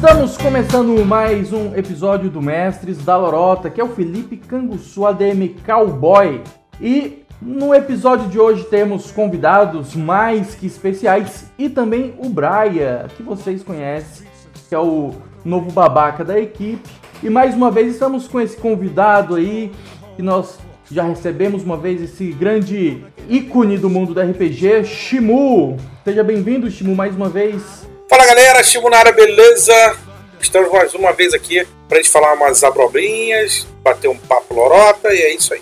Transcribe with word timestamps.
Estamos 0.00 0.38
começando 0.38 1.04
mais 1.04 1.52
um 1.52 1.74
episódio 1.74 2.30
do 2.30 2.40
Mestres 2.40 2.98
da 2.98 3.16
Lorota, 3.16 3.68
que 3.68 3.80
é 3.80 3.84
o 3.84 3.88
Felipe 3.88 4.36
Canguçu, 4.36 5.04
ADM 5.04 5.56
Cowboy. 5.66 6.40
E 6.80 7.24
no 7.42 7.74
episódio 7.74 8.28
de 8.28 8.38
hoje 8.38 8.62
temos 8.62 9.10
convidados 9.10 9.96
mais 9.96 10.54
que 10.54 10.68
especiais 10.68 11.50
e 11.58 11.68
também 11.68 12.14
o 12.16 12.28
Braia, 12.28 13.08
que 13.16 13.24
vocês 13.24 13.64
conhecem, 13.64 14.24
que 14.68 14.72
é 14.72 14.78
o 14.78 15.14
novo 15.44 15.72
babaca 15.72 16.24
da 16.24 16.38
equipe. 16.38 16.88
E 17.20 17.28
mais 17.28 17.56
uma 17.56 17.68
vez 17.68 17.92
estamos 17.92 18.28
com 18.28 18.40
esse 18.40 18.56
convidado 18.56 19.34
aí, 19.34 19.72
que 20.14 20.22
nós 20.22 20.60
já 20.88 21.02
recebemos 21.02 21.64
uma 21.64 21.76
vez 21.76 22.00
esse 22.00 22.30
grande 22.30 23.02
ícone 23.28 23.76
do 23.76 23.90
mundo 23.90 24.14
do 24.14 24.20
RPG, 24.20 24.84
Shimu. 24.84 25.76
Seja 26.04 26.22
bem-vindo, 26.22 26.70
Shimu, 26.70 26.94
mais 26.94 27.16
uma 27.16 27.28
vez. 27.28 27.88
Fala 28.08 28.26
galera, 28.26 28.62
Shimu 28.62 28.88
na 28.88 28.98
área, 28.98 29.12
beleza? 29.12 29.96
Estamos 30.40 30.70
mais 30.72 30.94
uma 30.94 31.12
vez 31.12 31.34
aqui 31.34 31.66
pra 31.88 31.98
gente 31.98 32.10
falar 32.10 32.34
umas 32.34 32.62
abrobrinhas, 32.64 33.66
bater 33.82 34.08
um 34.08 34.16
papo 34.16 34.54
lorota 34.54 35.12
e 35.12 35.18
é 35.18 35.34
isso 35.34 35.52
aí. 35.54 35.60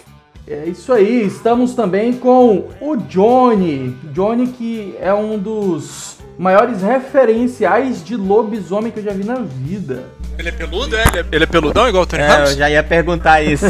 É 0.48 0.64
isso 0.66 0.92
aí, 0.92 1.26
estamos 1.26 1.74
também 1.74 2.12
com 2.12 2.68
o 2.80 2.96
Johnny. 2.96 3.96
Johnny 4.12 4.46
que 4.48 4.94
é 5.00 5.12
um 5.12 5.36
dos 5.38 6.18
maiores 6.38 6.82
referenciais 6.82 8.04
de 8.04 8.14
lobisomem 8.16 8.92
que 8.92 9.00
eu 9.00 9.04
já 9.04 9.12
vi 9.12 9.24
na 9.24 9.36
vida. 9.40 10.04
Ele 10.38 10.48
é 10.50 10.52
peludo, 10.52 10.96
é? 10.96 11.02
Ele 11.08 11.18
é, 11.18 11.24
ele 11.32 11.44
é 11.44 11.46
peludão 11.46 11.88
igual 11.88 12.04
o 12.04 12.06
Tony 12.06 12.22
É, 12.22 12.26
Ramos? 12.26 12.50
eu 12.52 12.58
já 12.58 12.70
ia 12.70 12.82
perguntar 12.84 13.42
isso. 13.42 13.64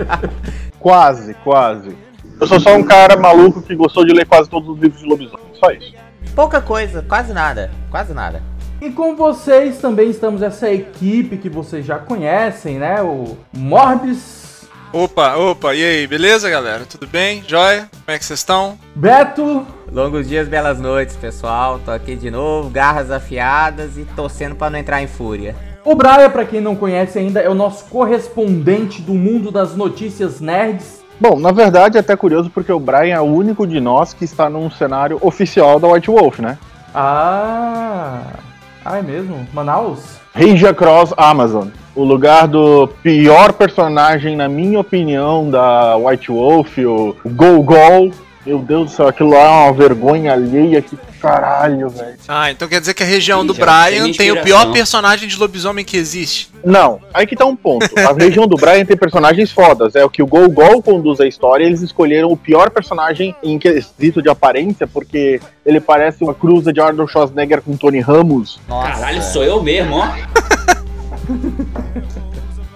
Quase, 0.78 1.34
quase. 1.44 1.94
Eu 2.40 2.46
sou 2.46 2.58
só 2.58 2.74
um 2.74 2.82
cara 2.82 3.14
maluco 3.18 3.60
que 3.60 3.74
gostou 3.76 4.02
de 4.02 4.14
ler 4.14 4.26
quase 4.26 4.48
todos 4.48 4.66
os 4.70 4.78
livros 4.80 4.98
de 5.02 5.06
lobisomem. 5.06 5.44
Só 5.62 5.70
isso. 5.72 5.92
Pouca 6.34 6.60
coisa, 6.60 7.02
quase 7.02 7.32
nada. 7.32 7.70
Quase 7.90 8.12
nada. 8.12 8.42
E 8.80 8.90
com 8.90 9.14
vocês 9.14 9.78
também 9.78 10.08
estamos 10.10 10.40
essa 10.40 10.70
equipe 10.70 11.36
que 11.36 11.50
vocês 11.50 11.84
já 11.84 11.98
conhecem, 11.98 12.78
né? 12.78 13.02
O 13.02 13.36
Morbis, 13.52 14.40
Opa, 14.92 15.36
opa, 15.36 15.72
e 15.72 15.84
aí, 15.84 16.06
beleza, 16.08 16.50
galera? 16.50 16.84
Tudo 16.84 17.06
bem? 17.06 17.44
Joia? 17.46 17.88
Como 17.92 18.02
é 18.08 18.18
que 18.18 18.24
vocês 18.24 18.40
estão? 18.40 18.76
Beto, 18.92 19.64
Longos 19.92 20.26
dias, 20.28 20.48
belas 20.48 20.80
noites, 20.80 21.14
pessoal. 21.14 21.78
Tô 21.84 21.92
aqui 21.92 22.16
de 22.16 22.28
novo, 22.28 22.68
garras 22.70 23.08
afiadas 23.08 23.96
e 23.96 24.04
torcendo 24.16 24.56
pra 24.56 24.68
não 24.68 24.80
entrar 24.80 25.00
em 25.00 25.06
fúria. 25.06 25.54
o 25.84 25.94
Braia, 25.94 26.28
pra 26.28 26.44
quem 26.44 26.60
não 26.60 26.74
conhece 26.74 27.20
ainda, 27.20 27.38
é 27.38 27.48
o 27.48 27.54
nosso 27.54 27.84
correspondente 27.84 29.00
do 29.00 29.14
mundo 29.14 29.52
das 29.52 29.76
notícias 29.76 30.40
nerds. 30.40 30.99
Bom, 31.20 31.38
na 31.38 31.52
verdade 31.52 31.98
é 31.98 32.00
até 32.00 32.16
curioso 32.16 32.48
porque 32.48 32.72
o 32.72 32.80
Brian 32.80 33.14
é 33.14 33.20
o 33.20 33.24
único 33.24 33.66
de 33.66 33.78
nós 33.78 34.14
que 34.14 34.24
está 34.24 34.48
num 34.48 34.70
cenário 34.70 35.18
oficial 35.20 35.78
da 35.78 35.86
White 35.86 36.10
Wolf, 36.10 36.38
né? 36.38 36.56
Ah, 36.94 38.22
ah 38.82 38.98
é 38.98 39.02
mesmo? 39.02 39.46
Manaus? 39.52 40.18
Regia 40.34 40.72
Cross 40.72 41.12
Amazon. 41.18 41.68
O 41.94 42.04
lugar 42.04 42.48
do 42.48 42.88
pior 43.02 43.52
personagem, 43.52 44.34
na 44.34 44.48
minha 44.48 44.80
opinião, 44.80 45.50
da 45.50 45.94
White 45.96 46.32
Wolf, 46.32 46.78
o 46.78 47.14
Gol 47.26 47.62
Gol. 47.64 48.12
Meu 48.46 48.60
Deus 48.60 48.90
do 48.90 48.96
céu, 48.96 49.08
aquilo 49.08 49.30
lá 49.30 49.40
é 49.40 49.64
uma 49.64 49.72
vergonha 49.74 50.32
alheia 50.32 50.80
que 50.80 50.96
caralho, 51.20 51.88
velho. 51.88 52.16
Ah, 52.26 52.50
então 52.50 52.66
quer 52.66 52.80
dizer 52.80 52.94
que 52.94 53.02
a 53.02 53.06
região 53.06 53.42
Ih, 53.42 53.46
do 53.46 53.54
Brian 53.54 54.10
tem 54.12 54.30
tem 54.30 54.32
o 54.32 54.42
pior 54.42 54.72
personagem 54.72 55.28
de 55.28 55.36
lobisomem 55.36 55.84
que 55.84 55.96
existe. 55.96 56.50
Não, 56.64 57.00
aí 57.12 57.26
que 57.26 57.36
tá 57.36 57.44
um 57.44 57.56
ponto. 57.56 57.86
A 57.98 58.12
região 58.12 58.46
do 58.46 58.56
Brian 58.56 58.84
tem 58.84 58.96
personagens 58.96 59.50
fodas. 59.50 59.94
É 59.94 60.04
o 60.04 60.10
que 60.10 60.22
o 60.22 60.26
Gol 60.26 60.48
Gol 60.50 60.82
conduz 60.82 61.20
a 61.20 61.26
história. 61.26 61.64
Eles 61.64 61.82
escolheram 61.82 62.30
o 62.30 62.36
pior 62.36 62.70
personagem 62.70 63.34
em 63.42 63.58
quesito 63.58 64.22
de 64.22 64.28
aparência, 64.28 64.86
porque 64.86 65.40
ele 65.64 65.80
parece 65.80 66.22
uma 66.22 66.34
cruza 66.34 66.72
de 66.72 66.80
Arnold 66.80 67.10
Schwarzenegger 67.10 67.62
com 67.62 67.76
Tony 67.76 68.00
Ramos. 68.00 68.60
Nossa. 68.68 68.92
Caralho, 68.92 69.22
sou 69.22 69.42
eu 69.42 69.62
mesmo, 69.62 69.96
ó. 69.96 70.08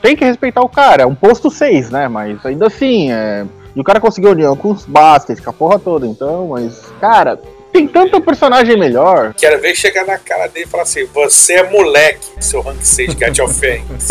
Tem 0.03 0.15
que 0.15 0.25
respeitar 0.25 0.61
o 0.61 0.69
cara. 0.69 1.05
É 1.05 1.07
um 1.07 1.15
posto 1.15 1.51
6, 1.51 1.91
né? 1.91 2.09
Mas 2.09 2.45
ainda 2.45 2.67
assim, 2.67 3.11
é. 3.11 3.45
E 3.75 3.81
o 3.81 3.85
cara 3.85 4.01
conseguiu 4.01 4.31
união 4.31 4.55
com 4.55 4.71
os 4.71 4.85
Baskets, 4.85 5.43
com 5.43 5.51
a 5.51 5.53
porra 5.53 5.79
toda, 5.79 6.07
então, 6.07 6.49
mas. 6.49 6.83
Cara, 7.01 7.41
tem 7.75 7.89
tanto 7.89 8.21
personagem 8.21 8.79
melhor. 8.79 9.35
Quero 9.35 9.61
ver 9.61 9.75
chegar 9.75 10.07
na 10.07 10.17
cara 10.17 10.47
dele 10.47 10.65
e 10.65 10.69
falar 10.69 10.85
assim: 10.85 11.05
Você 11.07 11.55
é 11.55 11.69
moleque, 11.69 12.25
seu 12.39 12.61
rank 12.61 12.81
6 12.81 13.15
Gat 13.15 13.43
of 13.43 13.53
Fênix. 13.53 14.07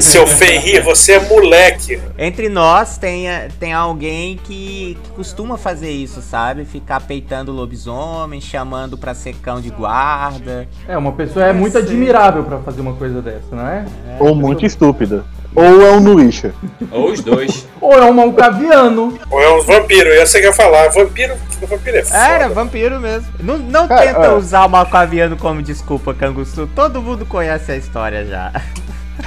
seu 0.00 0.24
Fenrir, 0.24 0.84
você 0.84 1.14
é 1.14 1.18
moleque. 1.18 2.00
Entre 2.16 2.48
nós 2.48 2.96
tem, 2.96 3.26
tem 3.58 3.72
alguém 3.72 4.36
que, 4.36 4.96
que 5.02 5.10
costuma 5.16 5.58
fazer 5.58 5.90
isso, 5.90 6.22
sabe? 6.22 6.64
Ficar 6.64 7.00
peitando 7.00 7.50
lobisomem, 7.50 8.40
chamando 8.40 8.96
pra 8.96 9.12
ser 9.12 9.34
cão 9.34 9.60
de 9.60 9.70
guarda. 9.70 10.68
É, 10.86 10.96
uma 10.96 11.10
pessoa 11.10 11.44
é 11.44 11.52
muito 11.52 11.76
admirável 11.76 12.44
pra 12.44 12.60
fazer 12.60 12.82
uma 12.82 12.94
coisa 12.94 13.20
dessa, 13.20 13.48
não 13.50 13.66
é? 13.66 13.84
Ou 14.20 14.32
muito 14.32 14.64
estúpida. 14.64 15.24
Ou 15.54 15.82
é 15.82 15.92
um 15.92 16.00
Nuisha. 16.00 16.54
Ou 16.90 17.10
os 17.10 17.20
dois. 17.20 17.66
Ou 17.80 17.92
é 17.94 18.04
um 18.04 18.12
malcaviano. 18.12 19.18
Ou 19.30 19.40
é 19.42 19.56
uns 19.56 19.66
vampiros, 19.66 20.14
eu 20.14 20.26
sei 20.26 20.40
que 20.40 20.46
ia 20.46 20.52
falar. 20.52 20.88
Vampiro, 20.88 21.34
vampiro 21.68 21.96
é 21.96 22.04
foda. 22.04 22.18
Era 22.18 22.48
vampiro 22.48 23.00
mesmo. 23.00 23.26
Não, 23.40 23.58
não 23.58 23.88
Cara, 23.88 24.00
tenta 24.02 24.32
ó. 24.32 24.36
usar 24.36 24.64
o 24.64 24.68
Malcaviano 24.68 25.36
como 25.36 25.62
desculpa, 25.62 26.14
Canguçu. 26.14 26.68
Todo 26.74 27.02
mundo 27.02 27.26
conhece 27.26 27.72
a 27.72 27.76
história 27.76 28.24
já. 28.24 28.52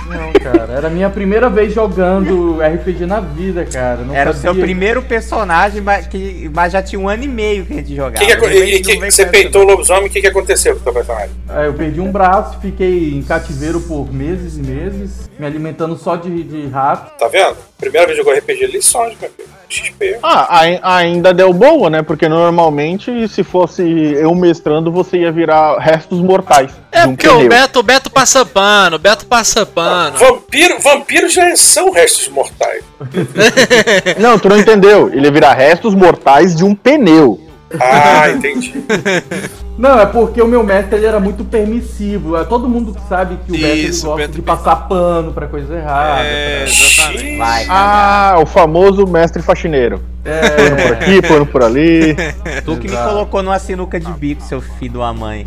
Não, 0.08 0.34
cara, 0.34 0.74
era 0.74 0.88
a 0.88 0.90
minha 0.90 1.09
primeira 1.09 1.50
vez 1.50 1.74
jogando 1.74 2.59
RPG 2.62 3.06
na 3.06 3.20
vida, 3.20 3.66
cara. 3.66 3.98
Não 3.98 4.16
Era 4.16 4.31
o 4.31 4.34
seu 4.34 4.54
primeiro 4.56 5.02
personagem, 5.02 5.81
mas, 5.81 6.08
que, 6.08 6.50
mas 6.54 6.74
já 6.74 6.81
tinha 6.81 7.00
um 7.00 7.08
ano 7.08 7.24
e 7.24 7.28
meio 7.28 7.66
que 7.66 7.74
a 7.74 7.76
gente 7.78 7.96
jogava. 7.96 8.26
Que 8.26 8.36
que 8.36 8.76
e, 8.76 8.81
que 8.81 8.98
vem 8.98 9.12
você 9.12 9.26
peitou 9.26 9.64
o 9.64 9.66
lobisomem, 9.66 10.08
o 10.08 10.09
que, 10.09 10.22
que 10.22 10.28
aconteceu 10.28 10.76
com 10.76 10.81
o 10.81 10.84
teu 10.84 10.94
personagem? 10.94 11.31
É, 11.50 11.68
eu 11.68 11.74
perdi 11.74 12.00
um 12.00 12.12
braço, 12.12 12.59
fiquei 12.59 13.14
em 13.14 13.22
cativeiro 13.22 13.81
por 13.81 14.12
meses 14.14 14.58
e 14.58 14.62
meses, 14.62 15.30
me 15.38 15.46
alimentando 15.46 15.98
só 15.98 16.16
de, 16.16 16.44
de 16.44 16.68
rato. 16.68 17.18
Tá 17.18 17.28
vendo? 17.28 17.56
Primeira 17.83 18.07
vez 18.07 18.17
que 18.19 18.23
jogou 18.25 18.38
RPG, 18.39 18.66
lições, 18.67 19.17
meu 19.19 19.29
filho. 19.29 19.53
XP. 19.69 20.19
Ah, 20.21 20.59
ai- 20.59 20.79
ainda 20.83 21.33
deu 21.33 21.51
boa, 21.51 21.89
né? 21.89 22.03
Porque 22.03 22.29
normalmente, 22.29 23.27
se 23.27 23.44
fosse 23.44 23.81
eu 23.81 24.33
mestrando, 24.35 24.91
você 24.91 25.17
ia 25.17 25.31
virar 25.31 25.79
restos 25.79 26.19
mortais. 26.21 26.71
É 26.91 27.05
um 27.05 27.16
porque 27.16 27.27
o. 27.27 27.49
Beto, 27.49 27.79
o 27.79 27.83
Beto 27.83 28.11
passa 28.11 28.45
pano, 28.45 28.97
o 28.97 28.99
Beto 28.99 29.25
passa 29.25 29.66
pano. 29.66 30.16
Vampiro, 30.17 30.79
vampiros 30.79 31.33
já 31.33 31.55
são 31.55 31.91
restos 31.91 32.27
mortais. 32.27 32.83
Não, 34.19 34.38
tu 34.38 34.47
não 34.47 34.59
entendeu. 34.59 35.09
Ele 35.11 35.25
ia 35.25 35.31
virar 35.31 35.53
restos 35.53 35.95
mortais 35.95 36.55
de 36.55 36.63
um 36.63 36.75
pneu. 36.75 37.39
Ah, 37.79 38.29
entendi. 38.29 38.73
Não, 39.78 40.00
é 40.00 40.06
porque 40.06 40.41
o 40.41 40.47
meu 40.47 40.63
mestre 40.63 40.97
ele 40.97 41.06
era 41.06 41.19
muito 41.19 41.44
permissivo. 41.44 42.38
É, 42.38 42.44
Todo 42.44 42.69
mundo 42.69 42.95
sabe 43.09 43.38
que 43.45 43.51
o 43.51 43.59
mestre 43.59 43.79
Isso, 43.88 44.06
gosta 44.06 44.28
de 44.28 44.41
passar 44.41 44.75
pano 44.88 45.34
pra 45.34 45.47
coisa 45.47 45.75
errada. 45.75 46.22
É, 46.23 46.63
pra- 46.63 46.72
exatamente. 46.72 47.38
Vai, 47.38 47.66
Ah, 47.69 48.35
o 48.41 48.45
famoso 48.45 49.06
mestre 49.07 49.41
faxineiro. 49.41 50.00
Pano 50.23 50.75
por 50.75 50.85
É, 50.85 50.89
aqui, 50.89 51.22
pano 51.22 51.45
por 51.45 51.63
ali. 51.63 52.16
Tu 52.63 52.78
que 52.78 52.89
me 52.89 52.95
colocou 52.95 53.44
numa 53.44 53.59
sinuca 53.59 54.00
de 54.00 54.11
bico, 54.13 54.41
seu 54.41 54.61
filho 54.61 55.00
da 55.00 55.13
mãe. 55.13 55.45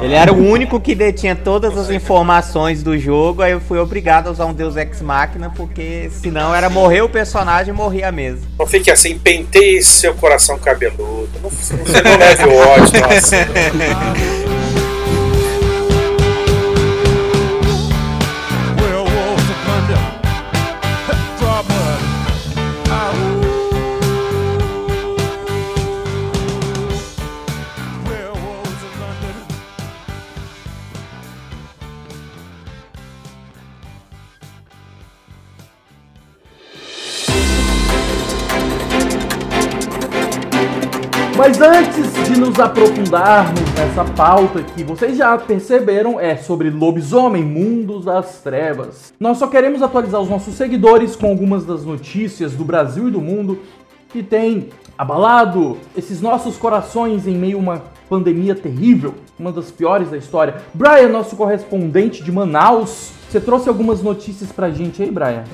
Ele 0.00 0.14
era 0.14 0.32
o 0.32 0.36
único 0.36 0.80
que 0.80 0.94
detinha 0.94 1.34
todas 1.34 1.76
as 1.76 1.90
informações 1.90 2.82
do 2.82 2.96
jogo, 2.96 3.42
aí 3.42 3.52
eu 3.52 3.60
fui 3.60 3.78
obrigado 3.78 4.28
a 4.28 4.30
usar 4.30 4.46
um 4.46 4.52
Deus 4.52 4.76
Ex 4.76 5.02
Machina, 5.02 5.50
porque 5.50 6.08
senão 6.12 6.54
era 6.54 6.70
morrer 6.70 7.02
o 7.02 7.08
personagem 7.08 7.74
e 7.74 7.76
morria 7.76 8.12
mesmo. 8.12 8.46
Não 8.58 8.66
fique 8.66 8.90
assim, 8.90 9.18
penteie 9.18 9.82
seu 9.82 10.14
coração 10.14 10.58
cabeludo. 10.58 11.30
Não, 11.42 11.50
você 11.50 11.74
não 12.02 12.16
leve 12.16 12.44
o 12.44 12.56
ódio, 12.56 13.00
nossa. 13.00 13.36
Mas 41.58 41.60
antes 41.60 42.12
de 42.28 42.38
nos 42.38 42.58
aprofundarmos 42.60 43.62
nessa 43.74 44.04
pauta 44.04 44.62
que 44.62 44.84
vocês 44.84 45.16
já 45.16 45.38
perceberam 45.38 46.20
é 46.20 46.36
sobre 46.36 46.68
lobisomem, 46.68 47.42
mundos 47.42 48.04
das 48.04 48.42
trevas. 48.42 49.14
Nós 49.18 49.38
só 49.38 49.46
queremos 49.46 49.80
atualizar 49.80 50.20
os 50.20 50.28
nossos 50.28 50.54
seguidores 50.54 51.16
com 51.16 51.28
algumas 51.28 51.64
das 51.64 51.82
notícias 51.82 52.52
do 52.52 52.62
Brasil 52.62 53.08
e 53.08 53.10
do 53.10 53.22
mundo 53.22 53.58
que 54.10 54.22
tem 54.22 54.68
abalado 54.98 55.78
esses 55.96 56.20
nossos 56.20 56.56
corações 56.56 57.26
em 57.26 57.36
meio 57.36 57.58
a 57.58 57.60
uma 57.60 57.82
pandemia 58.08 58.54
terrível, 58.54 59.14
uma 59.38 59.52
das 59.52 59.70
piores 59.70 60.10
da 60.10 60.16
história. 60.16 60.56
Brian, 60.72 61.08
nosso 61.08 61.36
correspondente 61.36 62.22
de 62.22 62.30
Manaus, 62.32 63.10
você 63.28 63.40
trouxe 63.40 63.68
algumas 63.68 64.02
notícias 64.02 64.52
pra 64.52 64.70
gente 64.70 65.02
aí, 65.02 65.10
Brian? 65.10 65.44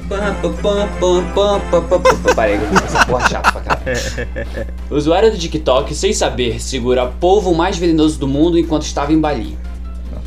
Parei, 2.34 2.56
essa 2.84 3.06
porra 3.06 3.28
chata 3.28 3.52
pra 3.52 3.60
caralho. 3.62 3.96
Usuário 4.90 5.30
do 5.30 5.38
TikTok, 5.38 5.94
sem 5.94 6.12
saber, 6.12 6.60
segura 6.60 7.06
polvo 7.06 7.54
mais 7.54 7.78
venenoso 7.78 8.18
do 8.18 8.28
mundo 8.28 8.58
enquanto 8.58 8.82
estava 8.82 9.12
em 9.12 9.18
Bali. 9.18 9.56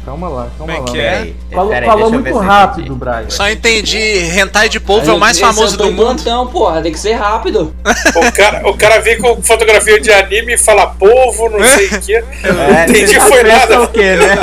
Calma 0.06 0.28
lá, 0.30 0.48
calma 0.57 0.57
Como 0.57 0.72
é 0.72 0.80
lá. 0.80 0.86
que 0.86 0.92
mano. 0.92 1.02
é? 1.02 1.12
Peraí, 1.12 1.36
Falou, 1.52 1.69
peraí, 1.72 1.90
falou 1.90 2.02
deixa 2.12 2.16
eu 2.16 2.24
ver 2.24 2.30
muito 2.31 2.38
se 2.40 2.46
eu 2.46 2.50
rápido, 2.52 2.81
entendi. 2.86 3.00
Brian. 3.00 3.30
Só 3.30 3.50
entendi. 3.50 4.40
Hentai 4.40 4.69
de 4.69 4.80
polvo 4.80 5.10
é 5.12 5.13
o 5.13 5.19
mais 5.19 5.38
Esse 5.38 5.46
famoso 5.46 5.78
do 5.78 5.86
mundo. 5.86 5.96
plantão, 5.98 6.48
porra, 6.48 6.81
tem 6.81 6.92
que 6.92 7.00
ser 7.00 7.13
rápido. 7.13 7.75
O 8.16 8.31
cara, 8.31 8.69
o 8.69 8.78
cara 8.78 9.00
vem 9.00 9.18
com 9.19 9.42
fotografia 9.42 10.00
de 10.00 10.12
anime 10.12 10.54
e 10.54 10.57
fala 10.57 10.88
povo, 10.88 11.50
não 11.50 11.63
sei 11.63 11.88
o 11.88 12.02
quê. 12.02 12.24
É, 12.46 12.84
Entendi, 12.90 13.07
você 13.07 13.19
foi 13.22 13.44
pensa 13.44 13.57
nada. 13.60 13.81
o 13.81 13.88
quê, 13.88 14.16
né? 14.16 14.36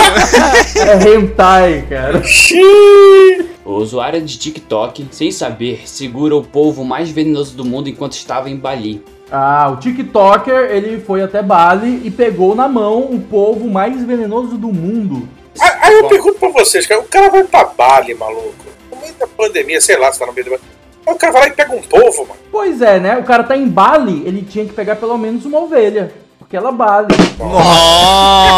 É 1.06 1.08
hentai, 1.14 1.84
cara. 1.88 2.22
Xiii. 2.22 3.50
O 3.64 3.74
usuário 3.74 4.20
de 4.20 4.36
TikTok, 4.38 5.06
sem 5.12 5.30
saber, 5.30 5.82
segura 5.86 6.34
o 6.36 6.42
polvo 6.42 6.84
mais 6.84 7.10
venenoso 7.10 7.54
do 7.56 7.64
mundo 7.64 7.88
enquanto 7.88 8.14
estava 8.14 8.50
em 8.50 8.56
Bali. 8.56 9.02
Ah, 9.30 9.70
o 9.72 9.76
TikToker, 9.76 10.68
ele 10.70 11.00
foi 11.00 11.22
até 11.22 11.42
Bali 11.42 12.02
e 12.04 12.10
pegou 12.10 12.54
na 12.54 12.68
mão 12.68 13.00
o 13.04 13.20
polvo 13.20 13.68
mais 13.70 14.02
venenoso 14.04 14.58
do 14.58 14.68
mundo. 14.68 15.28
Aí 15.60 15.94
eu 15.94 16.08
pergunto 16.08 16.38
pra 16.38 16.48
vocês, 16.48 16.86
cara, 16.86 17.00
o 17.00 17.04
cara 17.04 17.28
vai 17.28 17.44
pra 17.44 17.64
Bali, 17.64 18.14
maluco. 18.14 18.54
No 18.90 19.00
meio 19.00 19.14
da 19.14 19.26
pandemia, 19.26 19.80
sei 19.80 19.96
lá, 19.96 20.12
se 20.12 20.18
tá 20.18 20.26
no 20.26 20.32
meio 20.32 20.50
da. 20.50 20.56
Aí 21.06 21.14
o 21.14 21.16
cara 21.16 21.32
vai 21.32 21.42
lá 21.42 21.48
e 21.48 21.52
pega 21.52 21.74
um 21.74 21.82
povo, 21.82 22.26
mano. 22.26 22.40
Pois 22.50 22.80
é, 22.80 22.98
né? 22.98 23.18
O 23.18 23.24
cara 23.24 23.44
tá 23.44 23.56
em 23.56 23.66
Bali, 23.66 24.22
ele 24.26 24.42
tinha 24.42 24.64
que 24.64 24.72
pegar 24.72 24.96
pelo 24.96 25.18
menos 25.18 25.44
uma 25.44 25.60
ovelha. 25.60 26.12
Porque 26.52 26.58
ela 26.58 26.70
Bali. 26.70 27.08
Nossa, 27.38 28.52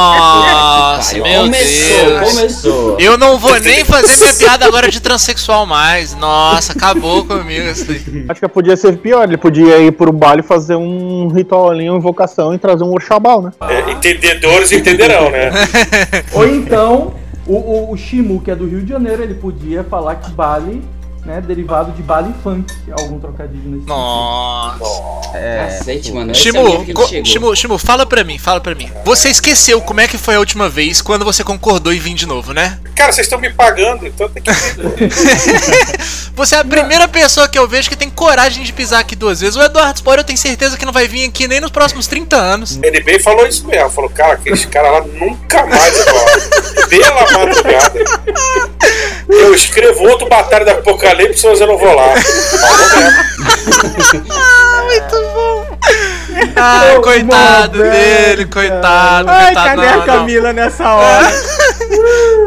meu 1.15 1.43
começou, 1.43 2.07
Deus. 2.07 2.33
começou. 2.33 2.99
Eu 2.99 3.17
não 3.17 3.39
vou 3.39 3.57
nem 3.61 3.85
fazer 3.85 4.17
minha 4.17 4.35
piada 4.35 4.67
agora 4.67 4.91
de 4.91 4.99
transexual 5.01 5.65
mais. 5.65 6.13
Nossa, 6.17 6.73
acabou 6.73 7.25
comigo 7.25 7.69
isso. 7.71 7.87
Acho 8.29 8.41
que 8.41 8.49
podia 8.49 8.77
ser 8.77 8.97
pior. 8.97 9.23
Ele 9.23 9.37
podia 9.37 9.79
ir 9.79 9.93
pro 9.93 10.11
baile 10.11 10.43
fazer 10.43 10.75
um 10.75 11.29
ritual 11.29 11.71
ali, 11.71 11.89
uma 11.89 11.99
invocação 11.99 12.53
e 12.53 12.59
trazer 12.59 12.83
um 12.83 12.93
Oxabal, 12.93 13.41
né? 13.41 13.53
É, 13.61 13.93
entendedores 13.93 14.73
entenderão, 14.73 15.31
né? 15.31 15.53
Ou 16.35 16.49
então, 16.49 17.15
o, 17.47 17.55
o, 17.55 17.93
o 17.93 17.97
Shimu, 17.97 18.41
que 18.41 18.51
é 18.51 18.57
do 18.57 18.67
Rio 18.67 18.83
de 18.83 18.89
Janeiro, 18.89 19.23
ele 19.23 19.35
podia 19.35 19.85
falar 19.85 20.17
que 20.17 20.33
Bali, 20.33 20.83
né, 21.25 21.41
derivado 21.41 21.93
de 21.93 22.03
Bali 22.03 22.35
Funk. 22.43 22.73
Algum 22.93 23.19
trocadilho 23.19 23.71
nesse 23.71 23.87
Nossa. 23.87 24.79
Cacete, 25.33 26.13
mano. 26.13 26.33
é 26.33 26.61
o 26.61 26.79
nível 26.85 27.25
Shimu. 27.25 27.57
Shimu, 27.57 27.79
fala 27.79 28.07
pra 28.07 28.23
mim, 28.23 28.39
fala 28.39 28.61
pra 28.61 28.75
mim. 28.75 28.91
Você 29.05 29.29
esqueceu 29.29 29.81
como 29.81 30.01
é 30.01 30.09
que 30.09 30.19
foi 30.19 30.37
a 30.37 30.39
última 30.39 30.69
vez 30.69 31.01
quando 31.01 31.25
você 31.25 31.43
concordou 31.43 31.93
em 31.93 31.99
vir 31.99 32.15
de 32.15 32.27
novo, 32.27 32.53
né? 32.53 32.79
Cara, 32.95 33.13
vocês 33.13 33.27
estão 33.27 33.39
me 33.39 33.51
pagando, 33.53 34.07
então 34.07 34.29
tem 34.29 34.43
que. 34.43 34.51
Você 36.35 36.57
é 36.57 36.59
a 36.59 36.65
primeira 36.65 37.07
pessoa 37.07 37.47
que 37.47 37.57
eu 37.57 37.69
vejo 37.69 37.89
que 37.89 37.95
tem 37.95 38.11
coragem 38.11 38.65
de 38.65 38.73
pisar 38.73 38.99
aqui 39.01 39.15
duas 39.15 39.41
vezes. 39.41 39.55
O 39.55 39.63
Eduardo 39.63 39.99
Spor 39.99 40.17
eu 40.17 40.25
tenho 40.25 40.39
certeza 40.39 40.77
que 40.77 40.85
não 40.85 40.93
vai 40.93 41.07
vir 41.07 41.29
aqui 41.29 41.47
nem 41.47 41.61
nos 41.61 41.71
próximos 41.71 42.09
30 42.09 42.37
anos. 42.37 42.79
Ele 42.83 43.01
bem 43.01 43.21
falou 43.21 43.47
isso 43.47 43.65
mesmo. 43.69 43.89
Falou, 43.91 44.11
cara, 44.11 44.33
aqueles 44.35 44.65
caras 44.65 44.93
lá 44.93 45.01
nunca 45.01 45.65
mais 45.65 46.05
voltam. 46.05 46.89
Pela 46.89 47.31
madrugada. 47.31 48.01
Eu 49.29 49.55
escrevo 49.55 50.03
outro 50.09 50.29
Batalha 50.29 50.65
do 50.65 50.71
Apocalipse, 50.73 51.14
mas 51.17 51.61
eu 51.61 51.67
não 51.67 51.79
vou 51.79 51.95
lá. 51.95 52.09
Falou 52.17 52.89
mesmo. 52.97 54.25
Ai, 56.57 56.97
Ô, 56.97 57.03
coitado 57.03 57.79
dele, 57.79 58.47
coitado, 58.47 59.29
Ai, 59.31 59.47
coitado. 59.47 59.69
cadê 59.69 59.87
não, 59.87 59.93
a 59.93 59.97
não. 59.97 60.05
Camila 60.07 60.53
nessa 60.53 60.89
hora? 60.95 61.27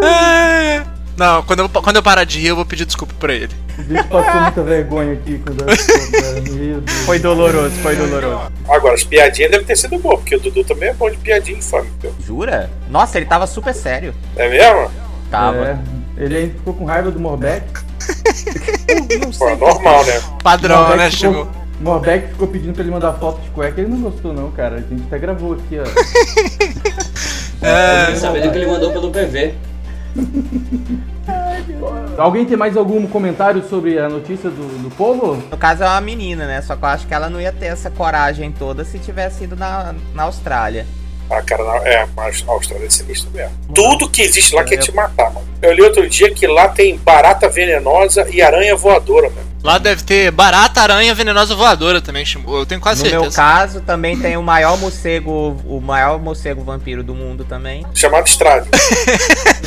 É. 0.04 0.82
Não, 1.18 1.42
quando 1.44 1.60
eu, 1.62 1.70
quando 1.70 1.96
eu 1.96 2.04
parar 2.04 2.24
de 2.26 2.40
rir, 2.40 2.48
eu 2.50 2.56
vou 2.56 2.66
pedir 2.66 2.86
desculpa 2.86 3.14
pra 3.20 3.34
ele. 3.34 3.50
O 3.80 3.82
bicho 3.84 4.04
passou 4.06 4.42
muita 4.42 4.62
vergonha 4.64 5.14
aqui 5.14 5.40
quando 5.44 5.62
eu. 5.68 6.84
Foi 7.06 7.18
doloroso, 7.18 7.72
foi 7.82 7.96
doloroso. 7.96 8.52
Agora, 8.70 8.94
as 8.94 9.04
piadinhas 9.04 9.50
devem 9.52 9.66
ter 9.66 9.76
sido 9.76 9.98
boas, 9.98 10.20
porque 10.20 10.36
o 10.36 10.40
Dudu 10.40 10.64
também 10.64 10.90
é 10.90 10.94
bom 10.94 11.10
de 11.10 11.18
piadinha 11.18 11.58
infame. 11.58 11.90
viu? 12.00 12.14
Jura? 12.26 12.70
Nossa, 12.90 13.18
ele 13.18 13.26
tava 13.26 13.48
super 13.48 13.74
sério. 13.74 14.14
É 14.36 14.48
mesmo? 14.48 14.92
Tava. 15.32 15.58
É, 15.58 16.24
ele 16.24 16.50
ficou 16.56 16.74
com 16.76 16.86
raiva 16.86 17.10
do 17.10 17.20
Morbeck. 17.20 17.66
Pô, 19.38 19.56
normal, 19.56 20.06
né? 20.06 20.22
Padrão, 20.44 20.78
Morbeck 20.88 20.98
né, 20.98 21.10
ficou- 21.12 21.34
Chico? 21.34 21.48
Morbeck 21.80 22.28
ficou 22.30 22.48
pedindo 22.48 22.74
pra 22.74 22.82
ele 22.84 22.92
mandar 22.92 23.14
foto 23.14 23.40
de 23.42 23.50
cueca, 23.52 23.80
ele 23.82 23.90
não 23.92 24.02
gostou 24.02 24.34
não, 24.34 24.50
cara. 24.52 24.78
A 24.78 24.80
gente 24.80 25.04
até 25.08 25.20
gravou 25.20 25.54
aqui, 25.54 25.78
ó. 25.80 25.84
É, 27.60 28.14
Sabendo 28.16 28.52
que 28.52 28.58
ele 28.60 28.68
mandou 28.68 28.92
pelo 28.92 29.10
PV. 29.10 29.56
Alguém 32.18 32.46
tem 32.46 32.56
mais 32.56 32.78
algum 32.78 33.06
comentário 33.08 33.64
sobre 33.68 33.98
a 34.00 34.08
notícia 34.08 34.50
do, 34.50 34.84
do 34.84 34.90
povo? 34.96 35.42
No 35.50 35.58
caso 35.58 35.84
é 35.84 35.88
uma 35.88 36.00
menina, 36.02 36.46
né? 36.46 36.62
Só 36.62 36.76
que 36.76 36.84
eu 36.84 36.90
acho 36.90 37.08
que 37.08 37.14
ela 37.14 37.30
não 37.32 37.42
ia 37.42 37.52
ter 37.52 37.66
essa 37.68 37.90
coragem 37.90 38.52
toda 38.52 38.84
se 38.86 39.00
tivesse 39.00 39.44
ido 39.46 39.56
na, 39.56 39.96
na 40.14 40.24
Austrália. 40.24 40.86
Ah, 41.30 41.42
cara, 41.42 41.64
não, 41.64 41.76
é, 41.78 42.08
mas 42.16 42.44
a 42.48 42.52
Austrália 42.52 42.88
é 42.88 42.90
sinistro 42.90 43.30
mesmo. 43.32 43.52
Tudo 43.74 44.10
que 44.10 44.22
existe 44.22 44.56
lá 44.56 44.64
quer 44.64 44.78
te 44.78 44.94
matar, 44.94 45.32
mano. 45.34 45.48
Eu 45.62 45.74
li 45.74 45.82
outro 45.82 46.08
dia 46.08 46.34
que 46.34 46.48
lá 46.48 46.70
tem 46.70 46.96
barata 46.98 47.50
venenosa 47.50 48.28
e 48.30 48.42
aranha 48.42 48.76
voadora, 48.76 49.30
mano. 49.30 49.48
Lá 49.68 49.78
deve 49.78 50.02
ter 50.02 50.32
barata, 50.32 50.82
aranha, 50.82 51.14
venenosa 51.14 51.54
voadora 51.54 52.00
também. 52.00 52.24
Eu 52.48 52.66
tenho 52.66 52.80
quase 52.80 53.04
No 53.04 53.10
meu 53.10 53.20
certeza. 53.20 53.36
caso, 53.36 53.82
também 53.82 54.18
tem 54.18 54.38
o 54.38 54.42
maior 54.42 54.78
morcego, 54.78 55.62
o 55.66 55.82
maior 55.82 56.18
morcego 56.22 56.64
vampiro 56.64 57.04
do 57.04 57.14
mundo 57.14 57.44
também. 57.44 57.86
Chamado 57.94 58.26
Estrade. 58.28 58.70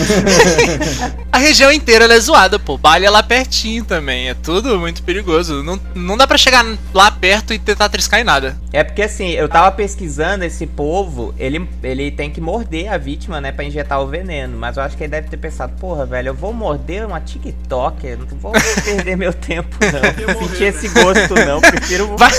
A 1.31 1.39
região 1.39 1.71
inteira 1.71 2.05
ela 2.05 2.15
é 2.15 2.21
zoada, 2.21 2.59
pô. 2.59 2.77
Bali 2.77 3.05
é 3.05 3.11
lá 3.11 3.23
pertinho 3.23 3.85
também. 3.85 4.29
É 4.31 4.35
tudo 4.35 4.79
muito 4.79 5.03
perigoso. 5.03 5.63
Não, 5.63 5.79
não 5.95 6.17
dá 6.17 6.27
pra 6.27 6.39
chegar 6.39 6.65
lá 6.93 7.11
perto 7.11 7.53
e 7.53 7.59
tentar 7.59 7.89
triscar 7.89 8.21
em 8.21 8.25
nada. 8.25 8.57
É 8.73 8.83
porque 8.83 9.03
assim, 9.03 9.31
eu 9.31 9.49
tava 9.49 9.71
pesquisando 9.73 10.45
esse 10.45 10.67
povo, 10.67 11.35
ele, 11.39 11.69
ele 11.83 12.11
tem 12.11 12.31
que 12.31 12.41
morder 12.41 12.93
a 12.93 12.97
vítima, 12.99 13.41
né, 13.41 13.53
pra 13.53 13.65
injetar 13.65 14.01
o 14.01 14.07
veneno. 14.07 14.57
Mas 14.57 14.77
eu 14.77 14.83
acho 14.83 14.97
que 14.97 15.05
ele 15.05 15.11
deve 15.11 15.29
ter 15.29 15.37
pensado, 15.37 15.73
porra, 15.79 16.07
velho, 16.07 16.29
eu 16.29 16.35
vou 16.35 16.53
morder 16.53 17.07
uma 17.07 17.21
TikToker, 17.21 18.19
não 18.19 18.27
vou 18.39 18.53
perder 18.85 19.17
meu 19.17 19.33
tempo, 19.33 19.77
não. 19.93 20.49
Sentir 20.49 20.65
esse 20.65 20.89
gosto, 20.89 21.35
não. 21.35 21.61
Prefiro. 21.61 22.11
Vai, 22.17 22.31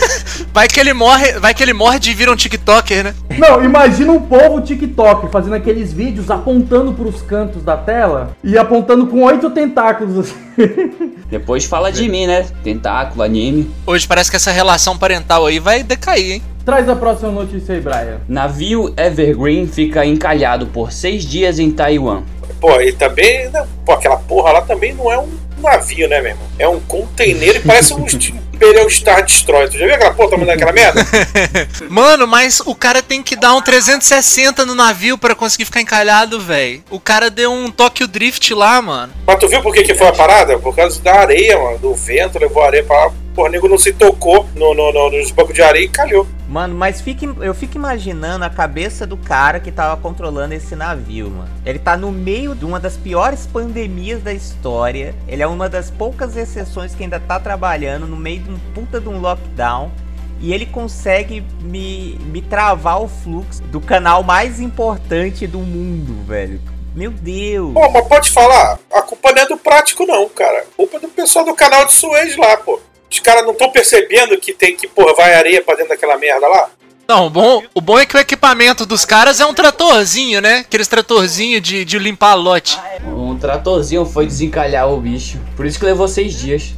vai 0.53 0.67
que 0.67 0.79
ele 0.79 0.93
morre, 0.93 1.33
vai 1.39 1.53
que 1.53 1.63
ele 1.63 1.73
morde 1.73 2.11
e 2.11 2.13
vira 2.13 2.31
um 2.31 2.35
TikToker, 2.35 3.03
né? 3.03 3.15
Não, 3.37 3.63
imagina 3.63 4.11
um 4.11 4.21
povo 4.21 4.61
TikTok 4.61 5.31
fazendo 5.31 5.55
aqueles 5.55 5.91
vídeos 5.91 6.29
apontando 6.29 6.93
pros 6.93 7.21
cantos 7.21 7.63
da 7.63 7.77
tela 7.77 8.35
e 8.43 8.57
apontando 8.57 9.07
com 9.07 9.23
oito 9.23 9.49
tentáculos 9.49 10.19
assim. 10.19 10.35
Depois 11.29 11.65
fala 11.65 11.91
de 11.91 12.07
mim, 12.09 12.27
né? 12.27 12.45
Tentáculo, 12.63 13.23
anime. 13.23 13.71
Hoje 13.85 14.07
parece 14.07 14.29
que 14.29 14.35
essa 14.35 14.51
relação 14.51 14.97
parental 14.97 15.45
aí 15.45 15.59
vai 15.59 15.81
decair, 15.81 16.33
hein? 16.33 16.43
Traz 16.65 16.87
a 16.87 16.95
próxima 16.95 17.31
notícia 17.31 17.73
aí, 17.73 17.81
Brian. 17.81 18.19
Navio 18.27 18.93
Evergreen 18.95 19.65
fica 19.65 20.05
encalhado 20.05 20.67
por 20.67 20.91
seis 20.91 21.23
dias 21.23 21.57
em 21.57 21.71
Taiwan. 21.71 22.23
Pô, 22.59 22.79
e 22.79 22.91
também, 22.91 23.49
né, 23.49 23.65
pô, 23.83 23.93
aquela 23.93 24.17
porra 24.17 24.51
lá 24.51 24.61
também 24.61 24.93
não 24.93 25.11
é 25.11 25.17
um 25.17 25.29
navio, 25.61 26.07
né, 26.07 26.21
meu 26.21 26.31
irmão? 26.31 26.47
É 26.59 26.67
um 26.67 26.79
container 26.79 27.55
e 27.55 27.59
parece 27.59 27.93
um 27.93 28.05
Imperial 28.53 28.87
Star 28.89 29.23
Destroyer. 29.25 29.69
Tu 29.69 29.77
já 29.79 29.85
viu 29.85 29.95
aquela 29.95 30.13
porra 30.13 30.29
tamanho 30.31 30.47
daquela 30.47 30.71
merda? 30.71 31.03
Mano, 31.89 32.27
mas 32.27 32.59
o 32.63 32.75
cara 32.75 33.01
tem 33.01 33.23
que 33.23 33.35
dar 33.35 33.55
um 33.55 33.61
360 33.61 34.65
no 34.67 34.75
navio 34.75 35.17
pra 35.17 35.33
conseguir 35.33 35.65
ficar 35.65 35.81
encalhado, 35.81 36.39
velho. 36.39 36.83
O 36.91 36.99
cara 36.99 37.29
deu 37.31 37.51
um 37.51 37.71
Tokyo 37.71 38.07
Drift 38.07 38.53
lá, 38.53 38.79
mano. 38.81 39.13
Mas 39.25 39.39
tu 39.39 39.47
viu 39.47 39.61
por 39.63 39.73
que, 39.73 39.83
que 39.83 39.95
foi 39.95 40.07
a 40.07 40.11
parada? 40.13 40.59
Por 40.59 40.75
causa 40.75 41.01
da 41.01 41.15
areia, 41.15 41.57
mano. 41.57 41.79
Do 41.79 41.95
vento, 41.95 42.37
levou 42.37 42.61
a 42.61 42.67
areia 42.67 42.83
pra 42.83 43.05
lá. 43.05 43.11
Porra, 43.33 43.47
o 43.49 43.51
nego 43.51 43.67
não 43.67 43.77
se 43.77 43.93
tocou 43.93 44.47
no, 44.55 44.73
no, 44.73 44.91
no- 44.91 45.09
nos 45.09 45.31
bancos 45.31 45.55
de 45.55 45.61
areia 45.63 45.85
e 45.85 45.89
calhou. 45.89 46.27
Mano, 46.51 46.75
mas 46.75 46.99
fique, 46.99 47.25
eu 47.39 47.53
fico 47.53 47.77
imaginando 47.77 48.43
a 48.43 48.49
cabeça 48.49 49.07
do 49.07 49.15
cara 49.15 49.57
que 49.57 49.71
tava 49.71 49.95
controlando 50.01 50.53
esse 50.53 50.75
navio, 50.75 51.29
mano. 51.29 51.49
Ele 51.65 51.79
tá 51.79 51.95
no 51.95 52.11
meio 52.11 52.53
de 52.53 52.65
uma 52.65 52.77
das 52.77 52.97
piores 52.97 53.47
pandemias 53.47 54.21
da 54.21 54.33
história. 54.33 55.15
Ele 55.29 55.41
é 55.41 55.47
uma 55.47 55.69
das 55.69 55.89
poucas 55.89 56.35
exceções 56.35 56.93
que 56.93 57.03
ainda 57.03 57.21
tá 57.21 57.39
trabalhando 57.39 58.05
no 58.05 58.17
meio 58.17 58.41
de 58.41 58.51
um 58.51 58.59
puta 58.75 58.99
de 58.99 59.07
um 59.07 59.21
lockdown. 59.21 59.93
E 60.41 60.53
ele 60.53 60.65
consegue 60.65 61.39
me, 61.61 62.19
me 62.25 62.41
travar 62.41 63.01
o 63.01 63.07
fluxo 63.07 63.63
do 63.63 63.79
canal 63.79 64.21
mais 64.21 64.59
importante 64.59 65.47
do 65.47 65.59
mundo, 65.59 66.21
velho. 66.27 66.59
Meu 66.93 67.11
Deus. 67.11 67.73
Pô, 67.73 67.89
mas 67.91 68.07
pode 68.09 68.29
falar, 68.29 68.77
a 68.91 69.01
culpa 69.01 69.31
não 69.31 69.41
é 69.41 69.47
do 69.47 69.55
prático, 69.55 70.05
não, 70.05 70.27
cara. 70.27 70.63
A 70.63 70.75
culpa 70.75 70.97
é 70.97 70.99
do 70.99 71.07
pessoal 71.07 71.45
do 71.45 71.55
canal 71.55 71.85
de 71.85 71.93
Suez 71.93 72.35
lá, 72.35 72.57
pô. 72.57 72.77
Os 73.11 73.19
caras 73.19 73.43
não 73.43 73.51
estão 73.51 73.69
percebendo 73.69 74.37
que 74.37 74.53
tem 74.53 74.75
que, 74.75 74.87
porra, 74.87 75.13
vai 75.13 75.33
areia 75.33 75.61
pra 75.61 75.75
dentro 75.75 75.89
daquela 75.89 76.17
merda 76.17 76.47
lá? 76.47 76.69
Não, 77.07 77.27
o 77.27 77.29
bom, 77.29 77.61
o 77.75 77.81
bom 77.81 77.99
é 77.99 78.05
que 78.05 78.15
o 78.15 78.19
equipamento 78.19 78.85
dos 78.85 79.03
caras 79.03 79.41
é 79.41 79.45
um 79.45 79.53
tratorzinho, 79.53 80.39
né? 80.39 80.59
Aqueles 80.59 80.87
tratorzinho 80.87 81.59
de, 81.59 81.83
de 81.83 81.99
limpar 81.99 82.35
lote. 82.35 82.79
Um 83.05 83.37
tratorzinho 83.37 84.05
foi 84.05 84.25
desencalhar 84.25 84.89
o 84.89 84.95
bicho. 85.01 85.37
Por 85.57 85.65
isso 85.65 85.77
que 85.77 85.83
levou 85.83 86.07
seis 86.07 86.33
dias. 86.39 86.73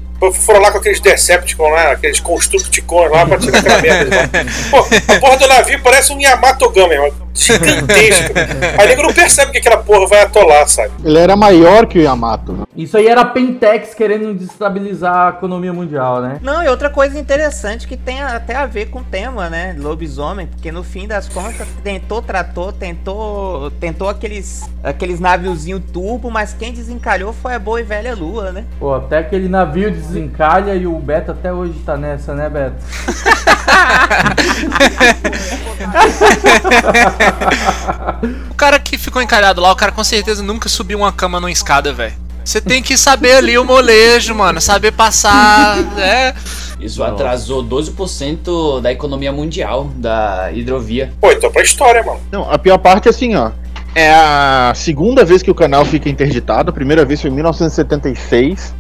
Foram 0.46 0.62
lá 0.62 0.72
com 0.72 0.80
aqueles 0.80 1.00
Decepticons 1.00 1.72
lá, 1.72 1.92
aqueles 1.92 2.20
Constructicons 2.20 3.12
lá 3.12 3.26
pra 3.28 3.38
tirar 3.38 3.60
aquela 3.60 3.82
merda. 3.82 4.30
Pô, 4.72 4.80
a 4.80 5.20
porra 5.20 5.38
do 5.38 5.48
navio 5.48 5.84
parece 5.84 6.14
um 6.14 6.20
Yamato 6.20 6.68
Gama, 6.70 6.94
irmão. 6.94 7.23
Gigantesco. 7.34 8.34
Aí 8.80 8.88
nego 8.88 9.04
não 9.04 9.14
percebe 9.14 9.52
que 9.52 9.58
aquela 9.58 9.78
porra 9.78 10.08
vai 10.08 10.22
atolar, 10.22 10.68
sabe? 10.68 10.92
Ele 11.04 11.18
era 11.18 11.36
maior 11.36 11.86
que 11.88 12.00
o 12.00 12.02
Yamato. 12.02 12.54
né? 12.54 12.64
Isso 12.76 12.98
aí 12.98 13.08
era 13.08 13.24
Pentex 13.26 13.94
querendo 13.94 14.34
destabilizar 14.34 15.28
a 15.28 15.30
economia 15.30 15.72
mundial, 15.74 16.22
né? 16.22 16.38
Não, 16.42 16.64
e 16.64 16.68
outra 16.68 16.90
coisa 16.90 17.18
interessante 17.20 17.88
que 17.88 17.96
tem 17.98 18.22
até 18.22 18.56
a 18.56 18.66
ver 18.66 18.88
com 18.88 19.00
o 19.00 19.04
tema, 19.04 19.50
né? 19.50 19.76
Lobisomem, 19.78 20.48
porque 20.48 20.72
no 20.72 20.84
fim 20.84 21.08
das 21.08 21.28
contas 21.30 21.68
tentou 21.84 22.22
trator, 22.22 22.74
tentou, 22.74 23.72
tentou 23.80 24.10
aqueles 24.10 24.64
aqueles 24.84 25.20
naviozinho 25.20 25.80
turbo, 25.80 26.30
mas 26.30 26.54
quem 26.54 26.74
desencalhou 26.74 27.34
foi 27.34 27.54
a 27.56 27.60
boa 27.60 27.80
e 27.80 27.84
velha 27.84 28.16
lua, 28.16 28.52
né? 28.52 28.66
Pô, 28.80 28.94
até 28.94 29.20
aquele 29.20 29.48
navio 29.48 29.92
desencalha 29.92 30.74
e 30.76 30.86
o 30.88 30.98
Beto 31.00 31.32
até 31.32 31.54
hoje 31.54 31.74
tá 31.86 31.96
nessa, 31.96 32.34
né, 32.34 32.50
Beto? 32.50 32.76
O 38.50 38.56
cara 38.56 38.80
que 38.80 38.98
ficou 38.98 39.22
encalhado 39.22 39.60
lá, 39.60 39.72
o 39.72 39.76
cara 39.76 39.92
com 39.92 40.04
certeza 40.04 40.42
nunca 40.42 40.70
subiu 40.70 41.00
uma 41.00 41.12
cama 41.12 41.40
numa 41.40 41.52
escada, 41.52 41.92
velho. 41.92 42.14
Você 42.44 42.60
tem 42.60 42.82
que 42.84 42.98
saber 42.98 43.36
ali 43.36 43.58
o 43.58 43.64
molejo, 43.64 44.36
mano. 44.36 44.60
Saber 44.60 44.92
passar. 44.92 45.78
É. 45.98 46.34
Isso 46.80 47.02
atrasou 47.02 47.64
12% 47.64 48.82
da 48.82 48.92
economia 48.92 49.32
mundial 49.32 49.90
da 49.96 50.52
hidrovia. 50.52 51.14
Pô, 51.22 51.32
então 51.32 51.50
pra 51.50 51.62
história, 51.62 52.04
mano. 52.04 52.20
Não, 52.32 52.50
a 52.52 52.58
pior 52.58 52.78
parte 52.78 53.08
é 53.08 53.12
assim, 53.12 53.36
ó. 53.36 53.52
É 53.96 54.12
a 54.12 54.74
segunda 54.76 55.24
vez 55.24 55.42
que 55.42 55.52
o 55.52 55.56
canal 55.56 55.86
fica 55.86 56.10
interditado. 56.10 56.72
A 56.72 56.74
primeira 56.74 57.06
vez 57.06 57.22
foi 57.22 57.30
em 57.30 57.34
1976. 57.34 58.74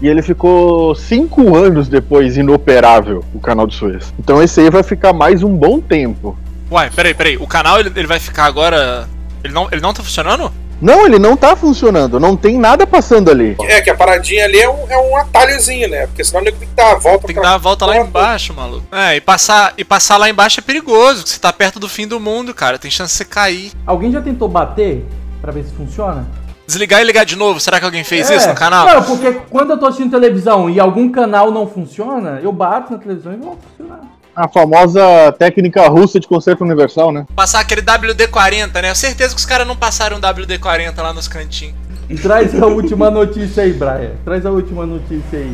E 0.00 0.06
ele 0.06 0.22
ficou 0.22 0.94
cinco 0.94 1.56
anos 1.56 1.88
depois 1.88 2.36
inoperável, 2.36 3.24
o 3.34 3.40
canal 3.40 3.66
de 3.66 3.74
Suez. 3.74 4.12
Então 4.18 4.42
esse 4.42 4.60
aí 4.60 4.70
vai 4.70 4.82
ficar 4.82 5.12
mais 5.12 5.42
um 5.42 5.56
bom 5.56 5.80
tempo. 5.80 6.36
Uai, 6.70 6.90
peraí, 6.90 7.14
peraí. 7.14 7.36
O 7.36 7.46
canal 7.46 7.80
ele, 7.80 7.90
ele 7.96 8.06
vai 8.06 8.18
ficar 8.18 8.44
agora. 8.44 9.08
Ele 9.42 9.52
não, 9.52 9.68
ele 9.70 9.80
não 9.80 9.92
tá 9.92 10.02
funcionando? 10.02 10.52
Não, 10.80 11.06
ele 11.06 11.18
não 11.18 11.36
tá 11.36 11.56
funcionando. 11.56 12.20
Não 12.20 12.36
tem 12.36 12.56
nada 12.56 12.86
passando 12.86 13.30
ali. 13.30 13.56
É 13.62 13.80
que 13.80 13.90
a 13.90 13.96
paradinha 13.96 14.44
ali 14.44 14.60
é 14.60 14.70
um, 14.70 14.86
é 14.88 14.96
um 14.96 15.16
atalhozinho, 15.16 15.88
né? 15.88 16.06
Porque 16.06 16.22
senão 16.22 16.40
o 16.40 16.44
nego 16.44 16.56
tem 16.56 16.68
que 16.68 16.74
dar 16.74 16.92
a 16.92 16.94
volta 16.94 17.26
Tem 17.26 17.34
que 17.34 17.42
dar 17.42 17.54
a 17.54 17.58
volta 17.58 17.84
lá 17.86 17.96
embaixo, 17.96 18.54
maluco. 18.54 18.86
É, 18.92 19.16
e 19.16 19.20
passar, 19.20 19.74
e 19.76 19.84
passar 19.84 20.16
lá 20.18 20.30
embaixo 20.30 20.60
é 20.60 20.62
perigoso, 20.62 21.18
porque 21.22 21.30
você 21.30 21.40
tá 21.40 21.52
perto 21.52 21.80
do 21.80 21.88
fim 21.88 22.06
do 22.06 22.20
mundo, 22.20 22.54
cara. 22.54 22.78
Tem 22.78 22.90
chance 22.90 23.12
de 23.12 23.18
você 23.18 23.24
cair. 23.24 23.72
Alguém 23.84 24.12
já 24.12 24.20
tentou 24.20 24.48
bater 24.48 25.04
pra 25.40 25.50
ver 25.50 25.64
se 25.64 25.72
funciona? 25.72 26.28
Desligar 26.64 27.00
e 27.00 27.04
ligar 27.04 27.24
de 27.24 27.34
novo. 27.34 27.58
Será 27.58 27.80
que 27.80 27.84
alguém 27.86 28.04
fez 28.04 28.30
É. 28.30 28.36
isso 28.36 28.46
no 28.48 28.54
canal? 28.54 28.86
Não, 28.86 29.02
porque 29.02 29.32
quando 29.50 29.70
eu 29.70 29.78
tô 29.78 29.86
assistindo 29.86 30.10
televisão 30.12 30.70
e 30.70 30.78
algum 30.78 31.10
canal 31.10 31.50
não 31.50 31.66
funciona, 31.66 32.38
eu 32.42 32.52
bato 32.52 32.92
na 32.92 32.98
televisão 32.98 33.32
e 33.32 33.36
não 33.36 33.56
funcionar. 33.56 34.00
A 34.40 34.46
famosa 34.46 35.02
técnica 35.36 35.88
russa 35.88 36.20
de 36.20 36.28
concerto 36.28 36.62
universal, 36.62 37.10
né? 37.10 37.26
Passar 37.34 37.58
aquele 37.58 37.82
WD-40, 37.82 38.80
né? 38.82 38.90
Eu 38.90 38.94
certeza 38.94 39.34
que 39.34 39.40
os 39.40 39.44
caras 39.44 39.66
não 39.66 39.74
passaram 39.74 40.20
WD-40 40.20 40.96
lá 41.02 41.12
nos 41.12 41.26
cantinhos. 41.26 41.74
Traz 42.22 42.54
a 42.62 42.66
última 42.66 43.10
notícia 43.10 43.64
aí, 43.64 43.72
Brian. 43.72 44.12
Traz 44.24 44.46
a 44.46 44.50
última 44.52 44.86
notícia 44.86 45.40
aí. 45.40 45.52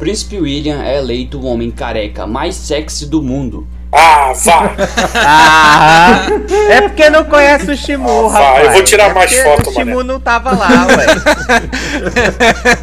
Príncipe 0.00 0.40
William 0.40 0.82
é 0.82 0.98
eleito 0.98 1.38
o 1.38 1.46
homem 1.46 1.70
careca 1.70 2.26
mais 2.26 2.56
sexy 2.56 3.06
do 3.06 3.22
mundo. 3.22 3.64
Ah, 3.92 4.32
vá! 4.44 4.72
Ah, 5.14 6.26
é 6.68 6.80
porque 6.82 7.08
não 7.08 7.24
conhece 7.24 7.70
o 7.70 7.76
Shimu, 7.76 8.26
Ah, 8.26 8.32
rapaz. 8.32 8.64
eu 8.66 8.72
vou 8.72 8.82
tirar 8.82 9.10
É 9.10 9.14
mais 9.14 9.30
porque 9.32 9.44
foto, 9.48 9.70
O 9.70 9.72
Shimu 9.72 9.94
mané. 9.98 10.02
não 10.12 10.18
tava 10.20 10.50
lá, 10.50 10.86
ué. 10.88 11.06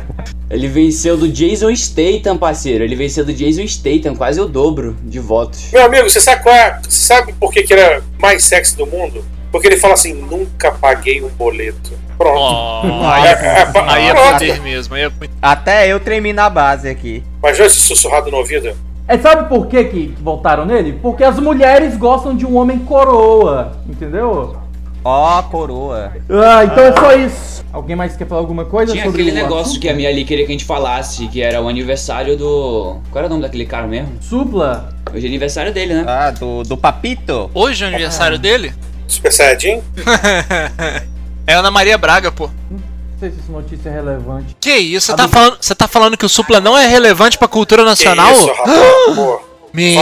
Ele 0.53 0.67
venceu 0.67 1.17
do 1.17 1.27
Jason 1.27 1.75
Statham, 1.75 2.37
parceiro. 2.37 2.83
Ele 2.83 2.95
venceu 2.95 3.25
do 3.25 3.33
Jason 3.33 3.65
Statham, 3.67 4.15
quase 4.15 4.39
o 4.39 4.45
dobro 4.47 4.95
de 5.03 5.19
votos. 5.19 5.71
Meu 5.73 5.83
amigo, 5.85 6.07
você 6.09 6.21
sabe 6.21 6.43
qual 6.43 6.53
é? 6.53 6.79
Você 6.87 7.07
sabe 7.07 7.33
por 7.33 7.51
que, 7.51 7.63
que 7.63 7.73
ele 7.73 7.81
é 7.81 8.01
mais 8.19 8.43
sexy 8.43 8.77
do 8.77 8.85
mundo? 8.85 9.25
Porque 9.51 9.67
ele 9.67 9.77
fala 9.77 9.93
assim, 9.95 10.13
nunca 10.13 10.71
paguei 10.71 11.23
um 11.23 11.29
boleto. 11.29 11.91
Pronto. 12.17 12.39
Oh, 12.39 13.05
aí, 13.05 13.27
é, 13.27 13.71
aí 13.87 14.07
é 14.09 14.13
poder 14.13 14.61
mesmo. 14.61 14.93
Aí 14.95 15.03
é 15.03 15.09
muito- 15.09 15.33
Até 15.41 15.87
eu 15.87 15.99
tremi 15.99 16.31
na 16.33 16.49
base 16.49 16.87
aqui. 16.87 17.23
Imagina 17.39 17.65
esse 17.65 17.79
sussurrado 17.79 18.29
no 18.31 18.37
ouvido. 18.37 18.75
É, 19.07 19.17
sabe 19.17 19.49
por 19.49 19.67
que, 19.67 19.83
que 19.85 20.07
que 20.07 20.21
voltaram 20.21 20.65
nele? 20.65 20.93
Porque 21.01 21.23
as 21.23 21.37
mulheres 21.39 21.97
gostam 21.97 22.35
de 22.35 22.45
um 22.45 22.55
homem 22.57 22.79
coroa, 22.79 23.73
entendeu? 23.89 24.55
Ó, 25.03 25.41
coroa. 25.43 26.13
Ah, 26.29 26.63
então 26.63 26.83
é 26.83 26.93
só 26.93 27.13
isso. 27.15 27.65
Alguém 27.73 27.95
mais 27.95 28.15
quer 28.15 28.27
falar 28.27 28.41
alguma 28.41 28.65
coisa 28.65 28.93
Tinha 28.93 29.03
sobre 29.05 29.21
aquele 29.23 29.37
o 29.37 29.41
negócio 29.41 29.63
assunto? 29.71 29.79
que 29.81 29.89
a 29.89 29.93
minha 29.93 30.07
ali 30.07 30.23
queria 30.23 30.45
que 30.45 30.51
a 30.51 30.53
gente 30.55 30.65
falasse, 30.65 31.27
que 31.27 31.41
era 31.41 31.59
o 31.61 31.67
aniversário 31.67 32.37
do. 32.37 32.97
Qual 33.11 33.17
era 33.23 33.25
o 33.25 33.29
nome 33.29 33.41
daquele 33.41 33.65
cara 33.65 33.87
mesmo? 33.87 34.11
Supla? 34.21 34.93
Hoje 35.13 35.25
é 35.25 35.29
aniversário 35.29 35.73
dele, 35.73 35.95
né? 35.95 36.05
Ah, 36.07 36.31
do, 36.31 36.63
do 36.63 36.77
Papito. 36.77 37.49
Hoje 37.53 37.83
é 37.83 37.87
o 37.87 37.89
aniversário 37.89 38.37
dele? 38.39 38.73
Super 39.07 39.31
Saiyajin? 39.31 39.81
É 41.45 41.55
Ana 41.55 41.69
Maria 41.69 41.97
Braga, 41.97 42.31
pô. 42.31 42.49
Não 42.71 42.79
sei 43.19 43.29
se 43.31 43.39
essa 43.41 43.51
notícia 43.51 43.89
é 43.89 43.93
relevante. 43.93 44.55
Que 44.61 44.75
isso? 44.77 45.07
Você 45.07 45.15
tá, 45.17 45.27
falando, 45.27 45.57
você 45.59 45.75
tá 45.75 45.87
falando 45.89 46.17
que 46.17 46.25
o 46.25 46.29
Supla 46.29 46.61
não 46.61 46.77
é 46.77 46.87
relevante 46.87 47.37
pra 47.37 47.49
cultura 47.49 47.83
nacional? 47.83 48.31
Que 48.33 48.39
isso, 48.39 48.47
rapaz? 48.47 49.15
Pô, 49.15 49.41
Me... 49.73 49.95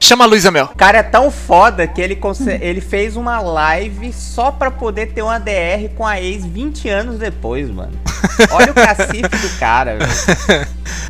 Chama 0.00 0.24
a 0.24 0.26
Luísa 0.26 0.50
Mel. 0.50 0.66
O 0.72 0.76
cara 0.76 0.98
é 0.98 1.02
tão 1.02 1.30
foda 1.30 1.86
que 1.86 2.00
ele, 2.00 2.18
ele 2.60 2.80
fez 2.80 3.16
uma 3.16 3.40
live 3.40 4.12
só 4.12 4.50
pra 4.50 4.70
poder 4.70 5.12
ter 5.12 5.22
uma 5.22 5.38
DR 5.38 5.88
com 5.96 6.04
a 6.06 6.20
ex 6.20 6.44
20 6.44 6.88
anos 6.88 7.18
depois, 7.18 7.70
mano. 7.70 7.92
Olha 8.50 8.72
o 8.72 8.74
cacife 8.74 9.20
do 9.22 9.58
cara, 9.58 9.96
velho. 9.96 10.66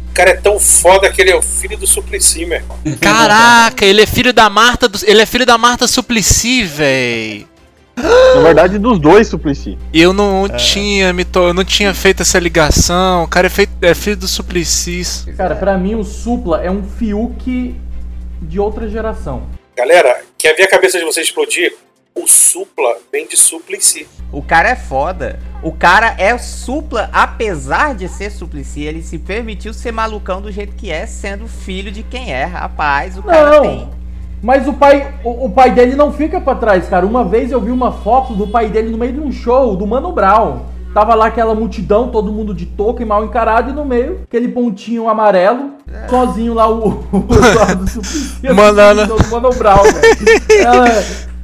O 0.08 0.12
cara 0.12 0.30
é 0.30 0.36
tão 0.36 0.58
foda 0.60 1.10
que 1.10 1.20
ele 1.20 1.30
é 1.30 1.36
o 1.36 1.42
filho 1.42 1.76
do 1.76 1.86
Suplicy, 1.86 2.46
meu 2.46 2.58
irmão. 2.58 2.78
Caraca, 3.00 3.84
ele 3.84 4.02
é 4.02 4.06
filho 4.06 4.32
da 4.32 4.48
Marta, 4.48 4.88
do- 4.88 4.98
ele 5.04 5.20
é 5.22 5.26
filho 5.26 5.44
da 5.46 5.58
Marta 5.58 5.86
Suplicy, 5.86 6.62
véi. 6.64 7.46
Na 7.96 8.42
verdade, 8.42 8.78
dos 8.78 8.98
dois, 8.98 9.26
Suplicy. 9.26 9.78
Eu 9.92 10.12
não 10.12 10.48
tinha 10.48 11.12
me 11.12 11.24
to... 11.24 11.40
eu 11.40 11.54
não 11.54 11.64
tinha 11.64 11.94
feito 11.94 12.22
essa 12.22 12.38
ligação. 12.38 13.24
O 13.24 13.28
cara 13.28 13.46
é, 13.46 13.50
feito... 13.50 13.72
é 13.80 13.94
filho 13.94 14.16
do 14.16 14.28
Suplicy. 14.28 15.32
Cara, 15.36 15.56
pra 15.56 15.78
mim 15.78 15.94
o 15.94 16.04
Supla 16.04 16.62
é 16.62 16.70
um 16.70 16.82
Fiuk 16.82 17.74
de 18.42 18.60
outra 18.60 18.88
geração. 18.88 19.44
Galera, 19.74 20.22
quer 20.36 20.54
ver 20.54 20.64
a 20.64 20.70
cabeça 20.70 20.98
de 20.98 21.04
vocês 21.04 21.26
explodir? 21.26 21.74
O 22.14 22.26
Supla 22.26 22.96
vem 23.12 23.26
de 23.26 23.36
Suplicy. 23.36 24.06
O 24.32 24.42
cara 24.42 24.70
é 24.70 24.76
foda. 24.76 25.38
O 25.62 25.72
cara 25.72 26.14
é 26.18 26.36
supla, 26.38 27.08
apesar 27.12 27.94
de 27.94 28.08
ser 28.08 28.30
suplici, 28.30 28.82
ele 28.82 29.02
se 29.02 29.18
permitiu 29.18 29.72
ser 29.72 29.92
malucão 29.92 30.40
do 30.40 30.50
jeito 30.50 30.74
que 30.74 30.90
é, 30.90 31.06
sendo 31.06 31.46
filho 31.46 31.90
de 31.90 32.02
quem 32.02 32.32
é. 32.32 32.44
Rapaz, 32.44 33.16
o 33.18 33.22
cara 33.22 33.50
Não. 33.50 33.62
tem. 33.62 33.90
Mas 34.42 34.68
o 34.68 34.72
pai, 34.72 35.14
o, 35.24 35.46
o 35.46 35.50
pai 35.50 35.70
dele 35.70 35.96
não 35.96 36.12
fica 36.12 36.40
pra 36.40 36.54
trás, 36.54 36.88
cara. 36.88 37.06
Uma 37.06 37.24
vez 37.24 37.50
eu 37.50 37.60
vi 37.60 37.70
uma 37.70 37.90
foto 37.90 38.34
do 38.34 38.46
pai 38.46 38.68
dele 38.68 38.90
no 38.90 38.98
meio 38.98 39.12
de 39.14 39.20
um 39.20 39.32
show 39.32 39.76
do 39.76 39.86
Mano 39.86 40.12
Brown. 40.12 40.60
Tava 40.94 41.14
lá 41.14 41.26
aquela 41.26 41.54
multidão, 41.54 42.08
todo 42.08 42.32
mundo 42.32 42.54
de 42.54 42.64
touca 42.64 43.02
e 43.02 43.06
mal 43.06 43.22
encarado, 43.22 43.70
e 43.70 43.72
no 43.74 43.84
meio, 43.84 44.20
aquele 44.24 44.48
pontinho 44.48 45.10
amarelo, 45.10 45.72
sozinho 46.08 46.54
lá 46.54 46.70
o, 46.70 47.04
o 47.12 47.26
Eduardo 47.34 47.86
Suplicy. 47.86 48.48
Mano 49.30 49.50
Brown, 49.50 49.82
velho. 49.82 50.64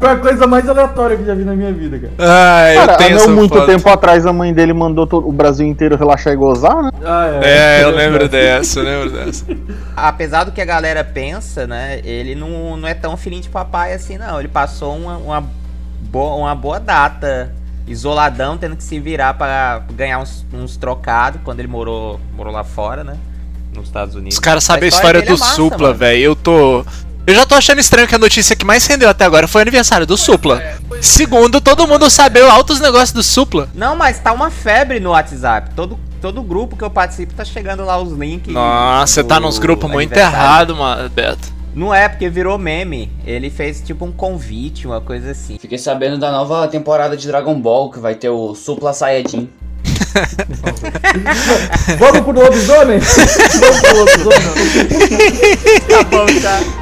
Foi 0.02 0.10
a 0.10 0.16
coisa 0.16 0.48
mais 0.48 0.68
aleatória 0.68 1.16
que 1.16 1.24
já 1.24 1.32
vi 1.32 1.44
na 1.44 1.54
minha 1.54 1.72
vida, 1.72 1.96
cara. 1.96 2.12
Ah, 2.18 2.72
eu 2.72 2.80
Cara, 2.80 2.96
tenho 2.96 3.18
não 3.18 3.36
muito 3.36 3.54
foto. 3.54 3.66
tempo 3.66 3.88
atrás 3.88 4.26
a 4.26 4.32
mãe 4.32 4.52
dele 4.52 4.72
mandou 4.72 5.06
todo- 5.06 5.28
o 5.28 5.30
Brasil 5.30 5.64
inteiro 5.64 5.96
relaxar 5.96 6.32
e 6.32 6.36
gozar, 6.36 6.82
né? 6.82 6.90
Ah, 7.04 7.28
É, 7.40 7.84
eu 7.84 7.90
lembro 7.90 8.28
dessa, 8.28 8.80
eu 8.80 8.84
lembro 8.84 9.10
dessa. 9.10 9.44
Apesar 9.96 10.42
do 10.42 10.50
que 10.50 10.60
a 10.60 10.64
galera 10.64 11.04
pensa, 11.04 11.68
né? 11.68 12.00
Ele 12.02 12.34
não, 12.34 12.76
não 12.76 12.88
é 12.88 12.94
tão 12.94 13.16
filhinho 13.16 13.42
de 13.42 13.48
papai 13.48 13.92
assim, 13.92 14.18
não. 14.18 14.40
Ele 14.40 14.48
passou 14.48 14.96
uma, 14.96 15.16
uma, 15.18 15.44
boa, 16.10 16.34
uma 16.34 16.54
boa 16.56 16.80
data 16.80 17.52
isoladão, 17.86 18.58
tendo 18.58 18.74
que 18.74 18.82
se 18.82 18.98
virar 18.98 19.34
pra 19.34 19.82
ganhar 19.94 20.18
uns, 20.18 20.44
uns 20.52 20.76
trocados 20.76 21.40
quando 21.44 21.60
ele 21.60 21.68
morou, 21.68 22.18
morou 22.36 22.52
lá 22.52 22.64
fora, 22.64 23.04
né? 23.04 23.14
Nos 23.72 23.84
Estados 23.86 24.16
Unidos. 24.16 24.34
Os 24.34 24.40
caras 24.40 24.64
sabem 24.64 24.86
a 24.86 24.88
história 24.88 25.18
história 25.18 25.22
do 25.22 25.36
é 25.36 25.38
massa, 25.38 25.54
Supla, 25.54 25.94
velho. 25.94 26.22
Eu 26.22 26.34
tô. 26.34 26.84
Eu 27.24 27.34
já 27.36 27.46
tô 27.46 27.54
achando 27.54 27.78
estranho 27.78 28.08
que 28.08 28.14
a 28.14 28.18
notícia 28.18 28.56
que 28.56 28.64
mais 28.64 28.84
rendeu 28.84 29.08
até 29.08 29.24
agora 29.24 29.46
foi 29.46 29.60
o 29.60 29.62
aniversário 29.62 30.04
do 30.04 30.16
Supla. 30.16 30.60
Segundo, 31.00 31.60
todo 31.60 31.86
mundo 31.86 32.10
sabe 32.10 32.40
altos 32.40 32.80
negócios 32.80 33.12
do 33.12 33.22
Supla. 33.22 33.68
Não, 33.74 33.94
mas 33.94 34.18
tá 34.18 34.32
uma 34.32 34.50
febre 34.50 34.98
no 34.98 35.10
WhatsApp. 35.10 35.70
Todo, 35.76 36.00
todo 36.20 36.42
grupo 36.42 36.76
que 36.76 36.82
eu 36.82 36.90
participo 36.90 37.32
tá 37.32 37.44
chegando 37.44 37.84
lá 37.84 37.96
os 38.00 38.12
links. 38.12 38.52
Nossa, 38.52 39.14
você 39.14 39.24
tá 39.24 39.38
nos 39.38 39.60
grupos 39.60 39.88
muito 39.88 40.16
errado, 40.16 40.74
mano, 40.74 41.08
Beto. 41.10 41.52
Não 41.74 41.94
é, 41.94 42.08
porque 42.08 42.28
virou 42.28 42.58
meme. 42.58 43.10
Ele 43.24 43.50
fez 43.50 43.80
tipo 43.80 44.04
um 44.04 44.10
convite, 44.10 44.88
uma 44.88 45.00
coisa 45.00 45.30
assim. 45.30 45.58
Fiquei 45.60 45.78
sabendo 45.78 46.18
da 46.18 46.32
nova 46.32 46.66
temporada 46.66 47.16
de 47.16 47.26
Dragon 47.28 47.54
Ball, 47.54 47.88
que 47.90 48.00
vai 48.00 48.16
ter 48.16 48.30
o 48.30 48.52
Supla 48.56 48.92
Saiyajin. 48.92 49.48
Vamos 51.98 52.20
pro 52.20 52.32
lobisomem? 52.32 52.98
Vamos 53.60 53.80
pro 53.80 53.98
lobisomem? 53.98 54.42
Tá 55.88 56.02
bom, 56.02 56.26
tá? 56.42 56.81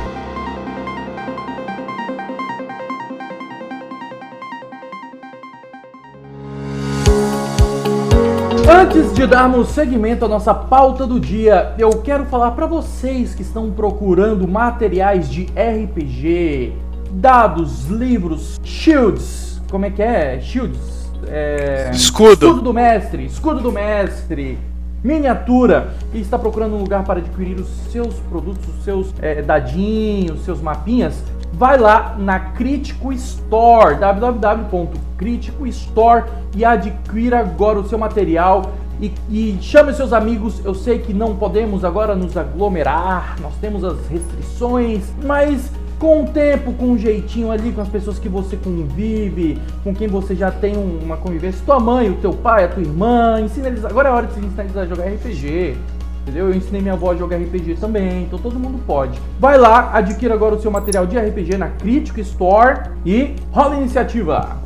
Antes 8.91 9.15
de 9.15 9.25
darmos 9.25 9.69
seguimento 9.69 10.25
à 10.25 10.29
nossa 10.29 10.53
pauta 10.53 11.07
do 11.07 11.21
dia, 11.21 11.77
eu 11.79 11.91
quero 12.03 12.25
falar 12.25 12.51
para 12.51 12.67
vocês 12.67 13.37
que 13.37 13.43
estão 13.43 13.71
procurando 13.71 14.49
materiais 14.49 15.31
de 15.31 15.45
RPG, 15.45 16.73
dados, 17.13 17.87
livros, 17.87 18.61
shields, 18.65 19.63
como 19.71 19.87
é 19.87 19.91
que 19.91 20.03
é? 20.03 20.41
Shields. 20.41 21.09
É... 21.29 21.93
Escudo. 21.93 22.33
Escudo 22.33 22.63
do 22.63 22.75
mestre, 22.75 23.27
escudo 23.27 23.61
do 23.61 23.71
mestre. 23.71 24.59
Miniatura 25.05 25.95
e 26.13 26.21
está 26.21 26.37
procurando 26.37 26.75
um 26.75 26.81
lugar 26.81 27.05
para 27.05 27.21
adquirir 27.21 27.61
os 27.61 27.69
seus 27.93 28.15
produtos, 28.29 28.67
os 28.77 28.83
seus 28.83 29.15
é, 29.23 29.41
dadinhos, 29.41 30.45
seus 30.45 30.61
mapinhas, 30.61 31.23
vai 31.53 31.79
lá 31.79 32.17
na 32.19 32.41
Critico 32.41 33.13
Store, 33.13 33.95
www.critico 33.97 35.67
Store 35.69 36.25
e 36.57 36.65
adquira 36.65 37.39
agora 37.39 37.79
o 37.79 37.89
seu 37.89 37.97
material 37.97 38.73
e, 39.01 39.13
e 39.31 39.59
chame 39.61 39.93
seus 39.95 40.13
amigos. 40.13 40.61
Eu 40.65 40.75
sei 40.75 40.99
que 40.99 41.13
não 41.15 41.35
podemos 41.37 41.85
agora 41.85 42.15
nos 42.15 42.37
aglomerar, 42.37 43.37
nós 43.41 43.55
temos 43.61 43.83
as 43.85 43.97
restrições, 44.09 45.03
mas 45.25 45.71
com 45.99 46.23
o 46.25 46.27
tempo, 46.29 46.73
com 46.73 46.87
um 46.93 46.99
jeitinho 46.99 47.51
ali, 47.51 47.73
com 47.73 47.81
as 47.83 47.89
pessoas 47.89 48.19
que 48.19 48.29
você 48.29 48.57
convive, 48.57 49.59
com 49.85 49.95
quem 49.95 50.09
você 50.09 50.35
já 50.35 50.51
tem 50.51 50.77
um- 50.77 50.99
uma 51.03 51.17
convivência, 51.19 51.61
tua 51.67 51.79
mãe, 51.79 52.09
o 52.09 52.15
teu 52.15 52.33
pai, 52.33 52.65
a 52.65 52.69
tua 52.69 52.83
irmã, 52.83 53.41
ensina 53.41 53.69
eles. 53.69 53.85
Agora 53.85 54.09
é 54.09 54.13
hora 54.13 54.27
de 54.27 54.39
ensinar 54.41 54.65
eles 54.65 54.77
a 54.77 54.87
jogar 54.87 55.05
RPG. 55.05 55.77
Entendeu? 56.23 56.49
Eu 56.49 56.55
ensinei 56.55 56.81
minha 56.83 56.93
avó 56.95 57.13
a 57.13 57.17
jogar 57.17 57.37
RPG 57.37 57.77
também, 57.81 58.23
então 58.25 58.39
todo 58.39 58.59
mundo 58.59 58.79
pode. 58.87 59.19
Vai 59.39 59.57
lá, 59.59 59.91
adquira 59.95 60.35
agora 60.35 60.55
o 60.55 60.61
seu 60.61 60.71
material 60.71 61.07
de 61.07 61.19
RPG 61.19 61.57
na 61.57 61.69
Critical 61.69 62.21
Store 62.21 62.81
e 63.05 63.35
rola 63.51 63.75
a 63.75 63.79
iniciativa. 63.79 64.59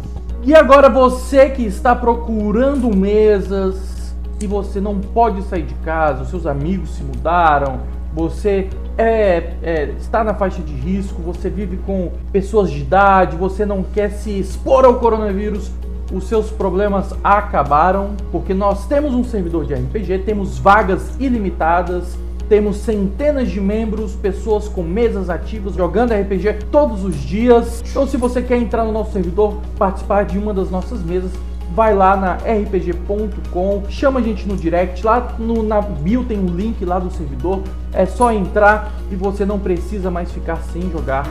E 0.42 0.54
agora 0.54 0.88
você 0.90 1.48
que 1.50 1.62
está 1.64 1.94
procurando 1.94 2.94
mesas 2.94 3.93
e 4.40 4.46
você 4.46 4.80
não 4.80 4.98
pode 4.98 5.42
sair 5.42 5.62
de 5.62 5.74
casa, 5.76 6.22
os 6.22 6.30
seus 6.30 6.46
amigos 6.46 6.90
se 6.90 7.02
mudaram, 7.02 7.80
você 8.14 8.68
é, 8.96 9.54
é, 9.62 9.94
está 9.98 10.22
na 10.22 10.34
faixa 10.34 10.62
de 10.62 10.72
risco, 10.72 11.20
você 11.20 11.50
vive 11.50 11.78
com 11.78 12.12
pessoas 12.32 12.70
de 12.70 12.80
idade, 12.80 13.36
você 13.36 13.66
não 13.66 13.82
quer 13.82 14.10
se 14.10 14.30
expor 14.38 14.84
ao 14.84 15.00
coronavírus, 15.00 15.70
os 16.12 16.28
seus 16.28 16.50
problemas 16.50 17.12
acabaram, 17.24 18.10
porque 18.30 18.54
nós 18.54 18.86
temos 18.86 19.14
um 19.14 19.24
servidor 19.24 19.64
de 19.64 19.74
RPG, 19.74 20.18
temos 20.20 20.58
vagas 20.58 21.16
ilimitadas, 21.18 22.16
temos 22.48 22.76
centenas 22.76 23.50
de 23.50 23.60
membros, 23.60 24.12
pessoas 24.14 24.68
com 24.68 24.82
mesas 24.82 25.30
ativas 25.30 25.74
jogando 25.74 26.12
RPG 26.12 26.66
todos 26.70 27.02
os 27.02 27.16
dias. 27.16 27.82
Então, 27.90 28.06
se 28.06 28.16
você 28.16 28.42
quer 28.42 28.58
entrar 28.58 28.84
no 28.84 28.92
nosso 28.92 29.12
servidor, 29.12 29.56
participar 29.78 30.24
de 30.24 30.38
uma 30.38 30.52
das 30.52 30.70
nossas 30.70 31.02
mesas, 31.02 31.32
vai 31.74 31.92
lá 31.92 32.16
na 32.16 32.34
rpg.com, 32.34 33.82
chama 33.90 34.20
a 34.20 34.22
gente 34.22 34.46
no 34.46 34.56
direct, 34.56 35.04
lá 35.04 35.34
no, 35.38 35.60
na 35.62 35.80
bio 35.80 36.24
tem 36.24 36.38
um 36.38 36.46
link 36.46 36.84
lá 36.84 37.00
do 37.00 37.10
servidor, 37.10 37.62
é 37.92 38.06
só 38.06 38.32
entrar 38.32 38.92
e 39.10 39.16
você 39.16 39.44
não 39.44 39.58
precisa 39.58 40.08
mais 40.08 40.30
ficar 40.30 40.56
sem 40.58 40.88
jogar 40.90 41.22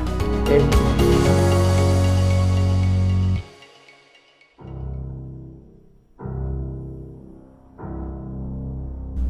RPG. 0.43 1.53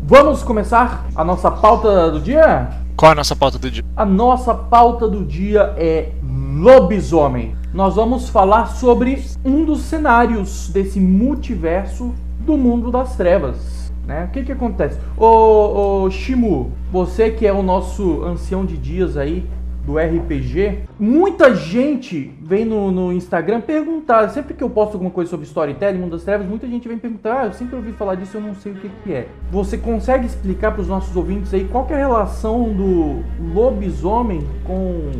Vamos 0.05 0.43
começar 0.43 1.05
a 1.15 1.23
nossa 1.23 1.49
pauta 1.49 2.09
do 2.11 2.19
dia? 2.19 2.82
Qual 2.95 3.09
é 3.09 3.13
a 3.13 3.15
nossa 3.15 3.35
pauta 3.35 3.57
do 3.57 3.71
dia? 3.71 3.83
A 3.95 4.05
nossa 4.05 4.53
pauta 4.53 5.07
do 5.07 5.25
dia 5.25 5.73
é 5.77 6.11
lobisomem. 6.23 7.55
Nós 7.73 7.95
vamos 7.95 8.29
falar 8.29 8.67
sobre 8.67 9.23
um 9.43 9.65
dos 9.65 9.81
cenários 9.81 10.69
desse 10.69 10.99
multiverso 10.99 12.13
do 12.39 12.55
mundo 12.55 12.91
das 12.91 13.15
trevas. 13.15 13.91
Né? 14.05 14.25
O 14.25 14.31
que 14.31 14.43
que 14.43 14.51
acontece? 14.51 14.99
Ô, 15.17 16.03
ô 16.03 16.11
Shimu, 16.11 16.71
você 16.91 17.31
que 17.31 17.47
é 17.47 17.53
o 17.53 17.63
nosso 17.63 18.23
ancião 18.23 18.63
de 18.63 18.77
dias 18.77 19.17
aí 19.17 19.47
do 19.85 19.97
RPG, 19.97 20.83
muita 20.97 21.53
gente 21.53 22.33
vem 22.41 22.63
no, 22.63 22.91
no 22.91 23.11
Instagram 23.11 23.59
perguntar, 23.61 24.29
sempre 24.29 24.53
que 24.53 24.63
eu 24.63 24.69
posto 24.69 24.93
alguma 24.93 25.11
coisa 25.11 25.29
sobre 25.29 25.45
storytelling, 25.45 25.99
mundo 25.99 26.11
das 26.11 26.23
trevas, 26.23 26.47
muita 26.47 26.67
gente 26.67 26.87
vem 26.87 26.97
perguntar, 26.97 27.41
ah, 27.41 27.45
eu 27.47 27.53
sempre 27.53 27.75
ouvi 27.75 27.91
falar 27.91 28.15
disso, 28.15 28.37
eu 28.37 28.41
não 28.41 28.55
sei 28.55 28.71
o 28.71 28.75
que 28.75 28.89
que 29.03 29.13
é. 29.13 29.27
Você 29.51 29.77
consegue 29.77 30.25
explicar 30.25 30.71
para 30.71 30.81
os 30.81 30.87
nossos 30.87 31.15
ouvintes 31.15 31.53
aí 31.53 31.65
qual 31.65 31.85
é 31.89 31.95
a 31.95 31.97
relação 31.97 32.71
do 32.71 33.23
lobisomem 33.53 34.47
com 34.63 35.11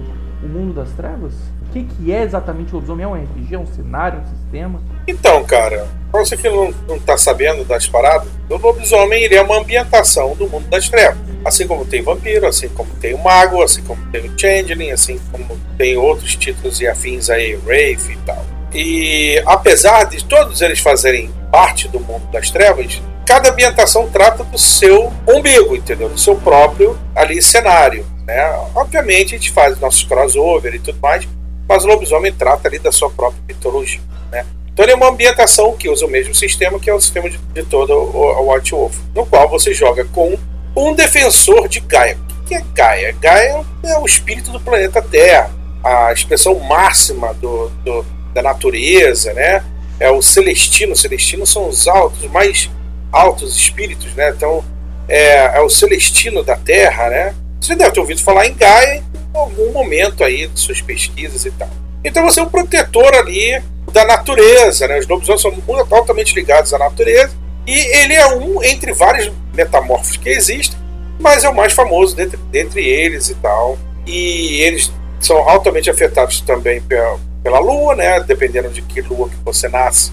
o 0.44 0.48
mundo 0.48 0.74
das 0.74 0.92
trevas? 0.94 1.53
Que 1.74 1.84
que 1.84 2.14
é 2.14 2.22
exatamente 2.22 2.72
o 2.72 2.76
lobisomem? 2.76 3.04
É 3.04 3.08
um 3.08 3.16
RPG, 3.16 3.56
é 3.56 3.58
um 3.58 3.66
cenário, 3.66 4.20
um 4.20 4.28
sistema? 4.28 4.80
Então, 5.08 5.44
cara, 5.44 5.88
pra 6.12 6.20
você 6.20 6.38
que 6.38 6.48
não, 6.48 6.72
não 6.88 7.00
tá 7.00 7.18
sabendo 7.18 7.66
das 7.66 7.88
paradas, 7.88 8.28
o 8.48 8.58
lobisomem 8.58 9.24
ele 9.24 9.36
é 9.36 9.42
uma 9.42 9.58
ambientação 9.58 10.36
do 10.36 10.48
mundo 10.48 10.70
das 10.70 10.88
trevas. 10.88 11.18
Assim 11.44 11.66
como 11.66 11.84
tem 11.84 12.04
vampiro, 12.04 12.46
assim 12.46 12.70
como 12.70 12.94
tem 13.02 13.16
o 13.16 13.18
mago, 13.18 13.64
assim 13.64 13.82
como 13.82 14.00
tem 14.12 14.22
o 14.22 14.40
changeling, 14.40 14.92
assim 14.92 15.20
como 15.32 15.60
tem 15.76 15.98
outros 15.98 16.36
títulos 16.36 16.80
e 16.80 16.88
afins 16.88 17.32
aí, 17.32 17.56
Wraith 17.66 18.08
e 18.08 18.18
tal. 18.18 18.46
E 18.72 19.42
apesar 19.44 20.04
de 20.04 20.24
todos 20.24 20.62
eles 20.62 20.80
fazerem 20.80 21.32
parte 21.52 21.88
do 21.88 22.00
mundo 22.00 22.28
das 22.32 22.52
trevas, 22.52 23.02
cada 23.26 23.50
ambientação 23.50 24.08
trata 24.10 24.44
do 24.44 24.60
seu 24.60 25.12
umbigo, 25.28 25.76
entendeu? 25.76 26.08
Do 26.08 26.20
seu 26.20 26.36
próprio 26.36 26.96
ali 27.16 27.42
cenário, 27.42 28.06
né? 28.28 28.44
Obviamente 28.76 29.34
a 29.34 29.38
gente 29.40 29.52
faz 29.52 29.80
nossos 29.80 30.04
crossover 30.04 30.76
e 30.76 30.80
tudo 30.80 31.00
mais, 31.02 31.28
mas 31.68 31.84
o 31.84 31.88
lobisomem 31.88 32.32
trata 32.34 32.68
ali 32.68 32.80
da 32.80 32.92
sua 32.92 33.10
própria 33.10 33.42
mitologia, 33.48 34.02
né? 34.32 34.46
Então 34.72 34.84
ele 34.86 34.92
é 34.94 34.96
uma 34.96 35.10
ambientação 35.10 35.72
que 35.74 35.88
usa 35.88 36.06
o 36.06 36.10
mesmo 36.10 36.34
sistema 36.34 36.80
que 36.80 36.90
é 36.90 36.94
o 36.94 37.00
sistema 37.00 37.30
de, 37.30 37.38
de 37.38 37.64
todo 37.64 37.94
o, 37.94 38.42
o 38.42 38.54
White 38.54 38.72
Wolf, 38.72 38.96
no 39.16 39.26
qual 39.26 39.48
você 39.48 39.74
joga 39.74 40.04
com 40.06 40.38
um 40.76 40.94
defensor 40.96 41.68
de 41.68 41.80
Gaia. 41.80 42.18
O 42.42 42.46
que 42.46 42.56
é 42.56 42.64
Gaia? 42.74 43.16
Gaia 43.22 43.64
é 43.84 43.98
o 44.00 44.06
espírito 44.06 44.52
do 44.52 44.60
planeta 44.60 45.02
Terra, 45.02 45.52
a 45.84 46.12
expressão 46.12 46.56
máxima 46.60 47.34
do, 47.36 47.70
do- 47.86 48.06
da 48.34 48.42
natureza, 48.42 49.32
né? 49.34 49.64
É 50.00 50.10
o 50.10 50.22
celestino. 50.24 50.96
Celestinos 50.96 51.52
são 51.52 51.70
os 51.70 51.88
altos, 51.88 52.24
mais 52.32 52.68
altos 53.12 53.56
espíritos, 53.56 54.14
né? 54.16 54.30
Então 54.36 54.64
é, 55.08 55.58
é 55.58 55.62
o 55.62 55.70
celestino 55.70 56.42
da 56.44 56.56
Terra, 56.56 57.10
né? 57.10 57.36
Você 57.62 57.76
deve 57.76 57.92
ter 57.92 58.00
ouvido 58.00 58.22
falar 58.24 58.48
em 58.48 58.54
Gaia 58.56 59.04
algum 59.34 59.72
momento 59.72 60.24
aí 60.24 60.48
de 60.48 60.60
suas 60.60 60.82
pesquisas 60.82 61.46
e 61.46 61.52
tal. 61.52 61.70
Então 62.04 62.24
você 62.24 62.40
é 62.40 62.44
um 62.44 62.50
protetor 62.50 63.14
ali 63.16 63.62
da 63.92 64.06
natureza, 64.06 64.88
né? 64.88 65.00
Os 65.00 65.08
lobisomens 65.08 65.42
são 65.42 65.52
muito 65.52 65.94
altamente 65.94 66.36
ligados 66.36 66.74
à 66.74 66.78
natureza 66.78 67.34
e 67.66 67.78
ele 67.98 68.14
é 68.14 68.28
um 68.28 68.62
entre 68.64 68.94
vários 68.94 69.32
metamorfos 69.54 70.18
que 70.18 70.30
existem, 70.30 70.78
mas 71.20 71.44
é 71.44 71.50
o 71.50 71.56
mais 71.56 71.74
famoso 71.74 72.16
dentre, 72.16 72.38
dentre 72.52 72.86
eles 72.86 73.30
e 73.30 73.36
tal. 73.36 73.78
E 74.06 74.62
eles 74.62 74.92
são 75.20 75.38
altamente 75.50 75.90
afetados 75.90 76.42
também 76.42 76.82
pela, 76.82 77.18
pela 77.42 77.60
lua, 77.60 77.96
né? 77.96 78.20
Dependendo 78.20 78.70
de 78.70 78.82
que 78.82 79.02
lua 79.02 79.30
que 79.30 79.38
você 79.46 79.70
nasce, 79.70 80.12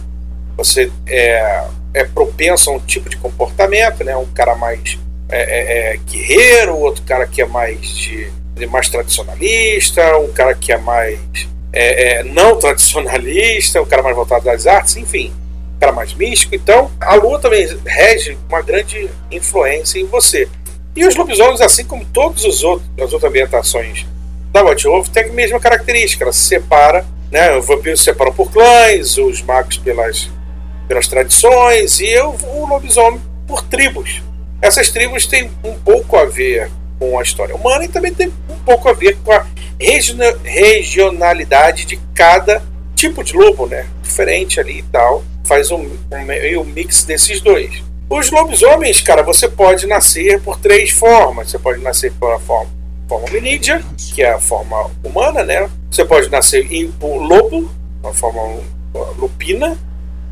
você 0.57 0.91
é, 1.07 1.65
é 1.93 2.05
propenso 2.05 2.71
a 2.71 2.75
um 2.75 2.79
tipo 2.79 3.09
de 3.09 3.17
comportamento, 3.17 4.05
né? 4.05 4.17
Um 4.17 4.27
cara 4.27 4.55
mais 4.55 4.99
é, 5.29 5.41
é, 5.41 5.95
é, 5.95 5.97
guerreiro, 5.97 6.77
outro 6.77 7.03
cara 7.03 7.27
que 7.27 7.43
é 7.43 7.47
mais 7.47 7.81
de 7.81 8.31
mais 8.67 8.89
tradicionalista, 8.89 10.17
um 10.19 10.33
cara 10.33 10.55
que 10.55 10.73
é 10.73 10.77
mais 10.77 11.19
é, 11.73 12.19
é, 12.19 12.25
não 12.25 12.57
tradicionalista, 12.57 13.81
um 13.81 13.87
cara 13.87 14.03
mais 14.03 14.17
voltado 14.17 14.49
às 14.51 14.67
artes, 14.67 14.97
enfim, 14.97 15.33
um 15.77 15.79
cara 15.79 15.93
mais 15.93 16.13
místico. 16.15 16.55
Então, 16.55 16.91
a 17.01 17.15
lua 17.15 17.39
também 17.39 17.67
rege 17.87 18.37
uma 18.49 18.61
grande 18.63 19.09
influência 19.31 19.99
em 19.99 20.07
você. 20.07 20.49
E 20.95 21.07
os 21.07 21.15
lobisomens, 21.15 21.61
assim 21.61 21.85
como 21.85 22.05
todas 22.05 22.45
as 22.45 22.63
outras 22.63 23.25
ambientações 23.25 24.05
da 24.53 24.63
White 24.65 24.85
Wolf, 24.85 25.09
tem 25.09 25.25
a 25.25 25.33
mesma 25.33 25.61
característica. 25.61 26.25
Ela 26.25 26.33
se 26.33 26.41
separa, 26.41 27.07
né? 27.31 27.57
Os 27.57 27.67
vampiros 27.67 28.01
se 28.01 28.07
separam 28.07 28.33
por 28.33 28.51
clãs, 28.51 29.17
os 29.17 29.41
magos 29.43 29.79
pelas, 29.79 30.29
pelas 30.89 31.07
tradições 31.07 32.01
e 32.01 32.19
o, 32.19 32.35
o 32.55 32.67
lobisomem 32.67 33.21
por 33.47 33.63
tribos. 33.63 34.21
Essas 34.61 34.91
tribos 34.91 35.27
têm 35.27 35.51
um 35.63 35.75
pouco 35.75 36.17
a 36.17 36.25
ver 36.25 36.71
com 37.01 37.19
a 37.19 37.23
história 37.23 37.57
humana 37.57 37.87
e 37.87 37.89
também 37.89 38.13
tem 38.13 38.29
um 38.49 38.59
pouco 38.59 38.89
a 38.89 38.93
ver 38.93 39.17
com 39.25 39.33
a 39.33 39.47
regiona- 39.81 40.37
regionalidade 40.45 41.87
de 41.87 41.99
cada 42.15 42.63
tipo 42.95 43.25
de 43.25 43.35
lobo, 43.35 43.67
né? 43.67 43.87
Diferente 44.03 44.61
ali 44.61 44.81
e 44.81 44.83
tal. 44.83 45.25
Faz 45.45 45.71
um, 45.71 45.97
um 46.13 46.25
meio 46.25 46.63
mix 46.63 47.03
desses 47.03 47.41
dois. 47.41 47.83
Os 48.09 48.31
lobisomens, 48.31 49.01
cara, 49.01 49.23
você 49.23 49.49
pode 49.49 49.87
nascer 49.87 50.41
por 50.43 50.59
três 50.59 50.91
formas. 50.91 51.51
Você 51.51 51.59
pode 51.59 51.81
nascer 51.81 52.13
pela 52.13 52.39
forma, 52.39 52.71
forma 53.09 53.27
hominídea, 53.29 53.83
que 54.15 54.23
é 54.23 54.33
a 54.33 54.39
forma 54.39 54.91
humana, 55.03 55.43
né? 55.43 55.71
Você 55.91 56.05
pode 56.05 56.29
nascer 56.29 56.71
em 56.71 56.91
por 56.93 57.17
lobo, 57.17 57.71
uma 58.03 58.13
forma 58.13 58.61
lupina, 59.17 59.79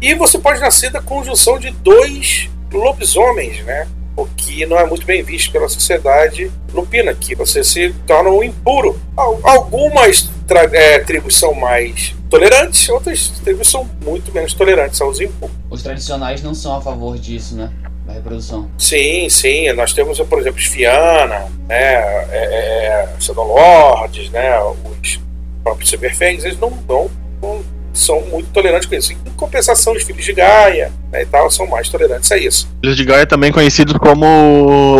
e 0.00 0.14
você 0.14 0.38
pode 0.38 0.60
nascer 0.60 0.90
da 0.90 1.00
conjunção 1.00 1.58
de 1.58 1.70
dois 1.70 2.50
lobisomens, 2.70 3.64
né? 3.64 3.88
O 4.18 4.26
que 4.36 4.66
não 4.66 4.76
é 4.76 4.84
muito 4.84 5.06
bem 5.06 5.22
visto 5.22 5.52
pela 5.52 5.68
sociedade 5.68 6.50
lupina, 6.74 7.14
que 7.14 7.36
você 7.36 7.62
se 7.62 7.94
torna 8.04 8.30
um 8.30 8.42
impuro. 8.42 8.98
Al- 9.16 9.38
Algumas 9.44 10.28
é, 10.72 10.98
tribos 10.98 11.38
são 11.38 11.54
mais 11.54 12.16
tolerantes, 12.28 12.88
outras 12.88 13.28
tribos 13.44 13.70
são 13.70 13.88
muito 14.04 14.32
menos 14.34 14.52
tolerantes 14.54 15.00
aos 15.00 15.20
impuros. 15.20 15.54
Os 15.70 15.82
tradicionais 15.84 16.42
não 16.42 16.52
são 16.52 16.74
a 16.76 16.80
favor 16.80 17.16
disso, 17.16 17.54
né? 17.54 17.70
Da 18.06 18.14
reprodução. 18.14 18.68
Sim, 18.76 19.28
sim. 19.28 19.72
Nós 19.72 19.92
temos, 19.92 20.18
por 20.18 20.40
exemplo, 20.40 20.60
Fiana, 20.60 21.46
né? 21.68 21.94
É, 22.30 23.08
é, 23.12 23.32
Lords, 23.36 24.30
né? 24.30 24.58
Os 24.60 25.20
próprios 25.62 25.90
Cyberfangs, 25.90 26.44
eles 26.44 26.58
não, 26.58 26.70
não, 26.88 27.08
não 27.40 27.64
são 28.00 28.20
muito 28.22 28.50
tolerantes 28.50 28.86
com 28.88 28.94
isso. 28.94 29.12
Em 29.12 29.16
compensação, 29.36 29.92
os 29.94 30.02
filhos 30.02 30.24
de 30.24 30.32
Gaia 30.32 30.92
né, 31.12 31.22
e 31.22 31.26
tal 31.26 31.50
são 31.50 31.66
mais 31.66 31.88
tolerantes 31.88 32.30
a 32.32 32.36
isso. 32.36 32.68
Filhos 32.80 32.96
de 32.96 33.04
Gaia 33.04 33.26
também 33.26 33.52
conhecidos 33.52 33.96
como 33.98 34.26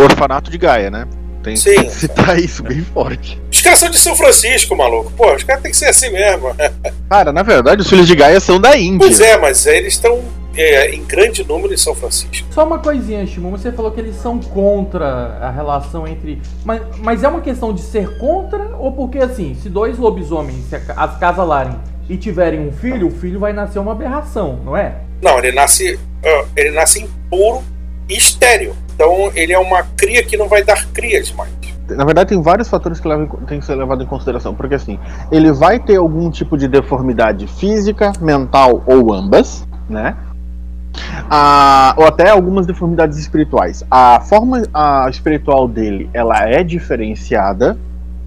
Orfanato 0.03 0.49
de 0.51 0.57
Gaia, 0.57 0.89
né? 0.89 1.07
Tem 1.43 1.55
Sim. 1.55 1.83
que 1.83 1.89
citar 1.89 2.37
isso 2.37 2.61
bem 2.61 2.81
forte. 2.81 3.41
Os 3.51 3.61
caras 3.61 3.79
são 3.79 3.89
de 3.89 3.97
São 3.97 4.13
Francisco, 4.15 4.75
maluco. 4.75 5.11
Pô, 5.15 5.33
os 5.33 5.43
caras 5.43 5.61
têm 5.63 5.71
que 5.71 5.77
ser 5.77 5.87
assim 5.87 6.09
mesmo. 6.09 6.53
Cara, 7.09 7.31
na 7.31 7.43
verdade, 7.43 7.81
os 7.81 7.89
filhos 7.89 8.07
de 8.07 8.15
Gaia 8.15 8.39
são 8.41 8.59
da 8.59 8.77
Índia. 8.77 8.99
Pois 9.07 9.21
é, 9.21 9.37
mas 9.37 9.65
eles 9.65 9.93
estão 9.93 10.19
é, 10.55 10.93
em 10.93 11.01
grande 11.05 11.43
número 11.45 11.73
em 11.73 11.77
São 11.77 11.95
Francisco. 11.95 12.45
Só 12.51 12.65
uma 12.65 12.79
coisinha, 12.79 13.25
Shimon, 13.25 13.51
você 13.51 13.71
falou 13.71 13.89
que 13.91 14.01
eles 14.01 14.17
são 14.17 14.37
contra 14.39 15.05
a 15.41 15.49
relação 15.49 16.05
entre. 16.05 16.41
Mas, 16.65 16.81
mas 16.97 17.23
é 17.23 17.27
uma 17.29 17.39
questão 17.39 17.73
de 17.73 17.81
ser 17.81 18.17
contra 18.17 18.75
ou 18.77 18.91
porque 18.91 19.19
assim, 19.19 19.55
se 19.61 19.69
dois 19.69 19.97
lobisomens 19.97 20.65
se 20.67 20.75
aca- 20.75 20.93
acasalarem 20.93 21.75
e 22.09 22.17
tiverem 22.17 22.67
um 22.67 22.71
filho, 22.71 23.07
o 23.07 23.11
filho 23.11 23.39
vai 23.39 23.53
nascer 23.53 23.79
uma 23.79 23.91
aberração, 23.91 24.59
não 24.65 24.75
é? 24.75 24.95
Não, 25.21 25.37
ele 25.37 25.51
nasce, 25.51 25.99
ah, 26.25 26.45
ele 26.55 26.71
nasce 26.71 27.03
impuro 27.03 27.61
e 28.09 28.17
estéreo. 28.17 28.75
Então 28.95 29.31
ele 29.35 29.53
é 29.53 29.59
uma 29.59 29.83
cria 29.95 30.23
que 30.23 30.35
não 30.35 30.47
vai 30.47 30.63
dar 30.63 30.87
crias 30.87 31.31
mais. 31.31 31.49
Na 31.87 32.05
verdade, 32.05 32.29
tem 32.29 32.41
vários 32.41 32.67
fatores 32.67 32.99
que 32.99 33.07
levam, 33.07 33.27
tem 33.47 33.59
que 33.59 33.65
ser 33.65 33.75
levado 33.75 34.03
em 34.03 34.05
consideração. 34.05 34.53
Porque 34.53 34.75
assim, 34.75 34.99
ele 35.31 35.51
vai 35.51 35.79
ter 35.79 35.95
algum 35.95 36.29
tipo 36.29 36.57
de 36.57 36.67
deformidade 36.67 37.47
física, 37.47 38.11
mental 38.19 38.83
ou 38.85 39.13
ambas, 39.13 39.67
né? 39.89 40.15
Ah, 41.29 41.93
ou 41.97 42.05
até 42.05 42.29
algumas 42.29 42.65
deformidades 42.65 43.17
espirituais. 43.17 43.83
A 43.89 44.19
forma 44.21 44.63
ah, 44.73 45.07
espiritual 45.09 45.67
dele, 45.67 46.09
ela 46.13 46.47
é 46.47 46.63
diferenciada, 46.63 47.77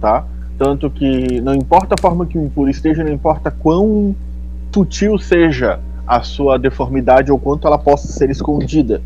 tá? 0.01 0.25
Tanto 0.59 0.91
que 0.91 1.41
não 1.41 1.55
importa 1.55 1.95
a 1.99 2.01
forma 2.01 2.27
que 2.27 2.38
o 2.38 2.45
impuro 2.45 2.71
esteja, 2.71 3.03
não 3.03 3.12
importa 3.12 3.51
quão 3.51 4.15
sutil 4.73 5.19
seja 5.19 5.81
a 6.07 6.23
sua 6.23 6.59
deformidade 6.59 7.31
ou 7.31 7.38
quanto 7.38 7.67
ela 7.67 7.79
possa 7.79 8.09
ser 8.09 8.31
escondida. 8.31 9.03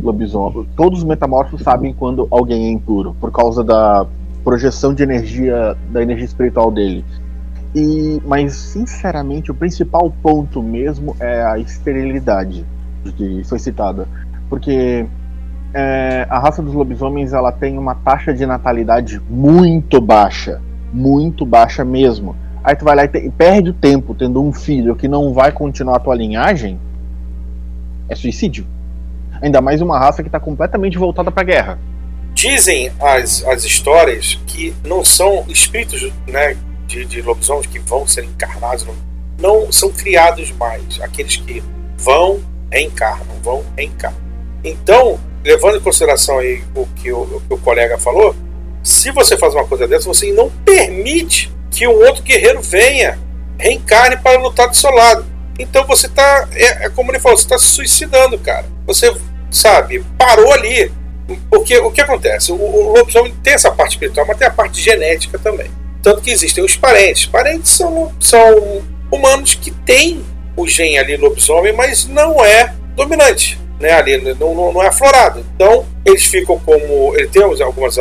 Lobisomem. 0.00 0.66
Todos 0.76 1.00
os 1.00 1.04
metamorfos 1.04 1.62
sabem 1.62 1.92
quando 1.92 2.28
alguém 2.30 2.66
é 2.66 2.70
impuro, 2.70 3.16
por 3.20 3.32
causa 3.32 3.64
da 3.64 4.06
projeção 4.44 4.94
de 4.94 5.02
energia, 5.02 5.76
da 5.90 6.02
energia 6.02 6.24
espiritual 6.24 6.70
dele. 6.70 7.04
E, 7.74 8.20
mas, 8.24 8.54
sinceramente, 8.54 9.50
o 9.50 9.54
principal 9.54 10.12
ponto 10.22 10.62
mesmo 10.62 11.14
é 11.20 11.42
a 11.42 11.58
esterilidade 11.58 12.64
que 13.16 13.42
foi 13.44 13.58
citada. 13.58 14.06
Porque 14.48 15.06
é, 15.74 16.26
a 16.30 16.38
raça 16.38 16.62
dos 16.62 16.72
lobisomens 16.72 17.32
ela 17.32 17.52
tem 17.52 17.76
uma 17.78 17.94
taxa 17.94 18.32
de 18.32 18.46
natalidade 18.46 19.20
muito 19.28 20.00
baixa. 20.00 20.60
Muito 20.92 21.44
baixa 21.44 21.84
mesmo. 21.84 22.36
Aí 22.62 22.74
tu 22.74 22.84
vai 22.84 22.96
lá 22.96 23.04
e, 23.04 23.30
perde 23.30 23.70
o 23.70 23.72
tempo 23.72 24.14
tendo 24.14 24.42
um 24.42 24.52
filho 24.52 24.96
que 24.96 25.08
não 25.08 25.32
vai 25.32 25.52
continuar 25.52 25.96
a 25.96 26.00
tua 26.00 26.14
linhagem. 26.14 26.78
É 28.08 28.14
suicídio. 28.14 28.66
Ainda 29.40 29.60
mais 29.60 29.80
uma 29.80 29.98
raça 29.98 30.22
que 30.22 30.28
está 30.28 30.40
completamente 30.40 30.98
voltada 30.98 31.30
pra 31.30 31.42
guerra. 31.42 31.78
Dizem 32.34 32.90
as, 33.00 33.44
as 33.46 33.64
histórias 33.64 34.38
que 34.46 34.74
não 34.84 35.04
são 35.04 35.44
espíritos 35.48 36.12
né, 36.26 36.56
de, 36.86 37.04
de 37.04 37.22
lobisomens 37.22 37.66
que 37.66 37.78
vão 37.78 38.06
ser 38.06 38.24
encarnados, 38.24 38.84
não, 38.84 38.94
não 39.38 39.72
são 39.72 39.90
criados 39.90 40.50
mais. 40.52 41.00
Aqueles 41.00 41.36
que 41.36 41.62
vão, 41.96 42.40
reencarnam, 42.70 43.36
vão, 43.42 43.64
reencarnam. 43.76 44.20
Então, 44.64 45.18
levando 45.44 45.76
em 45.76 45.80
consideração 45.80 46.38
aí 46.38 46.62
o 46.74 46.86
que 46.96 47.12
o, 47.12 47.22
o 47.22 47.40
que 47.40 47.54
o 47.54 47.58
colega 47.58 47.98
falou, 47.98 48.34
se 48.88 49.10
você 49.10 49.36
faz 49.36 49.54
uma 49.54 49.66
coisa 49.66 49.86
dessa, 49.86 50.06
você 50.06 50.32
não 50.32 50.50
permite 50.64 51.52
que 51.70 51.86
um 51.86 51.92
outro 51.92 52.22
guerreiro 52.22 52.62
venha, 52.62 53.18
reencarne 53.58 54.16
para 54.16 54.38
lutar 54.38 54.68
do 54.68 54.74
seu 54.74 54.90
lado. 54.90 55.26
Então 55.58 55.86
você 55.86 56.06
está, 56.06 56.48
é, 56.54 56.86
é 56.86 56.88
como 56.88 57.10
ele 57.10 57.18
falou, 57.18 57.36
você 57.36 57.44
está 57.44 57.58
se 57.58 57.66
suicidando, 57.66 58.38
cara. 58.38 58.64
Você, 58.86 59.14
sabe, 59.50 60.02
parou 60.16 60.52
ali. 60.52 60.90
Porque 61.50 61.76
o 61.76 61.90
que 61.90 62.00
acontece? 62.00 62.50
O, 62.50 62.54
o 62.54 62.92
lobisomem 62.96 63.34
tem 63.42 63.52
essa 63.52 63.70
parte 63.70 63.92
espiritual, 63.92 64.26
mas 64.26 64.38
tem 64.38 64.48
a 64.48 64.52
parte 64.52 64.80
genética 64.80 65.38
também. 65.38 65.70
Tanto 66.02 66.22
que 66.22 66.30
existem 66.30 66.64
os 66.64 66.74
parentes. 66.74 67.26
Parentes 67.26 67.70
são, 67.72 68.10
são 68.18 68.82
humanos 69.10 69.54
que 69.54 69.70
têm 69.70 70.24
o 70.56 70.66
gene 70.66 70.96
ali 70.96 71.16
lobisomem, 71.18 71.74
mas 71.74 72.06
não 72.06 72.42
é 72.42 72.72
dominante. 72.96 73.58
Né, 73.78 73.92
ali 73.92 74.16
não, 74.34 74.54
não, 74.54 74.72
não 74.72 74.82
é 74.82 74.88
aflorado. 74.88 75.46
Então, 75.54 75.86
eles 76.04 76.24
ficam 76.24 76.58
como. 76.58 77.14
Ele 77.16 77.28
tem 77.28 77.42
alguns 77.42 77.96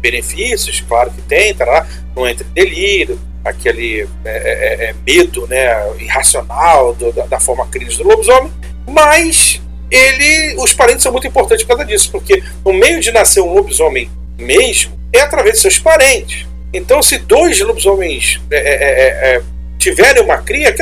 benefícios, 0.00 0.80
claro 0.80 1.10
que 1.10 1.20
tem, 1.22 1.54
tá 1.54 1.66
lá, 1.66 1.86
não 2.14 2.26
entra 2.26 2.46
delírio, 2.54 3.20
aquele 3.44 4.08
é, 4.24 4.30
é, 4.30 4.84
é, 4.86 4.94
medo 5.06 5.46
né, 5.46 5.68
irracional 5.98 6.94
do, 6.94 7.12
da, 7.12 7.26
da 7.26 7.40
forma 7.40 7.66
crise 7.66 7.98
do 7.98 8.04
lobisomem, 8.04 8.50
mas 8.88 9.60
ele, 9.90 10.56
os 10.58 10.74
parentes 10.74 11.02
são 11.02 11.12
muito 11.12 11.26
importantes 11.26 11.64
por 11.64 11.76
causa 11.76 11.84
disso, 11.84 12.10
porque 12.10 12.42
no 12.64 12.72
meio 12.72 13.00
de 13.00 13.12
nascer 13.12 13.40
um 13.40 13.52
lobisomem 13.54 14.10
mesmo 14.38 14.98
é 15.12 15.20
através 15.20 15.56
de 15.56 15.60
seus 15.60 15.78
parentes. 15.78 16.46
Então, 16.72 17.02
se 17.02 17.18
dois 17.18 17.58
lobisomens 17.60 18.40
é, 18.50 18.56
é, 18.56 19.34
é, 19.36 19.42
tiverem 19.90 20.22
uma 20.22 20.38
cria, 20.38 20.74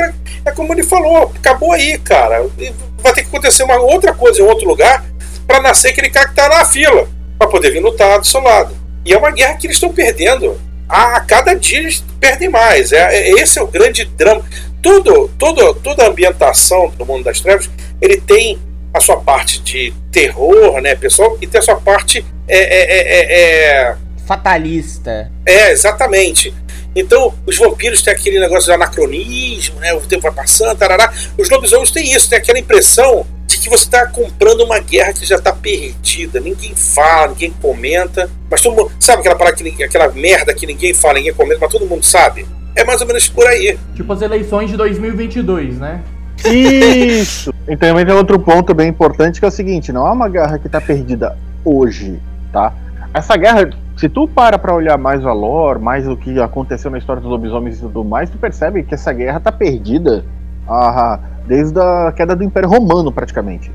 é 0.43 0.51
como 0.51 0.73
ele 0.73 0.83
falou, 0.83 1.31
acabou 1.35 1.71
aí, 1.71 1.97
cara. 1.99 2.43
Vai 2.97 3.13
ter 3.13 3.21
que 3.21 3.27
acontecer 3.27 3.61
uma 3.63 3.77
outra 3.77 4.13
coisa 4.13 4.41
em 4.41 4.43
outro 4.43 4.67
lugar 4.67 5.05
para 5.45 5.61
nascer 5.61 5.89
aquele 5.89 6.09
cara 6.09 6.25
que 6.25 6.31
está 6.31 6.49
na 6.49 6.65
fila, 6.65 7.07
para 7.37 7.47
poder 7.47 7.69
vir 7.69 7.81
lutar 7.81 8.19
do 8.19 8.25
seu 8.25 8.41
lado. 8.41 8.75
E 9.05 9.13
é 9.13 9.17
uma 9.17 9.29
guerra 9.29 9.53
que 9.55 9.67
eles 9.67 9.77
estão 9.77 9.93
perdendo. 9.93 10.59
A, 10.89 11.17
a 11.17 11.21
cada 11.21 11.53
dia 11.53 11.79
eles 11.79 12.03
perdem 12.19 12.49
mais. 12.49 12.91
É, 12.91 13.15
é, 13.15 13.31
esse 13.33 13.59
é 13.59 13.61
o 13.61 13.67
grande 13.67 14.05
drama. 14.05 14.43
Tudo, 14.81 15.29
tudo, 15.37 15.75
toda 15.75 16.03
a 16.03 16.07
ambientação 16.07 16.89
do 16.97 17.05
mundo 17.05 17.23
das 17.23 17.39
trevas, 17.39 17.69
ele 18.01 18.19
tem 18.19 18.59
a 18.91 18.99
sua 18.99 19.17
parte 19.17 19.61
de 19.61 19.93
terror, 20.11 20.81
né, 20.81 20.95
pessoal, 20.95 21.37
e 21.41 21.45
tem 21.45 21.59
a 21.59 21.61
sua 21.61 21.75
parte 21.75 22.25
é, 22.47 22.57
é, 22.57 23.89
é, 23.89 23.95
fatalista. 24.25 25.31
É, 25.45 25.71
exatamente. 25.71 26.53
Então, 26.95 27.33
os 27.45 27.57
vampiros 27.57 28.01
têm 28.01 28.13
aquele 28.13 28.39
negócio 28.39 28.65
de 28.65 28.71
anacronismo, 28.71 29.79
né? 29.81 29.93
O 29.93 30.01
tempo 30.01 30.23
vai 30.23 30.31
passando, 30.31 30.77
tarará. 30.77 31.11
Os 31.37 31.49
lobisomens 31.49 31.91
têm 31.91 32.13
isso, 32.13 32.29
tem 32.29 32.39
aquela 32.39 32.57
impressão 32.57 33.25
de 33.45 33.57
que 33.57 33.69
você 33.69 33.83
está 33.83 34.07
comprando 34.07 34.61
uma 34.61 34.79
guerra 34.79 35.11
que 35.11 35.25
já 35.25 35.35
está 35.35 35.51
perdida. 35.51 36.39
Ninguém 36.39 36.73
fala, 36.73 37.27
ninguém 37.27 37.51
comenta. 37.61 38.29
Mas 38.49 38.61
todo 38.61 38.75
mundo. 38.75 38.91
Sabe 38.97 39.19
aquela, 39.19 39.35
parada 39.35 39.57
que, 39.57 39.83
aquela 39.83 40.07
merda 40.09 40.53
que 40.53 40.65
ninguém 40.65 40.93
fala, 40.93 41.15
ninguém 41.15 41.33
comenta, 41.33 41.59
mas 41.59 41.71
todo 41.71 41.85
mundo 41.85 42.03
sabe? 42.03 42.45
É 42.73 42.83
mais 42.85 43.01
ou 43.01 43.07
menos 43.07 43.27
por 43.27 43.45
aí. 43.45 43.77
Tipo 43.93 44.13
as 44.13 44.21
eleições 44.21 44.69
de 44.69 44.77
2022, 44.77 45.77
né? 45.77 46.01
Isso! 46.45 47.53
e 47.67 47.75
também 47.75 48.05
tem 48.05 48.13
outro 48.13 48.39
ponto 48.39 48.73
bem 48.73 48.89
importante 48.89 49.39
que 49.39 49.45
é 49.45 49.47
o 49.47 49.51
seguinte: 49.51 49.91
não 49.91 50.07
é 50.07 50.11
uma 50.11 50.29
guerra 50.29 50.59
que 50.59 50.67
está 50.67 50.79
perdida 50.79 51.37
hoje, 51.63 52.19
tá? 52.51 52.73
Essa 53.13 53.37
guerra, 53.37 53.69
se 53.95 54.09
tu 54.09 54.27
para 54.27 54.59
pra 54.59 54.73
olhar 54.73 54.97
mais 54.97 55.23
o 55.23 55.33
lore, 55.33 55.79
mais 55.79 56.07
o 56.07 56.17
que 56.17 56.39
aconteceu 56.39 56.91
na 56.91 56.97
história 56.97 57.21
dos 57.21 57.31
lobisomens 57.31 57.77
e 57.77 57.81
tudo 57.81 58.03
mais, 58.03 58.29
tu 58.29 58.37
percebe 58.37 58.83
que 58.83 58.93
essa 58.93 59.13
guerra 59.13 59.39
tá 59.39 59.51
perdida 59.51 60.25
ah, 60.67 61.19
desde 61.47 61.79
a 61.79 62.11
queda 62.11 62.35
do 62.35 62.43
Império 62.43 62.69
Romano, 62.69 63.11
praticamente. 63.11 63.71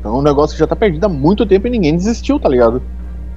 Então 0.00 0.16
é 0.16 0.18
um 0.18 0.22
negócio 0.22 0.54
que 0.54 0.60
já 0.60 0.66
tá 0.66 0.76
perdido 0.76 1.04
há 1.04 1.08
muito 1.08 1.46
tempo 1.46 1.66
e 1.66 1.70
ninguém 1.70 1.96
desistiu, 1.96 2.38
tá 2.38 2.48
ligado? 2.48 2.82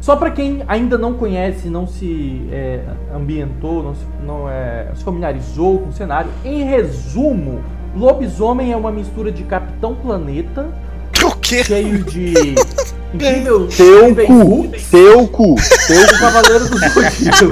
Só 0.02 0.16
para 0.16 0.32
quem 0.32 0.64
ainda 0.68 0.98
não 0.98 1.14
conhece, 1.14 1.70
não 1.70 1.86
se 1.86 2.48
é, 2.52 2.84
ambientou, 3.14 3.84
não 3.84 3.96
se, 3.96 4.06
não, 4.26 4.50
é, 4.50 4.92
se 4.96 5.04
familiarizou 5.04 5.80
com 5.80 5.90
o 5.90 5.94
cenário, 5.94 6.30
em 6.44 6.64
resumo, 6.64 7.62
Lobisomem 7.96 8.72
é 8.72 8.78
uma 8.78 8.92
mistura 8.92 9.32
de 9.32 9.44
Capitão 9.44 9.96
Planeta, 9.96 10.68
o 11.26 11.36
quê? 11.38 11.64
cheio 11.64 12.04
de 12.04 12.34
incrível 13.14 13.68
Teu 13.68 14.16
cu, 14.26 14.72
teu 14.92 15.28
cu, 15.28 15.56
teu 15.88 16.08
do 16.08 16.20
Cavaleiro 16.20 16.70
do 16.70 16.78
Zodíaco. 16.78 17.50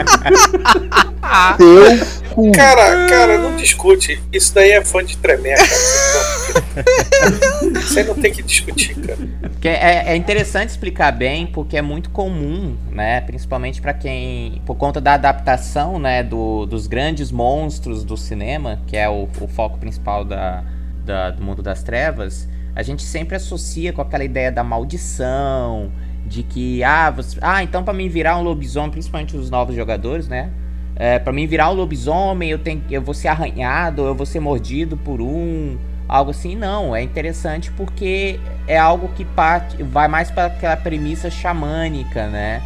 teu 1.57 2.07
cu. 2.33 2.51
Cara, 2.51 3.07
cara, 3.07 3.37
não 3.39 3.55
discute. 3.55 4.21
Isso 4.31 4.53
daí 4.53 4.71
é 4.71 4.83
fã 4.83 5.03
de 5.03 5.17
tremer, 5.17 5.57
cara. 5.57 6.77
Isso 7.79 7.99
aí 7.99 8.05
não 8.05 8.15
tem 8.15 8.31
que 8.31 8.43
discutir, 8.43 8.95
cara. 8.95 9.17
É, 9.63 10.13
é 10.13 10.15
interessante 10.15 10.69
explicar 10.69 11.11
bem, 11.11 11.47
porque 11.47 11.75
é 11.77 11.81
muito 11.81 12.09
comum, 12.09 12.77
né? 12.91 13.21
Principalmente 13.21 13.81
para 13.81 13.93
quem. 13.93 14.61
Por 14.65 14.75
conta 14.75 15.01
da 15.01 15.15
adaptação, 15.15 15.99
né? 15.99 16.23
Do, 16.23 16.65
dos 16.65 16.87
grandes 16.87 17.31
monstros 17.31 18.03
do 18.03 18.15
cinema, 18.15 18.79
que 18.87 18.95
é 18.95 19.09
o, 19.09 19.27
o 19.41 19.47
foco 19.47 19.77
principal 19.77 20.23
da, 20.23 20.63
da, 21.03 21.31
do 21.31 21.43
mundo 21.43 21.61
das 21.63 21.83
trevas, 21.83 22.47
a 22.77 22.83
gente 22.83 23.01
sempre 23.01 23.35
associa 23.35 23.91
com 23.91 24.03
aquela 24.03 24.23
ideia 24.23 24.51
da 24.51 24.63
maldição, 24.63 25.91
de 26.27 26.43
que, 26.43 26.83
ah, 26.83 27.09
você, 27.09 27.35
ah 27.41 27.63
então 27.63 27.83
para 27.83 27.91
mim 27.91 28.07
virar 28.07 28.37
um 28.37 28.43
lobisomem, 28.43 28.91
principalmente 28.91 29.35
os 29.35 29.49
novos 29.49 29.75
jogadores, 29.75 30.27
né? 30.27 30.51
É, 30.95 31.17
para 31.17 31.33
mim 31.33 31.47
virar 31.47 31.71
um 31.71 31.73
lobisomem, 31.73 32.51
eu, 32.51 32.59
tenho, 32.59 32.83
eu 32.87 33.01
vou 33.01 33.15
ser 33.15 33.29
arranhado, 33.29 34.03
eu 34.03 34.13
vou 34.13 34.27
ser 34.27 34.39
mordido 34.39 34.95
por 34.95 35.19
um 35.19 35.75
algo 36.07 36.29
assim, 36.29 36.55
não. 36.55 36.95
É 36.95 37.01
interessante 37.01 37.71
porque 37.71 38.39
é 38.67 38.77
algo 38.77 39.07
que 39.15 39.25
parte, 39.25 39.81
vai 39.81 40.07
mais 40.07 40.29
para 40.29 40.45
aquela 40.45 40.77
premissa 40.77 41.31
xamânica, 41.31 42.27
né? 42.27 42.61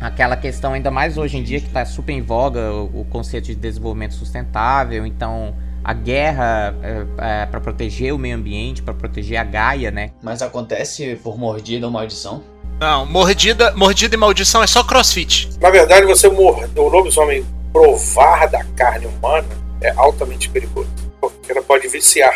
aquela 0.00 0.36
questão 0.36 0.74
ainda 0.74 0.92
mais 0.92 1.18
hoje 1.18 1.38
em 1.38 1.42
dia 1.42 1.60
que 1.60 1.68
tá 1.70 1.84
super 1.84 2.12
em 2.12 2.22
voga 2.22 2.72
o, 2.72 3.00
o 3.00 3.04
conceito 3.06 3.46
de 3.46 3.56
desenvolvimento 3.56 4.14
sustentável, 4.14 5.04
então 5.04 5.56
a 5.88 5.94
guerra 5.94 6.74
é, 6.82 7.06
é, 7.16 7.46
para 7.46 7.60
proteger 7.60 8.12
o 8.12 8.18
meio 8.18 8.36
ambiente, 8.36 8.82
para 8.82 8.92
proteger 8.92 9.38
a 9.38 9.44
Gaia, 9.44 9.90
né? 9.90 10.10
Mas 10.22 10.42
acontece 10.42 11.18
por 11.24 11.38
mordida 11.38 11.86
ou 11.86 11.90
maldição? 11.90 12.42
Não, 12.78 13.06
mordida, 13.06 13.72
mordida 13.74 14.14
e 14.14 14.18
maldição 14.18 14.62
é 14.62 14.66
só 14.66 14.84
crossfit. 14.84 15.48
Na 15.58 15.70
verdade, 15.70 16.04
você 16.04 16.28
morder 16.28 16.68
o 16.76 16.88
lobisomem 16.90 17.42
provar 17.72 18.48
da 18.48 18.62
carne 18.76 19.06
humana 19.06 19.48
é 19.80 19.90
altamente 19.96 20.50
perigoso. 20.50 20.90
Porque 21.18 21.52
ela 21.52 21.62
pode 21.62 21.88
viciar. 21.88 22.34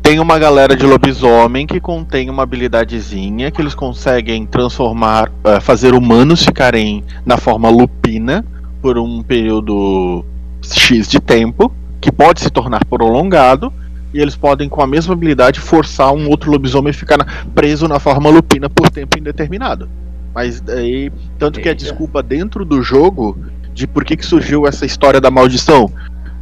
Tem 0.00 0.20
uma 0.20 0.38
galera 0.38 0.76
de 0.76 0.86
lobisomem 0.86 1.66
que 1.66 1.80
contém 1.80 2.30
uma 2.30 2.44
habilidadezinha 2.44 3.50
que 3.50 3.60
eles 3.60 3.74
conseguem 3.74 4.46
transformar, 4.46 5.32
eh, 5.42 5.58
fazer 5.58 5.94
humanos 5.94 6.44
ficarem 6.44 7.04
na 7.26 7.36
forma 7.38 7.68
lupina 7.68 8.46
por 8.80 8.96
um 8.98 9.20
período 9.20 10.24
X 10.62 11.08
de 11.08 11.18
tempo, 11.18 11.72
que 12.08 12.12
pode 12.12 12.40
se 12.40 12.48
tornar 12.50 12.84
prolongado, 12.86 13.72
e 14.14 14.20
eles 14.20 14.34
podem, 14.34 14.68
com 14.68 14.80
a 14.80 14.86
mesma 14.86 15.12
habilidade, 15.12 15.60
forçar 15.60 16.12
um 16.14 16.28
outro 16.30 16.50
lobisomem 16.50 16.90
a 16.90 16.94
ficar 16.94 17.18
na- 17.18 17.26
preso 17.54 17.86
na 17.86 18.00
forma 18.00 18.30
lupina 18.30 18.70
por 18.70 18.88
tempo 18.90 19.18
indeterminado. 19.18 19.88
Mas 20.34 20.60
daí, 20.60 21.12
tanto 21.38 21.60
que 21.60 21.68
a 21.68 21.74
desculpa 21.74 22.22
dentro 22.22 22.64
do 22.64 22.82
jogo 22.82 23.38
de 23.74 23.86
por 23.86 24.04
que, 24.04 24.16
que 24.16 24.24
surgiu 24.24 24.66
essa 24.66 24.86
história 24.86 25.20
da 25.20 25.30
maldição. 25.30 25.92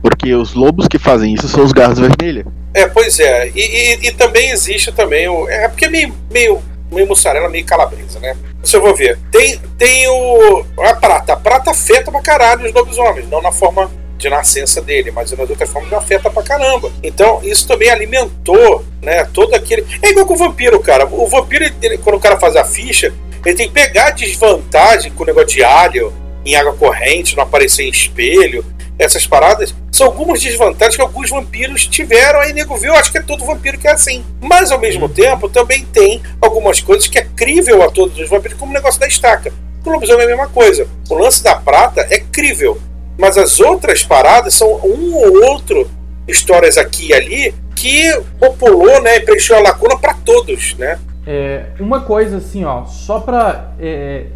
Porque 0.01 0.33
os 0.35 0.55
lobos 0.55 0.87
que 0.87 0.99
fazem 0.99 1.35
isso 1.35 1.49
são 1.49 1.65
os 1.65 1.73
garras 1.73 1.99
vermelhas. 1.99 2.45
É, 2.73 2.87
pois 2.87 3.19
é. 3.19 3.49
E, 3.49 3.61
e- 3.61 4.09
e 4.09 4.13
também 4.13 4.51
existe 4.51 4.93
também 4.93 5.27
o. 5.29 5.49
É 5.49 5.67
porque 5.69 5.87
é 5.87 5.89
meio, 5.89 6.15
meio, 6.31 6.61
meio 6.93 7.07
mussarela, 7.09 7.49
meio 7.49 7.65
calabresa, 7.65 8.21
né? 8.21 8.37
Você 8.63 8.79
vai 8.79 8.93
ver. 8.95 9.19
Tem, 9.33 9.59
tem 9.77 10.07
o. 10.09 10.65
A 10.79 10.95
prata. 10.95 11.33
A 11.33 11.37
prata 11.37 11.71
afeta 11.73 12.13
pra 12.13 12.21
caralho 12.21 12.67
os 12.67 12.73
lobisomens. 12.73 13.29
Não 13.29 13.43
na 13.43 13.51
forma 13.51 13.91
de 14.17 14.29
nascença 14.31 14.81
dele, 14.81 15.11
mas 15.11 15.31
nas 15.33 15.49
outras 15.51 15.69
formas 15.71 15.93
afeta 15.93 16.31
pra 16.31 16.43
caramba. 16.43 16.91
Então, 17.03 17.41
isso 17.43 17.67
também 17.69 17.91
alimentou, 17.91 18.85
né? 19.03 19.25
Todo 19.33 19.55
aquele. 19.55 19.85
É 20.03 20.11
igual 20.11 20.27
com 20.27 20.35
o 20.35 20.37
vampiro, 20.39 20.81
cara. 20.81 21.07
O 21.07 21.27
vampiro, 21.27 21.65
ele- 21.83 21.99
quando 21.99 22.17
o 22.17 22.21
cara 22.21 22.39
faz 22.39 22.57
a 22.57 22.65
ficha, 22.65 23.13
ele 23.45 23.55
tem 23.55 23.69
que 23.69 23.75
pegar 23.75 24.09
a 24.09 24.11
desvantagem 24.11 25.13
com 25.13 25.23
o 25.23 25.27
negócio 25.27 25.49
de 25.49 25.63
alho 25.63 26.13
em 26.45 26.55
água 26.57 26.73
corrente, 26.75 27.37
não 27.37 27.43
aparecer 27.43 27.85
em 27.85 27.91
espelho 27.91 28.65
essas 28.99 29.27
paradas, 29.27 29.75
são 29.93 30.07
algumas 30.07 30.41
desvantagens 30.41 30.97
que 30.97 31.03
alguns 31.03 31.29
vampiros 31.29 31.87
tiveram, 31.87 32.41
aí 32.41 32.55
nego 32.55 32.77
viu, 32.79 32.95
acho 32.95 33.13
que 33.13 33.19
é 33.19 33.23
todo 33.23 33.45
vampiro 33.45 33.77
que 33.77 33.87
é 33.87 33.93
assim. 33.93 34.25
Mas 34.41 34.71
ao 34.71 34.79
mesmo 34.79 35.07
tempo, 35.07 35.51
também 35.51 35.85
tem 35.85 36.23
algumas 36.41 36.81
coisas 36.81 37.07
que 37.07 37.19
é 37.19 37.27
crível 37.37 37.83
a 37.83 37.91
todos 37.91 38.19
os 38.19 38.29
vampiros, 38.31 38.57
como 38.59 38.71
o 38.71 38.75
negócio 38.75 38.99
da 38.99 39.07
estaca. 39.07 39.53
O 39.85 39.91
lobisomem 39.91 40.23
é 40.23 40.25
a 40.25 40.29
mesma 40.29 40.49
coisa. 40.49 40.89
O 41.11 41.15
lance 41.15 41.43
da 41.43 41.57
prata 41.57 42.07
é 42.11 42.19
crível, 42.19 42.81
mas 43.19 43.39
as 43.39 43.61
outras 43.61 44.05
paradas 44.05 44.55
são 44.55 44.69
um 44.85 45.15
ou 45.15 45.45
outro 45.45 45.89
histórias 46.29 46.77
aqui 46.77 47.09
e 47.09 47.15
ali 47.15 47.55
que 47.75 48.21
populou, 48.39 49.03
né, 49.03 49.21
preencheu 49.21 49.57
a 49.57 49.61
lacuna 49.61 49.99
para 49.99 50.15
todos, 50.15 50.75
né? 50.77 50.99
É, 51.27 51.67
uma 51.79 52.01
coisa 52.01 52.39
assim, 52.39 52.65
ó, 52.65 52.85
só 52.87 53.21
pra 53.21 53.73
é, 53.79 54.27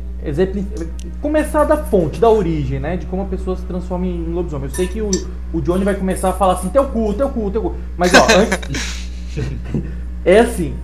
começar 1.20 1.64
da 1.64 1.76
fonte, 1.76 2.20
da 2.20 2.28
origem, 2.28 2.78
né, 2.78 2.96
de 2.96 3.06
como 3.06 3.22
a 3.22 3.26
pessoa 3.26 3.56
se 3.56 3.62
transforma 3.62 4.06
em 4.06 4.24
lobisomem. 4.24 4.68
Eu 4.68 4.74
sei 4.74 4.86
que 4.86 5.00
o, 5.00 5.10
o 5.52 5.60
Johnny 5.60 5.84
vai 5.84 5.94
começar 5.94 6.30
a 6.30 6.32
falar 6.32 6.54
assim, 6.54 6.68
teu 6.68 6.84
cu, 6.84 7.14
teu 7.14 7.28
cu, 7.30 7.50
teu 7.50 7.62
cu. 7.62 7.74
Mas 7.96 8.12
ó, 8.14 8.26
antes, 8.36 9.08
é 10.24 10.40
assim, 10.40 10.74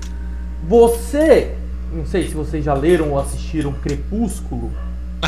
você, 0.67 1.55
não 1.93 2.07
sei 2.07 2.27
se 2.27 2.35
vocês 2.35 2.65
já 2.65 2.73
leram 2.75 3.11
ou 3.11 3.19
assistiram 3.19 3.73
Crepúsculo, 3.73 4.73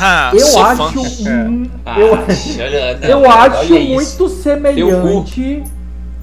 Ah, 0.01 0.31
eu 0.33 0.63
acho, 0.65 1.03
fã. 1.23 1.29
um- 1.31 1.65
Ah, 1.85 1.99
eu, 1.99 2.11
olha, 2.13 2.97
não, 3.01 3.09
eu 3.09 3.21
cara, 3.23 3.51
acho 3.59 3.73
olha 3.73 3.79
isso. 3.79 3.93
muito 3.93 4.29
semelhante 4.29 5.63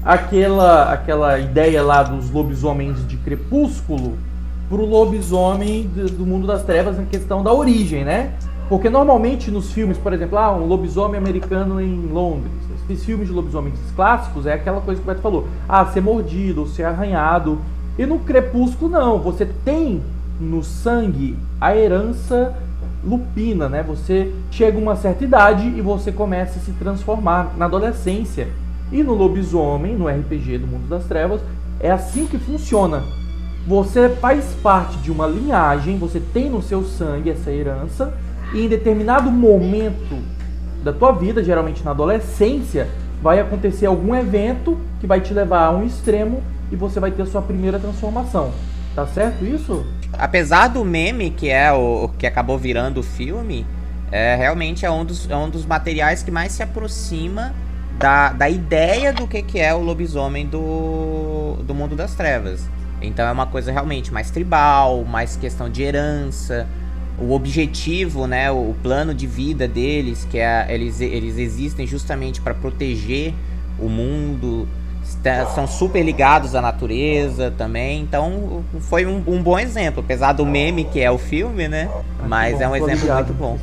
àquela, 0.03 0.91
aquela 0.93 1.39
ideia 1.39 1.81
lá 1.83 2.03
dos 2.03 2.29
lobisomens 2.31 3.05
de 3.07 3.17
Crepúsculo 3.17 4.17
pro 4.69 4.85
lobisomem 4.85 5.83
do, 5.93 6.09
do 6.09 6.25
mundo 6.25 6.47
das 6.47 6.63
trevas 6.63 6.97
na 6.97 7.03
questão 7.05 7.43
da 7.43 7.53
origem, 7.53 8.03
né? 8.03 8.31
Porque 8.69 8.89
normalmente 8.89 9.49
nos 9.49 9.71
filmes, 9.71 9.97
por 9.97 10.11
exemplo, 10.11 10.37
ah, 10.37 10.51
um 10.53 10.65
lobisomem 10.65 11.17
americano 11.17 11.79
em 11.81 12.07
Londres. 12.11 12.51
Esses 12.89 13.03
filmes 13.05 13.27
de 13.27 13.33
lobisomens 13.33 13.75
clássicos 13.95 14.45
é 14.45 14.53
aquela 14.53 14.79
coisa 14.81 15.01
que 15.01 15.05
o 15.07 15.11
Beto 15.11 15.21
falou. 15.21 15.47
Ah, 15.67 15.85
ser 15.87 16.01
mordido 16.01 16.65
ser 16.67 16.83
arranhado. 16.83 17.59
E 17.97 18.05
no 18.05 18.19
Crepúsculo 18.19 18.91
não, 18.91 19.19
você 19.19 19.45
tem 19.65 20.01
no 20.39 20.63
sangue 20.63 21.37
a 21.59 21.75
herança 21.75 22.53
lupina, 23.03 23.69
né? 23.69 23.83
Você 23.83 24.33
chega 24.51 24.77
a 24.77 24.81
uma 24.81 24.95
certa 24.95 25.23
idade 25.23 25.67
e 25.67 25.81
você 25.81 26.11
começa 26.11 26.59
a 26.59 26.61
se 26.61 26.71
transformar 26.73 27.53
na 27.57 27.65
adolescência. 27.65 28.47
E 28.91 29.03
no 29.03 29.13
lobisomem, 29.13 29.95
no 29.95 30.07
RPG 30.07 30.59
do 30.59 30.67
mundo 30.67 30.87
das 30.87 31.05
trevas, 31.05 31.41
é 31.79 31.91
assim 31.91 32.25
que 32.25 32.37
funciona. 32.37 33.03
Você 33.67 34.09
faz 34.09 34.55
parte 34.63 34.97
de 34.99 35.11
uma 35.11 35.27
linhagem, 35.27 35.97
você 35.97 36.19
tem 36.19 36.49
no 36.49 36.61
seu 36.61 36.83
sangue 36.83 37.29
essa 37.29 37.51
herança, 37.51 38.13
e 38.53 38.65
em 38.65 38.69
determinado 38.69 39.29
momento 39.29 40.17
da 40.83 40.93
tua 40.93 41.11
vida, 41.11 41.43
geralmente 41.43 41.83
na 41.83 41.91
adolescência, 41.91 42.87
vai 43.21 43.39
acontecer 43.39 43.85
algum 43.87 44.15
evento 44.15 44.77
que 44.99 45.07
vai 45.07 45.19
te 45.19 45.33
levar 45.33 45.65
a 45.65 45.71
um 45.71 45.85
extremo 45.85 46.41
e 46.71 46.75
você 46.75 46.99
vai 46.99 47.11
ter 47.11 47.23
a 47.23 47.25
sua 47.25 47.41
primeira 47.41 47.79
transformação. 47.79 48.51
Tá 48.95 49.05
certo 49.05 49.43
isso? 49.43 49.85
Apesar 50.13 50.67
do 50.67 50.83
meme 50.85 51.29
que 51.31 51.49
é 51.49 51.71
o 51.71 52.05
o 52.05 52.09
que 52.09 52.25
acabou 52.25 52.57
virando 52.57 52.99
o 52.99 53.03
filme, 53.03 53.65
é, 54.11 54.35
realmente 54.35 54.85
é 54.85 54.91
um, 54.91 55.03
dos, 55.03 55.29
é 55.29 55.35
um 55.35 55.49
dos 55.49 55.65
materiais 55.65 56.23
que 56.23 56.31
mais 56.31 56.53
se 56.53 56.63
aproxima 56.63 57.53
da, 57.97 58.31
da 58.31 58.49
ideia 58.49 59.11
do 59.11 59.27
que, 59.27 59.41
que 59.41 59.59
é 59.59 59.73
o 59.73 59.79
lobisomem 59.79 60.45
do, 60.45 61.57
do 61.63 61.73
mundo 61.73 61.95
das 61.95 62.15
trevas. 62.15 62.67
Então 63.01 63.27
é 63.27 63.31
uma 63.31 63.47
coisa 63.47 63.71
realmente 63.71 64.11
mais 64.11 64.31
tribal, 64.31 65.03
mais 65.03 65.35
questão 65.35 65.69
de 65.69 65.83
herança. 65.83 66.67
O 67.19 67.33
objetivo, 67.33 68.27
né, 68.27 68.49
o 68.51 68.75
plano 68.81 69.13
de 69.13 69.25
vida 69.25 69.67
deles, 69.67 70.27
que 70.29 70.37
é 70.37 70.67
eles, 70.69 71.01
eles 71.01 71.37
existem 71.37 71.87
justamente 71.87 72.39
para 72.39 72.53
proteger 72.53 73.33
o 73.79 73.89
mundo, 73.89 74.67
são 75.53 75.67
super 75.67 76.03
ligados 76.03 76.55
à 76.55 76.61
natureza 76.61 77.53
também. 77.57 78.01
Então 78.01 78.63
foi 78.81 79.05
um, 79.05 79.23
um 79.27 79.41
bom 79.41 79.57
exemplo, 79.57 80.01
apesar 80.03 80.33
do 80.33 80.45
meme 80.45 80.83
que 80.85 80.99
é 80.99 81.11
o 81.11 81.17
filme, 81.17 81.67
né? 81.67 81.89
Mas 82.27 82.57
Bom, 82.57 82.63
é 82.63 82.67
um 82.67 82.75
exemplo 82.75 83.01
ligado, 83.01 83.33
muito 83.33 83.37
bom. 83.37 83.59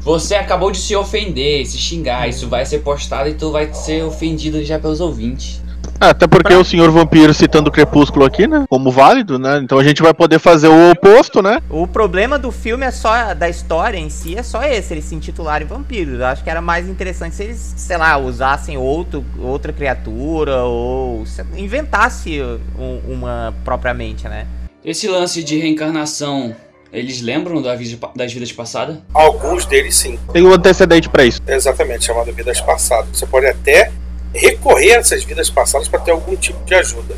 Você 0.00 0.34
acabou 0.34 0.70
de 0.70 0.78
se 0.78 0.94
ofender, 0.94 1.66
se 1.66 1.78
xingar. 1.78 2.28
Isso 2.28 2.48
vai 2.48 2.64
ser 2.66 2.78
postado 2.80 3.28
e 3.28 3.34
tu 3.34 3.50
vai 3.50 3.72
ser 3.72 4.04
ofendido 4.04 4.62
já 4.64 4.78
pelos 4.78 5.00
ouvintes. 5.00 5.62
Ah, 6.00 6.10
Até 6.10 6.26
porque 6.26 6.54
o 6.54 6.64
senhor 6.64 6.90
vampiro 6.90 7.34
citando 7.34 7.68
o 7.68 7.72
Crepúsculo 7.72 8.24
aqui, 8.24 8.46
né? 8.46 8.64
Como 8.70 8.90
válido, 8.90 9.38
né? 9.38 9.58
Então 9.62 9.78
a 9.78 9.84
gente 9.84 10.00
vai 10.02 10.14
poder 10.14 10.38
fazer 10.38 10.68
o 10.68 10.90
oposto, 10.92 11.42
né? 11.42 11.60
O 11.68 11.86
problema 11.86 12.38
do 12.38 12.50
filme 12.50 12.86
é 12.86 12.90
só 12.90 13.34
da 13.34 13.48
história 13.50 13.98
em 13.98 14.08
si, 14.08 14.34
é 14.36 14.42
só 14.42 14.62
esse, 14.64 14.94
eles 14.94 15.04
se 15.04 15.14
intitularem 15.14 15.66
vampiros. 15.66 16.18
Eu 16.18 16.26
acho 16.26 16.42
que 16.42 16.48
era 16.48 16.62
mais 16.62 16.88
interessante 16.88 17.34
se 17.36 17.42
eles, 17.44 17.74
sei 17.76 17.98
lá, 17.98 18.16
usassem 18.16 18.78
outro, 18.78 19.22
outra 19.38 19.72
criatura 19.74 20.62
ou 20.64 21.26
se- 21.26 21.44
inventasse 21.56 22.40
um- 22.78 23.00
uma 23.06 23.54
propriamente, 23.64 24.26
né? 24.26 24.46
Esse 24.82 25.06
lance 25.06 25.44
de 25.44 25.58
reencarnação, 25.58 26.56
eles 26.90 27.20
lembram 27.20 27.60
da 27.60 27.76
vida- 27.76 28.08
das 28.16 28.32
vidas 28.32 28.50
passadas? 28.50 28.96
Alguns 29.12 29.66
deles 29.66 29.94
sim. 29.96 30.18
Tem 30.32 30.42
um 30.42 30.52
antecedente 30.52 31.10
pra 31.10 31.24
isso. 31.26 31.40
Exatamente, 31.46 32.06
chamado 32.06 32.32
vidas 32.32 32.58
passadas. 32.60 33.08
Você 33.18 33.26
pode 33.26 33.44
até 33.46 33.92
recorrer 34.34 34.94
a 34.94 34.98
essas 34.98 35.24
vidas 35.24 35.50
passadas 35.50 35.88
para 35.88 36.00
ter 36.00 36.10
algum 36.10 36.36
tipo 36.36 36.64
de 36.64 36.74
ajuda. 36.74 37.16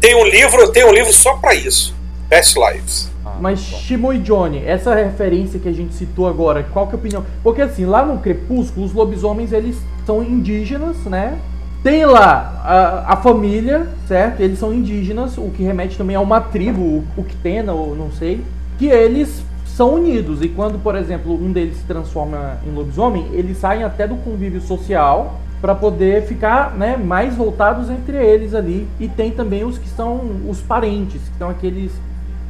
Tem 0.00 0.14
um 0.14 0.24
livro, 0.24 0.70
tem 0.72 0.84
um 0.84 0.92
livro 0.92 1.12
só 1.12 1.34
para 1.36 1.54
isso. 1.54 1.94
Past 2.28 2.58
Lives. 2.58 3.10
Mas 3.40 3.60
Shimo 3.60 4.12
e 4.12 4.18
Johnny, 4.18 4.62
essa 4.64 4.94
referência 4.94 5.60
que 5.60 5.68
a 5.68 5.72
gente 5.72 5.94
citou 5.94 6.26
agora, 6.26 6.64
qual 6.72 6.86
que 6.86 6.94
é 6.94 6.96
a 6.96 6.98
opinião? 6.98 7.24
Porque 7.42 7.60
assim, 7.60 7.84
lá 7.84 8.04
no 8.04 8.18
Crepúsculo, 8.18 8.86
os 8.86 8.92
lobisomens 8.92 9.52
eles 9.52 9.76
são 10.04 10.22
indígenas, 10.22 10.96
né? 11.04 11.38
Tem 11.82 12.04
lá 12.04 12.62
a, 12.64 13.12
a 13.12 13.16
família, 13.18 13.88
certo? 14.08 14.40
Eles 14.40 14.58
são 14.58 14.72
indígenas, 14.72 15.36
o 15.36 15.50
que 15.50 15.62
remete 15.62 15.96
também 15.96 16.16
a 16.16 16.20
uma 16.20 16.40
tribo, 16.40 16.80
o 16.80 17.04
Uktena, 17.16 17.72
ou 17.72 17.94
não 17.94 18.10
sei, 18.10 18.42
que 18.78 18.86
eles 18.86 19.42
são 19.66 19.94
unidos. 19.94 20.42
E 20.42 20.48
quando, 20.48 20.78
por 20.78 20.96
exemplo, 20.96 21.34
um 21.34 21.52
deles 21.52 21.76
se 21.76 21.84
transforma 21.84 22.58
em 22.66 22.74
lobisomem, 22.74 23.28
eles 23.32 23.58
saem 23.58 23.84
até 23.84 24.08
do 24.08 24.16
convívio 24.16 24.60
social 24.60 25.40
para 25.60 25.74
poder 25.74 26.22
ficar 26.22 26.72
né, 26.72 26.96
mais 26.96 27.34
voltados 27.34 27.90
entre 27.90 28.16
eles 28.16 28.54
ali. 28.54 28.86
E 29.00 29.08
tem 29.08 29.30
também 29.30 29.64
os 29.64 29.78
que 29.78 29.88
são 29.88 30.20
os 30.48 30.60
parentes, 30.60 31.20
que 31.20 31.38
são 31.38 31.48
aqueles 31.48 31.92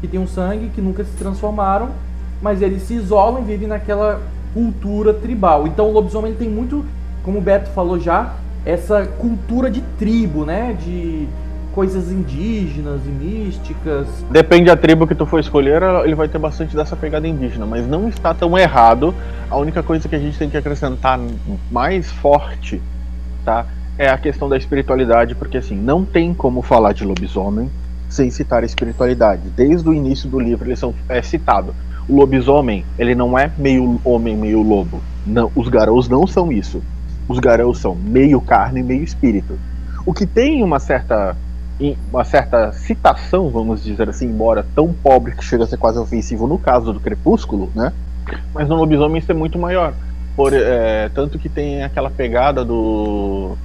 que 0.00 0.08
têm 0.08 0.20
um 0.20 0.26
sangue, 0.26 0.70
que 0.74 0.80
nunca 0.80 1.04
se 1.04 1.16
transformaram, 1.16 1.90
mas 2.42 2.60
eles 2.60 2.82
se 2.82 2.94
isolam 2.94 3.42
e 3.42 3.44
vivem 3.44 3.68
naquela 3.68 4.20
cultura 4.52 5.14
tribal. 5.14 5.66
Então 5.66 5.88
o 5.88 5.92
lobisomem 5.92 6.30
ele 6.30 6.38
tem 6.38 6.48
muito, 6.48 6.84
como 7.22 7.38
o 7.38 7.40
Beto 7.40 7.70
falou 7.70 7.98
já, 7.98 8.34
essa 8.64 9.06
cultura 9.06 9.70
de 9.70 9.80
tribo, 9.98 10.44
né? 10.44 10.76
De 10.78 11.28
coisas 11.76 12.10
indígenas 12.10 13.02
e 13.04 13.10
místicas. 13.10 14.06
Depende 14.30 14.64
da 14.64 14.76
tribo 14.76 15.06
que 15.06 15.14
tu 15.14 15.26
for 15.26 15.38
escolher, 15.38 15.82
ele 16.04 16.14
vai 16.14 16.26
ter 16.26 16.38
bastante 16.38 16.74
dessa 16.74 16.96
pegada 16.96 17.28
indígena, 17.28 17.66
mas 17.66 17.86
não 17.86 18.08
está 18.08 18.32
tão 18.32 18.56
errado. 18.56 19.14
A 19.50 19.58
única 19.58 19.82
coisa 19.82 20.08
que 20.08 20.16
a 20.16 20.18
gente 20.18 20.38
tem 20.38 20.48
que 20.48 20.56
acrescentar 20.56 21.20
mais 21.70 22.10
forte, 22.10 22.80
tá? 23.46 23.64
É 23.96 24.10
a 24.10 24.18
questão 24.18 24.48
da 24.48 24.56
espiritualidade, 24.56 25.36
porque 25.36 25.56
assim, 25.56 25.76
não 25.76 26.04
tem 26.04 26.34
como 26.34 26.60
falar 26.60 26.92
de 26.92 27.04
lobisomem 27.04 27.70
sem 28.10 28.28
citar 28.28 28.62
a 28.62 28.66
espiritualidade. 28.66 29.42
Desde 29.56 29.88
o 29.88 29.94
início 29.94 30.28
do 30.28 30.40
livro 30.40 30.68
eles 30.68 30.80
são 30.80 30.92
é 31.08 31.22
citado. 31.22 31.74
O 32.08 32.16
lobisomem, 32.16 32.84
ele 32.98 33.14
não 33.14 33.38
é 33.38 33.50
meio 33.56 34.00
homem, 34.04 34.36
meio 34.36 34.62
lobo. 34.62 35.00
Não, 35.26 35.50
os 35.54 35.68
garous 35.68 36.08
não 36.08 36.26
são 36.26 36.52
isso. 36.52 36.82
Os 37.28 37.38
garous 37.38 37.78
são 37.78 37.94
meio 37.94 38.40
carne, 38.40 38.82
meio 38.82 39.02
espírito. 39.02 39.58
O 40.04 40.12
que 40.12 40.26
tem 40.26 40.62
uma 40.62 40.78
certa 40.78 41.36
uma 42.10 42.24
certa 42.24 42.72
citação, 42.72 43.50
vamos 43.50 43.84
dizer 43.84 44.08
assim, 44.08 44.26
embora 44.26 44.64
tão 44.74 44.94
pobre 44.94 45.32
que 45.32 45.44
chega 45.44 45.64
a 45.64 45.66
ser 45.66 45.76
quase 45.76 45.98
ofensivo 45.98 46.46
no 46.46 46.58
caso 46.58 46.90
do 46.90 47.00
Crepúsculo, 47.00 47.70
né? 47.74 47.92
Mas 48.54 48.66
no 48.66 48.76
lobisomem 48.76 49.18
isso 49.18 49.30
é 49.30 49.34
muito 49.34 49.58
maior. 49.58 49.92
Por, 50.36 50.52
é, 50.52 51.08
tanto 51.14 51.38
que 51.38 51.48
tem 51.48 51.82
aquela 51.82 52.10
pegada 52.10 52.64
do 52.64 53.56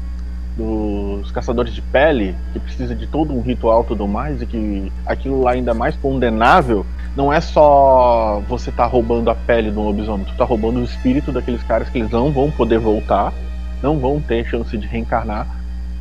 dos 0.57 1.31
caçadores 1.31 1.73
de 1.73 1.81
pele, 1.81 2.35
que 2.53 2.59
precisa 2.59 2.93
de 2.93 3.07
todo 3.07 3.33
um 3.33 3.41
ritual 3.41 3.83
tudo 3.83 4.07
mais, 4.07 4.41
e 4.41 4.45
que 4.45 4.91
aquilo 5.05 5.41
lá 5.41 5.51
ainda 5.51 5.73
mais 5.73 5.95
condenável, 5.95 6.85
não 7.15 7.31
é 7.31 7.41
só 7.41 8.41
você 8.47 8.71
tá 8.71 8.85
roubando 8.85 9.29
a 9.29 9.35
pele 9.35 9.71
do 9.71 9.81
lobisomem, 9.81 10.25
tu 10.25 10.35
tá 10.35 10.45
roubando 10.45 10.79
o 10.79 10.83
espírito 10.83 11.31
daqueles 11.31 11.63
caras 11.63 11.89
que 11.89 11.97
eles 11.97 12.11
não 12.11 12.31
vão 12.31 12.51
poder 12.51 12.79
voltar, 12.79 13.33
não 13.81 13.97
vão 13.99 14.21
ter 14.21 14.45
chance 14.45 14.77
de 14.77 14.87
reencarnar, 14.87 15.47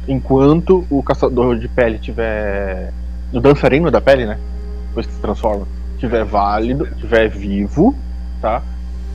enquanto 0.06 0.84
o 0.90 1.02
caçador 1.02 1.58
de 1.58 1.68
pele 1.68 1.98
tiver. 1.98 2.92
O 3.32 3.40
dançarino 3.40 3.90
da 3.92 4.00
pele, 4.00 4.26
né? 4.26 4.38
Depois 4.88 5.06
que 5.06 5.12
se 5.12 5.20
transforma, 5.20 5.66
tiver 5.98 6.24
válido, 6.24 6.88
tiver 6.98 7.28
vivo, 7.28 7.94
tá? 8.40 8.60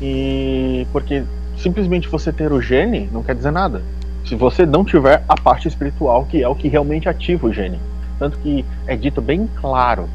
E 0.02 0.88
porque 0.94 1.24
simplesmente 1.58 2.08
você 2.08 2.32
ter 2.32 2.52
o 2.52 2.62
gene 2.62 3.10
não 3.12 3.24
quer 3.24 3.36
dizer 3.36 3.52
nada 3.52 3.82
se 4.26 4.36
você 4.36 4.66
não 4.66 4.84
tiver 4.84 5.24
a 5.28 5.40
parte 5.40 5.68
espiritual, 5.68 6.26
que 6.26 6.42
é 6.42 6.48
o 6.48 6.56
que 6.56 6.68
realmente 6.68 7.08
ativa 7.08 7.48
o 7.48 7.54
gene. 7.54 7.80
Tanto 8.18 8.40
que 8.40 8.66
é 8.88 8.96
dito 8.96 9.22
bem 9.22 9.48
claro 9.62 10.10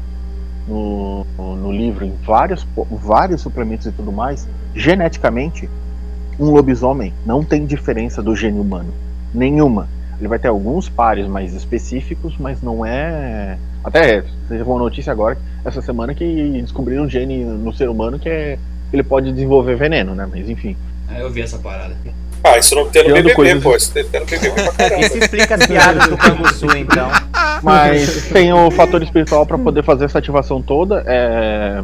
no, 0.67 1.25
no 1.37 1.71
livro, 1.71 2.05
em 2.05 2.13
vários, 2.23 2.67
vários 2.91 3.41
suplementos 3.41 3.87
e 3.87 3.91
tudo 3.91 4.11
mais, 4.11 4.47
geneticamente, 4.75 5.69
um 6.39 6.49
lobisomem 6.49 7.13
não 7.25 7.43
tem 7.43 7.65
diferença 7.65 8.21
do 8.21 8.35
gene 8.35 8.59
humano. 8.59 8.93
Nenhuma. 9.33 9.87
Ele 10.19 10.27
vai 10.27 10.37
ter 10.37 10.49
alguns 10.49 10.87
pares 10.87 11.27
mais 11.27 11.53
específicos, 11.53 12.35
mas 12.37 12.61
não 12.61 12.85
é. 12.85 13.57
Até 13.83 14.23
teve 14.47 14.61
uma 14.63 14.77
notícia 14.77 15.11
agora, 15.11 15.37
essa 15.65 15.81
semana, 15.81 16.13
que 16.13 16.61
descobriram 16.61 17.05
um 17.05 17.09
gene 17.09 17.43
no 17.43 17.73
ser 17.73 17.89
humano 17.89 18.19
que 18.19 18.29
é. 18.29 18.59
Ele 18.93 19.03
pode 19.03 19.31
desenvolver 19.31 19.75
veneno, 19.75 20.13
né? 20.13 20.27
Mas 20.29 20.49
enfim. 20.49 20.75
Eu 21.19 21.29
vi 21.29 21.41
essa 21.41 21.57
parada. 21.57 21.95
Ah, 22.43 22.57
isso 22.57 22.73
não 22.73 22.89
tem 22.89 23.03
no 23.07 23.13
BBB, 23.13 23.35
coisas- 23.35 23.63
pô. 23.63 23.75
Isso 23.75 23.91
tem 23.91 24.03
no 24.19 24.25
BBB 24.25 24.49
pra 24.63 24.71
caramba. 24.73 25.05
Isso 25.05 25.17
explica 25.17 25.55
as 25.55 25.67
piadas 25.67 26.07
do 26.07 26.17
Canguçu, 26.17 26.65
então. 26.77 27.07
Mas 27.61 28.27
tem 28.29 28.51
o 28.51 28.71
fator 28.71 29.03
espiritual 29.03 29.45
para 29.45 29.57
poder 29.57 29.83
fazer 29.83 30.05
essa 30.05 30.17
ativação 30.19 30.61
toda. 30.61 31.03
É... 31.05 31.83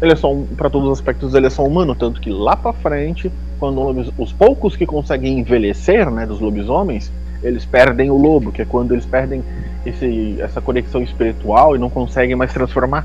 Ele 0.00 0.12
é 0.12 0.16
só 0.16 0.32
um, 0.32 0.46
para 0.46 0.70
todos 0.70 0.88
os 0.88 0.98
aspectos 1.00 1.34
ele 1.34 1.48
é 1.48 1.50
só 1.50 1.64
humano, 1.64 1.92
tanto 1.96 2.20
que 2.20 2.30
lá 2.30 2.54
pra 2.54 2.72
frente, 2.72 3.32
quando 3.58 3.80
lobis- 3.80 4.12
os 4.16 4.32
poucos 4.32 4.76
que 4.76 4.86
conseguem 4.86 5.40
envelhecer, 5.40 6.08
né, 6.08 6.24
dos 6.24 6.38
lobisomens, 6.40 7.10
eles 7.42 7.64
perdem 7.64 8.08
o 8.08 8.16
lobo, 8.16 8.52
que 8.52 8.62
é 8.62 8.64
quando 8.64 8.92
eles 8.94 9.04
perdem 9.04 9.42
esse, 9.84 10.36
essa 10.40 10.60
conexão 10.60 11.02
espiritual 11.02 11.74
e 11.74 11.80
não 11.80 11.90
conseguem 11.90 12.36
mais 12.36 12.52
transformar. 12.52 13.04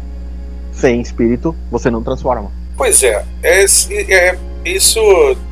Sem 0.71 1.01
espírito, 1.01 1.55
você 1.71 1.89
não 1.89 2.03
transforma. 2.03 2.51
Pois 2.77 3.01
é, 3.01 3.23
é, 3.41 3.63
é- 3.63 4.37
isso 4.65 5.01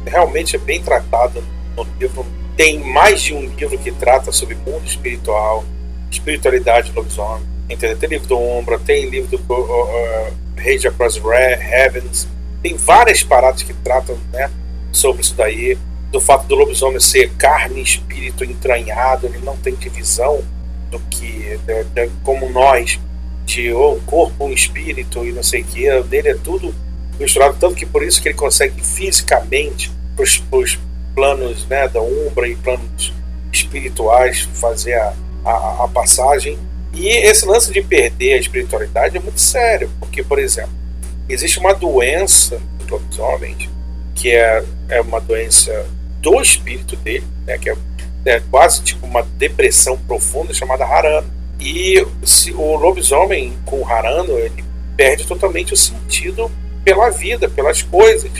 realmente 0.05 0.55
é 0.55 0.59
bem 0.59 0.81
tratado 0.81 1.43
no 1.75 1.85
livro. 1.99 2.25
Tem 2.55 2.79
mais 2.79 3.21
de 3.21 3.33
um 3.33 3.45
livro 3.45 3.77
que 3.77 3.91
trata 3.91 4.31
sobre 4.31 4.55
mundo 4.55 4.85
espiritual, 4.85 5.63
espiritualidade 6.11 6.91
do 6.91 6.97
lobisomem. 6.97 7.43
Entendeu? 7.69 7.97
Tem 7.97 8.09
livro 8.09 8.27
do 8.27 8.37
Umbra, 8.37 8.77
tem 8.79 9.09
livro 9.09 9.37
do 9.37 9.53
uh, 9.53 10.33
Rage 10.57 10.87
Across 10.87 11.17
Re- 11.19 11.59
Heavens. 11.61 12.27
Tem 12.61 12.75
várias 12.75 13.23
paradas 13.23 13.63
que 13.63 13.73
tratam 13.73 14.17
né, 14.33 14.49
sobre 14.91 15.21
isso 15.21 15.33
daí. 15.35 15.77
Do 16.11 16.19
fato 16.19 16.45
do 16.47 16.55
lobisomem 16.55 16.99
ser 16.99 17.31
carne 17.37 17.79
e 17.79 17.83
espírito 17.83 18.43
entranhado, 18.43 19.25
ele 19.27 19.39
não 19.39 19.55
tem 19.55 19.73
divisão 19.75 20.43
do 20.91 20.99
que, 20.99 21.57
de- 21.65 21.83
de- 21.85 22.11
como 22.23 22.49
nós, 22.49 22.99
de 23.45 23.71
oh, 23.71 23.93
um 23.93 23.99
corpo, 24.01 24.45
um 24.45 24.51
espírito 24.51 25.25
e 25.25 25.31
não 25.31 25.41
sei 25.41 25.61
o 25.61 25.65
que. 25.65 25.89
Nele 26.09 26.29
é 26.29 26.35
tudo 26.35 26.75
misturado, 27.19 27.57
tanto 27.59 27.75
que 27.75 27.85
por 27.85 28.03
isso 28.03 28.21
que 28.21 28.29
ele 28.29 28.35
consegue 28.35 28.81
fisicamente 28.83 29.91
para 30.15 30.23
os 30.23 30.79
planos 31.13 31.65
né, 31.67 31.87
da 31.87 32.01
Umbra 32.01 32.47
e 32.47 32.55
planos 32.55 33.13
espirituais 33.51 34.47
fazer 34.53 34.93
a, 34.93 35.13
a, 35.45 35.83
a 35.83 35.87
passagem. 35.87 36.57
E 36.93 37.07
esse 37.07 37.45
lance 37.45 37.71
de 37.71 37.81
perder 37.81 38.33
a 38.33 38.37
espiritualidade 38.37 39.17
é 39.17 39.19
muito 39.19 39.39
sério, 39.39 39.89
porque, 39.99 40.23
por 40.23 40.39
exemplo, 40.39 40.73
existe 41.29 41.59
uma 41.59 41.73
doença 41.73 42.61
dos 42.79 42.87
lobisomens 42.89 43.69
que 44.21 44.29
é, 44.29 44.63
é 44.87 45.01
uma 45.01 45.19
doença 45.19 45.85
do 46.19 46.39
espírito 46.39 46.95
dele, 46.95 47.25
né, 47.45 47.57
que 47.57 47.71
é, 47.71 47.75
é 48.25 48.39
quase 48.51 48.83
tipo 48.83 49.05
uma 49.05 49.23
depressão 49.23 49.97
profunda 49.97 50.53
chamada 50.53 50.85
Harano. 50.85 51.27
E 51.59 52.05
se, 52.23 52.51
o 52.51 52.75
lobisomem 52.75 53.57
com 53.65 53.87
Harano 53.87 54.37
ele 54.37 54.63
perde 54.95 55.25
totalmente 55.25 55.73
o 55.73 55.77
sentido 55.77 56.51
pela 56.83 57.09
vida, 57.09 57.49
pelas 57.49 57.81
coisas, 57.81 58.31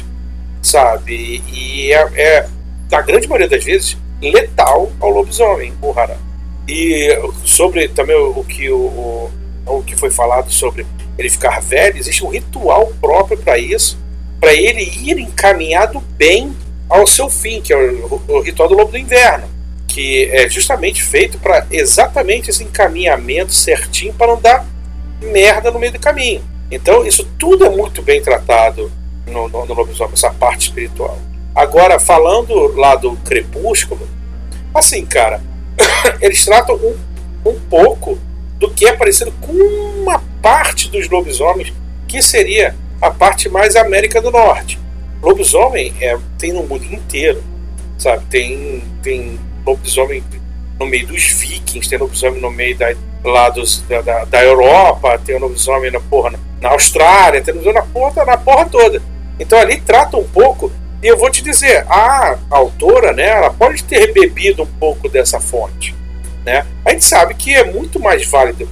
sabe? 0.62 1.44
E 1.52 1.92
é, 1.94 2.10
é 2.16 2.48
na 2.92 3.02
grande 3.02 3.28
maioria 3.28 3.48
das 3.48 3.64
vezes, 3.64 3.98
letal 4.22 4.92
ao 5.00 5.10
lobisomem, 5.10 5.74
o 5.82 5.98
Harano. 5.98 6.20
E 6.68 7.10
sobre 7.44 7.88
também 7.88 8.16
o, 8.16 8.44
que 8.44 8.70
o, 8.70 9.30
o 9.66 9.82
que 9.84 9.96
foi 9.96 10.12
falado 10.12 10.52
sobre 10.52 10.86
ele 11.18 11.30
ficar 11.30 11.62
velho, 11.62 11.98
existe 11.98 12.24
um 12.24 12.30
ritual 12.30 12.92
próprio 13.00 13.38
para 13.38 13.58
isso, 13.58 13.98
para 14.40 14.54
ele 14.54 14.82
ir 14.82 15.20
encaminhado 15.20 16.00
bem 16.18 16.56
ao 16.90 17.08
seu 17.08 17.30
fim, 17.30 17.62
que 17.62 17.74
é 17.74 17.78
o, 17.78 18.22
o 18.28 18.42
ritual 18.42 18.68
do 18.68 18.76
lobo 18.76 18.92
do 18.92 18.98
inverno, 18.98 19.48
que 19.88 20.26
é 20.32 20.50
justamente 20.50 21.04
feito 21.04 21.38
para 21.38 21.66
exatamente 21.72 22.50
esse 22.50 22.64
encaminhamento 22.64 23.54
certinho 23.54 24.14
para 24.14 24.28
não 24.28 24.42
dar 24.42 24.66
merda 25.22 25.72
no 25.72 25.80
meio 25.80 25.94
do 25.94 26.00
caminho. 26.00 26.44
Então, 26.72 27.06
isso 27.06 27.28
tudo 27.38 27.66
é 27.66 27.70
muito 27.70 28.02
bem 28.02 28.22
tratado 28.22 28.90
no, 29.28 29.50
no, 29.50 29.66
no 29.66 29.74
lobisomem, 29.74 30.14
essa 30.14 30.32
parte 30.32 30.70
espiritual. 30.70 31.20
Agora, 31.54 32.00
falando 32.00 32.56
lá 32.76 32.96
do 32.96 33.18
crepúsculo, 33.18 34.08
assim, 34.74 35.06
cara, 35.06 35.42
eles 36.22 36.44
tratam 36.46 36.76
um, 36.76 36.96
um 37.50 37.60
pouco 37.60 38.18
do 38.58 38.70
que 38.70 38.86
é 38.86 38.94
parecido 38.94 39.32
com 39.42 39.52
uma 39.52 40.24
parte 40.42 40.90
dos 40.90 41.10
lobisomens, 41.10 41.74
que 42.08 42.22
seria 42.22 42.76
a 43.02 43.12
parte 43.12 43.50
mais 43.50 43.76
América 43.76 44.22
do 44.22 44.32
Norte. 44.32 44.80
Lobisomem 45.22 45.94
é, 46.00 46.18
tem 46.38 46.54
no 46.54 46.64
mundo 46.64 46.86
inteiro, 46.86 47.44
sabe? 47.98 48.24
Tem, 48.30 48.84
tem 49.02 49.40
lobisomem 49.66 50.24
no 50.82 50.88
meio 50.88 51.06
dos 51.06 51.24
vikings, 51.24 51.88
tem 51.88 52.00
lobisomem 52.00 52.42
no 52.42 52.50
meio 52.50 52.76
da, 52.76 52.94
lá 53.24 53.50
dos, 53.50 53.82
da, 53.84 54.02
da, 54.02 54.26
da 54.26 54.44
Europa, 54.44 55.20
tem 55.24 55.38
lobisomem 55.38 55.92
na, 55.92 56.00
porra, 56.00 56.34
na 56.60 56.70
Austrália, 56.70 57.42
tem 57.42 57.54
lobisomem 57.54 57.82
na 57.82 57.88
porra, 57.88 58.26
na 58.26 58.38
porra 58.38 58.66
toda. 58.66 59.02
Então 59.40 59.60
ali 59.60 59.80
trata 59.80 60.18
um 60.18 60.28
pouco, 60.28 60.72
e 61.04 61.08
eu 61.08 61.18
vou 61.18 61.30
te 61.30 61.44
dizer, 61.44 61.86
a 61.88 62.38
autora, 62.50 63.14
né, 63.14 63.28
ela 63.28 63.52
pode 63.52 63.84
ter 63.84 64.12
bebido 64.12 64.64
um 64.64 64.68
pouco 64.68 65.08
dessa 65.08 65.40
fonte. 65.40 65.96
Né? 66.44 66.66
A 66.84 66.92
gente 66.92 67.06
sabe 67.06 67.36
que 67.36 67.54
é 67.54 67.64
muito 67.64 68.00
mais 68.00 68.26
válido 68.26 68.68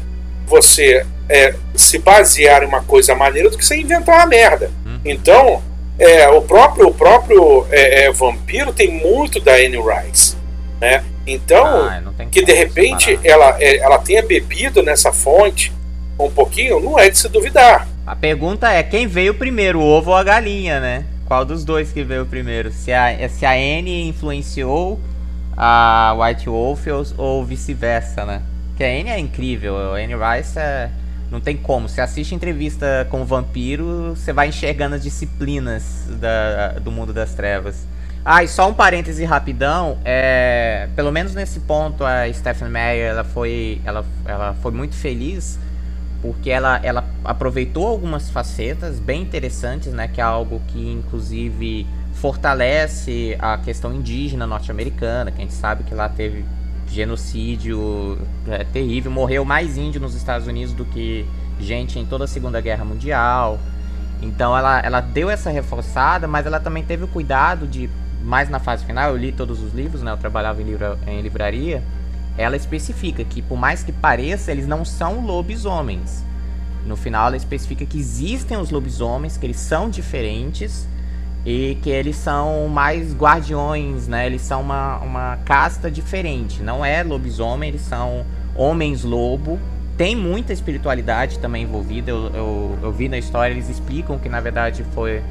você 0.47 1.05
é, 1.29 1.53
se 1.75 1.99
basear 1.99 2.63
em 2.63 2.65
uma 2.65 2.81
coisa 2.81 3.13
maneira 3.13 3.51
do 3.51 3.57
que 3.57 3.63
você 3.63 3.77
inventar 3.77 4.15
uma 4.15 4.25
merda. 4.25 4.71
Então, 5.05 5.61
é, 5.99 6.27
o 6.29 6.41
próprio, 6.41 6.87
o 6.87 6.93
próprio 6.93 7.67
é, 7.69 8.05
é, 8.05 8.11
vampiro 8.11 8.73
tem 8.73 8.89
muito 8.89 9.39
da 9.39 9.53
Anne 9.53 9.77
Rice. 9.77 10.35
Né? 10.81 11.03
Então, 11.25 11.87
Ah, 11.87 12.01
que 12.31 12.43
de 12.43 12.53
repente 12.53 13.19
ela, 13.23 13.55
é, 13.59 13.77
ela 13.77 13.99
tenha 13.99 14.21
bebido 14.23 14.81
nessa 14.81 15.11
fonte 15.11 15.71
um 16.19 16.29
pouquinho, 16.29 16.79
não 16.79 16.99
é 16.99 17.09
de 17.09 17.17
se 17.17 17.29
duvidar. 17.29 17.87
A 18.05 18.15
pergunta 18.15 18.71
é 18.71 18.81
quem 18.83 19.07
veio 19.07 19.33
primeiro, 19.33 19.79
o 19.79 19.83
ovo 19.83 20.11
ou 20.11 20.17
a 20.17 20.23
galinha, 20.23 20.79
né? 20.79 21.05
Qual 21.25 21.45
dos 21.45 21.63
dois 21.63 21.91
que 21.91 22.03
veio 22.03 22.25
primeiro? 22.25 22.71
Se 22.71 22.91
a, 22.91 23.29
se 23.29 23.45
a 23.45 23.51
Anne 23.51 24.07
influenciou 24.09 24.99
a 25.55 26.15
White 26.17 26.49
Wolf 26.49 26.87
ou, 26.87 27.05
ou 27.17 27.45
vice-versa, 27.45 28.25
né? 28.25 28.41
Porque 28.69 28.83
a 28.83 28.87
Anne 28.87 29.09
é 29.09 29.19
incrível, 29.19 29.77
a 29.93 29.97
Anne 29.97 30.15
Rice 30.15 30.57
é... 30.57 30.89
Não 31.29 31.39
tem 31.39 31.55
como. 31.55 31.87
Você 31.87 32.01
assiste 32.01 32.33
entrevista 32.33 33.05
com 33.11 33.21
o 33.21 33.25
vampiro, 33.25 34.15
você 34.15 34.33
vai 34.33 34.47
enxergando 34.47 34.95
as 34.95 35.03
disciplinas 35.03 36.07
da, 36.19 36.79
do 36.79 36.91
mundo 36.91 37.13
das 37.13 37.35
trevas. 37.35 37.85
Ah, 38.31 38.43
e 38.43 38.47
só 38.47 38.69
um 38.69 38.75
parêntese 38.75 39.25
rapidão, 39.25 39.97
é, 40.05 40.87
pelo 40.95 41.11
menos 41.11 41.33
nesse 41.33 41.61
ponto 41.61 42.05
a 42.05 42.31
Stephanie 42.31 42.71
Meyer 42.71 43.09
ela 43.09 43.23
foi, 43.23 43.81
ela, 43.83 44.05
ela 44.23 44.53
foi 44.61 44.71
muito 44.71 44.93
feliz 44.93 45.59
porque 46.21 46.51
ela, 46.51 46.79
ela 46.83 47.03
aproveitou 47.23 47.87
algumas 47.87 48.29
facetas 48.29 48.99
bem 48.99 49.23
interessantes, 49.23 49.91
né, 49.93 50.07
que 50.07 50.21
é 50.21 50.23
algo 50.23 50.61
que 50.67 50.91
inclusive 50.91 51.87
fortalece 52.13 53.35
a 53.39 53.57
questão 53.57 53.91
indígena 53.91 54.45
norte-americana, 54.45 55.31
que 55.31 55.37
a 55.39 55.41
gente 55.41 55.55
sabe 55.55 55.83
que 55.83 55.95
lá 55.95 56.07
teve 56.07 56.45
genocídio 56.87 58.19
é, 58.47 58.63
terrível, 58.63 59.09
morreu 59.09 59.43
mais 59.43 59.75
índio 59.75 59.99
nos 59.99 60.13
Estados 60.13 60.45
Unidos 60.45 60.75
do 60.75 60.85
que 60.85 61.25
gente 61.59 61.97
em 61.97 62.05
toda 62.05 62.25
a 62.25 62.27
Segunda 62.27 62.61
Guerra 62.61 62.85
Mundial. 62.85 63.57
Então 64.21 64.55
ela, 64.55 64.79
ela 64.81 65.01
deu 65.01 65.31
essa 65.31 65.49
reforçada, 65.49 66.27
mas 66.27 66.45
ela 66.45 66.59
também 66.59 66.83
teve 66.83 67.05
o 67.05 67.07
cuidado 67.07 67.65
de, 67.65 67.89
mais 68.23 68.49
na 68.49 68.59
fase 68.59 68.85
final, 68.85 69.11
eu 69.11 69.17
li 69.17 69.31
todos 69.31 69.61
os 69.61 69.73
livros, 69.73 70.01
né? 70.01 70.11
Eu 70.11 70.17
trabalhava 70.17 70.61
em, 70.61 70.65
livra, 70.65 70.97
em 71.07 71.21
livraria. 71.21 71.81
Ela 72.37 72.55
especifica 72.55 73.23
que, 73.23 73.41
por 73.41 73.57
mais 73.57 73.83
que 73.83 73.91
pareça, 73.91 74.51
eles 74.51 74.67
não 74.67 74.85
são 74.85 75.25
lobisomens. 75.25 76.23
No 76.85 76.95
final, 76.95 77.27
ela 77.27 77.37
especifica 77.37 77.85
que 77.85 77.97
existem 77.97 78.57
os 78.57 78.69
lobisomens, 78.69 79.37
que 79.37 79.45
eles 79.45 79.57
são 79.57 79.89
diferentes 79.89 80.87
e 81.45 81.77
que 81.81 81.89
eles 81.89 82.15
são 82.15 82.67
mais 82.67 83.13
guardiões, 83.13 84.07
né? 84.07 84.25
Eles 84.25 84.41
são 84.41 84.61
uma, 84.61 84.97
uma 84.99 85.37
casta 85.45 85.89
diferente. 85.89 86.61
Não 86.61 86.83
é 86.83 87.03
lobisomem, 87.03 87.69
eles 87.69 87.81
são 87.81 88.25
homens 88.55 89.03
lobo. 89.03 89.59
Tem 89.97 90.15
muita 90.15 90.53
espiritualidade 90.53 91.39
também 91.39 91.63
envolvida. 91.63 92.11
Eu, 92.11 92.31
eu, 92.33 92.79
eu 92.83 92.91
vi 92.91 93.09
na 93.09 93.17
história, 93.17 93.53
eles 93.53 93.69
explicam 93.69 94.17
que 94.17 94.29
na 94.29 94.39
verdade 94.39 94.85
foi 94.93 95.21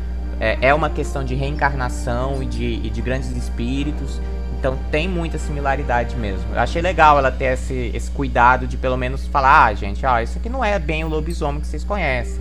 é, 0.40 0.58
é 0.68 0.74
uma 0.74 0.90
questão 0.90 1.24
de 1.24 1.34
reencarnação 1.34 2.42
e 2.42 2.46
de, 2.46 2.64
e 2.64 2.90
de 2.90 3.02
grandes 3.02 3.30
espíritos. 3.30 4.20
Então 4.58 4.76
tem 4.90 5.08
muita 5.08 5.38
similaridade 5.38 6.16
mesmo. 6.16 6.44
Eu 6.52 6.60
achei 6.60 6.82
legal 6.82 7.18
ela 7.18 7.30
ter 7.30 7.52
esse, 7.54 7.92
esse 7.94 8.10
cuidado 8.10 8.66
de 8.66 8.76
pelo 8.76 8.96
menos 8.96 9.26
falar, 9.26 9.66
ah, 9.66 9.74
gente, 9.74 10.04
ó, 10.04 10.20
isso 10.20 10.38
aqui 10.38 10.48
não 10.48 10.64
é 10.64 10.78
bem 10.78 11.04
o 11.04 11.08
lobisomem 11.08 11.60
que 11.60 11.66
vocês 11.66 11.84
conhecem. 11.84 12.40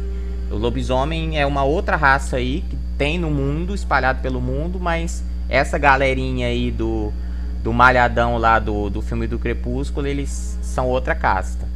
O 0.49 0.55
lobisomem 0.55 1.39
é 1.39 1.45
uma 1.45 1.63
outra 1.63 1.95
raça 1.95 2.37
aí 2.37 2.63
que 2.67 2.77
tem 2.97 3.19
no 3.19 3.29
mundo, 3.29 3.75
espalhado 3.75 4.21
pelo 4.21 4.41
mundo, 4.41 4.79
mas 4.79 5.23
essa 5.47 5.77
galerinha 5.77 6.47
aí 6.47 6.71
do, 6.71 7.13
do 7.63 7.71
malhadão 7.71 8.37
lá 8.37 8.57
do, 8.57 8.89
do 8.89 9.01
filme 9.01 9.27
do 9.27 9.37
Crepúsculo, 9.37 10.07
eles 10.07 10.57
são 10.61 10.87
outra 10.87 11.13
casta. 11.13 11.66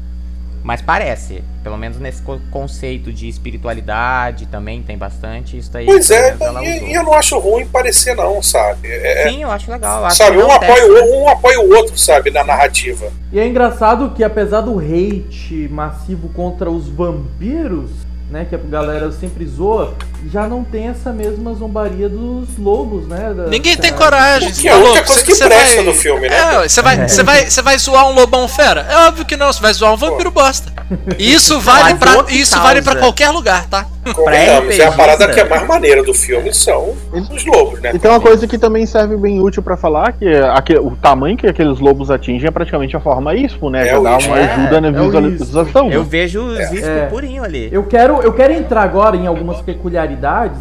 Mas 0.64 0.82
parece, 0.82 1.43
pelo 1.64 1.78
menos 1.78 1.97
nesse 1.99 2.22
co- 2.22 2.39
conceito 2.51 3.12
de 3.12 3.28
espiritualidade 3.28 4.45
também 4.45 4.82
tem 4.84 4.97
bastante, 4.97 5.57
isso 5.57 5.76
aí. 5.76 5.86
Pois 5.86 6.12
é, 6.12 6.36
e, 6.64 6.91
e 6.91 6.93
eu 6.93 7.03
não 7.03 7.14
acho 7.14 7.38
ruim 7.39 7.66
parecer, 7.66 8.16
não, 8.16 8.41
sabe? 8.43 8.88
É, 8.89 9.28
Sim, 9.30 9.41
eu 9.43 9.51
acho 9.51 9.72
legal. 9.72 10.01
eu 10.01 10.05
acho 10.05 10.18
sabe, 10.18 10.38
um 10.38 10.51
apoia, 10.51 10.86
o, 10.86 11.24
um 11.24 11.30
apoia 11.30 11.59
o 11.59 11.74
outro, 11.76 11.97
sabe, 11.97 12.30
na 12.30 12.43
narrativa. 12.43 13.12
E 13.32 13.39
é 13.39 13.47
engraçado 13.47 14.12
que 14.12 14.24
apesar 14.24 14.62
do 14.62 14.80
hate 14.80 15.68
massivo 15.72 16.30
contra 16.30 16.70
os 16.70 16.88
vampiros, 16.88 17.89
né, 18.30 18.45
que 18.47 18.55
a 18.55 18.57
galera 18.59 19.12
sempre 19.12 19.45
zoa, 19.45 19.95
já 20.30 20.47
não 20.47 20.63
tem 20.63 20.88
essa 20.88 21.11
mesma 21.11 21.53
zombaria 21.53 22.07
dos 22.09 22.57
lobos, 22.57 23.07
né? 23.07 23.34
da- 23.36 23.47
Ninguém 23.47 23.76
tem 23.78 23.91
coragem. 23.93 24.51
Que 24.51 24.67
é 24.67 24.72
a 24.72 24.76
tá 24.76 24.80
única 24.80 24.93
louco? 24.95 25.07
coisa 25.07 25.24
que 25.26 25.36
cê 25.36 25.45
presta 25.45 25.76
vai- 25.78 25.86
no 25.86 25.93
filme, 25.93 26.30
né? 26.30 26.36
É, 26.36 26.67
você 26.69 26.82
vai, 26.82 27.07
você 27.07 27.24
vai, 27.24 27.49
você 27.49 27.61
vai 27.61 27.78
zoar 27.78 28.07
um 28.09 28.13
lobão 28.13 28.47
fera? 28.47 28.86
É 28.89 28.97
óbvio 29.07 29.26
que 29.26 29.36
não, 29.36 29.51
você 29.51 29.61
vai 29.61 29.74
zoar 29.74 29.93
um 29.93 29.97
vampiro 29.97 30.30
bosta. 30.32 30.72
E 31.17 31.34
isso 31.34 31.59
vale 31.59 31.91
Mas 31.91 31.97
pra, 31.99 32.17
outra 32.17 32.34
isso 32.34 32.51
causa. 32.53 32.67
vale 32.67 32.82
pra 32.82 32.95
qualquer 32.97 33.30
lugar, 33.30 33.65
tá? 33.67 33.86
Convenhamos, 34.13 34.78
é 34.80 34.86
a 34.86 34.91
parada 34.91 35.28
que 35.28 35.39
é 35.39 35.47
mais 35.47 35.65
maneira 35.67 36.03
do 36.03 36.11
filme 36.13 36.51
são 36.53 36.95
os 37.13 37.45
lobos, 37.45 37.80
né? 37.80 37.91
E 37.93 37.99
tem 37.99 38.09
uma 38.09 38.19
coisa 38.19 38.47
que 38.47 38.57
também 38.57 38.86
serve 38.86 39.15
bem 39.15 39.39
útil 39.39 39.61
pra 39.61 39.78
falar, 39.78 40.11
que 40.13 40.28
é 40.28 40.41
aque- 40.49 40.78
o 40.78 40.91
tamanho 40.99 41.38
que 41.38 41.45
aqueles 41.47 41.80
lobos 41.80 42.09
atingem 42.09 42.47
é 42.47 42.51
praticamente 42.51 42.97
a 42.97 42.99
forma 42.99 43.36
ISPO, 43.36 43.69
né? 43.69 43.88
É 43.88 43.91
Já 43.91 43.99
dá 43.99 44.17
ISPO. 44.17 44.32
uma 44.32 44.39
É, 44.39 44.53
ajuda 44.53 44.82
na 44.82 44.88
é 44.88 44.91
visualização. 44.91 45.91
Eu 45.91 46.03
vejo 46.03 46.41
os 46.43 46.59
É. 46.59 47.05
purinho 47.05 47.43
ali. 47.43 47.69
Eu 47.72 47.84
quero, 47.84 48.22
eu 48.22 48.34
quero 48.34 48.51
entrar 48.53 48.82
agora 48.82 49.15
em 49.15 49.28
algumas 49.28 49.61
peculiaridades, 49.61 50.11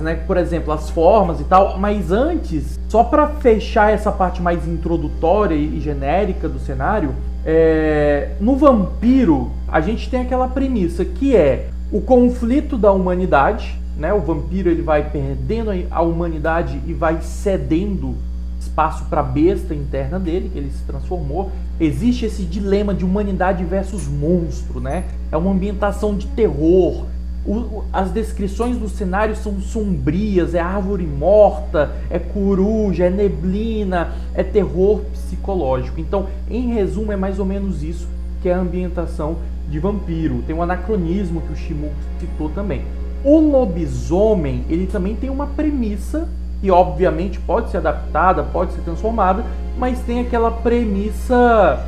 né? 0.00 0.14
Por 0.26 0.36
exemplo, 0.36 0.72
as 0.72 0.90
formas 0.90 1.40
e 1.40 1.44
tal. 1.44 1.78
Mas 1.78 2.10
antes, 2.12 2.78
só 2.88 3.04
pra 3.04 3.26
fechar 3.26 3.92
essa 3.92 4.10
parte 4.12 4.40
mais 4.42 4.66
introdutória 4.66 5.54
e 5.54 5.80
genérica 5.80 6.48
do 6.48 6.58
cenário, 6.58 7.14
é, 7.44 8.30
no 8.40 8.56
vampiro 8.56 9.50
a 9.66 9.80
gente 9.80 10.10
tem 10.10 10.20
aquela 10.20 10.48
premissa 10.48 11.04
que 11.04 11.34
é 11.34 11.68
o 11.90 12.00
conflito 12.00 12.76
da 12.76 12.92
humanidade, 12.92 13.78
né? 13.96 14.12
O 14.12 14.20
vampiro 14.20 14.70
ele 14.70 14.82
vai 14.82 15.10
perdendo 15.10 15.70
a- 15.70 15.74
a 15.90 16.02
humanidade 16.02 16.80
e 16.86 16.92
vai 16.92 17.20
cedendo 17.22 18.14
espaço 18.60 19.04
para 19.06 19.20
a 19.20 19.24
besta 19.24 19.74
interna 19.74 20.18
dele, 20.18 20.50
que 20.52 20.58
ele 20.58 20.70
se 20.70 20.84
transformou. 20.84 21.50
Existe 21.80 22.26
esse 22.26 22.42
dilema 22.44 22.94
de 22.94 23.04
humanidade 23.04 23.64
versus 23.64 24.06
monstro, 24.06 24.80
né? 24.80 25.04
É 25.32 25.36
uma 25.36 25.50
ambientação 25.50 26.14
de 26.14 26.26
terror. 26.28 27.06
O- 27.46 27.84
as 27.92 28.10
descrições 28.10 28.76
do 28.76 28.88
cenário 28.88 29.34
são 29.34 29.60
sombrias, 29.60 30.54
é 30.54 30.60
árvore 30.60 31.06
morta, 31.06 31.90
é 32.10 32.18
coruja, 32.18 33.06
é 33.06 33.10
neblina, 33.10 34.12
é 34.34 34.42
terror 34.42 35.00
psicológico. 35.12 36.00
Então, 36.00 36.26
em 36.50 36.74
resumo, 36.74 37.12
é 37.12 37.16
mais 37.16 37.38
ou 37.38 37.46
menos 37.46 37.82
isso 37.82 38.06
que 38.42 38.48
é 38.48 38.54
a 38.54 38.58
ambientação 38.58 39.36
de 39.70 39.78
vampiro. 39.78 40.42
Tem 40.46 40.54
um 40.54 40.62
anacronismo 40.62 41.40
que 41.40 41.52
o 41.52 41.56
Shimu 41.56 41.90
citou 42.18 42.50
também. 42.50 42.82
O 43.24 43.38
lobisomem, 43.38 44.64
ele 44.68 44.86
também 44.86 45.14
tem 45.14 45.30
uma 45.30 45.46
premissa 45.46 46.28
que 46.60 46.70
obviamente 46.70 47.38
pode 47.40 47.70
ser 47.70 47.78
adaptada, 47.78 48.42
pode 48.42 48.72
ser 48.72 48.82
transformada, 48.82 49.44
mas 49.78 49.98
tem 50.00 50.20
aquela 50.20 50.50
premissa 50.50 51.86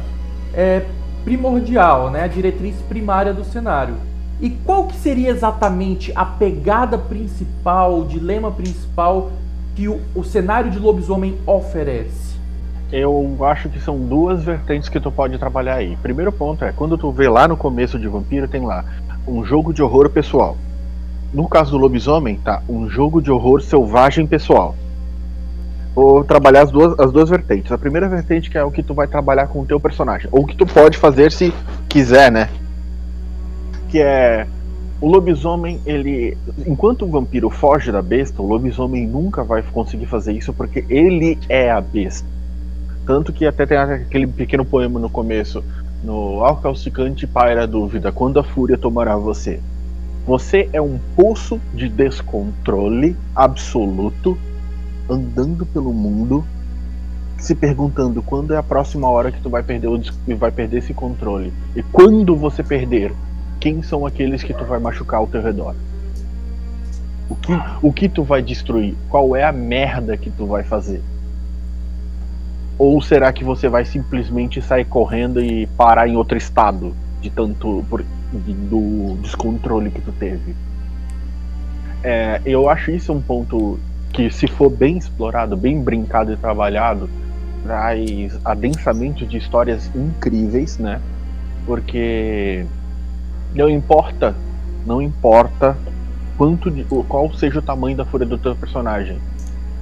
é, 0.55 0.83
primordial, 1.25 2.11
né? 2.11 2.25
a 2.25 2.27
diretriz 2.27 2.75
primária 2.89 3.35
do 3.35 3.45
cenário. 3.45 3.95
E 4.43 4.51
qual 4.51 4.89
que 4.89 4.97
seria 4.97 5.31
exatamente 5.31 6.13
a 6.17 6.25
pegada 6.25 6.99
principal, 6.99 8.01
o 8.01 8.05
dilema 8.05 8.51
principal 8.51 9.31
que 9.77 9.89
o, 9.89 10.01
o 10.17 10.25
cenário 10.25 10.69
de 10.69 10.81
lobisomem 10.81 11.39
oferece? 11.47 12.37
Eu 12.91 13.37
acho 13.43 13.69
que 13.69 13.79
são 13.79 13.97
duas 14.01 14.43
vertentes 14.43 14.89
que 14.89 14.99
tu 14.99 15.13
pode 15.13 15.39
trabalhar 15.39 15.77
aí. 15.77 15.97
Primeiro 16.03 16.33
ponto 16.33 16.65
é, 16.65 16.73
quando 16.73 16.99
tu 16.99 17.13
vê 17.13 17.29
lá 17.29 17.47
no 17.47 17.57
começo 17.57 18.01
de 18.01 18.09
Vampiro, 18.09 18.49
tem 18.49 18.63
lá 18.63 18.85
um 19.29 19.45
jogo 19.45 19.73
de 19.73 19.81
horror 19.81 20.11
pessoal. 20.11 20.57
No 21.33 21.49
caso 21.49 21.71
do 21.71 21.79
lobisomem, 21.79 22.35
tá 22.35 22.65
um 22.69 22.91
jogo 22.91 23.23
de 23.23 23.31
horror 23.31 23.63
selvagem 23.63 24.27
pessoal. 24.27 24.75
Vou 25.95 26.25
trabalhar 26.25 26.63
as 26.63 26.73
duas, 26.73 26.99
as 26.99 27.13
duas 27.13 27.31
vertentes. 27.31 27.71
A 27.71 27.79
primeira 27.79 28.09
vertente 28.09 28.51
que 28.51 28.59
é 28.59 28.65
o 28.65 28.73
que 28.73 28.83
tu 28.83 28.93
vai 28.93 29.07
trabalhar 29.07 29.47
com 29.47 29.61
o 29.61 29.67
teu 29.67 29.79
personagem. 29.79 30.29
Ou 30.33 30.43
o 30.43 30.47
que 30.47 30.57
tu 30.57 30.67
pode 30.67 30.99
fazer 30.99 31.31
se 31.31 31.55
quiser, 31.89 32.33
né? 32.33 32.49
Que 33.93 34.01
é 34.01 34.47
o 35.03 35.07
lobisomem, 35.07 35.79
ele. 35.85 36.39
Enquanto 36.67 37.05
o 37.05 37.09
vampiro 37.09 37.51
foge 37.51 37.93
da 37.93 38.01
besta, 38.01 38.41
o 38.41 38.47
lobisomem 38.47 39.07
nunca 39.07 39.45
vai 39.45 39.61
conseguir 39.61 40.07
fazer 40.07 40.33
isso 40.33 40.51
porque 40.55 40.83
ele 40.89 41.39
é 41.47 41.71
a 41.71 41.79
besta. 41.79 42.27
Tanto 43.05 43.35
que 43.35 43.45
até 43.45 43.67
tem 43.67 43.77
aquele 43.77 44.27
pequeno 44.27 44.65
poema 44.65 44.99
no 44.99 45.11
começo. 45.11 45.63
No 46.03 46.43
Ao 46.43 46.57
calcicante 46.57 47.27
paira 47.27 47.65
a 47.65 47.67
dúvida, 47.67 48.11
quando 48.11 48.41
a 48.41 48.43
fúria 48.43 48.79
tomará 48.79 49.15
você? 49.15 49.61
Você 50.27 50.71
é 50.73 50.81
um 50.81 50.99
poço 51.15 51.61
de 51.75 51.87
descontrole 51.87 53.15
absoluto, 53.37 54.39
andando 55.07 55.67
pelo 55.67 55.93
mundo, 55.93 56.45
se 57.37 57.55
perguntando 57.55 58.23
quando 58.23 58.55
é 58.55 58.57
a 58.57 58.63
próxima 58.63 59.07
hora 59.11 59.31
que 59.31 59.43
tu 59.43 59.51
vai 59.51 59.63
perder, 59.63 59.89
o, 59.89 60.01
vai 60.37 60.51
perder 60.51 60.79
esse 60.79 60.95
controle. 60.95 61.53
E 61.77 61.83
quando 61.83 62.35
você 62.35 62.63
perder, 62.63 63.13
quem 63.63 63.81
são 63.81 64.05
aqueles 64.05 64.43
que 64.43 64.53
tu 64.53 64.65
vai 64.65 64.81
machucar 64.81 65.21
ao 65.21 65.27
teu 65.29 65.41
redor? 65.41 65.77
O 67.31 67.37
que, 67.37 67.53
o 67.81 67.93
que 67.93 68.09
tu 68.09 68.25
vai 68.25 68.43
destruir? 68.43 68.97
Qual 69.09 69.37
é 69.37 69.45
a 69.45 69.53
merda 69.53 70.17
que 70.17 70.29
tu 70.31 70.47
vai 70.47 70.65
fazer? 70.65 71.01
Ou 72.77 73.01
será 73.01 73.33
que 73.33 73.45
você 73.45 73.69
vai 73.69 73.85
simplesmente 73.85 74.61
sair 74.61 74.85
correndo 74.85 75.41
e 75.41 75.69
parar 75.77 76.09
em 76.09 76.17
outro 76.17 76.37
estado 76.37 76.93
de 77.21 77.31
tanto 77.31 77.85
por, 77.89 78.03
de- 78.33 78.53
do 78.53 79.17
descontrole 79.23 79.93
que 79.93 80.01
tu 80.01 80.11
teve? 80.11 80.57
É, 82.03 82.41
eu 82.45 82.69
acho 82.69 82.91
isso 82.91 83.13
um 83.13 83.21
ponto 83.23 83.79
que, 84.13 84.29
se 84.29 84.49
for 84.49 84.69
bem 84.69 84.99
explorado, 84.99 85.57
bem 85.57 85.81
brincado 85.81 86.33
e 86.33 86.37
trabalhado, 86.37 87.09
traz 87.63 88.37
adensamento 88.45 89.25
de 89.25 89.37
histórias 89.39 89.89
incríveis, 89.95 90.79
né? 90.79 91.01
Porque 91.65 92.67
não 93.55 93.69
importa, 93.69 94.35
não 94.87 95.01
importa 95.01 95.77
quanto 96.37 96.71
de, 96.71 96.85
qual 96.85 97.33
seja 97.35 97.59
o 97.59 97.63
tamanho 97.63 97.97
da 97.97 98.05
fúria 98.05 98.27
do 98.27 98.39
teu 98.39 98.55
personagem. 98.57 99.19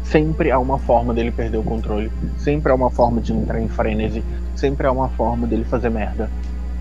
Sempre 0.04 0.50
há 0.50 0.58
uma 0.58 0.78
forma 0.78 1.14
dele 1.14 1.30
perder 1.30 1.58
o 1.58 1.62
controle, 1.62 2.10
sempre 2.38 2.72
há 2.72 2.74
uma 2.74 2.90
forma 2.90 3.20
de 3.20 3.32
entrar 3.32 3.60
em 3.60 3.68
frenesi, 3.68 4.24
sempre 4.56 4.86
há 4.86 4.92
uma 4.92 5.08
forma 5.10 5.46
dele 5.46 5.64
fazer 5.64 5.88
merda. 5.90 6.28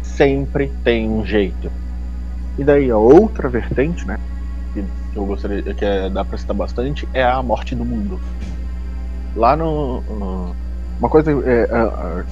Sempre 0.01 0.71
tem 0.83 1.07
um 1.09 1.25
jeito. 1.25 1.71
E 2.57 2.63
daí 2.63 2.89
a 2.89 2.97
outra 2.97 3.47
vertente, 3.47 4.05
né? 4.05 4.17
Que 4.73 4.83
eu 5.15 5.25
gostaria 5.25 5.61
que 5.61 5.85
é, 5.85 6.09
dá 6.09 6.25
pra 6.25 6.37
citar 6.37 6.55
bastante, 6.55 7.07
é 7.13 7.23
a 7.23 7.41
morte 7.41 7.73
do 7.75 7.85
mundo. 7.85 8.19
Lá 9.35 9.55
no. 9.55 10.01
no- 10.01 10.55
uma 10.99 11.07
coisa 11.07 11.31
é, 11.31 11.35
é, 11.35 11.63
é, 11.63 12.23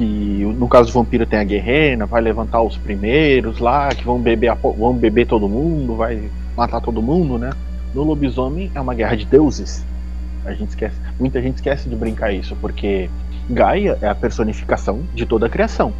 que 0.00 0.54
no 0.56 0.66
caso 0.66 0.90
do 0.90 0.94
vampiro 0.94 1.26
tem 1.26 1.38
a 1.38 1.44
guerreira, 1.44 2.06
vai 2.06 2.22
levantar 2.22 2.62
os 2.62 2.74
primeiros 2.74 3.58
lá, 3.58 3.90
que 3.90 4.02
vão 4.02 4.18
beber, 4.18 4.50
vão 4.54 4.94
beber 4.94 5.26
todo 5.26 5.46
mundo, 5.46 5.94
vai 5.94 6.30
matar 6.56 6.80
todo 6.80 7.02
mundo, 7.02 7.36
né? 7.36 7.50
No 7.94 8.02
lobisomem 8.02 8.70
é 8.74 8.80
uma 8.80 8.94
guerra 8.94 9.14
de 9.14 9.26
deuses. 9.26 9.84
A 10.46 10.54
gente 10.54 10.70
esquece, 10.70 10.96
muita 11.18 11.42
gente 11.42 11.56
esquece 11.56 11.86
de 11.86 11.94
brincar 11.94 12.32
isso, 12.32 12.56
porque 12.62 13.10
Gaia 13.50 13.98
é 14.00 14.08
a 14.08 14.14
personificação 14.14 15.00
de 15.14 15.26
toda 15.26 15.44
a 15.44 15.50
criação. 15.50 15.92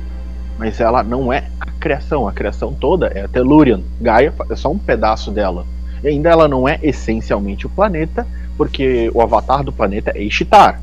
Mas 0.58 0.80
ela 0.80 1.02
não 1.02 1.30
é 1.30 1.48
a 1.60 1.70
criação, 1.72 2.26
a 2.26 2.32
criação 2.32 2.72
toda 2.72 3.08
é 3.08 3.24
a 3.24 3.28
Telurian. 3.28 3.82
Gaia 4.00 4.32
é 4.48 4.56
só 4.56 4.70
um 4.70 4.78
pedaço 4.78 5.30
dela. 5.30 5.66
E 6.02 6.08
ainda 6.08 6.30
ela 6.30 6.48
não 6.48 6.66
é 6.66 6.78
essencialmente 6.82 7.66
o 7.66 7.70
planeta, 7.70 8.26
porque 8.56 9.10
o 9.12 9.20
avatar 9.20 9.62
do 9.62 9.72
planeta 9.72 10.10
é 10.14 10.22
Ishtar. 10.22 10.80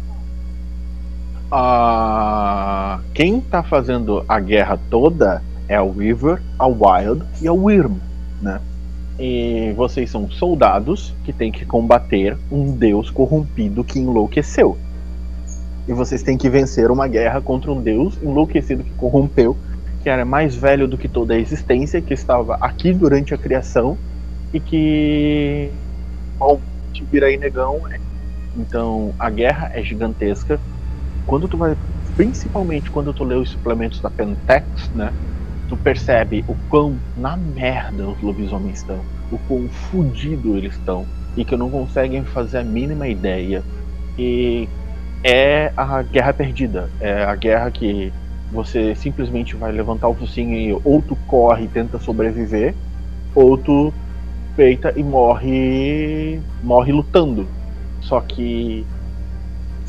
Ah, 1.52 3.00
quem 3.14 3.39
tá 3.39 3.64
fazendo 3.64 4.24
a 4.28 4.39
guerra 4.39 4.78
toda 4.89 5.41
é 5.68 5.80
o 5.80 5.95
Weaver, 5.95 6.41
a 6.60 6.68
Wild 6.68 7.24
e 7.41 7.48
a 7.48 7.54
Wyrm, 7.54 7.95
né? 8.41 8.60
E 9.20 9.74
vocês 9.76 10.10
são 10.12 10.30
soldados 10.30 11.14
que 11.24 11.32
têm 11.32 11.52
que 11.52 11.66
combater 11.66 12.38
um 12.52 12.72
deus 12.72 13.10
corrompido 13.10 13.84
que 13.84 13.98
enlouqueceu. 13.98 14.78
E 15.88 15.93
vocês 15.93 16.22
têm 16.22 16.38
que 16.38 16.50
vencer 16.50 16.91
uma 16.91 17.08
guerra 17.08 17.39
contra 17.39 17.72
um 17.72 17.82
deus 17.82 18.22
enlouquecido 18.22 18.84
que 18.84 18.91
corrompeu, 18.91 19.56
que 20.04 20.10
era 20.10 20.26
mais 20.26 20.54
velho 20.54 20.88
do 20.88 20.98
que 20.98 21.08
toda 21.08 21.34
a 21.34 21.39
existência, 21.39 22.02
que 22.02 22.14
estava 22.14 22.56
aqui 22.56 22.93
durante 22.93 23.34
a 23.34 23.38
criação 23.38 23.98
e 24.54 24.60
que. 24.60 25.72
Bom, 26.38 26.60
te 26.93 27.04
vira 27.06 27.28
aí, 27.28 27.38
negão. 27.38 27.82
Então 28.56 29.14
a 29.18 29.30
guerra 29.30 29.72
é 29.74 29.82
gigantesca. 29.82 30.60
Quando 31.28 31.48
tu 31.48 31.58
vai. 31.58 31.76
Principalmente 32.16 32.90
quando 32.90 33.14
tu 33.14 33.24
lê 33.24 33.36
os 33.36 33.50
suplementos 33.50 34.02
da 34.02 34.10
Pentex, 34.10 34.90
né? 34.96 35.14
Tu 35.70 35.78
percebe 35.78 36.44
o 36.48 36.56
quão 36.70 36.98
na 37.16 37.38
merda 37.38 38.08
os 38.08 38.20
lobisomens 38.24 38.80
estão, 38.80 39.00
o 39.32 39.38
quão 39.48 39.68
fudido 39.68 40.58
eles 40.58 40.74
estão, 40.74 41.06
e 41.36 41.46
que 41.46 41.56
não 41.56 41.70
conseguem 41.70 42.24
fazer 42.24 42.60
a 42.60 42.64
mínima 42.64 43.08
ideia. 43.08 43.62
E 44.18 44.68
é 45.24 45.72
a 45.78 46.02
guerra 46.02 46.34
perdida. 46.34 46.90
É 47.00 47.24
a 47.24 47.36
guerra 47.36 47.70
que 47.70 48.12
você 48.52 48.96
simplesmente 48.96 49.56
vai 49.56 49.72
levantar 49.72 50.08
o 50.08 50.16
focinho 50.16 50.56
e 50.56 50.82
ou 50.84 51.02
tu 51.02 51.16
corre 51.28 51.66
e 51.66 51.68
tenta 51.68 52.00
sobreviver, 52.00 52.74
ou 53.36 53.58
tu 53.58 53.94
peita 54.56 54.92
e 54.96 55.04
morre 55.04 56.40
morre 56.64 56.92
lutando. 56.92 57.46
Só 58.02 58.22
que 58.22 58.86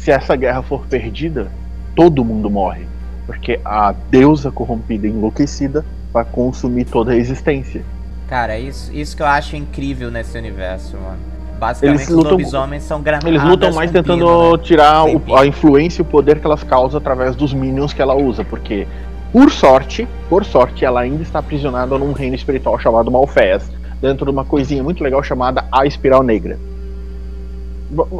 se 0.08 0.12
essa 0.12 0.34
guerra 0.34 0.62
for 0.62 0.86
perdida, 0.86 1.48
todo 1.94 2.24
mundo 2.24 2.48
morre, 2.48 2.86
porque 3.26 3.60
a 3.62 3.94
deusa 4.10 4.50
corrompida 4.50 5.06
e 5.06 5.10
enlouquecida 5.10 5.84
vai 6.10 6.24
consumir 6.24 6.86
toda 6.86 7.12
a 7.12 7.16
existência. 7.16 7.82
Cara, 8.26 8.58
isso, 8.58 8.90
isso 8.94 9.14
que 9.14 9.22
eu 9.22 9.26
acho 9.26 9.54
incrível 9.54 10.10
nesse 10.10 10.38
universo, 10.38 10.96
mano. 10.96 11.18
Basicamente, 11.60 11.98
Eles 11.98 12.08
os 12.08 12.16
lutam- 12.16 12.30
lobisomens 12.32 12.82
são 12.84 13.02
granadas 13.02 13.28
Eles 13.28 13.42
lutam 13.42 13.74
mais 13.74 13.90
tentando 13.90 14.24
pino, 14.24 14.52
né? 14.52 14.58
tirar 14.62 15.04
o- 15.04 15.36
a 15.36 15.44
influência 15.44 16.00
e 16.00 16.02
o 16.02 16.06
poder 16.06 16.38
que 16.40 16.46
elas 16.46 16.62
causam 16.62 16.96
através 16.98 17.36
dos 17.36 17.52
minions 17.52 17.92
que 17.92 18.00
ela 18.00 18.14
usa, 18.14 18.42
porque 18.44 18.86
por 19.30 19.50
sorte, 19.50 20.08
por 20.30 20.42
sorte, 20.42 20.86
ela 20.86 21.00
ainda 21.00 21.22
está 21.22 21.40
aprisionada 21.40 21.98
num 21.98 22.12
reino 22.12 22.34
espiritual 22.34 22.78
chamado 22.78 23.10
Malfés, 23.10 23.70
dentro 24.00 24.24
de 24.24 24.30
uma 24.30 24.44
coisinha 24.44 24.82
muito 24.82 25.04
legal 25.04 25.22
chamada 25.22 25.66
a 25.70 25.84
Espiral 25.84 26.22
Negra. 26.22 26.58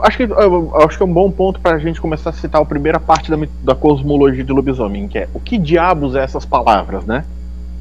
Acho 0.02 0.16
que, 0.16 0.22
eu 0.22 0.72
acho 0.82 0.96
que 0.96 1.02
é 1.02 1.06
um 1.06 1.12
bom 1.12 1.30
ponto 1.30 1.60
para 1.60 1.76
a 1.76 1.78
gente 1.78 2.00
começar 2.00 2.30
a 2.30 2.32
citar 2.32 2.62
a 2.62 2.64
primeira 2.64 2.98
parte 2.98 3.30
da, 3.30 3.36
da 3.62 3.74
cosmologia 3.74 4.42
de 4.42 4.52
lobisomem, 4.52 5.08
que 5.08 5.18
é 5.18 5.28
o 5.34 5.40
que 5.40 5.58
diabos 5.58 6.14
é 6.14 6.22
essas 6.22 6.44
palavras, 6.44 7.04
né? 7.04 7.24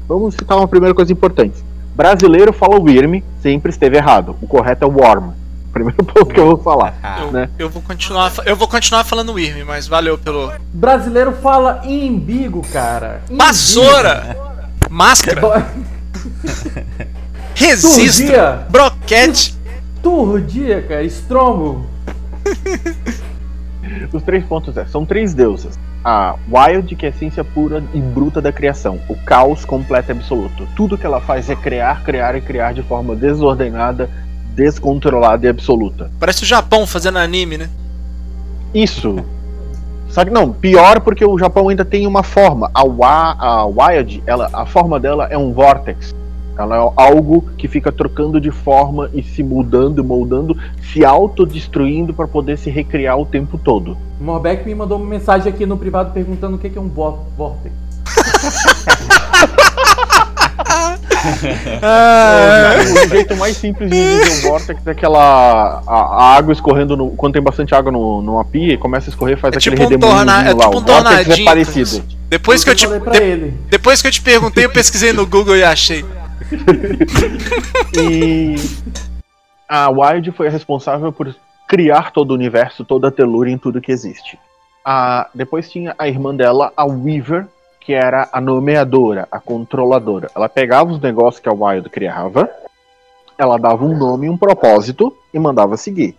Vamos 0.06 0.34
citar 0.34 0.58
uma 0.58 0.68
primeira 0.68 0.94
coisa 0.94 1.12
importante. 1.12 1.56
Brasileiro 1.94 2.52
fala 2.52 2.78
Wyrm, 2.78 3.22
sempre 3.42 3.70
esteve 3.70 3.96
errado. 3.96 4.36
O 4.40 4.46
correto 4.46 4.84
é 4.84 4.88
Worm. 4.88 5.30
Primeiro 5.72 6.02
ponto 6.04 6.26
que 6.26 6.40
eu 6.40 6.46
vou 6.46 6.58
falar. 6.58 6.94
Ah, 7.02 7.20
Eu, 7.20 7.32
né? 7.32 7.48
eu 7.58 7.68
vou 7.68 7.82
continuar, 7.82 8.32
eu 8.46 8.56
vou 8.56 8.66
continuar 8.66 9.04
falando 9.04 9.38
Irme, 9.38 9.64
mas 9.64 9.86
valeu 9.86 10.16
pelo. 10.16 10.50
Brasileiro 10.72 11.32
fala 11.32 11.82
imbigo, 11.84 12.62
cara. 12.72 13.20
Imbigo. 13.26 13.44
Vassoura! 13.44 14.36
Máscara! 14.88 15.42
Resisto! 17.54 18.32
Broquete! 18.70 19.57
Turdia, 20.02 20.82
cara. 20.82 21.02
Estrongo. 21.02 21.84
Os 24.12 24.22
três 24.22 24.44
pontos 24.44 24.76
é, 24.76 24.84
são 24.86 25.04
três 25.04 25.34
deusas. 25.34 25.78
A 26.04 26.36
Wild, 26.50 26.94
que 26.94 27.06
é 27.06 27.08
a 27.08 27.12
essência 27.12 27.42
pura 27.42 27.82
e 27.92 28.00
bruta 28.00 28.40
da 28.40 28.52
criação. 28.52 29.00
O 29.08 29.16
caos 29.16 29.64
completo 29.64 30.10
e 30.10 30.12
absoluto. 30.12 30.66
Tudo 30.76 30.96
que 30.96 31.06
ela 31.06 31.20
faz 31.20 31.50
é 31.50 31.56
criar, 31.56 32.02
criar 32.02 32.36
e 32.36 32.40
criar 32.40 32.72
de 32.72 32.82
forma 32.82 33.16
desordenada, 33.16 34.08
descontrolada 34.54 35.46
e 35.46 35.48
absoluta. 35.48 36.10
Parece 36.18 36.42
o 36.42 36.46
Japão 36.46 36.86
fazendo 36.86 37.18
anime, 37.18 37.58
né? 37.58 37.68
Isso. 38.72 39.16
Só 40.08 40.24
que 40.24 40.30
não, 40.30 40.52
pior 40.52 41.00
porque 41.00 41.24
o 41.24 41.38
Japão 41.38 41.68
ainda 41.68 41.84
tem 41.84 42.06
uma 42.06 42.22
forma. 42.22 42.70
A, 42.72 42.82
Wa, 42.84 43.36
a 43.38 43.66
Wild, 43.66 44.22
ela, 44.26 44.48
a 44.52 44.64
forma 44.64 44.98
dela 44.98 45.26
é 45.30 45.36
um 45.36 45.52
vortex. 45.52 46.14
Ela 46.58 46.76
é 46.76 46.92
algo 46.96 47.44
que 47.56 47.68
fica 47.68 47.92
trocando 47.92 48.40
de 48.40 48.50
forma 48.50 49.08
e 49.14 49.22
se 49.22 49.44
mudando, 49.44 50.02
moldando, 50.02 50.58
se 50.92 51.04
autodestruindo 51.04 52.12
para 52.12 52.26
poder 52.26 52.58
se 52.58 52.68
recriar 52.68 53.16
o 53.16 53.24
tempo 53.24 53.56
todo. 53.56 53.96
O 54.20 54.24
Morbeck 54.24 54.66
me 54.66 54.74
mandou 54.74 54.98
uma 54.98 55.06
mensagem 55.06 55.52
aqui 55.52 55.64
no 55.64 55.76
privado 55.76 56.12
perguntando 56.12 56.56
o 56.56 56.58
que 56.58 56.76
é 56.76 56.80
um 56.80 56.88
vo- 56.88 57.20
vórtex. 57.36 57.72
O 63.04 63.08
jeito 63.08 63.36
mais 63.36 63.56
simples 63.56 63.90
de 63.90 63.96
dizer 63.96 64.46
o 64.46 64.50
vortex 64.50 64.80
é 64.86 64.90
aquela 64.90 65.82
a, 65.86 65.92
a 65.92 66.36
água 66.36 66.52
escorrendo 66.52 66.96
no, 66.96 67.10
quando 67.10 67.34
tem 67.34 67.42
bastante 67.42 67.74
água 67.74 67.90
no, 67.92 68.22
numa 68.22 68.44
pia 68.44 68.74
e 68.74 68.78
começa 68.78 69.08
a 69.08 69.10
escorrer 69.10 69.36
faz 69.38 69.54
É 69.54 69.58
aquele 69.58 69.76
tipo 69.76 69.86
um, 69.86 69.90
redemoinhozinho 69.90 70.26
torna... 70.26 70.50
é 70.50 70.54
lá. 70.54 70.60
tipo 70.60 70.76
o 70.76 70.80
um 70.80 70.84
vortex 70.84 71.24
tornadinho. 71.24 71.42
é 71.42 71.44
parecido. 71.50 72.02
Depois 72.28 72.64
que 72.64 72.70
eu 72.70 72.74
te. 72.74 72.86
de-. 72.86 73.54
Depois 73.70 74.02
que 74.02 74.08
eu 74.08 74.12
te 74.12 74.20
perguntei, 74.22 74.64
eu 74.64 74.70
pesquisei 74.70 75.12
no 75.12 75.26
Google 75.26 75.56
e 75.56 75.64
achei. 75.64 76.04
E 77.96 78.54
a 79.68 79.90
Wild 79.90 80.32
foi 80.32 80.48
a 80.48 80.50
responsável 80.50 81.12
por 81.12 81.34
criar 81.68 82.10
todo 82.12 82.30
o 82.30 82.34
universo, 82.34 82.84
toda 82.84 83.08
a 83.08 83.12
telúria 83.12 83.52
em 83.52 83.58
tudo 83.58 83.80
que 83.80 83.92
existe. 83.92 84.38
A, 84.84 85.28
depois 85.34 85.70
tinha 85.70 85.94
a 85.98 86.08
irmã 86.08 86.34
dela, 86.34 86.72
a 86.76 86.84
Weaver, 86.84 87.46
que 87.80 87.92
era 87.92 88.28
a 88.32 88.40
nomeadora, 88.40 89.28
a 89.30 89.38
controladora. 89.38 90.30
Ela 90.34 90.48
pegava 90.48 90.90
os 90.90 91.00
negócios 91.00 91.40
que 91.40 91.48
a 91.48 91.52
Wild 91.52 91.88
criava, 91.90 92.48
ela 93.36 93.58
dava 93.58 93.84
um 93.84 93.96
nome 93.96 94.26
e 94.26 94.30
um 94.30 94.36
propósito 94.38 95.14
e 95.32 95.38
mandava 95.38 95.76
seguir. 95.76 96.16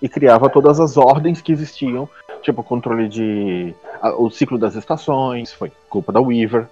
E 0.00 0.08
criava 0.08 0.48
todas 0.48 0.80
as 0.80 0.96
ordens 0.96 1.40
que 1.42 1.52
existiam, 1.52 2.08
tipo 2.42 2.60
o 2.60 2.64
controle 2.64 3.08
de. 3.08 3.74
a- 4.00 4.14
o 4.14 4.30
ciclo 4.30 4.56
das 4.56 4.74
estações, 4.74 5.52
foi 5.52 5.70
culpa 5.88 6.12
da 6.12 6.20
Weaver, 6.20 6.66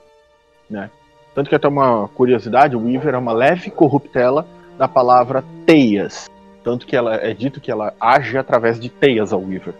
né? 0.70 0.90
Tanto 1.38 1.50
que 1.50 1.54
até 1.54 1.68
uma 1.68 2.08
curiosidade, 2.16 2.74
o 2.74 2.84
Weaver 2.84 3.14
é 3.14 3.16
uma 3.16 3.30
leve 3.30 3.70
corruptela 3.70 4.44
da 4.76 4.88
palavra 4.88 5.44
teias. 5.64 6.28
Tanto 6.64 6.84
que 6.84 6.96
ela 6.96 7.14
é 7.14 7.32
dito 7.32 7.60
que 7.60 7.70
ela 7.70 7.94
age 8.00 8.36
através 8.36 8.80
de 8.80 8.88
teias 8.88 9.32
ao 9.32 9.40
Weaver. 9.40 9.72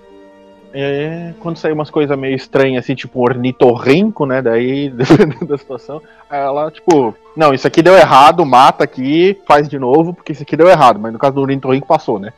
É, 0.73 1.35
quando 1.41 1.57
saiu 1.57 1.75
umas 1.75 1.91
coisas 1.91 2.17
meio 2.17 2.37
estranhas, 2.37 2.85
assim, 2.85 2.95
tipo 2.95 3.21
ornitorrinco, 3.21 4.25
né? 4.25 4.41
Daí, 4.41 4.89
dependendo 4.95 5.47
da 5.47 5.59
situação, 5.59 6.01
ela, 6.31 6.71
tipo, 6.71 7.13
não, 7.37 7.53
isso 7.53 7.67
aqui 7.67 7.83
deu 7.83 7.97
errado, 7.97 8.47
mata 8.47 8.85
aqui, 8.85 9.37
faz 9.45 9.69
de 9.69 9.81
novo, 9.81 10.15
porque 10.15 10.31
isso 10.31 10.45
aqui 10.45 10.57
deu 10.57 10.69
errado. 10.69 11.01
Mas 11.01 11.13
no 11.13 11.19
caso 11.19 11.35
do 11.35 11.41
ornitorrinco 11.41 11.89
passou, 11.89 12.21
né? 12.21 12.33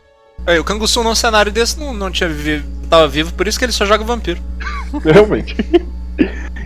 Aí, 0.46 0.58
o 0.58 0.64
Kangusu 0.64 1.04
num 1.04 1.14
cenário 1.14 1.52
desse 1.52 1.78
não, 1.78 1.92
não 1.92 2.10
tinha 2.10 2.26
vivido, 2.26 2.66
tava 2.88 3.06
vivo, 3.06 3.34
por 3.34 3.46
isso 3.46 3.58
que 3.58 3.66
ele 3.66 3.72
só 3.72 3.84
joga 3.84 4.02
vampiro. 4.02 4.40
Realmente. 5.04 5.54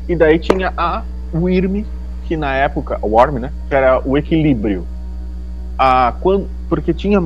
e 0.09 0.15
daí 0.15 0.39
tinha 0.39 0.73
a 0.77 1.03
Wyrm, 1.35 1.85
que 2.25 2.37
na 2.37 2.55
época, 2.55 2.99
o 3.03 3.09
Worm, 3.09 3.39
né? 3.39 3.53
Era 3.71 4.01
o 4.05 4.17
equilíbrio. 4.17 4.87
A, 5.79 6.15
quando, 6.21 6.49
porque 6.69 6.93
tinha 6.93 7.21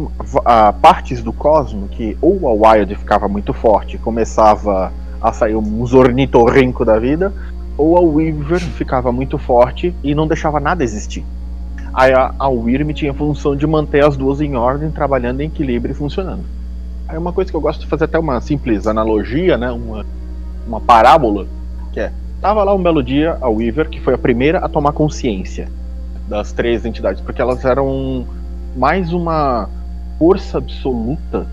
a, 0.45 0.73
partes 0.73 1.23
do 1.23 1.33
cosmo 1.33 1.89
que 1.89 2.17
ou 2.21 2.49
a 2.49 2.73
Wild 2.73 2.95
ficava 2.95 3.29
muito 3.29 3.53
forte 3.53 3.99
começava 3.99 4.91
a 5.21 5.33
sair 5.33 5.55
uns 5.55 5.93
ornitorrinco 5.93 6.85
da 6.85 6.99
vida, 6.99 7.33
ou 7.77 7.97
a 7.97 8.01
Weaver 8.01 8.61
ficava 8.61 9.13
muito 9.13 9.39
forte 9.39 9.95
e 10.03 10.15
não 10.15 10.27
deixava 10.27 10.59
nada 10.59 10.83
existir. 10.83 11.25
Aí 11.93 12.13
a, 12.13 12.35
a 12.39 12.49
Wyrm 12.49 12.93
tinha 12.93 13.11
a 13.11 13.15
função 13.15 13.57
de 13.57 13.67
manter 13.67 14.05
as 14.05 14.17
duas 14.17 14.41
em 14.41 14.55
ordem, 14.55 14.91
trabalhando 14.91 15.41
em 15.41 15.47
equilíbrio 15.47 15.93
e 15.93 15.97
funcionando. 15.97 16.45
Aí 17.09 17.17
uma 17.17 17.33
coisa 17.33 17.51
que 17.51 17.57
eu 17.57 17.61
gosto 17.61 17.81
de 17.81 17.87
fazer 17.87 18.05
até 18.05 18.19
uma 18.19 18.41
simples 18.41 18.87
analogia, 18.87 19.57
né? 19.57 19.71
Uma, 19.71 20.05
uma 20.67 20.81
parábola, 20.81 21.47
que 21.93 22.01
é 22.01 22.13
Tava 22.41 22.63
lá 22.63 22.75
um 22.75 22.83
belo 22.83 23.03
dia 23.03 23.37
a 23.41 23.49
Weaver, 23.49 23.89
que 23.89 24.01
foi 24.01 24.15
a 24.15 24.19
primeira 24.19 24.59
a 24.59 24.69
tomar 24.69 24.93
consciência 24.93 25.69
das 26.29 26.53
três 26.53 26.85
entidades, 26.85 27.21
porque 27.21 27.41
elas 27.43 27.65
eram 27.65 28.27
mais 28.77 29.13
uma 29.13 29.69
força 30.19 30.59
absoluta 30.59 31.47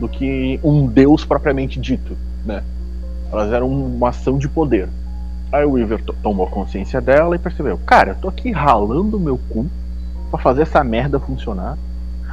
do 0.00 0.08
que 0.08 0.58
um 0.62 0.86
deus 0.86 1.24
propriamente 1.24 1.78
dito, 1.80 2.16
né? 2.44 2.62
Elas 3.30 3.52
eram 3.52 3.68
uma 3.68 4.08
ação 4.10 4.38
de 4.38 4.48
poder. 4.48 4.88
Aí 5.52 5.64
o 5.64 5.72
Weaver 5.72 6.02
to- 6.02 6.14
tomou 6.22 6.46
consciência 6.46 7.00
dela 7.00 7.34
e 7.36 7.38
percebeu: 7.38 7.78
cara, 7.84 8.12
eu 8.12 8.14
tô 8.16 8.28
aqui 8.28 8.50
ralando 8.52 9.18
meu 9.20 9.38
cu 9.50 9.66
pra 10.30 10.38
fazer 10.38 10.62
essa 10.62 10.82
merda 10.82 11.20
funcionar. 11.20 11.76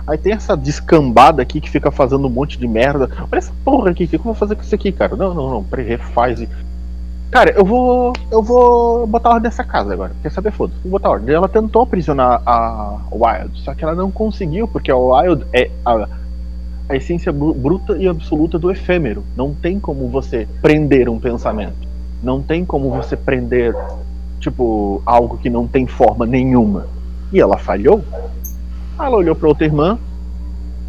Aí 0.06 0.18
tem 0.18 0.34
essa 0.34 0.56
descambada 0.56 1.42
aqui 1.42 1.62
que 1.62 1.70
fica 1.70 1.90
fazendo 1.90 2.28
um 2.28 2.30
monte 2.30 2.58
de 2.60 2.68
merda. 2.68 3.10
Olha 3.32 3.40
essa 3.40 3.54
porra 3.64 3.92
aqui, 3.92 4.04
o 4.04 4.08
que 4.08 4.16
eu 4.16 4.22
vou 4.22 4.34
fazer 4.34 4.56
com 4.56 4.62
isso 4.62 4.76
aqui, 4.76 4.92
cara? 4.92 5.16
Não, 5.16 5.34
não, 5.34 5.50
não, 5.50 5.66
refaz. 5.72 6.46
Cara, 7.34 7.50
eu 7.58 7.66
vou. 7.66 8.14
Eu 8.30 8.44
vou 8.44 9.08
botar 9.08 9.30
ordem 9.30 9.46
nessa 9.46 9.64
casa 9.64 9.92
agora. 9.92 10.12
Quer 10.22 10.32
saber? 10.32 10.52
Foda-se, 10.52 10.80
vou 10.84 10.92
botar 10.92 11.10
ordem. 11.10 11.34
Ela 11.34 11.48
tentou 11.50 11.82
aprisionar 11.82 12.44
a 12.46 13.00
Wild, 13.12 13.60
só 13.62 13.74
que 13.74 13.84
ela 13.84 13.96
não 13.96 14.12
conseguiu, 14.12 14.68
porque 14.68 14.92
a 14.92 14.96
Wild 14.96 15.44
é 15.52 15.72
a, 15.84 16.08
a 16.90 16.96
essência 16.96 17.32
bru- 17.32 17.56
bruta 17.56 17.98
e 17.98 18.08
absoluta 18.08 18.60
do 18.60 18.70
efêmero. 18.70 19.24
Não 19.36 19.52
tem 19.52 19.80
como 19.80 20.08
você 20.10 20.48
prender 20.62 21.10
um 21.10 21.20
pensamento. 21.20 21.74
Não 22.22 22.40
tem 22.40 22.64
como 22.64 22.92
você 22.92 23.18
prender, 23.18 23.76
tipo, 24.40 25.02
algo 25.04 25.40
que 25.40 25.50
não 25.50 25.66
tem 25.66 25.88
forma 25.88 26.28
nenhuma. 26.28 26.86
E 27.32 27.40
ela 27.42 27.58
falhou. 27.58 28.04
Ela 29.00 29.18
olhou 29.18 29.34
pra 29.36 29.48
outra 29.50 29.66
irmã. 29.66 29.98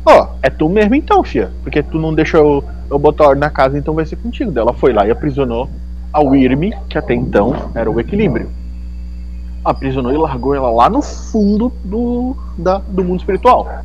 Ó, 0.04 0.28
é 0.42 0.50
tu 0.50 0.68
mesmo 0.68 0.94
então, 0.94 1.24
fia. 1.24 1.50
Porque 1.62 1.82
tu 1.82 1.98
não 1.98 2.12
deixou 2.12 2.40
eu, 2.40 2.64
eu 2.90 2.98
botar 2.98 3.28
ordem 3.28 3.40
na 3.40 3.48
casa, 3.48 3.78
então 3.78 3.94
vai 3.94 4.04
ser 4.04 4.16
contigo. 4.16 4.52
Daí 4.52 4.60
Ela 4.60 4.74
foi 4.74 4.92
lá 4.92 5.06
e 5.06 5.10
aprisionou 5.10 5.70
a 6.14 6.20
Wyrm, 6.20 6.70
que 6.88 6.96
até 6.96 7.12
então 7.12 7.72
era 7.74 7.90
o 7.90 7.98
equilíbrio. 7.98 8.48
Aprisionou 9.64 10.12
e 10.12 10.16
largou 10.16 10.54
ela 10.54 10.70
lá 10.70 10.88
no 10.88 11.02
fundo 11.02 11.72
do, 11.84 12.36
da, 12.56 12.78
do 12.78 13.02
mundo 13.02 13.18
espiritual. 13.18 13.80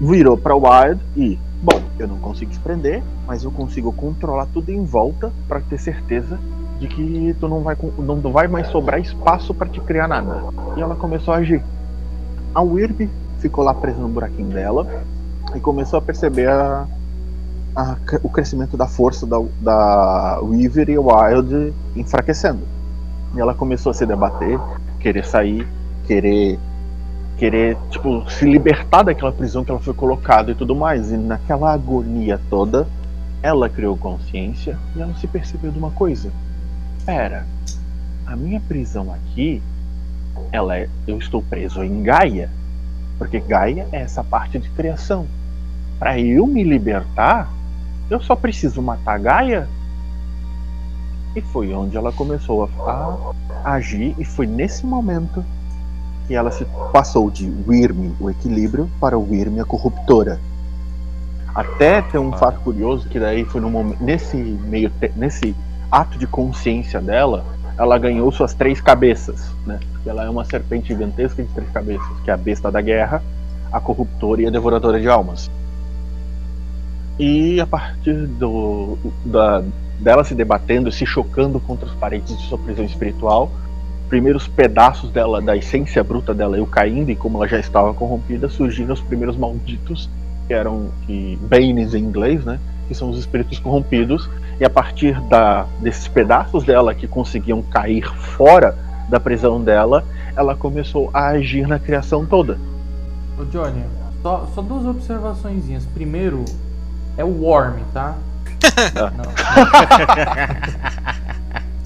Virou 0.00 0.36
pra 0.36 0.54
Wild 0.54 1.00
e, 1.16 1.36
bom, 1.60 1.82
eu 1.98 2.06
não 2.06 2.18
consigo 2.18 2.52
te 2.52 2.60
prender, 2.60 3.02
mas 3.26 3.42
eu 3.42 3.50
consigo 3.50 3.92
controlar 3.92 4.46
tudo 4.54 4.70
em 4.70 4.84
volta 4.84 5.32
pra 5.48 5.60
ter 5.60 5.78
certeza 5.78 6.38
de 6.78 6.86
que 6.86 7.34
tu 7.40 7.48
não 7.48 7.62
vai, 7.62 7.76
não 7.98 8.20
vai 8.20 8.46
mais 8.46 8.68
sobrar 8.68 9.00
espaço 9.00 9.52
pra 9.52 9.66
te 9.66 9.80
criar 9.80 10.06
nada. 10.06 10.44
E 10.76 10.80
ela 10.80 10.94
começou 10.94 11.34
a 11.34 11.38
agir. 11.38 11.60
A 12.54 12.62
Wyrm 12.62 13.08
ficou 13.40 13.64
lá 13.64 13.74
presa 13.74 13.98
no 13.98 14.08
buraquinho 14.08 14.50
dela 14.50 14.86
e 15.52 15.58
começou 15.58 15.98
a 15.98 16.02
perceber 16.02 16.48
a, 16.48 16.86
a 17.74 17.96
o 18.22 18.28
crescimento 18.28 18.76
da 18.76 18.86
força 18.86 19.26
da, 19.26 19.38
da 19.60 20.40
Weaver 20.42 20.90
e 20.90 20.98
Wild 20.98 21.72
enfraquecendo. 21.96 22.62
E 23.34 23.40
ela 23.40 23.54
começou 23.54 23.90
a 23.90 23.94
se 23.94 24.06
debater, 24.06 24.58
querer 25.00 25.24
sair, 25.24 25.66
querer 26.06 26.58
querer 27.36 27.76
tipo 27.88 28.28
se 28.28 28.44
libertar 28.44 29.04
daquela 29.04 29.30
prisão 29.30 29.64
que 29.64 29.70
ela 29.70 29.80
foi 29.80 29.94
colocada 29.94 30.50
e 30.50 30.54
tudo 30.54 30.74
mais. 30.74 31.12
E 31.12 31.16
naquela 31.16 31.72
agonia 31.72 32.40
toda, 32.50 32.86
ela 33.42 33.68
criou 33.68 33.96
consciência 33.96 34.78
e 34.96 35.00
ela 35.00 35.14
se 35.14 35.26
percebeu 35.26 35.70
de 35.70 35.78
uma 35.78 35.90
coisa. 35.90 36.30
Espera, 36.98 37.46
a 38.26 38.36
minha 38.36 38.60
prisão 38.60 39.12
aqui, 39.12 39.62
ela 40.52 40.76
é, 40.76 40.88
eu 41.06 41.16
estou 41.16 41.42
preso 41.42 41.82
em 41.82 42.02
Gaia, 42.02 42.50
porque 43.16 43.40
Gaia 43.40 43.86
é 43.92 44.02
essa 44.02 44.22
parte 44.22 44.58
de 44.58 44.68
criação. 44.70 45.26
Para 45.98 46.18
eu 46.20 46.46
me 46.46 46.62
libertar, 46.62 47.50
eu 48.10 48.20
só 48.20 48.34
preciso 48.34 48.80
matar 48.80 49.18
Gaia. 49.18 49.68
E 51.36 51.40
foi 51.40 51.72
onde 51.72 51.96
ela 51.96 52.12
começou 52.12 52.64
a, 52.64 53.32
a 53.64 53.72
agir, 53.74 54.14
e 54.18 54.24
foi 54.24 54.46
nesse 54.46 54.84
momento 54.84 55.44
que 56.26 56.34
ela 56.34 56.50
se 56.50 56.66
passou 56.92 57.30
de 57.30 57.50
Wyrm, 57.66 58.12
o 58.20 58.28
equilíbrio, 58.28 58.90
para 59.00 59.18
Wyrm, 59.18 59.60
a 59.60 59.64
corruptora. 59.64 60.40
Até 61.54 62.02
tem 62.02 62.20
um 62.20 62.32
fato 62.32 62.60
curioso 62.60 63.08
que 63.08 63.18
daí 63.18 63.44
foi 63.44 63.60
no 63.60 63.70
momento, 63.70 64.02
nesse 64.02 64.36
meio 64.36 64.92
nesse 65.16 65.54
ato 65.90 66.18
de 66.18 66.26
consciência 66.26 67.00
dela, 67.00 67.44
ela 67.78 67.96
ganhou 67.98 68.30
suas 68.30 68.52
três 68.52 68.80
cabeças, 68.80 69.50
né? 69.66 69.80
Ela 70.04 70.24
é 70.24 70.30
uma 70.30 70.44
serpente 70.44 70.88
gigantesca 70.88 71.42
de 71.42 71.48
três 71.50 71.70
cabeças, 71.70 72.20
que 72.24 72.30
é 72.30 72.34
a 72.34 72.36
besta 72.36 72.70
da 72.70 72.80
guerra, 72.80 73.22
a 73.72 73.80
corruptora 73.80 74.42
e 74.42 74.46
a 74.46 74.50
devoradora 74.50 75.00
de 75.00 75.08
almas. 75.08 75.50
E 77.18 77.60
a 77.60 77.66
partir 77.66 78.26
do, 78.26 78.96
da, 79.24 79.62
dela 79.98 80.22
se 80.22 80.34
debatendo, 80.34 80.92
se 80.92 81.04
chocando 81.04 81.58
contra 81.58 81.88
as 81.88 81.94
paredes 81.94 82.36
de 82.36 82.46
sua 82.46 82.58
prisão 82.58 82.84
espiritual, 82.84 83.50
primeiros 84.08 84.46
pedaços 84.46 85.10
dela, 85.10 85.42
da 85.42 85.56
essência 85.56 86.02
bruta 86.02 86.32
dela, 86.32 86.56
eu 86.56 86.66
caindo, 86.66 87.10
e 87.10 87.16
como 87.16 87.38
ela 87.38 87.48
já 87.48 87.58
estava 87.58 87.92
corrompida, 87.92 88.48
surgiram 88.48 88.94
os 88.94 89.00
primeiros 89.00 89.36
malditos, 89.36 90.08
que 90.46 90.54
eram 90.54 90.88
que, 91.06 91.38
Banes 91.42 91.94
em 91.94 92.04
inglês, 92.04 92.44
né? 92.44 92.58
Que 92.86 92.94
são 92.94 93.10
os 93.10 93.18
espíritos 93.18 93.58
corrompidos, 93.58 94.28
e 94.58 94.64
a 94.64 94.70
partir 94.70 95.20
da, 95.22 95.66
desses 95.80 96.08
pedaços 96.08 96.64
dela 96.64 96.94
que 96.94 97.06
conseguiam 97.06 97.62
cair 97.62 98.08
fora 98.16 98.76
da 99.08 99.20
prisão 99.20 99.60
dela, 99.62 100.04
ela 100.36 100.54
começou 100.54 101.10
a 101.12 101.28
agir 101.28 101.66
na 101.66 101.78
criação 101.78 102.24
toda. 102.24 102.58
Ô 103.38 103.44
Johnny, 103.44 103.82
só, 104.22 104.48
só 104.54 104.62
duas 104.62 104.86
observaçõezinhas. 104.86 105.84
Primeiro, 105.94 106.44
é 107.18 107.24
o 107.24 107.42
Worm, 107.42 107.80
tá? 107.92 108.14
Não. 108.94 109.28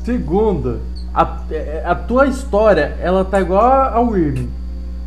Segunda, 0.05 0.81
a, 1.15 1.39
é- 1.51 1.83
a 1.87 1.95
tua 1.95 2.27
história, 2.27 2.97
ela 3.01 3.25
tá 3.25 3.41
igual 3.41 3.63
a 3.63 4.01
Wyrm. 4.01 4.49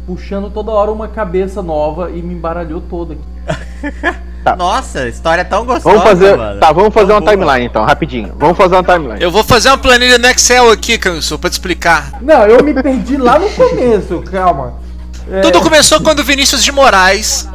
Puxando 0.05 0.49
toda 0.51 0.71
hora 0.71 0.91
uma 0.91 1.07
cabeça 1.07 1.63
nova 1.63 2.11
e 2.11 2.21
me 2.21 2.33
embaralhou 2.33 2.79
toda 2.81 3.13
aqui. 3.13 3.95
Nossa, 4.57 5.07
história 5.07 5.43
tão 5.43 5.65
gostosa, 5.65 5.89
Vamos 5.97 6.03
fazer, 6.03 6.37
mano. 6.37 6.59
tá, 6.59 6.71
vamos 6.71 6.93
fazer 6.93 7.07
Tão 7.07 7.15
uma 7.15 7.21
boa. 7.21 7.31
timeline 7.31 7.65
então, 7.65 7.83
rapidinho. 7.83 8.31
Vamos 8.37 8.55
fazer 8.55 8.75
uma 8.75 8.83
timeline. 8.83 9.19
Eu 9.19 9.31
vou 9.31 9.43
fazer 9.43 9.69
uma 9.69 9.77
planilha 9.79 10.19
no 10.19 10.27
Excel 10.27 10.69
aqui, 10.71 10.99
Canso, 10.99 11.39
pra 11.39 11.49
te 11.49 11.53
explicar. 11.53 12.21
Não, 12.21 12.43
eu 12.45 12.63
me 12.63 12.71
perdi 12.75 13.17
lá 13.17 13.39
no 13.39 13.49
começo, 13.49 14.21
calma. 14.31 14.75
É, 15.31 15.41
Tudo 15.41 15.59
começou 15.61 15.99
quando 16.01 16.19
o 16.19 16.23
Vinícius 16.23 16.63
de 16.63 16.71
Moraes. 16.71 17.49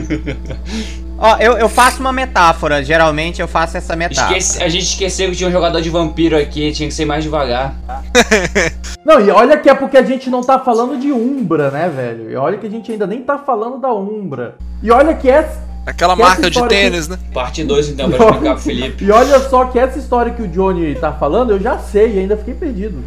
Ó, 1.18 1.36
eu, 1.38 1.56
eu 1.56 1.68
faço 1.68 2.00
uma 2.00 2.12
metáfora, 2.12 2.84
geralmente 2.84 3.40
eu 3.40 3.48
faço 3.48 3.76
essa 3.76 3.96
metáfora. 3.96 4.36
Esquece- 4.36 4.62
a 4.62 4.68
gente 4.68 4.84
esqueceu 4.84 5.30
que 5.30 5.36
tinha 5.36 5.48
um 5.48 5.52
jogador 5.52 5.80
de 5.80 5.88
vampiro 5.88 6.36
aqui, 6.36 6.70
tinha 6.72 6.86
que 6.88 6.94
ser 6.94 7.06
mais 7.06 7.24
devagar. 7.24 7.74
Não, 9.04 9.20
e 9.20 9.30
olha 9.30 9.56
que 9.56 9.70
é 9.70 9.74
porque 9.74 9.96
a 9.96 10.02
gente 10.02 10.28
não 10.28 10.42
tá 10.42 10.58
falando 10.58 10.98
de 11.00 11.12
Umbra, 11.12 11.70
né, 11.70 11.88
velho? 11.88 12.30
E 12.30 12.36
olha 12.36 12.58
que 12.58 12.66
a 12.66 12.70
gente 12.70 12.90
ainda 12.90 13.06
nem 13.06 13.22
tá 13.22 13.38
falando 13.38 13.78
da 13.78 13.92
Umbra. 13.92 14.56
E 14.82 14.90
olha 14.90 15.14
que 15.14 15.30
essa. 15.30 15.64
Aquela 15.86 16.16
Que 16.16 16.22
essa 16.22 16.30
marca 16.30 16.50
de 16.50 16.68
tênis, 16.68 17.06
né? 17.06 17.16
Parte 17.32 17.62
2 17.62 17.90
então, 17.90 18.10
pra 18.10 18.18
explicar 18.26 18.54
pro 18.54 18.58
Felipe. 18.64 19.04
E 19.04 19.10
olha 19.12 19.38
só 19.48 19.66
que 19.66 19.78
essa 19.78 19.98
história 20.00 20.32
que 20.32 20.42
o 20.42 20.48
Johnny 20.48 20.96
tá 20.96 21.12
falando, 21.12 21.52
eu 21.52 21.60
já 21.60 21.78
sei 21.78 22.16
e 22.16 22.18
ainda 22.18 22.36
fiquei 22.36 22.54
perdido. 22.54 23.02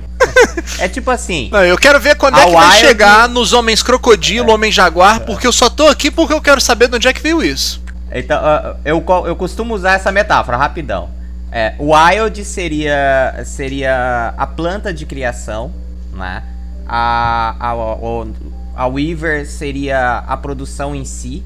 É 0.79 0.87
tipo 0.87 1.09
assim, 1.11 1.49
Não, 1.51 1.63
eu 1.63 1.77
quero 1.77 1.99
ver 1.99 2.15
quando 2.15 2.35
A 2.35 2.41
é 2.41 2.45
que 2.45 2.51
vai 2.51 2.67
Wild- 2.69 2.79
chegar 2.79 3.27
nos 3.29 3.53
Homens 3.53 3.83
Crocodilo, 3.83 4.51
Homem 4.51 4.71
Jaguar, 4.71 5.21
porque 5.21 5.45
eu 5.47 5.51
só 5.51 5.69
tô 5.69 5.87
aqui 5.87 6.09
porque 6.09 6.33
eu 6.33 6.41
quero 6.41 6.61
saber 6.61 6.87
de 6.87 6.95
onde 6.95 7.07
é 7.07 7.13
que 7.13 7.21
veio 7.21 7.43
isso. 7.43 7.81
Então, 8.11 8.37
ah, 8.41 8.75
eu, 8.85 9.03
eu 9.27 9.35
costumo 9.35 9.73
usar 9.75 9.93
essa 9.93 10.11
metáfora, 10.11 10.57
rapidão. 10.57 11.09
É, 11.51 11.73
wild 11.79 12.43
seria, 12.45 13.41
seria 13.45 14.33
a 14.37 14.45
planta 14.47 14.93
de 14.93 15.05
criação, 15.05 15.71
né? 16.13 16.43
A, 16.87 17.55
a, 17.59 17.75
o- 17.75 18.27
a 18.75 18.87
Weaver 18.87 19.47
seria 19.47 20.23
a 20.27 20.37
produção 20.37 20.95
em 20.95 21.03
si, 21.05 21.43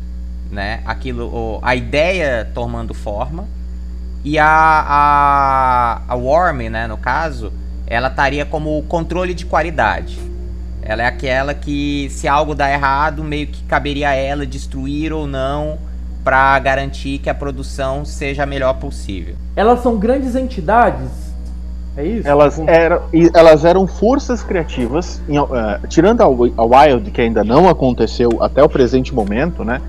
né? 0.52 0.82
Aquilo, 0.86 1.60
a 1.62 1.76
ideia 1.76 2.50
tomando 2.54 2.94
forma. 2.94 3.46
E 4.24 4.40
a, 4.40 4.46
a, 4.48 6.02
a 6.08 6.16
Worm, 6.16 6.70
né, 6.70 6.88
no 6.88 6.98
caso, 6.98 7.52
ela 7.88 8.08
estaria 8.08 8.46
como 8.46 8.78
o 8.78 8.84
controle 8.84 9.34
de 9.34 9.46
qualidade. 9.46 10.20
Ela 10.82 11.04
é 11.04 11.06
aquela 11.06 11.54
que, 11.54 12.10
se 12.10 12.28
algo 12.28 12.54
dá 12.54 12.72
errado, 12.72 13.24
meio 13.24 13.48
que 13.48 13.64
caberia 13.64 14.10
a 14.10 14.14
ela 14.14 14.46
destruir 14.46 15.14
ou 15.14 15.26
não 15.26 15.78
para 16.24 16.58
garantir 16.60 17.20
que 17.20 17.30
a 17.30 17.34
produção 17.34 18.06
seja 18.06 18.44
a 18.44 18.46
melhor 18.46 18.74
possível. 18.76 19.36
Elas 19.56 19.82
são 19.82 19.98
grandes 19.98 20.36
entidades? 20.36 21.10
É 21.96 22.04
isso? 22.06 22.28
Elas 22.28 22.60
eram, 22.60 23.02
e 23.14 23.30
elas 23.34 23.64
eram 23.64 23.86
forças 23.86 24.42
criativas, 24.42 25.22
em, 25.30 25.38
eh, 25.38 25.80
tirando 25.88 26.22
a, 26.22 26.26
a 26.26 26.66
Wild, 26.66 27.12
que 27.12 27.22
ainda 27.22 27.44
não 27.44 27.70
aconteceu 27.70 28.42
até 28.42 28.64
o 28.64 28.70
presente 28.70 29.14
momento, 29.14 29.64
né? 29.64 29.80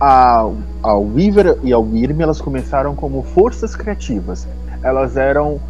A, 0.00 0.48
a 0.82 0.94
Weaver 0.94 1.58
e 1.62 1.72
a 1.72 1.78
Wyrm, 1.78 2.20
elas 2.20 2.40
começaram 2.40 2.94
como 2.94 3.22
forças 3.22 3.76
criativas. 3.76 4.46
Elas 4.82 5.16
eram 5.16 5.60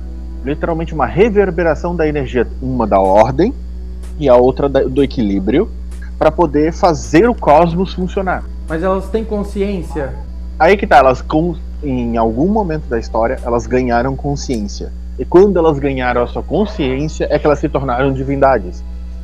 literalmente 0.50 0.94
uma 0.94 1.06
reverberação 1.06 1.94
da 1.94 2.06
energia, 2.06 2.46
uma 2.62 2.86
da 2.86 3.00
ordem 3.00 3.52
e 4.18 4.28
a 4.28 4.36
outra 4.36 4.68
da- 4.68 4.84
do 4.84 5.02
equilíbrio, 5.02 5.68
para 6.18 6.30
poder 6.30 6.72
fazer 6.72 7.28
o 7.28 7.34
cosmos 7.34 7.92
funcionar. 7.92 8.44
Mas 8.68 8.82
elas 8.82 9.08
têm 9.10 9.24
consciência? 9.24 10.14
Aí 10.58 10.76
que 10.76 10.86
tá, 10.86 10.98
elas 10.98 11.20
com, 11.20 11.54
em 11.82 12.16
algum 12.16 12.46
momento 12.48 12.84
da 12.88 12.98
história, 12.98 13.38
elas 13.44 13.66
ganharam 13.66 14.16
consciência. 14.16 14.90
E 15.18 15.24
quando 15.24 15.58
elas 15.58 15.78
ganharam 15.78 16.22
a 16.22 16.26
sua 16.26 16.42
consciência, 16.42 17.26
é 17.30 17.38
que 17.38 17.46
elas 17.46 17.58
se 17.58 17.68
tornaram 17.68 18.12
divindades. 18.12 18.82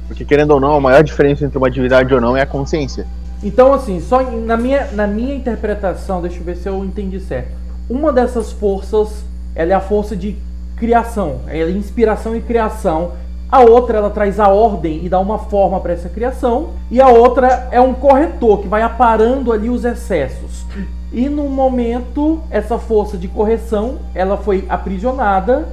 Porque 0.08 0.24
querendo 0.24 0.50
ou 0.50 0.60
não, 0.60 0.74
a 0.74 0.80
maior 0.80 1.02
diferença 1.02 1.44
entre 1.44 1.56
uma 1.56 1.70
divindade 1.70 2.12
ou 2.12 2.20
não 2.20 2.36
é 2.36 2.42
a 2.42 2.46
consciência. 2.46 3.06
Então, 3.42 3.72
assim, 3.72 4.00
só 4.00 4.22
na 4.22 4.56
minha, 4.56 4.88
na 4.92 5.06
minha 5.06 5.34
interpretação, 5.34 6.20
deixa 6.20 6.38
eu 6.38 6.44
ver 6.44 6.56
se 6.56 6.68
eu 6.68 6.84
entendi 6.84 7.18
certo. 7.20 7.50
Uma 7.88 8.12
dessas 8.12 8.52
forças, 8.52 9.24
ela 9.54 9.72
é 9.72 9.74
a 9.74 9.80
força 9.80 10.14
de 10.14 10.36
criação, 10.82 11.42
é 11.46 11.70
inspiração 11.70 12.34
e 12.34 12.40
criação. 12.40 13.12
A 13.48 13.60
outra, 13.60 13.98
ela 13.98 14.10
traz 14.10 14.40
a 14.40 14.48
ordem 14.48 15.04
e 15.04 15.08
dá 15.08 15.20
uma 15.20 15.38
forma 15.38 15.78
para 15.78 15.92
essa 15.92 16.08
criação. 16.08 16.70
E 16.90 17.00
a 17.00 17.06
outra 17.06 17.68
é 17.70 17.80
um 17.80 17.94
corretor 17.94 18.62
que 18.62 18.66
vai 18.66 18.82
aparando 18.82 19.52
ali 19.52 19.70
os 19.70 19.84
excessos. 19.84 20.66
E 21.12 21.28
no 21.28 21.44
momento, 21.44 22.40
essa 22.50 22.78
força 22.78 23.16
de 23.16 23.28
correção, 23.28 23.98
ela 24.12 24.36
foi 24.36 24.64
aprisionada, 24.68 25.68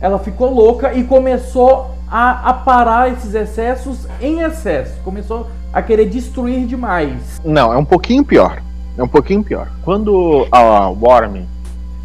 ela 0.00 0.18
ficou 0.18 0.54
louca 0.54 0.94
e 0.94 1.04
começou 1.04 1.90
a, 2.10 2.48
a 2.48 2.54
parar 2.54 3.12
esses 3.12 3.34
excessos 3.34 4.06
em 4.22 4.40
excesso. 4.40 4.94
Começou 5.04 5.48
a 5.70 5.82
querer 5.82 6.06
destruir 6.06 6.64
demais. 6.64 7.38
Não, 7.44 7.74
é 7.74 7.76
um 7.76 7.84
pouquinho 7.84 8.24
pior. 8.24 8.62
É 8.96 9.02
um 9.02 9.08
pouquinho 9.08 9.44
pior. 9.44 9.68
Quando 9.84 10.46
a 10.50 10.88
Worm, 10.88 11.44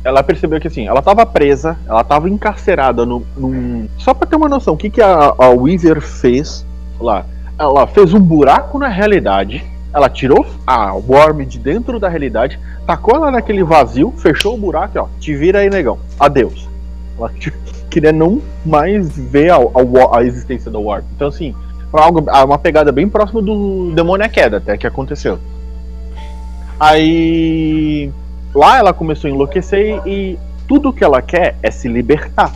ela 0.04 0.24
percebeu 0.24 0.60
que 0.60 0.68
assim, 0.68 0.88
ela 0.88 1.02
tava 1.02 1.26
presa, 1.26 1.78
ela 1.88 2.04
tava 2.04 2.30
encarcerada 2.30 3.06
no, 3.06 3.24
num. 3.38 3.88
Só 3.98 4.14
pra 4.14 4.28
ter 4.28 4.36
uma 4.36 4.50
noção, 4.50 4.74
o 4.74 4.78
que, 4.78 4.90
que 4.90 5.02
a, 5.02 5.34
a 5.38 5.50
Weaver 5.50 6.02
fez 6.02 6.66
lá? 7.00 7.26
Ela 7.58 7.86
fez 7.86 8.14
um 8.14 8.20
buraco 8.20 8.80
na 8.80 8.88
realidade, 8.88 9.64
ela 9.94 10.10
tirou 10.10 10.46
a 10.66 10.94
Worm 10.94 11.46
de 11.46 11.60
dentro 11.60 12.00
da 12.00 12.10
realidade, 12.10 12.60
tacou 12.88 13.16
ela 13.16 13.30
naquele 13.30 13.64
vazio, 13.64 14.12
fechou 14.18 14.56
o 14.56 14.58
buraco 14.58 15.00
ó, 15.00 15.08
te 15.20 15.36
vira 15.36 15.60
aí, 15.60 15.70
negão. 15.70 16.00
Adeus. 16.20 16.68
Ela 17.18 17.32
queria 17.90 18.12
não 18.12 18.42
mais 18.66 19.16
ver 19.16 19.52
a, 19.52 19.58
a, 19.58 20.18
a 20.18 20.24
existência 20.24 20.72
da 20.72 20.80
Worm. 20.80 21.04
Então 21.16 21.28
assim, 21.28 21.54
foi 21.92 22.02
algo, 22.02 22.22
uma 22.22 22.58
pegada 22.58 22.92
bem 22.92 23.08
próxima 23.08 23.42
do 23.42 23.92
Demônio 23.94 24.26
à 24.26 24.30
Queda, 24.30 24.58
até 24.58 24.76
que 24.78 24.88
aconteceu. 24.88 25.38
Aí 26.80 28.12
lá 28.54 28.78
ela 28.78 28.94
começou 28.94 29.30
a 29.30 29.34
enlouquecer 29.34 30.02
e 30.06 30.38
tudo 30.68 30.94
que 30.94 31.04
ela 31.04 31.22
quer 31.22 31.56
é 31.62 31.70
se 31.72 31.88
libertar. 31.88 32.54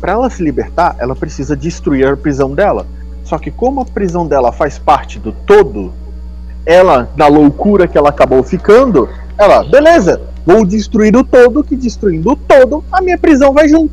Para 0.00 0.12
ela 0.12 0.30
se 0.30 0.42
libertar, 0.42 0.96
ela 0.98 1.14
precisa 1.16 1.56
destruir 1.56 2.06
a 2.06 2.16
prisão 2.16 2.54
dela. 2.54 2.86
Só 3.24 3.36
que 3.38 3.50
como 3.50 3.80
a 3.80 3.84
prisão 3.84 4.26
dela 4.26 4.52
faz 4.52 4.78
parte 4.78 5.18
do 5.18 5.32
todo, 5.32 5.92
ela, 6.64 7.08
na 7.16 7.26
loucura 7.26 7.86
que 7.86 7.96
ela 7.98 8.08
acabou 8.10 8.42
ficando, 8.42 9.08
ela, 9.36 9.64
beleza, 9.64 10.20
vou 10.46 10.64
destruir 10.64 11.14
o 11.16 11.24
todo, 11.24 11.62
que 11.64 11.76
destruindo 11.76 12.30
o 12.32 12.36
todo, 12.36 12.84
a 12.92 13.00
minha 13.00 13.18
prisão 13.18 13.52
vai 13.52 13.68
junto. 13.68 13.92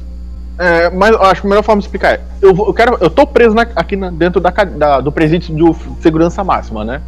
É, 0.57 0.89
mas 0.89 1.13
acho 1.15 1.41
que 1.41 1.47
a 1.47 1.49
melhor 1.49 1.63
forma 1.63 1.81
de 1.81 1.87
explicar 1.87 2.13
é: 2.13 2.21
eu, 2.41 2.53
vou- 2.53 2.67
eu 2.67 2.73
quero, 2.73 2.97
eu 3.01 3.09
tô 3.09 3.27
preso 3.27 3.53
na- 3.53 3.67
aqui 3.75 3.97
na- 3.97 4.09
dentro 4.09 4.39
da, 4.39 4.51
da- 4.51 5.01
do 5.01 5.11
presídio 5.11 5.53
de 5.53 6.01
segurança 6.01 6.45
máxima, 6.45 6.85
né? 6.85 7.01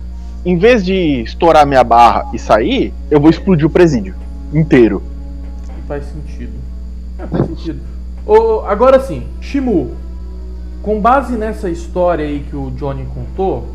Em 0.46 0.58
vez 0.58 0.84
de 0.84 1.22
estourar 1.22 1.66
minha 1.66 1.84
barra 1.84 2.26
e 2.34 2.40
sair, 2.40 2.94
eu 3.10 3.22
vou 3.22 3.30
explodir 3.30 3.66
o 3.66 3.70
presídio 3.70 4.14
inteiro. 4.54 5.02
Faz 5.88 6.06
sentido. 6.06 6.54
É, 7.20 7.26
faz 7.28 7.46
sentido. 7.48 7.80
Ô, 8.26 8.62
agora 8.62 9.00
sim, 9.00 9.24
Shimu. 9.42 9.92
Com 10.84 11.00
base 11.02 11.36
nessa 11.38 11.70
história 11.70 12.26
aí 12.26 12.46
que 12.50 12.56
o 12.56 12.72
Johnny 12.72 13.06
contou, 13.14 13.66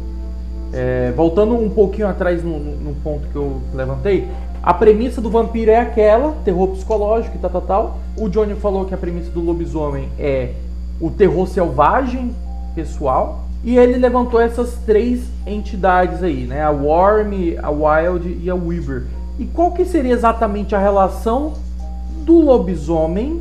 é, 0.72 1.12
voltando 1.16 1.54
um 1.54 1.68
pouquinho 1.68 2.08
atrás 2.08 2.42
no- 2.42 2.58
no 2.58 2.94
ponto 3.02 3.28
que 3.28 3.36
eu 3.36 3.60
levantei, 3.74 4.28
a 4.62 4.72
premissa 4.72 5.20
do 5.20 5.28
vampiro 5.30 5.70
é 5.70 5.80
aquela, 5.80 6.32
terror 6.44 6.68
psicológico 6.68 7.36
e 7.36 7.38
tal, 7.40 7.50
tal, 7.50 7.60
tal. 7.62 7.98
O 8.16 8.28
Johnny 8.28 8.54
falou 8.54 8.84
que 8.84 8.94
a 8.94 8.96
premissa 8.96 9.30
do 9.30 9.40
lobisomem 9.40 10.08
é 10.18 10.52
o 11.00 11.10
terror 11.10 11.46
selvagem, 11.48 12.34
pessoal. 12.74 13.40
E 13.64 13.76
ele 13.76 13.96
levantou 13.98 14.40
essas 14.40 14.74
três 14.86 15.20
entidades 15.46 16.22
aí, 16.22 16.44
né? 16.46 16.62
A 16.62 16.70
Worm, 16.70 17.32
a 17.62 17.70
Wild 17.70 18.38
e 18.42 18.48
a 18.50 18.54
Weaver. 18.54 19.04
E 19.38 19.46
qual 19.46 19.72
que 19.72 19.84
seria 19.84 20.12
exatamente 20.12 20.74
a 20.74 20.78
relação 20.78 21.54
do 22.24 22.40
lobisomem 22.40 23.40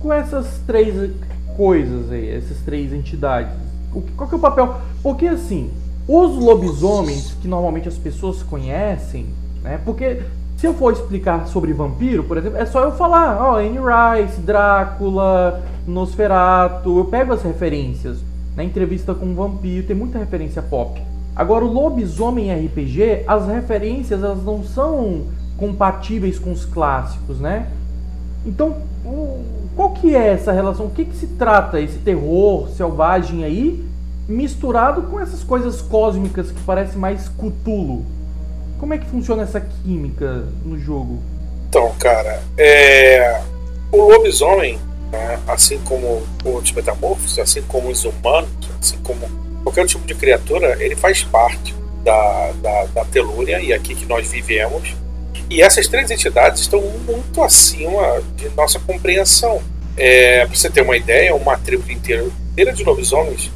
com 0.00 0.12
essas 0.12 0.60
três 0.66 1.10
coisas 1.56 2.10
aí, 2.10 2.30
essas 2.30 2.58
três 2.58 2.92
entidades? 2.92 3.52
O 3.94 4.00
que- 4.00 4.12
qual 4.12 4.28
que 4.28 4.34
é 4.34 4.38
o 4.38 4.40
papel? 4.40 4.76
Porque 5.02 5.26
assim, 5.26 5.70
os 6.08 6.36
lobisomens 6.36 7.32
que 7.40 7.46
normalmente 7.48 7.88
as 7.88 7.96
pessoas 7.98 8.42
conhecem, 8.42 9.26
né? 9.62 9.78
Porque 9.84 10.22
se 10.56 10.66
eu 10.66 10.74
for 10.74 10.92
explicar 10.92 11.46
sobre 11.46 11.72
vampiro, 11.72 12.24
por 12.24 12.36
exemplo, 12.36 12.58
é 12.58 12.66
só 12.66 12.84
eu 12.84 12.92
falar, 12.92 13.40
ó, 13.40 13.56
Anne 13.58 13.78
Rice, 13.78 14.40
Drácula, 14.40 15.62
Nosferatu, 15.86 16.98
eu 16.98 17.04
pego 17.06 17.32
as 17.32 17.42
referências. 17.42 18.18
Na 18.56 18.64
entrevista 18.64 19.14
com 19.14 19.26
um 19.26 19.34
vampiro 19.34 19.86
tem 19.86 19.96
muita 19.96 20.18
referência 20.18 20.60
pop. 20.60 21.00
Agora 21.34 21.64
o 21.64 21.72
lobisomem 21.72 22.52
RPG, 22.52 23.24
as 23.26 23.46
referências 23.46 24.22
elas 24.22 24.42
não 24.44 24.64
são 24.64 25.26
compatíveis 25.56 26.38
com 26.38 26.52
os 26.52 26.64
clássicos, 26.64 27.38
né? 27.38 27.68
Então, 28.44 28.76
qual 29.76 29.90
que 29.90 30.14
é 30.14 30.28
essa 30.28 30.52
relação? 30.52 30.86
O 30.86 30.90
que, 30.90 31.04
que 31.04 31.16
se 31.16 31.26
trata 31.26 31.80
esse 31.80 31.98
terror 31.98 32.68
selvagem 32.70 33.44
aí, 33.44 33.84
misturado 34.28 35.02
com 35.02 35.20
essas 35.20 35.44
coisas 35.44 35.80
cósmicas 35.82 36.50
que 36.50 36.60
parecem 36.62 36.98
mais 36.98 37.28
Cthulhu? 37.28 38.04
Como 38.78 38.94
é 38.94 38.98
que 38.98 39.06
funciona 39.06 39.42
essa 39.42 39.60
química 39.60 40.44
no 40.64 40.78
jogo? 40.78 41.18
Então, 41.68 41.92
cara, 41.98 42.42
é... 42.56 43.40
o 43.92 44.10
lobisomem, 44.10 44.78
né, 45.12 45.38
assim 45.46 45.78
como 45.84 46.22
os 46.44 46.72
metamorfos, 46.72 47.38
assim 47.38 47.62
como 47.62 47.90
os 47.90 48.04
humanos, 48.04 48.50
assim 48.80 48.96
como 49.04 49.28
qualquer 49.62 49.86
tipo 49.86 50.06
de 50.06 50.14
criatura, 50.14 50.76
ele 50.80 50.96
faz 50.96 51.22
parte 51.22 51.74
da, 52.02 52.52
da, 52.62 52.84
da 52.86 53.04
telúria 53.04 53.60
e 53.60 53.72
aqui 53.72 53.94
que 53.94 54.06
nós 54.06 54.28
vivemos. 54.28 54.94
E 55.48 55.62
essas 55.62 55.88
três 55.88 56.10
entidades 56.10 56.62
estão 56.62 56.80
muito 56.80 57.42
acima 57.42 58.22
de 58.36 58.48
nossa 58.50 58.78
compreensão. 58.78 59.60
É, 59.96 60.46
para 60.46 60.54
você 60.54 60.70
ter 60.70 60.82
uma 60.82 60.96
ideia, 60.96 61.34
uma 61.34 61.58
tribo 61.58 61.90
inteira, 61.90 62.24
inteira 62.52 62.72
de 62.72 62.84
lobisomens 62.84 63.50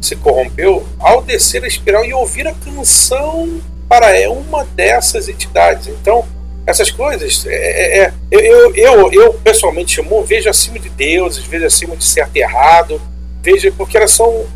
se 0.00 0.16
corrompeu 0.16 0.86
ao 0.98 1.22
descer 1.22 1.62
a 1.62 1.66
espiral 1.66 2.04
e 2.04 2.12
ouvir 2.12 2.48
a 2.48 2.54
canção 2.54 3.60
para 3.88 4.30
uma 4.30 4.64
dessas 4.64 5.28
entidades. 5.28 5.88
Então, 5.88 6.26
essas 6.66 6.90
coisas, 6.90 7.44
é, 7.46 7.54
é, 7.54 8.02
é, 8.04 8.12
eu, 8.30 8.40
eu, 8.40 8.74
eu, 8.74 9.12
eu, 9.12 9.34
pessoalmente 9.34 9.96
chamo, 9.96 10.22
vejo 10.24 10.48
acima 10.48 10.78
de 10.78 10.88
deuses, 10.88 11.44
vejo 11.44 11.66
acima 11.66 11.96
de 11.96 12.04
certo 12.04 12.36
e 12.36 12.40
errado, 12.40 13.00
vejo 13.42 13.72
porque 13.72 13.96
elas 13.96 14.12
são 14.12 14.46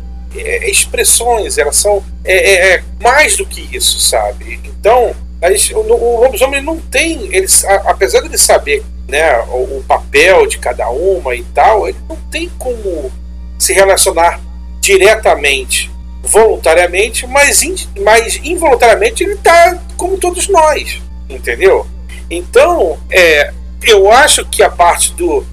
é, 0.41 0.69
expressões, 0.69 1.57
elas 1.57 1.75
são 1.75 2.03
é, 2.23 2.33
é, 2.35 2.73
é, 2.75 2.83
mais 3.01 3.35
do 3.37 3.45
que 3.45 3.67
isso, 3.75 3.99
sabe? 3.99 4.59
Então, 4.63 5.15
as, 5.41 5.69
o, 5.71 5.79
o 5.79 6.21
lobisomem 6.21 6.61
não 6.61 6.77
tem, 6.77 7.27
ele, 7.33 7.47
a- 7.67 7.91
apesar 7.91 8.21
de 8.21 8.27
ele 8.27 8.37
saber 8.37 8.83
né, 9.07 9.39
o, 9.49 9.77
o 9.79 9.83
papel 9.87 10.47
de 10.47 10.57
cada 10.57 10.89
uma 10.89 11.35
e 11.35 11.43
tal, 11.43 11.87
ele 11.87 11.97
não 12.09 12.15
tem 12.31 12.49
como 12.57 13.11
se 13.59 13.73
relacionar 13.73 14.39
diretamente, 14.79 15.91
voluntariamente, 16.23 17.27
mas, 17.27 17.61
in- 17.63 17.75
mas 18.03 18.39
involuntariamente 18.43 19.23
ele 19.23 19.33
está 19.33 19.77
como 19.97 20.17
todos 20.17 20.47
nós, 20.47 21.01
entendeu? 21.29 21.85
Então, 22.29 22.97
é, 23.11 23.51
eu 23.83 24.11
acho 24.11 24.45
que 24.45 24.63
a 24.63 24.69
parte 24.69 25.13
do 25.13 25.45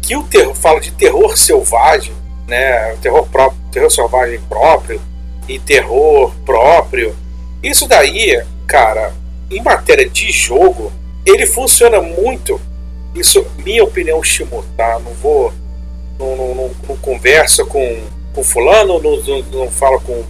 que 0.00 0.16
o 0.16 0.22
terror 0.22 0.54
fala 0.54 0.80
de 0.80 0.90
terror 0.92 1.36
selvagem, 1.36 2.12
né, 2.46 2.94
terror 3.02 3.26
próprio, 3.28 3.60
terror 3.70 3.90
selvagem 3.90 4.40
próprio 4.48 5.00
e 5.48 5.58
terror 5.58 6.32
próprio, 6.44 7.14
isso 7.62 7.86
daí, 7.86 8.42
cara, 8.66 9.12
em 9.50 9.62
matéria 9.62 10.08
de 10.08 10.30
jogo, 10.30 10.92
ele 11.24 11.46
funciona 11.46 12.00
muito. 12.00 12.60
Isso, 13.14 13.46
minha 13.58 13.82
opinião, 13.82 14.22
Shimu, 14.22 14.64
tá? 14.76 14.98
Não 14.98 15.12
vou, 15.14 15.52
não, 16.18 16.36
não, 16.36 16.54
não, 16.54 16.70
não 16.88 16.96
conversa 16.98 17.64
com, 17.64 18.02
com 18.34 18.44
fulano, 18.44 19.00
não, 19.00 19.16
não, 19.16 19.42
não 19.42 19.70
falo 19.70 20.00
com 20.00 20.22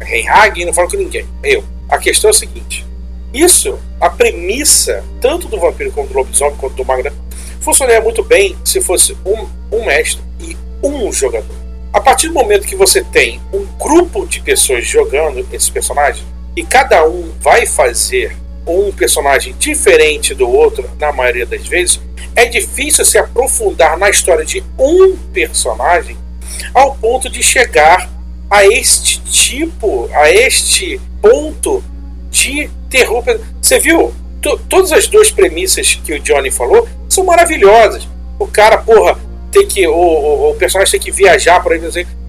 Reinhag, 0.00 0.64
não 0.64 0.72
falo 0.72 0.90
com 0.90 0.96
ninguém. 0.96 1.26
Eu. 1.42 1.64
A 1.88 1.98
questão 1.98 2.28
é 2.28 2.32
a 2.32 2.34
seguinte: 2.34 2.84
isso, 3.32 3.78
a 4.00 4.10
premissa, 4.10 5.04
tanto 5.20 5.48
do 5.48 5.58
vampiro 5.58 5.92
como 5.92 6.08
do 6.08 6.14
lobisomem, 6.14 6.56
quanto 6.56 6.74
do 6.74 6.84
mago, 6.84 7.02
né, 7.02 7.12
funcionaria 7.60 8.00
muito 8.00 8.22
bem 8.22 8.56
se 8.64 8.80
fosse 8.80 9.16
um, 9.24 9.48
um 9.76 9.84
mestre 9.84 10.22
e 10.40 10.56
um 10.84 11.12
jogador. 11.12 11.56
A 11.92 12.00
partir 12.00 12.28
do 12.28 12.34
momento 12.34 12.66
que 12.66 12.76
você 12.76 13.02
tem 13.02 13.40
um 13.52 13.64
grupo 13.78 14.26
de 14.26 14.40
pessoas 14.40 14.84
jogando 14.86 15.46
esses 15.52 15.70
personagens, 15.70 16.24
e 16.56 16.64
cada 16.64 17.06
um 17.06 17.32
vai 17.40 17.66
fazer 17.66 18.36
um 18.66 18.90
personagem 18.92 19.54
diferente 19.58 20.34
do 20.34 20.48
outro, 20.48 20.88
na 20.98 21.12
maioria 21.12 21.46
das 21.46 21.66
vezes, 21.66 22.00
é 22.34 22.46
difícil 22.46 23.04
se 23.04 23.18
aprofundar 23.18 23.96
na 23.98 24.10
história 24.10 24.44
de 24.44 24.62
um 24.78 25.16
personagem 25.32 26.16
ao 26.72 26.94
ponto 26.96 27.28
de 27.28 27.42
chegar 27.42 28.10
a 28.50 28.64
este 28.66 29.20
tipo, 29.22 30.08
a 30.12 30.30
este 30.30 31.00
ponto 31.20 31.82
de 32.30 32.70
terror. 32.90 33.22
Você 33.60 33.78
viu? 33.78 34.12
To- 34.40 34.58
todas 34.68 34.92
as 34.92 35.06
duas 35.06 35.30
premissas 35.30 35.94
que 35.94 36.12
o 36.12 36.20
Johnny 36.20 36.50
falou 36.50 36.86
são 37.08 37.24
maravilhosas. 37.24 38.06
O 38.38 38.46
cara, 38.46 38.78
porra, 38.78 39.18
tem 39.54 39.66
que. 39.66 39.86
O, 39.86 39.94
o, 39.94 40.50
o 40.50 40.54
personagem 40.56 40.90
tem 40.92 41.00
que 41.00 41.10
viajar 41.10 41.60
para 41.60 41.78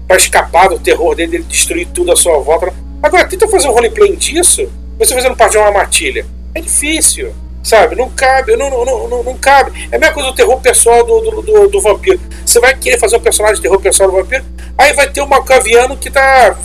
para 0.06 0.16
escapar 0.16 0.68
do 0.68 0.78
terror 0.78 1.16
dele, 1.16 1.36
ele 1.36 1.44
destruir 1.44 1.88
tudo 1.88 2.12
à 2.12 2.16
sua 2.16 2.38
volta. 2.38 2.72
Agora, 3.02 3.26
tenta 3.26 3.48
fazer 3.48 3.68
um 3.68 3.72
roleplay 3.72 4.14
disso 4.14 4.70
Você 4.98 5.14
fazendo 5.14 5.36
parte 5.36 5.52
de 5.52 5.58
uma 5.58 5.72
matilha. 5.72 6.24
É 6.54 6.60
difícil, 6.60 7.34
sabe? 7.62 7.96
Não 7.96 8.08
cabe, 8.08 8.56
não, 8.56 8.70
não, 8.70 9.08
não, 9.08 9.22
não, 9.24 9.36
cabe. 9.36 9.88
É 9.90 9.96
a 9.96 9.98
mesma 9.98 10.14
coisa 10.14 10.30
do 10.30 10.34
terror 10.34 10.60
pessoal 10.60 11.04
do, 11.04 11.20
do, 11.20 11.42
do, 11.42 11.68
do 11.68 11.80
vampiro. 11.80 12.20
Você 12.44 12.60
vai 12.60 12.74
querer 12.74 12.98
fazer 12.98 13.16
um 13.16 13.20
personagem 13.20 13.56
de 13.56 13.62
terror 13.62 13.80
pessoal 13.80 14.10
do 14.10 14.16
vampiro, 14.16 14.44
aí 14.78 14.92
vai 14.92 15.10
ter 15.10 15.20
o 15.20 15.26
Malcaviano 15.26 15.96
que 15.96 16.10
tá, 16.10 16.56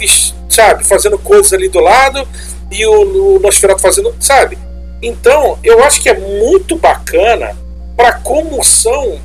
sabe, 0.47 0.85
fazendo 0.85 1.17
coisas 1.17 1.51
ali 1.51 1.67
do 1.67 1.79
lado 1.79 2.25
e 2.71 2.85
o, 2.85 3.35
o 3.35 3.39
Nosferatu 3.39 3.81
fazendo, 3.81 4.15
sabe? 4.19 4.57
Então, 5.01 5.57
eu 5.63 5.83
acho 5.83 5.99
que 5.99 6.09
é 6.09 6.17
muito 6.17 6.75
bacana 6.75 7.57
para 7.97 8.13
como 8.13 8.63
são 8.63 9.19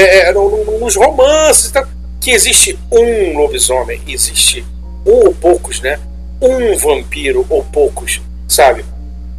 é, 0.00 0.28
é, 0.28 0.32
no- 0.32 0.64
no- 0.64 0.78
nos 0.80 0.96
romances, 0.96 1.70
tal, 1.70 1.86
que 2.20 2.30
existe 2.30 2.78
um 2.90 3.36
lobisomem, 3.38 4.00
existe 4.08 4.64
um 5.06 5.26
ou 5.26 5.34
poucos, 5.34 5.80
né? 5.80 5.98
Um 6.40 6.76
vampiro 6.76 7.46
ou 7.48 7.62
poucos, 7.64 8.20
sabe? 8.48 8.84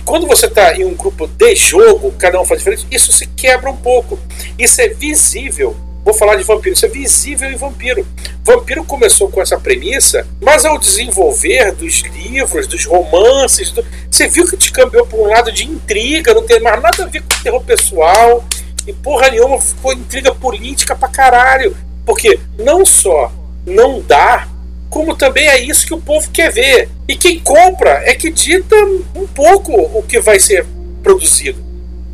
Quando 0.05 0.27
você 0.27 0.45
está 0.45 0.75
em 0.75 0.85
um 0.85 0.93
grupo 0.93 1.25
de 1.27 1.55
jogo, 1.55 2.11
cada 2.17 2.39
um 2.39 2.45
faz 2.45 2.59
diferente, 2.59 2.85
isso 2.91 3.11
se 3.11 3.25
quebra 3.25 3.69
um 3.71 3.75
pouco. 3.75 4.19
Isso 4.57 4.79
é 4.81 4.87
visível. 4.87 5.75
Vou 6.03 6.13
falar 6.13 6.35
de 6.35 6.43
vampiro, 6.43 6.75
isso 6.75 6.85
é 6.85 6.89
visível 6.89 7.49
em 7.51 7.55
vampiro. 7.55 8.05
Vampiro 8.43 8.83
começou 8.85 9.27
com 9.27 9.41
essa 9.41 9.59
premissa, 9.59 10.27
mas 10.39 10.63
ao 10.63 10.77
desenvolver 10.77 11.71
dos 11.71 12.03
livros, 12.03 12.67
dos 12.67 12.85
romances, 12.85 13.71
do- 13.71 13.83
você 14.11 14.27
viu 14.27 14.45
que 14.47 14.55
te 14.55 14.71
cambiou 14.71 15.07
para 15.07 15.17
um 15.17 15.27
lado 15.27 15.51
de 15.51 15.65
intriga, 15.65 16.35
não 16.35 16.43
tem 16.43 16.59
mais 16.59 16.79
nada 16.79 17.03
a 17.03 17.07
ver 17.07 17.23
com 17.23 17.41
terror 17.41 17.63
pessoal, 17.63 18.43
e 18.87 18.93
porra 18.93 19.29
nenhuma 19.29 19.59
ficou 19.61 19.93
intriga 19.93 20.33
política 20.33 20.95
pra 20.95 21.07
caralho. 21.07 21.75
Porque 22.05 22.39
não 22.59 22.85
só 22.85 23.31
não 23.65 23.99
dá, 24.01 24.47
como 24.89 25.15
também 25.15 25.47
é 25.47 25.59
isso 25.59 25.87
que 25.87 25.93
o 25.93 25.99
povo 26.01 26.29
quer 26.31 26.51
ver. 26.51 26.89
E 27.07 27.15
quem 27.15 27.39
compra 27.39 28.01
é 28.05 28.13
que 28.13 28.29
dita 28.29 28.75
um 29.15 29.25
pouco 29.27 29.73
o 29.73 30.03
que 30.03 30.19
vai 30.19 30.39
ser 30.39 30.65
produzido, 31.01 31.63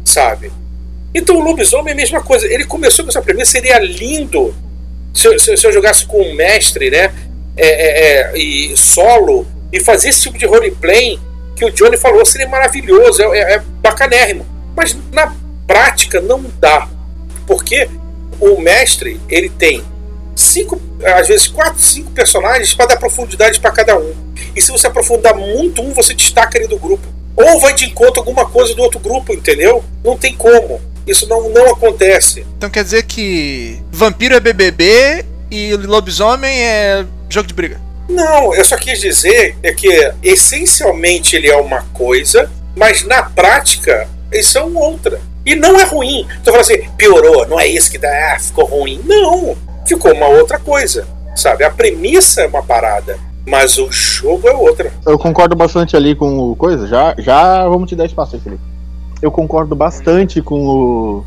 sabe? 0.05 0.51
Então 1.13 1.35
o 1.37 1.41
lobisomem 1.43 1.89
é 1.91 1.93
a 1.93 1.95
mesma 1.95 2.21
coisa. 2.21 2.45
Ele 2.47 2.63
começou 2.65 3.03
com 3.03 3.09
essa 3.09 3.21
premissa, 3.21 3.51
seria 3.51 3.77
lindo 3.79 4.55
se, 5.13 5.27
eu- 5.27 5.37
se 5.37 5.51
eu- 5.51 5.57
se 5.57 5.67
eu 5.67 5.73
jogasse 5.73 6.05
com 6.05 6.21
um 6.21 6.33
mestre, 6.33 6.89
né? 6.89 7.11
É, 7.57 7.67
é, 7.67 8.31
é, 8.31 8.37
e 8.37 8.75
solo, 8.77 9.45
e 9.73 9.79
fazer 9.81 10.07
esse 10.09 10.21
tipo 10.21 10.37
de 10.37 10.45
roleplay 10.45 11.19
que 11.55 11.65
o 11.65 11.69
Johnny 11.71 11.97
falou, 11.97 12.25
seria 12.25 12.47
maravilhoso, 12.47 13.21
é, 13.21 13.37
é, 13.39 13.53
é 13.55 13.59
bacanérrimo. 13.81 14.45
Mas 14.75 14.95
na 15.11 15.33
prática 15.71 16.19
não 16.19 16.43
dá. 16.59 16.87
Porque 17.47 17.89
o 18.39 18.59
mestre, 18.59 19.19
ele 19.29 19.49
tem 19.49 19.81
cinco, 20.35 20.81
às 21.17 21.29
vezes 21.29 21.47
quatro, 21.47 21.81
cinco 21.81 22.11
personagens 22.11 22.73
para 22.73 22.87
dar 22.87 22.97
profundidade 22.97 23.59
para 23.59 23.71
cada 23.71 23.97
um. 23.97 24.13
E 24.53 24.61
se 24.61 24.71
você 24.71 24.87
aprofundar 24.87 25.33
muito 25.33 25.81
um, 25.81 25.93
você 25.93 26.13
destaca 26.13 26.57
ele 26.57 26.67
do 26.67 26.77
grupo. 26.77 27.07
Ou 27.37 27.61
vai 27.61 27.73
de 27.73 27.85
encontro 27.85 28.19
alguma 28.19 28.45
coisa 28.45 28.75
do 28.75 28.81
outro 28.81 28.99
grupo, 28.99 29.33
entendeu? 29.33 29.83
Não 30.03 30.17
tem 30.17 30.35
como. 30.35 30.81
Isso 31.07 31.27
não, 31.27 31.49
não 31.49 31.71
acontece. 31.71 32.45
Então 32.57 32.69
quer 32.69 32.83
dizer 32.83 33.03
que 33.03 33.79
vampiro 33.91 34.35
é 34.35 34.39
BBB 34.39 35.25
e 35.49 35.73
lobisomem 35.75 36.61
é 36.61 37.05
jogo 37.29 37.47
de 37.47 37.53
briga. 37.53 37.79
Não, 38.09 38.53
eu 38.53 38.65
só 38.65 38.75
quis 38.75 38.99
dizer 38.99 39.55
é 39.63 39.71
que 39.71 39.87
essencialmente 40.21 41.35
ele 41.35 41.49
é 41.49 41.55
uma 41.55 41.83
coisa, 41.93 42.51
mas 42.75 43.03
na 43.03 43.23
prática 43.23 44.09
eles 44.31 44.47
são 44.47 44.75
outra. 44.75 45.19
E 45.45 45.55
não 45.55 45.79
é 45.79 45.83
ruim. 45.83 46.25
Tô 46.43 46.51
falando 46.51 46.61
assim, 46.61 46.89
piorou, 46.97 47.47
não 47.47 47.59
é 47.59 47.67
isso 47.67 47.89
que 47.89 47.97
dá, 47.97 48.35
ah, 48.35 48.39
ficou 48.39 48.65
ruim. 48.65 49.01
Não, 49.05 49.55
ficou 49.85 50.13
uma 50.13 50.27
outra 50.27 50.59
coisa. 50.59 51.07
Sabe? 51.35 51.63
A 51.63 51.71
premissa 51.71 52.41
é 52.41 52.47
uma 52.47 52.61
parada, 52.61 53.17
mas 53.45 53.77
o 53.77 53.91
jogo 53.91 54.47
é 54.47 54.53
outra. 54.53 54.91
Eu 55.05 55.17
concordo 55.17 55.55
bastante 55.55 55.95
ali 55.95 56.13
com 56.13 56.51
o 56.51 56.55
coisa. 56.55 56.87
Já, 56.87 57.15
já 57.17 57.67
vamos 57.67 57.89
te 57.89 57.95
dar 57.95 58.05
espaço 58.05 58.35
aí, 58.35 58.41
Felipe. 58.41 58.61
Eu 59.21 59.31
concordo 59.31 59.75
bastante 59.75 60.41
com 60.41 60.65
o, 60.65 61.25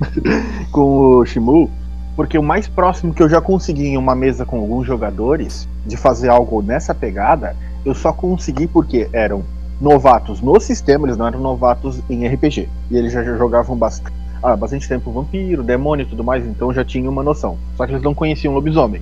com 0.72 1.18
o 1.18 1.26
Shimu, 1.26 1.70
porque 2.16 2.38
o 2.38 2.42
mais 2.42 2.66
próximo 2.66 3.12
que 3.12 3.22
eu 3.22 3.28
já 3.28 3.40
consegui 3.40 3.88
em 3.88 3.96
uma 3.96 4.14
mesa 4.14 4.44
com 4.44 4.58
alguns 4.58 4.86
jogadores 4.86 5.68
de 5.86 5.96
fazer 5.96 6.28
algo 6.30 6.62
nessa 6.62 6.94
pegada, 6.94 7.54
eu 7.84 7.94
só 7.94 8.12
consegui 8.12 8.66
porque 8.66 9.08
eram 9.12 9.44
novatos 9.80 10.40
no 10.40 10.58
sistema, 10.60 11.06
eles 11.06 11.16
não 11.16 11.26
eram 11.26 11.40
novatos 11.40 12.00
em 12.10 12.26
RPG. 12.26 12.68
E 12.90 12.96
eles 12.96 13.12
já 13.12 13.22
jogavam 13.22 13.76
bastante, 13.76 14.12
ah, 14.42 14.56
bastante 14.56 14.88
tempo 14.88 15.10
vampiro, 15.10 15.62
demônio 15.62 16.04
e 16.04 16.08
tudo 16.08 16.24
mais, 16.24 16.46
então 16.46 16.72
já 16.72 16.84
tinham 16.84 17.12
uma 17.12 17.22
noção. 17.22 17.56
Só 17.76 17.86
que 17.86 17.92
eles 17.92 18.02
não 18.02 18.14
conheciam 18.14 18.54
lobisomem. 18.54 19.00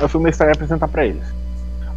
Eu 0.00 0.08
fui 0.08 0.22
mestrar 0.22 0.48
e 0.48 0.52
apresentar 0.52 0.88
pra 0.88 1.06
eles. 1.06 1.24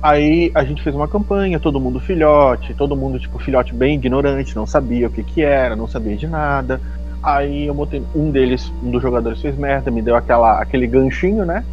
Aí 0.01 0.51
a 0.53 0.63
gente 0.63 0.83
fez 0.83 0.95
uma 0.95 1.07
campanha, 1.07 1.59
todo 1.59 1.79
mundo 1.79 1.99
filhote, 1.99 2.73
todo 2.73 2.95
mundo, 2.95 3.19
tipo, 3.19 3.39
filhote 3.39 3.73
bem 3.73 3.95
ignorante, 3.95 4.55
não 4.55 4.65
sabia 4.65 5.07
o 5.07 5.09
que 5.09 5.23
que 5.23 5.41
era, 5.41 5.75
não 5.75 5.87
sabia 5.87 6.15
de 6.15 6.27
nada. 6.27 6.79
Aí 7.21 7.65
eu 7.65 7.73
botei. 7.73 8.03
Um 8.15 8.29
deles, 8.29 8.71
um 8.83 8.91
dos 8.91 9.01
jogadores 9.01 9.41
fez 9.41 9.57
merda, 9.57 9.89
me 9.89 10.01
deu 10.01 10.15
aquela, 10.15 10.61
aquele 10.61 10.85
ganchinho, 10.85 11.45
né? 11.45 11.65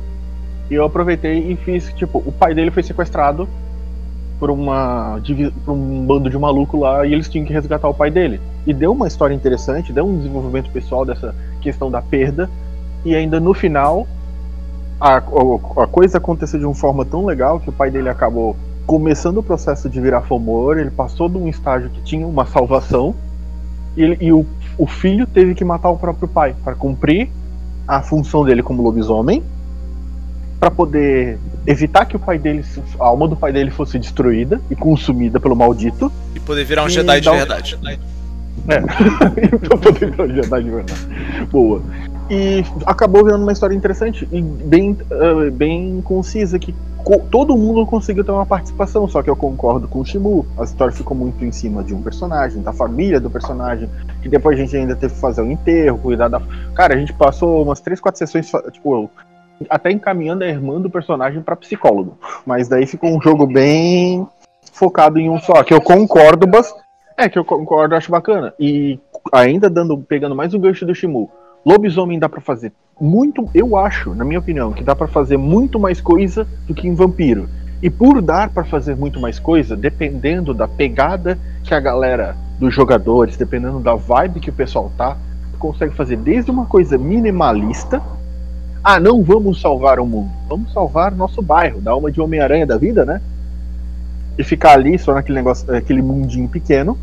E 0.70 0.74
eu 0.74 0.84
aproveitei 0.84 1.52
e 1.52 1.56
fiz, 1.56 1.92
tipo, 1.92 2.18
o 2.18 2.32
pai 2.32 2.54
dele 2.54 2.70
foi 2.70 2.82
sequestrado 2.82 3.46
por 4.38 4.50
uma. 4.50 5.20
por 5.64 5.72
um 5.72 6.04
bando 6.06 6.28
de 6.30 6.38
maluco 6.38 6.78
lá 6.78 7.06
e 7.06 7.12
eles 7.12 7.28
tinham 7.28 7.46
que 7.46 7.52
resgatar 7.52 7.88
o 7.88 7.94
pai 7.94 8.10
dele. 8.10 8.40
E 8.66 8.72
deu 8.72 8.92
uma 8.92 9.06
história 9.06 9.34
interessante, 9.34 9.92
deu 9.92 10.06
um 10.06 10.16
desenvolvimento 10.16 10.70
pessoal 10.70 11.04
dessa 11.04 11.34
questão 11.60 11.90
da 11.90 12.00
perda. 12.02 12.48
E 13.04 13.14
ainda 13.14 13.38
no 13.38 13.52
final, 13.54 14.06
a, 15.00 15.16
a- 15.18 15.82
a 15.82 15.86
coisa 15.86 16.18
aconteceu 16.18 16.58
de 16.58 16.64
uma 16.64 16.74
forma 16.74 17.04
tão 17.04 17.26
legal 17.26 17.60
que 17.60 17.68
o 17.68 17.72
pai 17.72 17.90
dele 17.90 18.08
acabou 18.08 18.56
começando 18.86 19.38
o 19.38 19.42
processo 19.42 19.88
de 19.88 19.98
virar 20.00 20.20
fomor, 20.22 20.78
ele 20.78 20.90
passou 20.90 21.28
de 21.28 21.38
um 21.38 21.48
estágio 21.48 21.88
que 21.90 22.02
tinha 22.02 22.26
uma 22.26 22.44
salvação, 22.44 23.14
e, 23.96 24.02
ele- 24.02 24.18
e 24.20 24.30
o, 24.32 24.44
o 24.76 24.86
filho 24.86 25.26
teve 25.26 25.54
que 25.54 25.64
matar 25.64 25.88
o 25.90 25.96
próprio 25.96 26.28
pai 26.28 26.54
para 26.62 26.74
cumprir 26.74 27.30
a 27.88 28.02
função 28.02 28.44
dele 28.44 28.62
como 28.62 28.82
lobisomem, 28.82 29.42
para 30.60 30.70
poder 30.70 31.38
evitar 31.66 32.04
que 32.04 32.16
o 32.16 32.18
pai 32.18 32.38
dele, 32.38 32.64
a 33.00 33.04
alma 33.04 33.26
do 33.28 33.36
pai 33.36 33.52
dele 33.52 33.70
fosse 33.70 33.98
destruída 33.98 34.60
e 34.70 34.74
consumida 34.76 35.38
pelo 35.40 35.54
maldito. 35.56 36.10
E 36.34 36.40
poder 36.40 36.64
virar 36.64 36.84
um 36.84 36.88
Jedi 36.88 37.20
de 37.20 37.28
um- 37.28 37.36
verdade. 37.36 37.78
É. 38.68 38.80
pra 39.58 39.76
poder 39.78 40.10
virar 40.10 40.28
Jedi 40.28 40.62
de 40.64 40.70
verdade. 40.70 41.08
Boa. 41.50 41.82
E 42.30 42.64
acabou 42.86 43.22
virando 43.24 43.42
uma 43.42 43.52
história 43.52 43.74
interessante 43.74 44.26
e 44.32 44.40
bem, 44.40 44.96
eh, 45.10 45.50
bem 45.50 46.00
concisa, 46.02 46.58
que 46.58 46.74
co- 46.96 47.20
todo 47.30 47.54
mundo 47.54 47.84
conseguiu 47.84 48.24
ter 48.24 48.30
uma 48.30 48.46
participação, 48.46 49.06
só 49.06 49.22
que 49.22 49.28
eu 49.28 49.36
concordo 49.36 49.86
com 49.86 50.00
o 50.00 50.04
Shimu. 50.06 50.46
A 50.58 50.64
história 50.64 50.90
ficou 50.94 51.14
muito 51.14 51.44
em 51.44 51.52
cima 51.52 51.84
de 51.84 51.92
um 51.92 52.00
personagem, 52.00 52.62
da 52.62 52.72
família 52.72 53.20
do 53.20 53.28
personagem, 53.28 53.90
que 54.22 54.28
depois 54.30 54.58
a 54.58 54.62
gente 54.62 54.74
ainda 54.74 54.96
teve 54.96 55.12
que 55.12 55.20
fazer 55.20 55.42
o 55.42 55.50
enterro, 55.50 55.98
cuidar 55.98 56.28
da. 56.28 56.40
Cara, 56.74 56.94
a 56.94 56.96
gente 56.96 57.12
passou 57.12 57.62
umas 57.62 57.80
3, 57.80 58.00
4 58.00 58.18
sessões, 58.18 58.50
tipo, 58.72 59.10
até 59.68 59.90
encaminhando 59.90 60.44
a 60.44 60.48
irmã 60.48 60.80
do 60.80 60.90
personagem 60.90 61.42
pra 61.42 61.56
psicólogo. 61.56 62.18
Mas 62.46 62.68
daí 62.68 62.86
ficou 62.86 63.10
um 63.10 63.20
jogo 63.20 63.46
bem 63.46 64.26
focado 64.72 65.18
em 65.18 65.30
um 65.30 65.38
só, 65.38 65.62
que 65.62 65.72
eu 65.72 65.80
concordo 65.80 66.46
bastante. 66.46 66.84
É, 67.16 67.28
que 67.28 67.38
eu 67.38 67.44
concordo, 67.44 67.94
acho 67.94 68.10
bacana. 68.10 68.52
E 68.58 68.98
ainda 69.32 69.70
dando, 69.70 69.96
pegando 69.98 70.34
mais 70.34 70.52
um 70.52 70.58
gancho 70.58 70.84
do 70.84 70.94
Shimu, 70.94 71.30
lobisomem 71.64 72.18
dá 72.18 72.28
pra 72.28 72.40
fazer 72.40 72.72
muito, 73.00 73.48
eu 73.54 73.76
acho, 73.76 74.14
na 74.14 74.24
minha 74.24 74.38
opinião, 74.38 74.72
que 74.72 74.84
dá 74.84 74.94
pra 74.94 75.06
fazer 75.06 75.36
muito 75.36 75.78
mais 75.78 76.00
coisa 76.00 76.46
do 76.66 76.74
que 76.74 76.86
em 76.86 76.94
vampiro. 76.94 77.48
E 77.82 77.90
por 77.90 78.22
dar 78.22 78.50
pra 78.50 78.64
fazer 78.64 78.96
muito 78.96 79.20
mais 79.20 79.38
coisa, 79.38 79.76
dependendo 79.76 80.54
da 80.54 80.66
pegada 80.66 81.38
que 81.62 81.74
a 81.74 81.80
galera 81.80 82.36
dos 82.58 82.74
jogadores, 82.74 83.36
dependendo 83.36 83.80
da 83.80 83.94
vibe 83.94 84.40
que 84.40 84.50
o 84.50 84.54
pessoal 84.54 84.90
tá, 84.96 85.16
consegue 85.58 85.94
fazer 85.94 86.16
desde 86.16 86.50
uma 86.50 86.66
coisa 86.66 86.96
minimalista. 86.96 88.02
Ah, 88.84 89.00
não 89.00 89.22
vamos 89.22 89.62
salvar 89.62 89.98
o 89.98 90.04
mundo, 90.04 90.30
vamos 90.46 90.70
salvar 90.70 91.10
nosso 91.10 91.40
bairro, 91.40 91.80
dar 91.80 91.96
uma 91.96 92.12
de 92.12 92.20
Homem-Aranha 92.20 92.66
da 92.66 92.76
vida, 92.76 93.02
né? 93.02 93.18
E 94.36 94.44
ficar 94.44 94.72
ali 94.72 94.98
só 94.98 95.14
naquele 95.14 95.38
negócio, 95.38 95.74
aquele 95.74 96.02
mundinho 96.02 96.46
pequeno. 96.46 96.98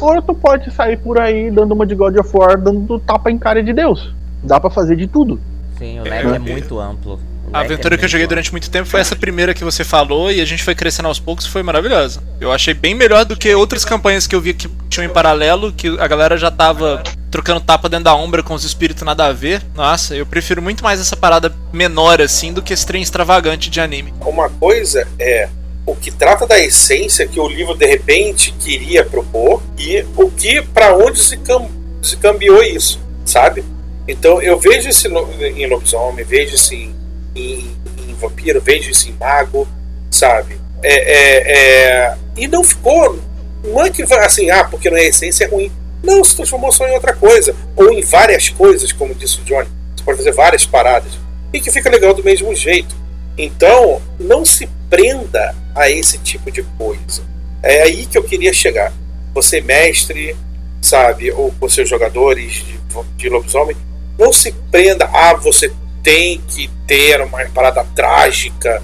Ou 0.00 0.22
tu 0.22 0.32
pode 0.34 0.70
sair 0.70 0.96
por 0.98 1.18
aí 1.18 1.50
dando 1.50 1.72
uma 1.72 1.84
de 1.84 1.96
God 1.96 2.16
of 2.16 2.30
War, 2.32 2.56
dando 2.56 3.00
tapa 3.00 3.28
em 3.28 3.38
cara 3.38 3.60
de 3.60 3.72
Deus. 3.72 4.14
Dá 4.44 4.60
pra 4.60 4.70
fazer 4.70 4.94
de 4.94 5.08
tudo. 5.08 5.40
Sim, 5.76 5.98
o 5.98 6.04
leque 6.04 6.28
é 6.28 6.38
muito 6.38 6.78
amplo. 6.78 7.18
A 7.56 7.60
aventura 7.60 7.94
é 7.94 7.98
que 7.98 8.04
eu 8.04 8.08
joguei 8.08 8.26
durante 8.26 8.50
muito 8.52 8.70
tempo 8.70 8.88
foi 8.88 9.00
essa 9.00 9.16
primeira 9.16 9.54
que 9.54 9.64
você 9.64 9.82
falou 9.82 10.30
e 10.30 10.40
a 10.40 10.44
gente 10.44 10.62
foi 10.62 10.74
crescendo 10.74 11.08
aos 11.08 11.18
poucos 11.18 11.46
e 11.46 11.48
foi 11.50 11.62
maravilhosa. 11.62 12.22
Eu 12.40 12.52
achei 12.52 12.74
bem 12.74 12.94
melhor 12.94 13.24
do 13.24 13.36
que 13.36 13.54
outras 13.54 13.84
campanhas 13.84 14.26
que 14.26 14.34
eu 14.34 14.40
vi 14.40 14.52
que 14.54 14.68
tinham 14.90 15.06
em 15.06 15.12
paralelo, 15.12 15.72
que 15.72 15.88
a 15.98 16.06
galera 16.06 16.36
já 16.36 16.50
tava 16.50 17.02
trocando 17.30 17.60
tapa 17.60 17.88
dentro 17.88 18.04
da 18.04 18.14
ombra 18.14 18.42
com 18.42 18.54
os 18.54 18.64
espíritos 18.64 19.02
nada 19.02 19.26
a 19.26 19.32
ver. 19.32 19.62
Nossa, 19.74 20.14
eu 20.14 20.26
prefiro 20.26 20.60
muito 20.60 20.84
mais 20.84 21.00
essa 21.00 21.16
parada 21.16 21.54
menor 21.72 22.20
assim 22.20 22.52
do 22.52 22.62
que 22.62 22.72
esse 22.72 22.86
trem 22.86 23.02
extravagante 23.02 23.70
de 23.70 23.80
anime. 23.80 24.12
Uma 24.20 24.48
coisa 24.50 25.06
é 25.18 25.48
o 25.86 25.94
que 25.94 26.10
trata 26.10 26.46
da 26.46 26.58
essência 26.58 27.26
que 27.26 27.38
o 27.40 27.48
livro 27.48 27.74
de 27.74 27.86
repente 27.86 28.52
queria 28.60 29.04
propor 29.04 29.62
e 29.78 30.04
o 30.16 30.30
que 30.30 30.60
para 30.60 30.94
onde 30.96 31.18
se, 31.20 31.36
cam 31.38 31.68
se 32.02 32.16
cambiou 32.16 32.62
isso, 32.62 33.00
sabe? 33.24 33.64
Então 34.08 34.40
eu 34.42 34.58
vejo 34.58 34.88
isso 34.88 35.08
no- 35.08 35.28
em 35.42 35.66
lobisomem, 35.68 36.24
vejo 36.24 36.54
isso 36.54 36.74
em, 36.74 36.94
em, 37.36 37.76
em 38.08 38.14
vampiro, 38.14 38.60
vejo 38.60 38.90
isso 38.90 39.08
em 39.08 39.12
mago, 39.12 39.68
sabe? 40.10 40.58
É, 40.82 40.94
é, 40.94 41.52
é, 41.52 42.16
E 42.36 42.48
não 42.48 42.64
ficou. 42.64 43.18
Não 43.64 43.84
é 43.84 43.90
que 43.90 44.02
assim, 44.02 44.50
ah, 44.50 44.64
porque 44.64 44.90
não 44.90 44.96
é 44.96 45.06
essência 45.06 45.48
ruim. 45.48 45.70
Não, 46.02 46.22
se 46.22 46.36
transformou 46.36 46.70
só 46.70 46.86
em 46.86 46.92
outra 46.92 47.14
coisa. 47.14 47.54
Ou 47.74 47.92
em 47.92 48.02
várias 48.02 48.48
coisas, 48.48 48.92
como 48.92 49.14
disse 49.14 49.40
o 49.40 49.44
Johnny. 49.44 49.68
Você 49.96 50.04
pode 50.04 50.18
fazer 50.18 50.32
várias 50.32 50.64
paradas. 50.64 51.12
E 51.52 51.60
que 51.60 51.70
fica 51.70 51.90
legal 51.90 52.14
do 52.14 52.22
mesmo 52.22 52.54
jeito. 52.54 52.94
Então, 53.36 54.00
não 54.18 54.44
se 54.44 54.68
prenda 54.88 55.54
a 55.74 55.90
esse 55.90 56.18
tipo 56.18 56.50
de 56.50 56.62
coisa. 56.78 57.22
É 57.62 57.82
aí 57.82 58.06
que 58.06 58.16
eu 58.16 58.22
queria 58.22 58.52
chegar. 58.52 58.92
Você, 59.34 59.60
mestre, 59.60 60.36
sabe, 60.80 61.30
ou 61.32 61.52
com 61.58 61.68
seus 61.68 61.88
jogadores 61.88 62.64
de, 62.64 62.78
de 63.16 63.28
lobisomem, 63.28 63.76
não 64.18 64.32
se 64.32 64.52
prenda 64.70 65.06
a 65.06 65.34
você 65.34 65.70
tem 66.06 66.40
que 66.46 66.70
ter 66.86 67.20
uma 67.20 67.44
parada 67.46 67.84
trágica 67.92 68.80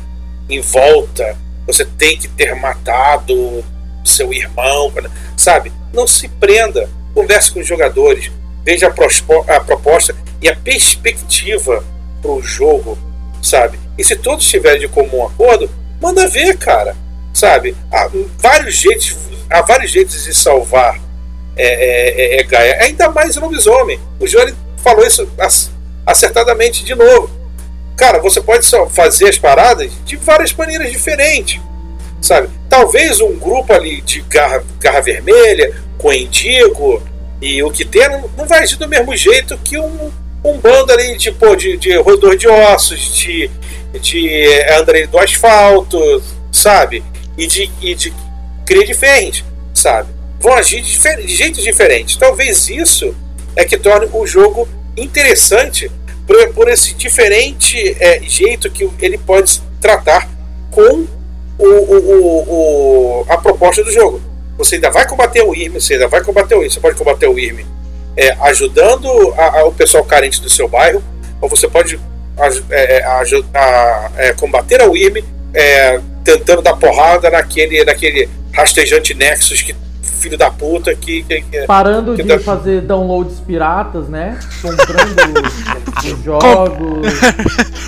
em 0.50 0.60
volta, 0.60 1.38
você 1.64 1.84
tem 1.84 2.18
que 2.18 2.26
ter 2.26 2.52
matado 2.56 3.64
seu 4.04 4.34
irmão, 4.34 4.92
sabe? 5.36 5.72
Não 5.92 6.04
se 6.04 6.26
prenda. 6.26 6.90
Converse 7.14 7.52
com 7.52 7.60
os 7.60 7.66
jogadores, 7.66 8.28
veja 8.64 8.88
a, 8.88 9.60
proposta 9.60 10.16
e 10.40 10.48
a 10.48 10.56
perspectiva 10.56 11.84
para 12.20 12.30
o 12.32 12.42
jogo, 12.42 12.98
sabe? 13.40 13.78
E 13.96 14.02
se 14.02 14.16
todos 14.16 14.48
tiverem 14.48 14.80
de 14.80 14.88
comum 14.88 15.24
acordo, 15.24 15.70
manda 16.00 16.26
ver, 16.26 16.56
cara, 16.56 16.96
sabe? 17.32 17.76
Há 17.92 18.10
vários 18.38 18.74
jeitos, 18.74 19.16
há 19.48 19.62
vários 19.62 19.92
jeitos 19.92 20.24
de 20.24 20.34
salvar 20.34 20.98
é, 21.54 21.66
é, 21.66 22.36
é, 22.38 22.40
é 22.40 22.42
Gaia, 22.42 22.78
ainda 22.80 23.08
mais 23.10 23.36
o 23.36 23.40
lobisomem. 23.40 24.00
O 24.18 24.26
Johnny 24.26 24.52
falou 24.78 25.06
isso 25.06 25.30
acertadamente 26.06 26.84
de 26.84 26.94
novo. 26.94 27.30
Cara, 27.96 28.18
você 28.18 28.40
pode 28.40 28.66
só 28.66 28.88
fazer 28.88 29.28
as 29.28 29.38
paradas 29.38 29.90
de 30.04 30.16
várias 30.16 30.52
maneiras 30.52 30.90
diferentes, 30.90 31.60
sabe? 32.20 32.48
Talvez 32.68 33.20
um 33.20 33.36
grupo 33.36 33.72
ali 33.72 34.00
de 34.00 34.20
garra, 34.22 34.64
garra 34.80 35.00
vermelha, 35.00 35.74
com 35.98 36.12
Endigo 36.12 37.02
e 37.40 37.62
o 37.62 37.70
que 37.70 37.84
tem, 37.84 38.08
não, 38.08 38.46
vai 38.46 38.62
agir 38.62 38.76
do 38.76 38.88
mesmo 38.88 39.16
jeito 39.16 39.56
que 39.58 39.78
um, 39.78 40.10
um 40.44 40.58
bando 40.58 40.92
ali 40.92 41.16
de, 41.16 41.30
pô, 41.30 41.54
de, 41.54 41.76
de 41.76 41.96
roedor 41.96 42.36
de 42.36 42.48
ossos, 42.48 43.14
de, 43.14 43.50
de 44.00 44.28
é, 44.28 44.76
Andrei 44.78 45.06
do 45.06 45.18
asfalto, 45.18 46.22
sabe? 46.50 47.04
E 47.36 47.46
de, 47.46 47.70
e 47.80 47.94
de 47.94 48.12
cria 48.64 48.94
ferros, 48.94 49.44
sabe? 49.74 50.08
Vão 50.40 50.54
agir 50.54 50.80
de, 50.80 50.98
de 50.98 51.36
jeitos 51.36 51.62
diferentes. 51.62 52.16
Talvez 52.16 52.68
isso 52.68 53.14
é 53.54 53.64
que 53.64 53.76
torne 53.76 54.08
o 54.12 54.26
jogo 54.26 54.68
interessante 54.96 55.90
por, 56.26 56.48
por 56.54 56.68
esse 56.68 56.94
diferente 56.94 57.96
é, 58.00 58.20
jeito 58.22 58.70
que 58.70 58.88
ele 59.00 59.18
pode 59.18 59.60
tratar 59.80 60.28
com 60.70 61.06
o, 61.58 61.64
o- 61.66 61.98
o- 61.98 63.20
o- 63.20 63.26
a 63.28 63.36
proposta 63.36 63.82
do 63.84 63.90
jogo. 63.92 64.20
Você 64.58 64.76
ainda 64.76 64.90
vai 64.90 65.06
combater 65.06 65.42
o 65.42 65.54
IRM, 65.54 65.80
você 65.80 65.94
ainda 65.94 66.08
vai 66.08 66.22
combater 66.22 66.54
o 66.54 66.58
IRM. 66.62 66.70
Você 66.70 66.80
pode 66.80 66.96
combater 66.96 67.26
o 67.28 67.38
IRM 67.38 67.64
é, 68.16 68.30
ajudando 68.42 69.08
a- 69.36 69.60
a- 69.60 69.64
o 69.66 69.72
pessoal 69.72 70.04
carente 70.04 70.40
do 70.40 70.48
seu 70.50 70.68
bairro, 70.68 71.02
ou 71.40 71.48
você 71.48 71.66
pode 71.68 71.98
é, 72.70 72.98
é, 72.98 73.04
aju- 73.04 73.44
a- 73.52 74.10
é, 74.16 74.32
combater 74.32 74.80
a 74.80 74.86
IRM 74.86 75.22
é, 75.54 76.00
tentando 76.24 76.62
dar 76.62 76.74
porrada 76.76 77.28
naquele, 77.30 77.84
naquele 77.84 78.28
rastejante 78.54 79.12
Nexus 79.14 79.60
que 79.62 79.74
filho 80.22 80.38
da 80.38 80.50
puta 80.50 80.94
que, 80.94 81.22
que- 81.24 81.42
que- 81.42 81.66
Parando 81.66 82.14
Que 82.14 82.22
de 82.22 82.38
fazer 82.38 82.82
downloads 82.82 83.40
piratas, 83.40 84.08
né? 84.08 84.38
Comprando 84.62 85.42
os, 85.98 86.04
os 86.12 86.24
jogos. 86.24 87.06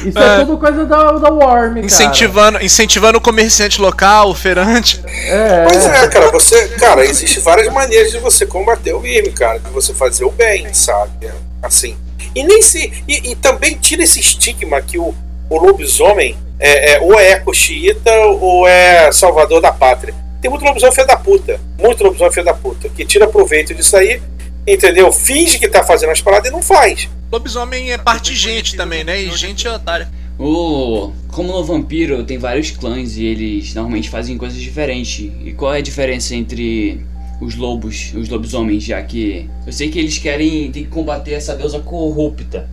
Isso 0.04 0.18
é, 0.18 0.36
É. 0.36 0.38
tudo 0.40 0.58
coisa 0.58 0.84
da, 0.84 1.12
da 1.12 1.30
Worm, 1.30 1.74
cara. 1.74 1.80
Incentivando, 1.86 2.62
incentivando 2.62 3.18
o 3.18 3.20
comerciante 3.20 3.80
local, 3.80 4.30
o 4.30 4.34
feirante. 4.34 5.00
É, 5.06 5.64
Pois 5.68 5.86
é, 5.86 6.08
cara, 6.08 6.30
você, 6.30 6.68
cara, 6.70 7.04
existe 7.04 7.40
várias 7.40 7.72
maneiras 7.72 8.10
de 8.10 8.18
você 8.18 8.44
combater 8.44 8.92
o 8.94 9.06
IRM, 9.06 9.32
cara, 9.32 9.58
de 9.58 9.70
você 9.70 9.94
fazer 9.94 10.24
o 10.24 10.30
bem, 10.30 10.72
sabe? 10.74 11.28
Assim. 11.62 11.96
E 12.34 12.42
nem 12.42 12.60
se. 12.62 12.92
E, 13.06 13.30
e 13.30 13.36
também 13.36 13.76
tira 13.76 14.02
esse 14.02 14.18
estigma 14.18 14.80
que 14.82 14.98
o, 14.98 15.14
o 15.48 15.58
lobisomem 15.58 16.36
é, 16.58 16.94
é, 16.94 17.00
ou 17.00 17.18
é 17.18 17.30
eco-xiita 17.32 18.10
ou 18.40 18.66
é 18.66 19.10
salvador 19.12 19.60
da 19.60 19.70
pátria. 19.72 20.14
Tem 20.44 20.50
muito 20.50 20.62
lobisomem 20.62 20.94
filho 20.94 21.06
da 21.06 21.16
puta. 21.16 21.58
Muito 21.80 22.04
lobisomem 22.04 22.30
filho 22.30 22.44
da 22.44 22.52
puta. 22.52 22.86
Que 22.90 23.02
tira 23.06 23.26
proveito 23.26 23.72
disso 23.72 23.96
aí, 23.96 24.20
entendeu? 24.66 25.10
Finge 25.10 25.58
que 25.58 25.66
tá 25.66 25.82
fazendo 25.82 26.10
as 26.10 26.20
paradas 26.20 26.50
e 26.50 26.52
não 26.52 26.60
faz. 26.60 27.08
Lobisomem 27.32 27.92
é 27.92 27.96
parte 27.96 28.34
gente 28.34 28.76
também, 28.76 29.04
né? 29.04 29.22
E 29.22 29.34
gente 29.34 29.66
é 29.66 29.72
otária. 29.72 30.06
O, 30.38 31.12
como 31.28 31.50
no 31.50 31.64
Vampiro 31.64 32.22
tem 32.24 32.36
vários 32.36 32.70
clãs 32.70 33.16
e 33.16 33.24
eles 33.24 33.72
normalmente 33.72 34.10
fazem 34.10 34.36
coisas 34.36 34.60
diferentes. 34.60 35.32
E 35.42 35.54
qual 35.54 35.72
é 35.72 35.78
a 35.78 35.80
diferença 35.80 36.34
entre 36.34 37.00
os 37.40 37.54
lobos, 37.54 38.12
os 38.14 38.28
lobisomens, 38.28 38.82
já 38.82 39.02
que 39.02 39.48
eu 39.66 39.72
sei 39.72 39.88
que 39.88 39.98
eles 39.98 40.18
querem 40.18 40.70
tem 40.70 40.84
que 40.84 40.90
combater 40.90 41.32
essa 41.32 41.56
deusa 41.56 41.80
corrupta. 41.80 42.68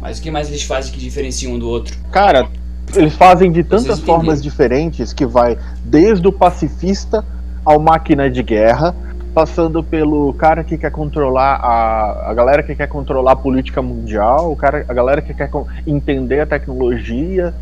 Mas 0.00 0.20
o 0.20 0.22
que 0.22 0.30
mais 0.30 0.46
eles 0.46 0.62
fazem 0.62 0.92
que 0.92 1.00
diferencia 1.00 1.50
um 1.50 1.58
do 1.58 1.68
outro? 1.68 1.98
Cara, 2.12 2.48
eles 2.96 3.14
fazem 3.14 3.50
de 3.52 3.62
tantas 3.62 4.00
formas 4.00 4.42
diferentes 4.42 5.12
que 5.12 5.26
vai 5.26 5.58
desde 5.84 6.26
o 6.26 6.32
pacifista 6.32 7.24
ao 7.64 7.78
máquina 7.78 8.30
de 8.30 8.42
guerra, 8.42 8.94
passando 9.34 9.82
pelo 9.82 10.32
cara 10.34 10.64
que 10.64 10.76
quer 10.78 10.90
controlar 10.90 11.56
a, 11.56 12.30
a 12.30 12.34
galera 12.34 12.62
que 12.62 12.74
quer 12.74 12.86
controlar 12.88 13.32
a 13.32 13.36
política 13.36 13.80
mundial, 13.82 14.50
o 14.50 14.56
cara, 14.56 14.84
a 14.88 14.94
galera 14.94 15.20
que 15.22 15.34
quer 15.34 15.50
entender 15.86 16.40
a 16.40 16.46
tecnologia. 16.46 17.54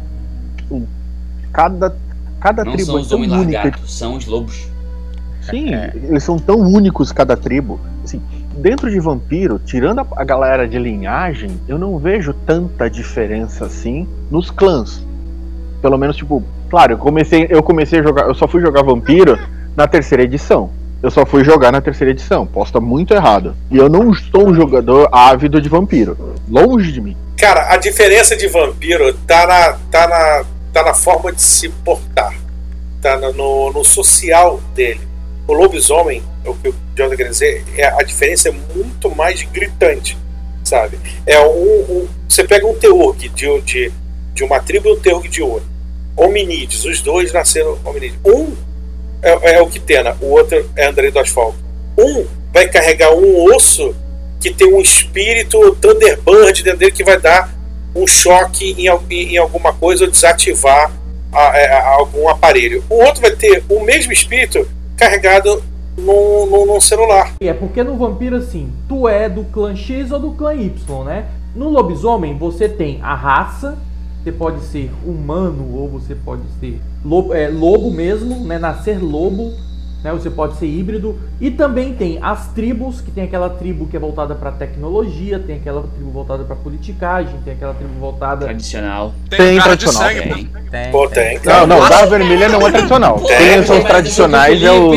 Cada 1.53 1.95
cada 2.41 2.64
Não 2.64 2.72
tribo 2.72 2.87
são 2.87 2.99
é 2.99 3.01
os 3.01 3.09
tão 3.09 3.18
homens 3.18 3.33
única. 3.33 3.74
são 3.87 4.16
os 4.16 4.27
lobos. 4.27 4.68
Sim, 5.43 5.72
É. 5.74 5.93
eles 5.95 6.22
são 6.22 6.39
tão 6.39 6.59
únicos 6.59 7.12
cada 7.12 7.37
tribo. 7.37 7.79
Assim, 8.05 8.20
dentro 8.57 8.91
de 8.91 8.99
vampiro, 9.01 9.59
tirando 9.64 10.01
a, 10.01 10.07
a 10.16 10.24
galera 10.24 10.66
de 10.66 10.79
linhagem, 10.79 11.51
eu 11.68 11.79
não 11.79 11.99
vejo 11.99 12.33
tanta 12.33 12.91
diferença 12.91 13.64
assim 13.64 14.07
nos 14.31 14.51
clãs. 14.51 15.05
Pelo 15.83 15.97
menos, 15.99 16.16
tipo, 16.16 16.43
claro, 16.70 16.95
eu 16.95 16.99
comecei, 16.99 17.47
eu 17.51 17.62
comecei 17.62 18.01
a 18.01 18.03
jogar, 18.03 18.27
eu 18.27 18.35
só 18.35 18.47
fui 18.49 18.61
jogar 18.61 18.83
vampiro 18.83 19.39
na 19.77 19.87
terceira 19.87 20.24
edição. 20.24 20.70
Eu 21.03 21.11
só 21.11 21.27
fui 21.27 21.45
jogar 21.45 21.70
na 21.70 21.81
terceira 21.81 22.11
edição, 22.11 22.47
posso 22.47 22.70
estar 22.70 22.81
muito 22.81 23.12
errado. 23.14 23.55
E 23.70 23.77
eu 23.77 23.89
não 23.89 24.12
sou 24.14 24.49
um 24.49 24.55
jogador 24.55 25.09
ávido 25.12 25.61
de 25.61 25.68
vampiro. 25.68 26.35
Longe 26.49 26.91
de 26.91 27.01
mim. 27.01 27.16
Cara, 27.37 27.72
a 27.72 27.77
diferença 27.77 28.35
de 28.35 28.49
vampiro 28.49 29.12
tá 29.27 29.47
na, 29.47 29.72
tá 29.91 30.09
na, 30.09 30.45
tá 30.72 30.83
na 30.83 30.95
forma 30.95 31.31
de 31.33 31.43
se 31.43 31.68
portar, 31.68 32.33
tá 33.03 33.18
no, 33.18 33.70
no 33.72 33.85
social 33.85 34.59
dele. 34.74 35.01
O 35.47 35.53
lobisomem, 35.53 36.22
o 36.47 36.55
que 36.55 36.70
o 36.70 36.74
Jonathan 36.97 37.16
quer 37.16 37.29
dizer, 37.29 37.64
é, 37.77 37.87
a 37.89 38.03
diferença 38.03 38.49
é 38.49 38.53
muito 38.74 39.14
mais 39.14 39.43
gritante, 39.43 40.16
sabe? 40.64 40.99
É 41.27 41.39
um, 41.39 41.45
um- 41.51 42.09
você 42.29 42.43
pega 42.43 42.66
um 42.66 42.74
teurg 42.74 43.29
de, 43.29 43.61
de, 43.61 43.93
de 44.37 44.45
uma 44.45 44.61
tribo 44.61 44.89
e 44.89 44.93
um 44.93 45.01
teurg 45.01 45.28
de 45.28 45.43
outra. 45.43 45.66
Hominídeos, 46.16 46.84
os 46.84 47.01
dois 47.01 47.32
nasceram 47.32 47.76
hominídeos. 47.84 48.20
Um 48.24 48.53
é, 49.22 49.55
é 49.57 49.62
o 49.62 49.66
Kitena, 49.66 50.16
o 50.20 50.26
outro 50.26 50.70
é 50.76 50.87
André 50.87 51.11
do 51.11 51.18
Asfalto. 51.18 51.57
Um 51.99 52.26
vai 52.53 52.68
carregar 52.68 53.12
um 53.14 53.45
osso 53.55 53.95
que 54.41 54.53
tem 54.53 54.72
um 54.72 54.80
espírito 54.80 55.74
Thunderbird 55.80 56.62
dentro 56.62 56.78
dele 56.78 56.93
que 56.93 57.03
vai 57.03 57.18
dar 57.18 57.51
um 57.95 58.07
choque 58.07 58.76
em, 58.78 58.87
em- 59.11 59.34
em 59.34 59.39
alguma 59.39 59.72
coisa 59.72 60.05
ou 60.05 60.11
desativar 60.11 60.93
a- 61.32 61.59
é, 61.59 61.72
a- 61.72 61.89
algum 61.95 62.28
aparelho. 62.28 62.84
O 62.91 62.97
outro 63.03 63.22
vai 63.22 63.30
ter 63.32 63.64
o 63.68 63.80
mesmo 63.80 64.12
espírito 64.12 64.68
carregado 64.97 65.62
num, 65.97 66.47
num- 66.47 66.66
num 66.66 66.80
celular. 66.80 67.32
É 67.41 67.53
porque 67.55 67.82
no 67.82 67.97
vampiro, 67.97 68.37
assim, 68.37 68.70
tu 68.89 69.09
é 69.09 69.28
do 69.28 69.45
clã 69.45 69.74
X 69.74 70.12
ou 70.12 70.20
do 70.20 70.30
clã 70.32 70.55
Y, 70.55 71.05
né? 71.05 71.26
No 71.55 71.70
lobisomem, 71.70 72.37
você 72.37 72.68
tem 72.68 73.01
a 73.03 73.14
raça, 73.14 73.78
você 74.27 74.33
pode 74.33 74.61
ser 74.62 74.91
humano 75.07 75.72
ou 75.72 75.89
você 75.89 76.12
pode 76.12 76.43
ser 76.59 76.81
lobo, 77.05 77.33
é, 77.33 77.49
lobo 77.49 77.93
mesmo, 77.93 78.45
né? 78.45 78.59
Nascer 78.59 79.01
lobo, 79.01 79.53
né? 80.07 80.12
Você 80.12 80.30
pode 80.30 80.57
ser 80.57 80.66
híbrido. 80.66 81.18
E 81.40 81.50
também 81.50 81.92
tem 81.92 82.18
as 82.22 82.46
tribos, 82.48 83.00
que 83.00 83.11
tem 83.11 83.24
aquela 83.24 83.50
tribo 83.50 83.86
que 83.88 83.96
é 83.96 84.00
voltada 84.00 84.34
pra 84.36 84.52
tecnologia, 84.52 85.38
tem 85.40 85.57
aquela 85.57 85.82
tribo 85.82 86.11
voltada 86.12 86.44
pra 86.44 86.54
politicagem, 86.54 87.34
tem 87.44 87.54
aquela 87.54 87.74
tribo 87.74 87.92
voltada. 87.98 88.46
Tradicional. 88.46 89.12
Tem 89.28 89.57
de 89.59 89.62
tradicional. 89.64 90.02
sangue, 90.02 90.20
pô. 90.28 90.34
Tem. 90.34 90.46
Tem, 90.70 90.90
Pô, 90.92 91.09
tem. 91.09 91.38
tem, 91.38 91.52
Não, 91.52 91.66
não, 91.66 91.88
Garra 91.88 92.07
Vermelha 92.07 92.48
não 92.48 92.66
é 92.66 92.70
tradicional. 92.70 93.20
Tem, 93.20 93.36
Quem 93.38 93.62
são 93.64 93.78
os 93.78 93.84
tradicionais 93.84 94.62
é 94.62 94.70
o. 94.72 94.94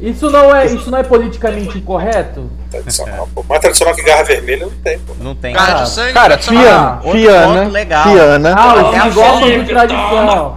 Isso 0.00 0.30
não 0.30 0.54
é, 0.54 0.66
isso 0.66 0.90
não 0.90 0.98
é 0.98 1.02
politicamente 1.02 1.76
incorreto? 1.78 2.50
Tradicional, 2.70 3.28
pô. 3.34 3.44
Mais 3.48 3.60
tradicional 3.60 3.94
que 3.94 4.02
garra 4.02 4.22
vermelha 4.22 4.64
não 4.66 4.72
tem, 4.82 4.98
pô. 4.98 5.12
Não 5.20 5.34
tem. 5.34 5.52
Cara 5.54 5.82
Ah, 5.82 5.86
sangue, 5.86 6.12
Cara, 6.14 6.38
tradicional. 6.38 7.02
Fiana, 7.02 7.70
Fiana. 7.70 8.02
Fiana. 8.02 8.54
Ah, 8.56 8.74
os 8.74 9.02
que 9.02 9.10
gostam 9.10 9.40
fome, 9.40 9.58
de 9.60 9.64
tradição. 9.68 10.56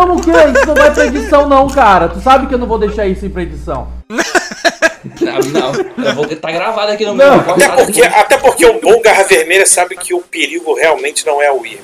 Toma 0.00 0.14
o 0.14 0.20
quê? 0.20 0.30
Isso 0.30 0.66
não 0.66 0.74
vai 0.74 0.94
pra 0.94 1.06
edição, 1.06 1.48
não, 1.48 1.68
cara. 1.68 2.08
Tu 2.08 2.20
sabe 2.20 2.46
que 2.46 2.54
eu 2.54 2.58
não 2.58 2.66
vou 2.66 2.78
deixar 2.78 3.06
isso 3.06 3.26
ir 3.26 3.30
pra 3.30 3.42
edição. 3.42 3.88
Não, 5.20 5.72
não, 5.96 6.04
eu 6.04 6.14
vou 6.14 6.24
estar 6.26 6.52
gravado 6.52 6.92
aqui 6.92 7.04
no 7.06 7.14
Não, 7.14 7.36
meu. 7.44 7.54
Até 7.54 7.68
porque, 7.84 8.02
até 8.02 8.38
porque 8.38 8.66
o 8.66 8.80
bom 8.80 9.00
garra 9.02 9.24
vermelha 9.24 9.66
sabe 9.66 9.96
que 9.96 10.12
o 10.14 10.20
perigo 10.20 10.74
realmente 10.74 11.24
não 11.26 11.40
é 11.42 11.50
o 11.52 11.64
Ir, 11.64 11.80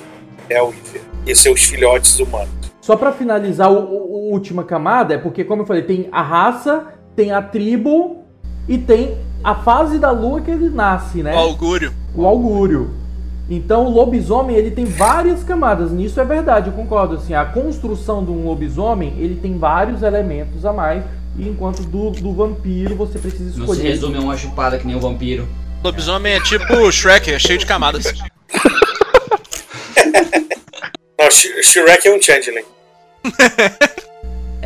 é 0.51 0.63
o 0.63 0.69
Iver 0.71 1.03
e 1.27 1.35
seus 1.35 1.65
filhotes 1.65 2.19
humanos. 2.19 2.49
Só 2.81 2.97
pra 2.97 3.13
finalizar 3.13 3.71
o, 3.73 3.79
o- 3.79 4.29
o 4.29 4.33
última 4.33 4.63
camada, 4.63 5.15
é 5.15 5.19
porque, 5.19 5.43
como 5.45 5.63
eu 5.63 5.67
falei, 5.67 5.83
tem 5.83 6.09
a 6.13 6.21
raça, 6.23 6.87
tem 7.17 7.33
a 7.33 7.41
tribo 7.41 8.25
e 8.69 8.77
tem 8.77 9.17
a 9.43 9.55
fase 9.55 9.99
da 9.99 10.11
lua 10.11 10.41
que 10.41 10.51
ele 10.51 10.69
nasce, 10.69 11.23
né? 11.23 11.35
O 11.35 11.39
augúrio. 11.39 11.93
o 12.15 12.27
augúrio. 12.27 12.91
Então 13.49 13.85
o 13.87 13.91
lobisomem 13.91 14.57
ele 14.57 14.71
tem 14.71 14.85
várias 14.87 15.45
camadas, 15.45 15.91
nisso 15.93 16.19
é 16.21 16.25
verdade, 16.25 16.69
eu 16.69 16.73
concordo. 16.73 17.17
Assim, 17.17 17.35
a 17.35 17.45
construção 17.45 18.25
de 18.25 18.31
um 18.31 18.47
lobisomem 18.47 19.15
ele 19.19 19.37
tem 19.37 19.59
vários 19.59 20.03
elementos 20.03 20.65
a 20.65 20.73
mais, 20.73 21.05
e 21.37 21.47
enquanto 21.49 21.83
do, 21.83 22.11
do 22.11 22.33
vampiro 22.33 22.95
você 22.97 23.19
precisa 23.19 23.45
Não 23.59 23.67
se 23.67 23.73
escolher. 23.73 23.83
resume 23.91 24.17
a 24.17 24.21
uma 24.21 24.37
chupada 24.37 24.79
que 24.79 24.87
nem 24.87 24.97
o 24.97 25.01
vampiro. 25.01 25.47
Lobisomem 25.83 26.33
é 26.33 26.41
tipo 26.41 26.91
Shrek, 26.91 27.31
é 27.33 27.39
cheio 27.39 27.59
de 27.59 27.67
camadas. 27.67 28.05
Não, 31.19 31.31
Sh- 31.31 31.63
Shrek 31.63 32.09
é 32.09 32.15
um 32.17 32.21
Changeling. 32.23 32.65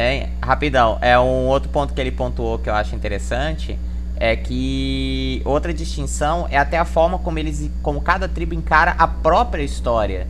É, 0.00 0.28
rapidão, 0.40 0.96
é 1.02 1.18
um 1.18 1.48
outro 1.48 1.68
ponto 1.70 1.92
que 1.92 2.00
ele 2.00 2.12
pontuou 2.12 2.56
que 2.56 2.70
eu 2.70 2.74
acho 2.74 2.94
interessante 2.94 3.76
é 4.20 4.34
que 4.34 5.40
outra 5.44 5.72
distinção 5.72 6.46
é 6.50 6.58
até 6.58 6.76
a 6.76 6.84
forma 6.84 7.18
como 7.18 7.38
eles 7.38 7.70
como 7.82 8.00
cada 8.00 8.28
tribo 8.28 8.54
encara 8.54 8.94
a 8.98 9.06
própria 9.06 9.62
história. 9.62 10.26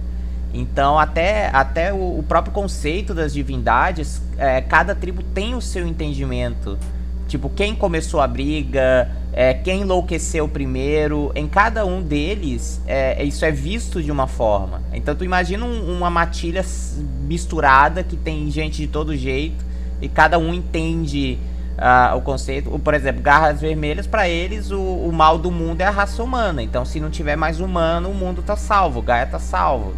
Então 0.52 0.98
até, 0.98 1.48
até 1.52 1.92
o, 1.92 2.18
o 2.18 2.24
próprio 2.26 2.52
conceito 2.52 3.14
das 3.14 3.32
divindades, 3.32 4.20
é, 4.36 4.60
cada 4.60 4.94
tribo 4.94 5.22
tem 5.22 5.54
o 5.54 5.60
seu 5.60 5.86
entendimento. 5.86 6.78
Tipo, 7.26 7.50
quem 7.50 7.74
começou 7.74 8.20
a 8.22 8.26
briga, 8.26 9.10
é, 9.34 9.52
quem 9.52 9.82
enlouqueceu 9.82 10.48
primeiro, 10.48 11.30
em 11.34 11.46
cada 11.46 11.84
um 11.84 12.00
deles, 12.02 12.80
é, 12.86 13.22
isso 13.22 13.44
é 13.44 13.50
visto 13.50 14.02
de 14.02 14.10
uma 14.10 14.26
forma. 14.26 14.80
Então 14.94 15.14
tu 15.14 15.24
imagina 15.24 15.64
um- 15.64 15.96
uma 15.96 16.08
matilha 16.08 16.64
misturada 17.26 18.02
que 18.02 18.16
tem 18.16 18.50
gente 18.50 18.78
de 18.78 18.86
todo 18.86 19.14
jeito 19.14 19.62
e 20.00 20.08
cada 20.08 20.38
um 20.38 20.54
entende 20.54 21.38
ah, 21.78 22.14
o 22.16 22.20
conceito. 22.20 22.78
Por 22.78 22.94
exemplo, 22.94 23.22
garras 23.22 23.60
vermelhas, 23.60 24.06
pra 24.06 24.28
eles, 24.28 24.70
o, 24.70 24.80
o 24.80 25.12
mal 25.12 25.38
do 25.38 25.50
mundo 25.50 25.80
é 25.80 25.84
a 25.84 25.90
raça 25.90 26.22
humana. 26.22 26.62
Então 26.62 26.84
se 26.84 27.00
não 27.00 27.10
tiver 27.10 27.36
mais 27.36 27.60
humano, 27.60 28.10
o 28.10 28.14
mundo 28.14 28.42
tá 28.42 28.56
salvo, 28.56 29.00
Gaia 29.00 29.26
tá 29.26 29.38
salvo. 29.38 29.94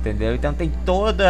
Entendeu? 0.00 0.34
Então 0.34 0.52
tem 0.54 0.72
toda 0.86 1.24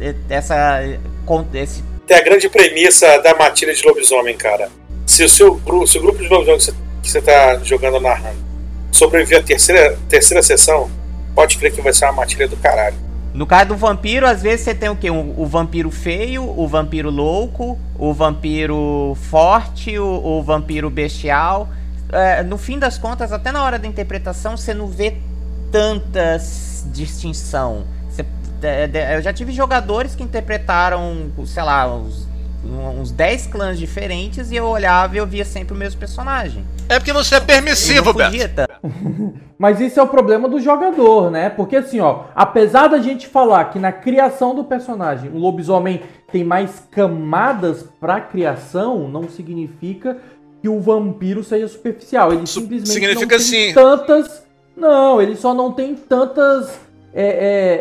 eh, 0.00 0.14
essa. 0.28 0.54
eh, 0.82 0.98
con- 1.24 1.46
esse 1.54 1.82
Tem 2.06 2.16
a 2.16 2.22
grande 2.22 2.48
premissa 2.48 3.18
da 3.22 3.34
matilha 3.34 3.74
de 3.74 3.82
lobisomem, 3.86 4.36
cara. 4.36 4.68
Se 5.06 5.24
o 5.24 5.28
seu 5.28 5.54
grupo, 5.54 5.86
se 5.86 5.96
o 5.98 6.02
grupo 6.02 6.18
de 6.22 6.28
lobisomem 6.28 6.58
que 6.58 6.64
você, 6.64 6.74
que 7.02 7.10
você 7.10 7.22
tá 7.22 7.58
jogando 7.62 7.98
narrando 8.00 8.44
sobreviver 8.92 9.40
à 9.40 9.42
terceira, 9.42 9.98
terceira 10.08 10.42
sessão, 10.42 10.90
pode 11.34 11.58
crer 11.58 11.72
que 11.72 11.80
vai 11.82 11.92
ser 11.92 12.04
uma 12.06 12.12
matilha 12.12 12.46
do 12.48 12.56
caralho. 12.56 12.96
No 13.36 13.46
caso 13.46 13.68
do 13.68 13.76
vampiro, 13.76 14.26
às 14.26 14.40
vezes 14.40 14.64
você 14.64 14.74
tem 14.74 14.88
o 14.88 14.96
quê? 14.96 15.10
O, 15.10 15.34
o 15.42 15.44
vampiro 15.46 15.90
feio, 15.90 16.42
o 16.42 16.66
vampiro 16.66 17.10
louco, 17.10 17.78
o 17.98 18.14
vampiro 18.14 19.14
forte, 19.28 19.98
o, 19.98 20.06
o 20.06 20.42
vampiro 20.42 20.88
bestial. 20.88 21.68
É, 22.10 22.42
no 22.42 22.56
fim 22.56 22.78
das 22.78 22.96
contas, 22.96 23.32
até 23.32 23.52
na 23.52 23.62
hora 23.62 23.78
da 23.78 23.86
interpretação, 23.86 24.56
você 24.56 24.72
não 24.72 24.86
vê 24.86 25.18
tanta 25.70 26.38
distinção. 26.86 27.84
Você- 28.08 28.24
é, 28.62 28.88
é, 28.94 29.16
eu 29.18 29.20
já 29.20 29.34
tive 29.34 29.52
jogadores 29.52 30.14
que 30.14 30.22
interpretaram, 30.22 31.30
sei 31.44 31.62
lá, 31.62 31.94
uns, 31.94 32.25
uns 32.66 33.10
10 33.10 33.46
clãs 33.46 33.78
diferentes 33.78 34.50
e 34.50 34.56
eu 34.56 34.64
olhava 34.66 35.14
e 35.14 35.18
eu 35.18 35.26
via 35.26 35.44
sempre 35.44 35.74
o 35.74 35.76
mesmo 35.76 35.98
personagem. 35.98 36.64
É 36.88 36.98
porque 36.98 37.12
você 37.12 37.36
é 37.36 37.40
permissivo, 37.40 38.12
Beto. 38.12 38.54
tá? 38.54 38.68
Mas 39.58 39.80
isso 39.80 39.98
é 39.98 40.02
o 40.02 40.06
problema 40.06 40.48
do 40.48 40.60
jogador, 40.60 41.30
né? 41.30 41.48
Porque 41.48 41.76
assim, 41.76 41.98
ó, 42.00 42.24
apesar 42.34 42.88
da 42.88 42.98
gente 42.98 43.26
falar 43.26 43.64
que 43.66 43.78
na 43.78 43.90
criação 43.90 44.54
do 44.54 44.64
personagem 44.64 45.30
o 45.30 45.38
lobisomem 45.38 46.02
tem 46.30 46.44
mais 46.44 46.82
camadas 46.90 47.84
pra 47.98 48.20
criação, 48.20 49.08
não 49.08 49.28
significa 49.28 50.18
que 50.60 50.68
o 50.68 50.80
vampiro 50.80 51.42
seja 51.42 51.68
superficial. 51.68 52.32
Ele 52.32 52.46
Su- 52.46 52.60
simplesmente 52.60 52.92
significa 52.92 53.20
não 53.20 53.28
tem 53.28 53.38
sim. 53.38 53.72
tantas. 53.72 54.42
Não, 54.76 55.22
ele 55.22 55.36
só 55.36 55.54
não 55.54 55.72
tem 55.72 55.94
tantas 55.94 56.78
é, 57.14 57.24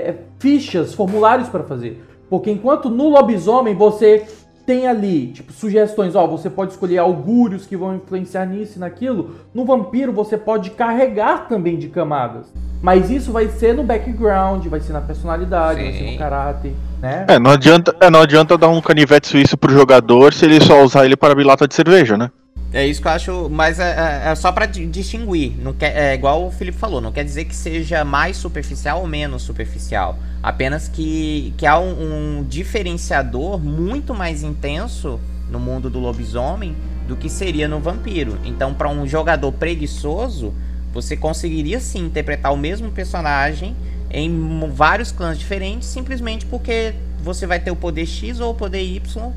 é, 0.10 0.16
fichas, 0.40 0.94
formulários 0.94 1.50
pra 1.50 1.64
fazer. 1.64 2.02
Porque 2.30 2.50
enquanto 2.50 2.90
no 2.90 3.10
lobisomem 3.10 3.76
você 3.76 4.26
tem 4.66 4.88
ali, 4.88 5.28
tipo, 5.28 5.54
sugestões, 5.54 6.16
ó, 6.16 6.26
você 6.26 6.50
pode 6.50 6.72
escolher 6.72 6.98
augúrios 6.98 7.66
que 7.66 7.78
vão 7.78 7.96
influenciar 7.96 8.46
nisso 8.46 8.78
e 8.78 8.80
naquilo. 8.80 9.36
No 9.54 9.64
vampiro 9.64 10.12
você 10.12 10.38
pode 10.38 10.72
carregar 10.72 11.48
também 11.48 11.78
de 11.78 11.88
camadas. 11.88 12.48
Mas 12.82 13.10
isso 13.10 13.32
vai 13.32 13.48
ser 13.48 13.74
no 13.74 13.84
background, 13.84 14.66
vai 14.68 14.80
ser 14.80 14.94
na 14.94 15.02
personalidade, 15.02 15.82
vai 15.82 15.92
ser 15.92 16.00
Sim. 16.00 16.12
no 16.14 16.18
caráter, 16.18 16.74
né? 17.02 17.26
É, 17.28 17.40
não 17.40 17.52
adianta, 17.52 17.96
é, 18.00 18.10
não 18.10 18.22
adianta 18.22 18.58
dar 18.58 18.70
um 18.70 18.82
canivete 18.82 19.28
suíço 19.28 19.58
pro 19.58 19.72
jogador 19.72 20.34
se 20.34 20.46
ele 20.46 20.60
só 20.62 20.84
usar 20.84 21.06
ele 21.06 21.16
para 21.16 21.36
bilata 21.36 21.68
de 21.68 21.76
cerveja, 21.76 22.18
né? 22.18 22.30
É 22.76 22.86
isso 22.86 23.02
que 23.02 23.08
eu 23.08 23.12
acho, 23.14 23.50
mas 23.50 23.80
é, 23.80 24.26
é- 24.28 24.32
é 24.32 24.36
só 24.36 24.52
di- 24.66 24.86
distinguir. 24.88 25.54
Não 25.64 25.72
quer, 25.72 25.96
é 25.96 26.14
igual 26.14 26.46
o 26.46 26.52
Felipe 26.52 26.78
falou, 26.78 27.00
não 27.00 27.10
quer 27.10 27.24
dizer 27.24 27.46
que 27.46 27.56
seja 27.56 28.04
mais 28.04 28.36
superficial 28.36 29.00
ou 29.00 29.08
menos 29.08 29.44
superficial. 29.44 30.20
Apenas 30.44 30.90
que, 30.90 31.54
que 31.56 31.66
há 31.66 31.80
um, 31.80 32.40
um 32.40 32.44
diferenciador 32.44 33.58
muito 33.58 34.14
mais 34.14 34.44
intenso 34.44 35.22
no 35.50 35.58
mundo 35.58 35.90
do 35.90 36.00
lobisomem 36.00 36.76
do 37.08 37.16
que 37.16 37.30
seria 37.30 37.66
no 37.66 37.80
vampiro. 37.80 38.38
Então, 38.44 38.74
pra 38.74 38.90
um 38.90 39.08
jogador 39.08 39.54
preguiçoso, 39.54 40.54
você 40.92 41.16
conseguiria 41.16 41.80
sim 41.80 42.00
interpretar 42.00 42.52
o 42.52 42.58
mesmo 42.58 42.92
personagem 42.92 43.74
em 44.12 44.70
vários 44.74 45.14
clãs 45.14 45.40
diferentes, 45.40 45.88
simplesmente 45.88 46.46
porque 46.46 46.94
você 47.24 47.48
vai 47.48 47.58
ter 47.62 47.72
o 47.72 47.76
poder 47.78 48.06
X 48.06 48.42
ou 48.42 48.52
o 48.52 48.54
poder 48.54 48.84
Y 48.84 49.32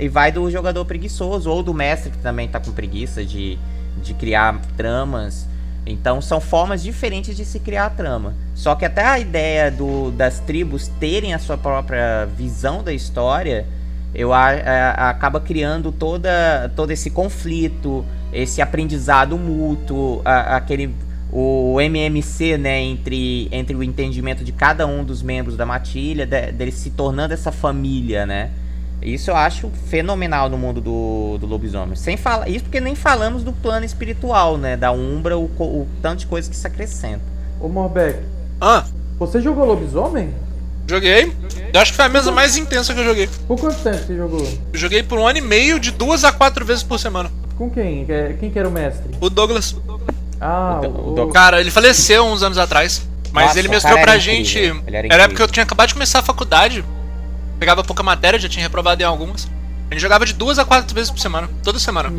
e 0.00 0.08
vai 0.08 0.32
do 0.32 0.50
jogador 0.50 0.84
preguiçoso 0.84 1.50
ou 1.50 1.62
do 1.62 1.74
mestre 1.74 2.10
que 2.10 2.18
também 2.18 2.48
tá 2.48 2.58
com 2.58 2.72
preguiça 2.72 3.24
de, 3.24 3.58
de 4.02 4.14
criar 4.14 4.60
tramas. 4.76 5.46
Então 5.86 6.20
são 6.20 6.40
formas 6.40 6.82
diferentes 6.82 7.36
de 7.36 7.44
se 7.44 7.58
criar 7.60 7.86
a 7.86 7.90
trama. 7.90 8.34
Só 8.54 8.74
que 8.74 8.84
até 8.84 9.04
a 9.04 9.18
ideia 9.18 9.70
do, 9.70 10.10
das 10.10 10.38
tribos 10.40 10.88
terem 11.00 11.34
a 11.34 11.38
sua 11.38 11.56
própria 11.56 12.26
visão 12.36 12.82
da 12.82 12.92
história, 12.92 13.66
eu 14.14 14.32
a- 14.32 14.50
a- 14.50 15.10
acaba 15.10 15.40
criando 15.40 15.90
toda, 15.92 16.70
todo 16.76 16.90
esse 16.90 17.10
conflito, 17.10 18.04
esse 18.32 18.60
aprendizado 18.60 19.36
mútuo, 19.38 20.20
a- 20.24 20.56
aquele 20.56 20.94
o 21.32 21.80
MMC, 21.80 22.58
né, 22.58 22.80
entre, 22.80 23.48
entre 23.52 23.76
o 23.76 23.84
entendimento 23.84 24.42
de 24.42 24.50
cada 24.50 24.84
um 24.84 25.04
dos 25.04 25.22
membros 25.22 25.56
da 25.56 25.64
matilha, 25.64 26.26
de- 26.26 26.50
dele 26.50 26.72
se 26.72 26.90
tornando 26.90 27.32
essa 27.32 27.52
família, 27.52 28.26
né? 28.26 28.50
Isso 29.02 29.30
eu 29.30 29.36
acho 29.36 29.70
fenomenal 29.88 30.48
no 30.50 30.58
mundo 30.58 30.80
do, 30.80 31.38
do 31.38 31.46
lobisomem. 31.46 31.96
Sem 31.96 32.16
falar, 32.16 32.48
isso 32.48 32.64
porque 32.64 32.80
nem 32.80 32.94
falamos 32.94 33.42
do 33.42 33.52
plano 33.52 33.84
espiritual, 33.86 34.58
né? 34.58 34.76
Da 34.76 34.92
Umbra, 34.92 35.38
o, 35.38 35.44
o 35.44 35.88
tanto 36.02 36.20
de 36.20 36.26
coisa 36.26 36.48
que 36.50 36.54
isso 36.54 36.66
acrescenta. 36.66 37.22
Ô 37.60 37.68
Morbeck, 37.68 38.18
Ah, 38.60 38.84
você 39.18 39.40
jogou 39.40 39.64
lobisomem? 39.64 40.34
joguei. 40.88 41.32
Eu 41.72 41.80
acho 41.80 41.92
que 41.92 41.96
foi 41.96 42.04
a 42.06 42.08
mesa 42.08 42.32
mais 42.32 42.56
intensa 42.56 42.92
que 42.92 42.98
eu 43.00 43.04
joguei. 43.04 43.28
Por 43.46 43.58
quanto 43.58 43.76
tempo 43.80 43.96
você 43.98 44.16
jogou? 44.16 44.40
Eu 44.72 44.78
joguei 44.78 45.02
por 45.04 45.18
um 45.20 45.26
ano 45.26 45.38
e 45.38 45.42
meio, 45.42 45.78
de 45.78 45.92
duas 45.92 46.24
a 46.24 46.32
quatro 46.32 46.64
vezes 46.66 46.82
por 46.82 46.98
semana. 46.98 47.30
Com 47.56 47.70
quem? 47.70 48.04
Que- 48.04 48.34
Quem 48.40 48.50
que 48.50 48.58
era 48.58 48.68
o 48.68 48.72
mestre? 48.72 49.08
O 49.20 49.30
Douglas. 49.30 49.76
Ah, 50.40 50.80
O 50.82 50.86
o, 50.86 51.18
o 51.20 51.22
o- 51.28 51.32
Cara, 51.32 51.60
ele 51.60 51.70
faleceu 51.70 52.24
uns 52.24 52.42
anos 52.42 52.58
atrás. 52.58 53.02
Mas 53.32 53.46
Nossa, 53.46 53.58
ele 53.60 53.68
o 53.68 53.70
mestrou 53.70 53.98
pra 54.00 54.18
gente. 54.18 54.58
incrível, 54.58 54.82
ele 54.86 54.96
era 54.96 55.06
Era 55.06 55.06
incrível. 55.06 55.24
época 55.24 55.36
que 55.36 55.42
eu 55.42 55.48
tinha 55.48 55.62
acabado 55.62 55.88
de 55.88 55.94
começar 55.94 56.18
a 56.18 56.22
faculdade. 56.22 56.84
Pegava 57.60 57.84
pouca 57.84 58.02
matéria, 58.02 58.38
já 58.38 58.48
tinha 58.48 58.64
reprovado 58.64 59.00
em 59.02 59.04
algumas. 59.04 59.46
A 59.90 59.94
gente 59.94 60.02
jogava 60.02 60.24
de 60.24 60.32
duas 60.32 60.58
a 60.58 60.64
quatro 60.64 60.94
vezes 60.94 61.10
por 61.10 61.20
semana. 61.20 61.48
Toda 61.62 61.78
semana. 61.78 62.10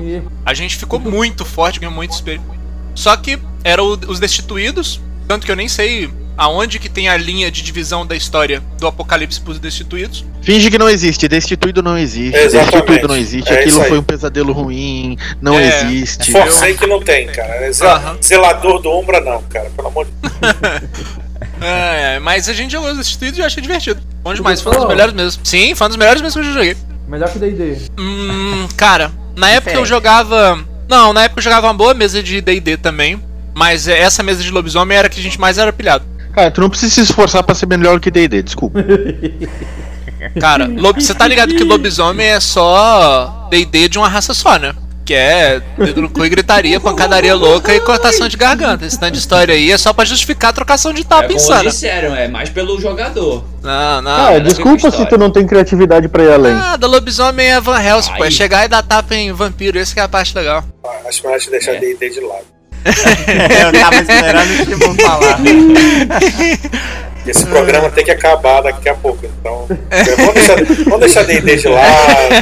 A 0.45 0.53
gente 0.53 0.77
ficou 0.77 0.99
muito 0.99 1.43
forte, 1.43 1.79
ganhou 1.79 1.93
muito 1.93 2.11
espelho. 2.13 2.41
Só 2.93 3.15
que 3.17 3.39
eram 3.63 3.97
os 4.07 4.19
destituídos, 4.19 5.01
tanto 5.27 5.45
que 5.45 5.51
eu 5.51 5.55
nem 5.55 5.67
sei 5.67 6.09
aonde 6.37 6.79
que 6.79 6.89
tem 6.89 7.07
a 7.09 7.15
linha 7.17 7.51
de 7.51 7.61
divisão 7.61 8.05
da 8.05 8.15
história 8.15 8.61
do 8.79 8.87
apocalipse 8.87 9.39
pros 9.41 9.59
destituídos. 9.59 10.25
Finge 10.41 10.69
que 10.71 10.77
não 10.77 10.89
existe, 10.89 11.27
destituído 11.27 11.81
não 11.83 11.97
existe, 11.97 12.37
Exatamente. 12.37 12.71
destituído 12.71 13.07
não 13.07 13.15
existe, 13.17 13.49
É 13.51 13.59
aquilo 13.61 13.83
foi 13.83 13.97
um 13.99 14.03
pesadelo 14.03 14.51
ruim, 14.53 15.17
não 15.41 15.57
É. 15.59 15.67
existe. 15.83 16.31
Forcei 16.31 16.75
que 16.75 16.85
não 16.87 17.01
tem, 17.01 17.27
cara. 17.27 17.65
É. 17.67 17.71
Zelador 18.21 18.81
do 18.81 18.91
Umbra, 18.91 19.21
não, 19.21 19.41
cara. 19.43 19.69
Pelo 19.75 19.87
amor 19.87 20.05
de 20.05 20.11
Deus. 20.21 20.31
É, 21.59 22.19
mas 22.19 22.47
a 22.49 22.53
gente 22.53 22.71
jogou 22.71 22.91
os 22.91 22.97
destituídos 22.97 23.37
e 23.37 23.41
eu 23.41 23.45
achei 23.45 23.61
divertido. 23.61 24.01
Bom 24.23 24.33
demais, 24.33 24.61
foi 24.61 24.73
um 24.75 24.79
dos 24.79 24.87
melhores 24.87 25.13
mesmo. 25.13 25.45
Sim, 25.45 25.73
foi 25.75 25.85
um 25.85 25.89
dos 25.89 25.97
melhores 25.97 26.21
mesmo 26.21 26.41
que 26.41 26.47
eu 26.47 26.53
já 26.53 26.59
joguei. 26.59 26.77
melhor 27.07 27.29
que 27.29 27.39
D&D. 27.39 27.77
Hum, 27.99 28.67
cara, 28.77 29.11
na 29.35 29.49
época 29.49 29.73
eu 29.73 29.85
jogava. 29.85 30.59
Não, 30.87 31.13
na 31.13 31.23
época 31.23 31.39
eu 31.39 31.43
jogava 31.43 31.67
uma 31.67 31.73
boa 31.73 31.93
mesa 31.93 32.21
de 32.21 32.41
DD 32.41 32.77
também. 32.77 33.21
Mas 33.53 33.87
é, 33.87 33.99
essa 33.99 34.23
mesa 34.23 34.41
de 34.41 34.49
lobisomem 34.49 34.97
era 34.97 35.09
que 35.09 35.19
a 35.19 35.23
gente 35.23 35.39
mais 35.39 35.57
era 35.57 35.73
pilhado. 35.73 36.05
Cara, 36.33 36.49
tu 36.49 36.61
não 36.61 36.69
precisa 36.69 36.93
se 36.93 37.01
esforçar 37.01 37.43
pra 37.43 37.53
ser 37.53 37.65
melhor 37.65 37.99
que 37.99 38.09
D&D, 38.09 38.41
desculpa. 38.41 38.79
Cara, 40.39 40.69
você 40.95 41.13
tá 41.13 41.27
ligado 41.27 41.53
que 41.53 41.63
lobisomem 41.63 42.27
é 42.27 42.39
só 42.39 43.47
DD 43.49 43.89
de 43.89 43.97
uma 43.97 44.07
raça 44.07 44.33
só, 44.33 44.57
né? 44.57 44.73
Que 45.03 45.15
é 45.15 45.61
dedo 45.77 46.03
no 46.03 46.09
cu 46.09 46.23
e 46.25 46.29
gritaria, 46.29 46.79
pancadaria 46.79 47.33
louca 47.35 47.73
e 47.73 47.79
cortação 47.79 48.27
de 48.27 48.37
garganta. 48.37 48.85
Esse 48.85 48.99
tanto 48.99 49.13
de 49.13 49.19
história 49.19 49.53
aí 49.55 49.71
é 49.71 49.77
só 49.77 49.91
pra 49.91 50.05
justificar 50.05 50.51
a 50.51 50.53
trocação 50.53 50.93
de 50.93 51.01
É 51.01 51.03
tapa 51.03 51.23
como 51.23 51.35
insana. 51.35 51.69
disseram, 51.69 52.15
é 52.15 52.27
mais 52.27 52.49
pelo 52.49 52.79
jogador. 52.79 53.43
Não, 53.63 54.01
não. 54.01 54.11
Ah, 54.27 54.31
era 54.33 54.43
desculpa 54.43 54.91
se 54.91 55.05
tu 55.07 55.17
não 55.17 55.31
tem 55.31 55.45
criatividade 55.47 56.07
pra 56.07 56.23
ir 56.23 56.31
além. 56.31 56.53
Ah, 56.53 56.77
da 56.77 56.87
lobisomem 56.87 57.47
é 57.47 57.59
Van 57.59 57.81
Helsing, 57.81 58.13
pô. 58.13 58.23
É 58.25 58.31
chegar 58.31 58.63
e 58.65 58.67
dar 58.67 58.83
tapa 58.83 59.15
em 59.15 59.31
vampiro, 59.33 59.79
essa 59.79 59.93
que 59.93 59.99
é 59.99 60.03
a 60.03 60.07
parte 60.07 60.35
legal. 60.35 60.63
Acho 61.07 61.23
melhor 61.25 61.39
te 61.39 61.49
deixar 61.49 61.71
É. 61.73 61.79
D&D 61.79 62.09
de 62.09 62.19
lado. 62.21 62.45
Eu 62.85 63.79
tava 63.79 63.95
esperando 63.97 64.61
o 64.61 64.65
Timon 64.65 64.95
falar. 64.95 65.39
Esse 67.25 67.45
programa 67.45 67.89
tem 67.89 68.03
que 68.03 68.11
acabar 68.11 68.61
daqui 68.61 68.89
a 68.89 68.95
pouco, 68.95 69.25
então. 69.25 69.67
Vamos 70.17 70.33
deixar, 70.33 70.55
vamos 70.85 70.99
deixar 70.99 71.23
D&D 71.23 71.55
de 71.57 71.67
lado. 71.67 72.35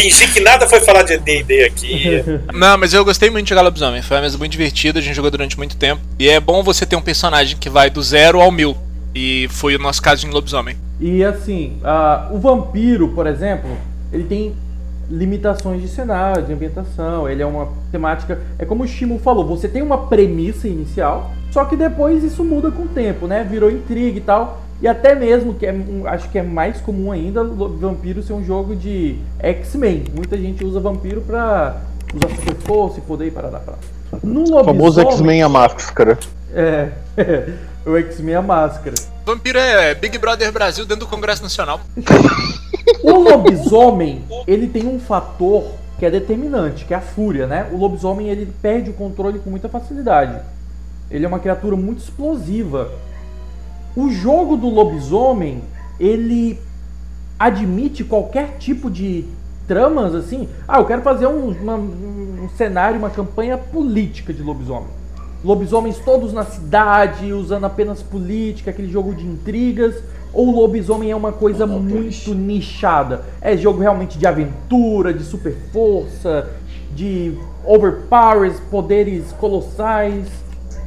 Fingir 0.00 0.32
que 0.32 0.40
nada 0.40 0.66
foi 0.66 0.80
falar 0.80 1.02
de 1.02 1.16
D&D 1.18 1.64
aqui. 1.64 2.24
Não, 2.52 2.76
mas 2.76 2.92
eu 2.92 3.04
gostei 3.04 3.30
muito 3.30 3.44
de 3.44 3.50
jogar 3.50 3.62
lobisomem. 3.62 4.02
Foi 4.02 4.16
uma 4.16 4.22
mesa 4.22 4.36
muito 4.36 4.52
divertida, 4.52 4.98
a 4.98 5.02
gente 5.02 5.14
jogou 5.14 5.30
durante 5.30 5.56
muito 5.56 5.76
tempo. 5.76 6.02
E 6.18 6.28
é 6.28 6.40
bom 6.40 6.62
você 6.62 6.84
ter 6.84 6.96
um 6.96 7.02
personagem 7.02 7.56
que 7.56 7.70
vai 7.70 7.88
do 7.88 8.02
zero 8.02 8.40
ao 8.40 8.50
mil. 8.50 8.76
E 9.14 9.48
foi 9.50 9.76
o 9.76 9.78
nosso 9.78 10.02
caso 10.02 10.26
em 10.26 10.30
lobisomem. 10.30 10.76
E 11.00 11.24
assim, 11.24 11.78
ah, 11.84 12.28
o 12.30 12.38
vampiro, 12.38 13.08
por 13.08 13.26
exemplo, 13.26 13.70
ele 14.12 14.24
tem 14.24 14.54
limitações 15.10 15.80
de 15.80 15.88
cenário, 15.88 16.42
de 16.42 16.52
ambientação, 16.52 17.28
ele 17.28 17.42
é 17.42 17.46
uma 17.46 17.68
temática. 17.92 18.40
É 18.58 18.64
como 18.64 18.84
o 18.84 18.88
Shimo 18.88 19.18
falou, 19.18 19.46
você 19.46 19.68
tem 19.68 19.82
uma 19.82 20.06
premissa 20.06 20.66
inicial, 20.66 21.30
só 21.56 21.64
que 21.64 21.74
depois 21.74 22.22
isso 22.22 22.44
muda 22.44 22.70
com 22.70 22.82
o 22.82 22.88
tempo, 22.88 23.26
né? 23.26 23.42
Virou 23.42 23.70
intriga 23.70 24.18
e 24.18 24.20
tal. 24.20 24.60
E 24.82 24.86
até 24.86 25.14
mesmo, 25.14 25.54
que 25.54 25.64
é, 25.64 25.74
acho 26.04 26.28
que 26.28 26.38
é 26.38 26.42
mais 26.42 26.82
comum 26.82 27.10
ainda, 27.10 27.42
o 27.42 27.78
Vampiro 27.78 28.22
ser 28.22 28.34
um 28.34 28.44
jogo 28.44 28.76
de 28.76 29.16
X-Men. 29.38 30.04
Muita 30.14 30.36
gente 30.36 30.62
usa 30.62 30.78
vampiro 30.80 31.22
pra 31.22 31.80
usar 32.14 32.28
super 32.36 32.54
força 32.56 32.98
e 32.98 33.00
poder 33.00 33.28
e 33.28 33.30
parará 33.30 33.58
pra. 33.58 33.72
No 34.22 34.42
O 34.42 34.64
famoso 34.66 35.00
lobisomem- 35.00 35.12
X-Men 35.12 35.42
a 35.44 35.48
máscara. 35.48 36.18
É, 36.52 36.88
o 37.88 37.96
X-Men 37.96 38.34
a 38.34 38.42
máscara. 38.42 38.94
Vampiro 39.24 39.58
é 39.58 39.94
Big 39.94 40.18
Brother 40.18 40.52
Brasil 40.52 40.84
dentro 40.84 41.06
do 41.06 41.10
Congresso 41.10 41.42
Nacional. 41.42 41.80
O 43.02 43.18
lobisomem, 43.18 44.22
ele 44.46 44.66
tem 44.68 44.86
um 44.86 44.98
fator 45.00 45.64
que 45.98 46.04
é 46.06 46.10
determinante, 46.10 46.84
que 46.84 46.92
é 46.94 46.96
a 46.96 47.00
fúria, 47.00 47.46
né? 47.46 47.66
O 47.72 47.76
lobisomem, 47.76 48.28
ele 48.28 48.52
perde 48.62 48.90
o 48.90 48.92
controle 48.92 49.38
com 49.38 49.48
muita 49.50 49.68
facilidade. 49.68 50.38
Ele 51.10 51.24
é 51.24 51.28
uma 51.28 51.38
criatura 51.38 51.76
muito 51.76 51.98
explosiva. 52.00 52.90
O 53.96 54.10
jogo 54.10 54.56
do 54.56 54.68
lobisomem, 54.68 55.62
ele 55.98 56.58
admite 57.38 58.04
qualquer 58.04 58.56
tipo 58.58 58.90
de 58.90 59.24
tramas, 59.66 60.14
assim. 60.14 60.48
Ah, 60.66 60.78
eu 60.78 60.84
quero 60.84 61.02
fazer 61.02 61.26
um, 61.26 61.50
uma- 61.50 61.76
um 61.76 62.48
cenário, 62.56 62.98
uma 62.98 63.10
campanha 63.10 63.56
política 63.56 64.32
de 64.32 64.42
lobisomem. 64.42 64.88
Lobisomens 65.44 65.98
todos 65.98 66.32
na 66.32 66.44
cidade, 66.44 67.32
usando 67.32 67.64
apenas 67.64 68.02
política, 68.02 68.70
aquele 68.70 68.88
jogo 68.90 69.14
de 69.14 69.24
intrigas. 69.26 69.94
Ou 70.32 70.48
o 70.48 70.60
lobisomem 70.60 71.10
é 71.10 71.16
uma 71.16 71.32
coisa 71.32 71.66
muito 71.66 72.34
nichada? 72.34 73.24
É 73.40 73.56
jogo 73.56 73.80
realmente 73.80 74.18
de 74.18 74.26
aventura, 74.26 75.14
de 75.14 75.24
super 75.24 75.54
força, 75.72 76.50
de 76.94 77.32
overpowers, 77.64 78.58
poderes 78.70 79.32
colossais? 79.38 80.26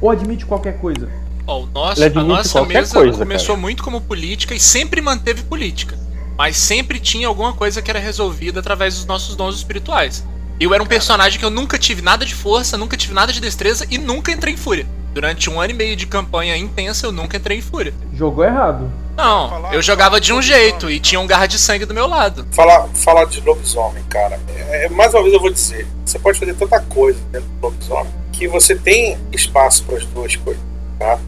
Ou 0.00 0.10
admite 0.10 0.46
qualquer 0.46 0.78
coisa? 0.78 1.08
Ó, 1.46 1.62
o 1.62 1.66
nosso, 1.66 2.02
a 2.02 2.22
nossa 2.22 2.52
qualquer 2.52 2.80
mesa 2.80 2.94
coisa, 2.94 3.18
começou 3.18 3.54
cara. 3.54 3.60
muito 3.60 3.82
como 3.82 4.00
política 4.00 4.54
e 4.54 4.60
sempre 4.60 5.00
manteve 5.00 5.42
política. 5.42 5.98
Mas 6.38 6.56
sempre 6.56 6.98
tinha 6.98 7.28
alguma 7.28 7.52
coisa 7.52 7.82
que 7.82 7.90
era 7.90 7.98
resolvida 7.98 8.60
através 8.60 8.94
dos 8.94 9.04
nossos 9.04 9.36
dons 9.36 9.56
espirituais. 9.56 10.24
Eu 10.58 10.72
era 10.72 10.82
um 10.82 10.86
personagem 10.86 11.38
que 11.38 11.44
eu 11.44 11.50
nunca 11.50 11.78
tive 11.78 12.02
nada 12.02 12.24
de 12.24 12.34
força, 12.34 12.78
nunca 12.78 12.96
tive 12.96 13.12
nada 13.12 13.32
de 13.32 13.40
destreza 13.40 13.86
e 13.90 13.98
nunca 13.98 14.30
entrei 14.30 14.54
em 14.54 14.56
fúria. 14.56 14.86
Durante 15.12 15.50
um 15.50 15.60
ano 15.60 15.72
e 15.72 15.74
meio 15.74 15.96
de 15.96 16.06
campanha 16.06 16.56
intensa, 16.56 17.06
eu 17.06 17.12
nunca 17.12 17.36
entrei 17.36 17.58
em 17.58 17.62
fúria. 17.62 17.92
Jogou 18.14 18.44
errado. 18.44 18.90
Não, 19.16 19.72
eu 19.72 19.82
jogava 19.82 20.20
de 20.20 20.32
um 20.32 20.40
jeito 20.40 20.88
e 20.88 21.00
tinha 21.00 21.20
um 21.20 21.26
garra 21.26 21.46
de 21.46 21.58
sangue 21.58 21.84
do 21.84 21.92
meu 21.92 22.06
lado. 22.06 22.46
Falar, 22.52 22.88
falar 22.94 23.24
de 23.24 23.40
lobisomem, 23.40 24.02
cara. 24.08 24.38
É, 24.48 24.88
mais 24.88 25.12
uma 25.12 25.22
vez 25.22 25.34
eu 25.34 25.40
vou 25.40 25.50
dizer: 25.50 25.86
você 26.04 26.18
pode 26.18 26.38
fazer 26.38 26.54
tanta 26.54 26.80
coisa 26.80 27.18
dentro 27.32 27.48
do 27.48 27.66
lobisomem 27.66 28.19
que 28.40 28.48
você 28.48 28.74
tem 28.74 29.18
espaço 29.30 29.84
para 29.84 29.98
as 29.98 30.04
duas 30.06 30.34
coisas, 30.34 30.62
tá? 30.98 31.18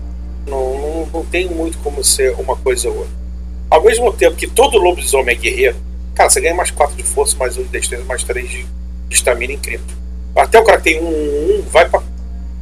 Não, 0.47 0.78
não, 0.78 1.06
não 1.12 1.24
tem 1.26 1.47
muito 1.47 1.76
como 1.78 2.02
ser 2.02 2.32
uma 2.39 2.56
coisa 2.56 2.89
ou 2.89 2.97
outra. 2.97 3.12
Ao 3.70 3.84
mesmo 3.84 4.10
tempo 4.14 4.34
que 4.34 4.47
todo 4.47 4.78
lobisomem 4.78 5.36
é 5.36 5.39
guerreiro, 5.39 5.76
cara, 6.14 6.30
você 6.30 6.40
ganha 6.40 6.55
mais 6.55 6.70
4 6.70 6.97
de 6.97 7.02
força, 7.02 7.36
mais 7.36 7.59
1 7.59 7.64
de 7.64 7.68
destreza, 7.68 8.02
mais 8.05 8.22
3 8.24 8.48
de 8.48 8.66
estamina 9.10 9.52
incrível. 9.52 9.84
Até 10.34 10.59
o 10.59 10.64
cara 10.64 10.78
que 10.78 10.84
tem 10.84 11.02
um 11.02 11.06
1, 11.06 11.59
1 11.60 11.62
vai 11.70 11.86
pra 11.86 12.02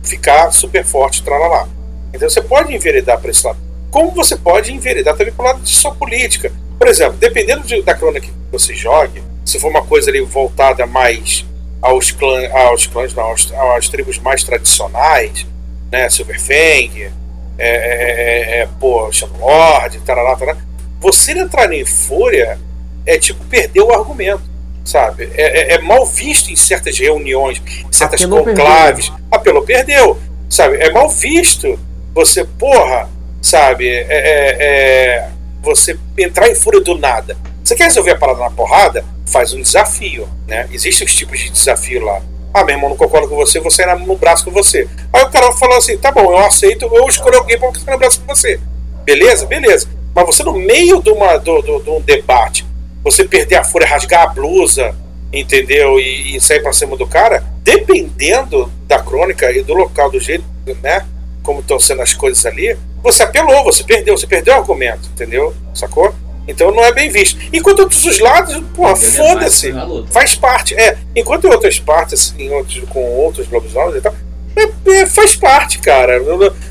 ficar 0.03 0.51
super 0.51 0.85
forte, 0.85 1.23
tralalá. 1.23 1.69
Então 2.13 2.29
você 2.29 2.41
pode 2.43 2.75
enveredar 2.75 3.21
para 3.21 3.31
esse 3.31 3.47
lado. 3.47 3.59
Como 3.89 4.11
você 4.11 4.37
pode 4.37 4.73
enveredar 4.73 5.17
também 5.17 5.33
para 5.33 5.43
o 5.45 5.47
lado 5.47 5.61
de 5.63 5.71
sua 5.71 5.95
política. 5.95 6.53
Por 6.77 6.89
exemplo, 6.89 7.17
dependendo 7.21 7.65
de- 7.65 7.83
da 7.83 7.95
crônica 7.95 8.27
que 8.27 8.33
você 8.51 8.75
jogue, 8.75 9.23
se 9.45 9.61
for 9.61 9.69
uma 9.69 9.83
coisa 9.85 10.11
ali 10.11 10.21
voltada 10.23 10.87
mais 10.87 11.47
aos 11.81 12.11
clãs, 12.11 12.51
aos 12.53 12.87
clãs 12.87 13.15
não, 13.15 13.25
aos, 13.25 13.53
às 13.77 13.89
tribos 13.89 14.19
mais 14.19 14.43
tradicionais, 14.45 15.47
né, 15.91 16.09
Silverfang, 16.09 17.11
é, 17.59 17.69
é, 17.69 18.59
é, 18.59 18.61
é, 18.61 18.69
pô, 18.79 19.11
Shamlord, 19.13 20.01
tarará, 20.01 20.37
tarará, 20.37 20.59
você 21.01 21.33
entrar 21.33 21.73
em 21.73 21.85
fúria 21.85 22.59
é 23.07 23.19
tipo 23.19 23.45
perder 23.47 23.81
o 23.81 23.93
argumento, 23.93 24.43
sabe? 24.85 25.31
É, 25.35 25.73
é- 25.73 25.75
é 25.75 25.79
mal 25.79 26.07
visto 26.07 26.51
em 26.51 26.57
certas 26.57 26.99
reuniões, 26.99 27.61
em 27.89 27.93
certas 27.93 28.23
Apelou, 28.23 28.45
conclaves. 28.45 29.13
Apelou, 29.31 29.63
perdeu, 29.63 30.19
sabe? 30.49 30.77
É 30.77 30.91
mal 30.91 31.09
visto 31.09 31.79
você, 32.15 32.45
porra, 32.45 33.09
sabe? 33.41 33.89
É, 33.89 34.07
é- 34.09 34.57
é- 34.61 35.29
você 35.63 35.99
entrar 36.19 36.49
em 36.49 36.55
fúria 36.55 36.81
do 36.81 36.97
nada. 36.97 37.37
Você 37.71 37.77
quer 37.77 37.85
resolver 37.85 38.11
a 38.11 38.17
parada 38.19 38.41
na 38.41 38.51
porrada? 38.51 39.05
Faz 39.27 39.55
um 39.55 39.63
desafio, 39.63 40.29
né? 40.49 40.69
Existem 40.73 41.07
os 41.07 41.15
tipos 41.15 41.39
de 41.39 41.51
desafio 41.51 42.05
lá. 42.05 42.21
Ah, 42.53 42.65
meu 42.65 42.75
irmão, 42.75 42.91
não 42.91 42.97
concordo 42.97 43.29
com 43.29 43.37
você, 43.37 43.63
sair 43.71 43.87
na- 43.87 43.95
no 43.95 44.17
braço 44.17 44.45
com 44.45 44.51
você. 44.51 44.89
Aí 45.13 45.23
o 45.23 45.31
cara 45.31 45.53
falou 45.53 45.77
assim: 45.79 45.97
tá 45.97 46.11
bom, 46.11 46.33
eu 46.33 46.39
aceito, 46.39 46.91
eu 46.93 47.07
escolho 47.09 47.39
alguém 47.39 47.57
pra 47.57 47.73
ficar 47.73 47.93
no 47.93 47.99
braço 47.99 48.21
com 48.23 48.35
você. 48.35 48.59
Beleza? 49.05 49.47
Beleza. 49.47 49.87
Mas 50.13 50.27
você, 50.27 50.43
no 50.43 50.53
meio 50.53 51.01
de, 51.01 51.11
uma, 51.13 51.37
do, 51.37 51.63
do- 51.63 51.79
de 51.81 51.91
um 51.91 52.01
debate, 52.01 52.67
você 53.05 53.25
perder 53.25 53.55
a 53.55 53.63
fúria, 53.63 53.87
rasgar 53.87 54.23
a 54.25 54.27
blusa, 54.27 54.93
entendeu? 55.33 56.01
E, 56.01 56.35
e 56.35 56.41
sair 56.41 56.59
pra 56.65 56.73
cima 56.73 56.97
do 56.97 57.07
cara, 57.07 57.45
dependendo 57.63 58.69
da 58.89 58.99
crônica 58.99 59.49
e 59.53 59.63
do 59.63 59.75
local, 59.75 60.11
do 60.11 60.19
jeito, 60.19 60.45
né? 60.83 61.07
Como 61.45 61.61
estão 61.61 61.79
sendo 61.79 62.03
as 62.03 62.15
coisas 62.15 62.45
ali, 62.45 62.77
você 63.01 63.23
apelou, 63.23 63.63
você 63.63 63.85
perdeu, 63.85 64.19
você 64.19 64.27
perdeu 64.27 64.55
o 64.55 64.57
argumento, 64.57 65.09
entendeu? 65.13 65.55
Sacou? 65.73 66.13
Então 66.49 66.73
não 66.75 66.83
é 66.85 66.93
bem 66.93 67.11
visto. 67.11 67.39
Enquanto 67.53 67.81
outros 67.81 68.05
os 68.05 68.19
lados, 68.19 68.57
porra, 68.75 68.95
Perdeu 68.95 69.11
foda-se. 69.25 69.71
luta. 69.71 70.11
Faz 70.13 70.35
parte, 70.35 70.75
é. 70.75 70.97
Enquanto 71.15 71.47
em 71.47 71.51
outras 71.51 71.79
partes, 71.79 72.35
em 72.39 72.51
outros, 72.51 72.83
com 72.89 73.03
outros 73.17 73.49
lobisomens 73.51 73.97
e 73.97 74.01
tal, 74.01 74.15
é- 74.57 74.91
é- 75.01 75.07
faz 75.07 75.37
parte, 75.37 75.79
cara. 75.79 76.15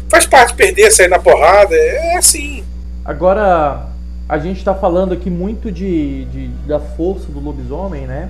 Faz 0.10 0.26
parte 0.26 0.54
perder, 0.56 0.92
sair 0.92 1.08
na 1.08 1.20
porrada, 1.20 1.76
é 1.76 2.18
assim. 2.18 2.64
Agora, 3.06 3.88
a 4.28 4.38
gente 4.38 4.64
tá 4.64 4.74
falando 4.76 5.14
aqui 5.14 5.30
muito 5.30 5.72
de, 5.72 6.26
de- 6.26 6.48
da 6.68 6.80
força 6.80 7.28
do 7.32 7.40
lobisomem, 7.40 8.02
né? 8.06 8.30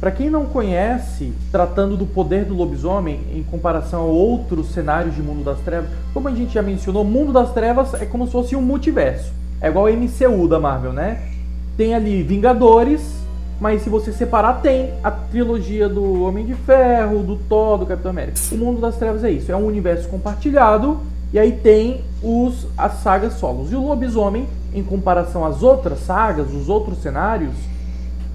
Pra 0.00 0.10
quem 0.10 0.28
não 0.28 0.44
conhece, 0.44 1.32
tratando 1.50 1.96
do 1.96 2.04
poder 2.04 2.44
do 2.44 2.54
lobisomem 2.54 3.20
em 3.34 3.42
comparação 3.42 4.02
a 4.02 4.04
outros 4.04 4.72
cenários 4.74 5.14
de 5.14 5.22
Mundo 5.22 5.42
das 5.42 5.58
Trevas, 5.60 5.88
como 6.12 6.28
a 6.28 6.34
gente 6.34 6.52
já 6.52 6.60
mencionou, 6.62 7.04
Mundo 7.04 7.32
das 7.32 7.52
Trevas 7.54 7.94
é 7.94 8.04
como 8.04 8.26
se 8.26 8.32
fosse 8.32 8.54
um 8.54 8.60
multiverso. 8.60 9.32
É 9.60 9.68
igual 9.68 9.86
a 9.86 9.90
MCU 9.90 10.48
da 10.48 10.58
Marvel, 10.58 10.92
né? 10.92 11.28
Tem 11.76 11.94
ali 11.94 12.22
Vingadores, 12.22 13.24
mas 13.60 13.82
se 13.82 13.88
você 13.88 14.12
separar, 14.12 14.60
tem 14.60 14.92
a 15.02 15.10
trilogia 15.10 15.88
do 15.88 16.22
Homem 16.24 16.44
de 16.44 16.54
Ferro, 16.54 17.22
do 17.22 17.36
Thor, 17.36 17.78
do 17.78 17.86
Capitão 17.86 18.10
América. 18.10 18.38
O 18.52 18.56
Mundo 18.56 18.80
das 18.80 18.96
Trevas 18.96 19.24
é 19.24 19.30
isso, 19.30 19.50
é 19.50 19.56
um 19.56 19.66
universo 19.66 20.08
compartilhado, 20.08 21.00
e 21.32 21.38
aí 21.38 21.52
tem 21.52 22.02
os, 22.22 22.66
as 22.76 22.94
sagas 22.94 23.34
solos. 23.34 23.72
E 23.72 23.74
o 23.74 23.86
lobisomem, 23.86 24.46
em 24.72 24.82
comparação 24.82 25.44
às 25.44 25.62
outras 25.62 26.00
sagas, 26.00 26.52
os 26.52 26.68
outros 26.68 26.98
cenários, 26.98 27.54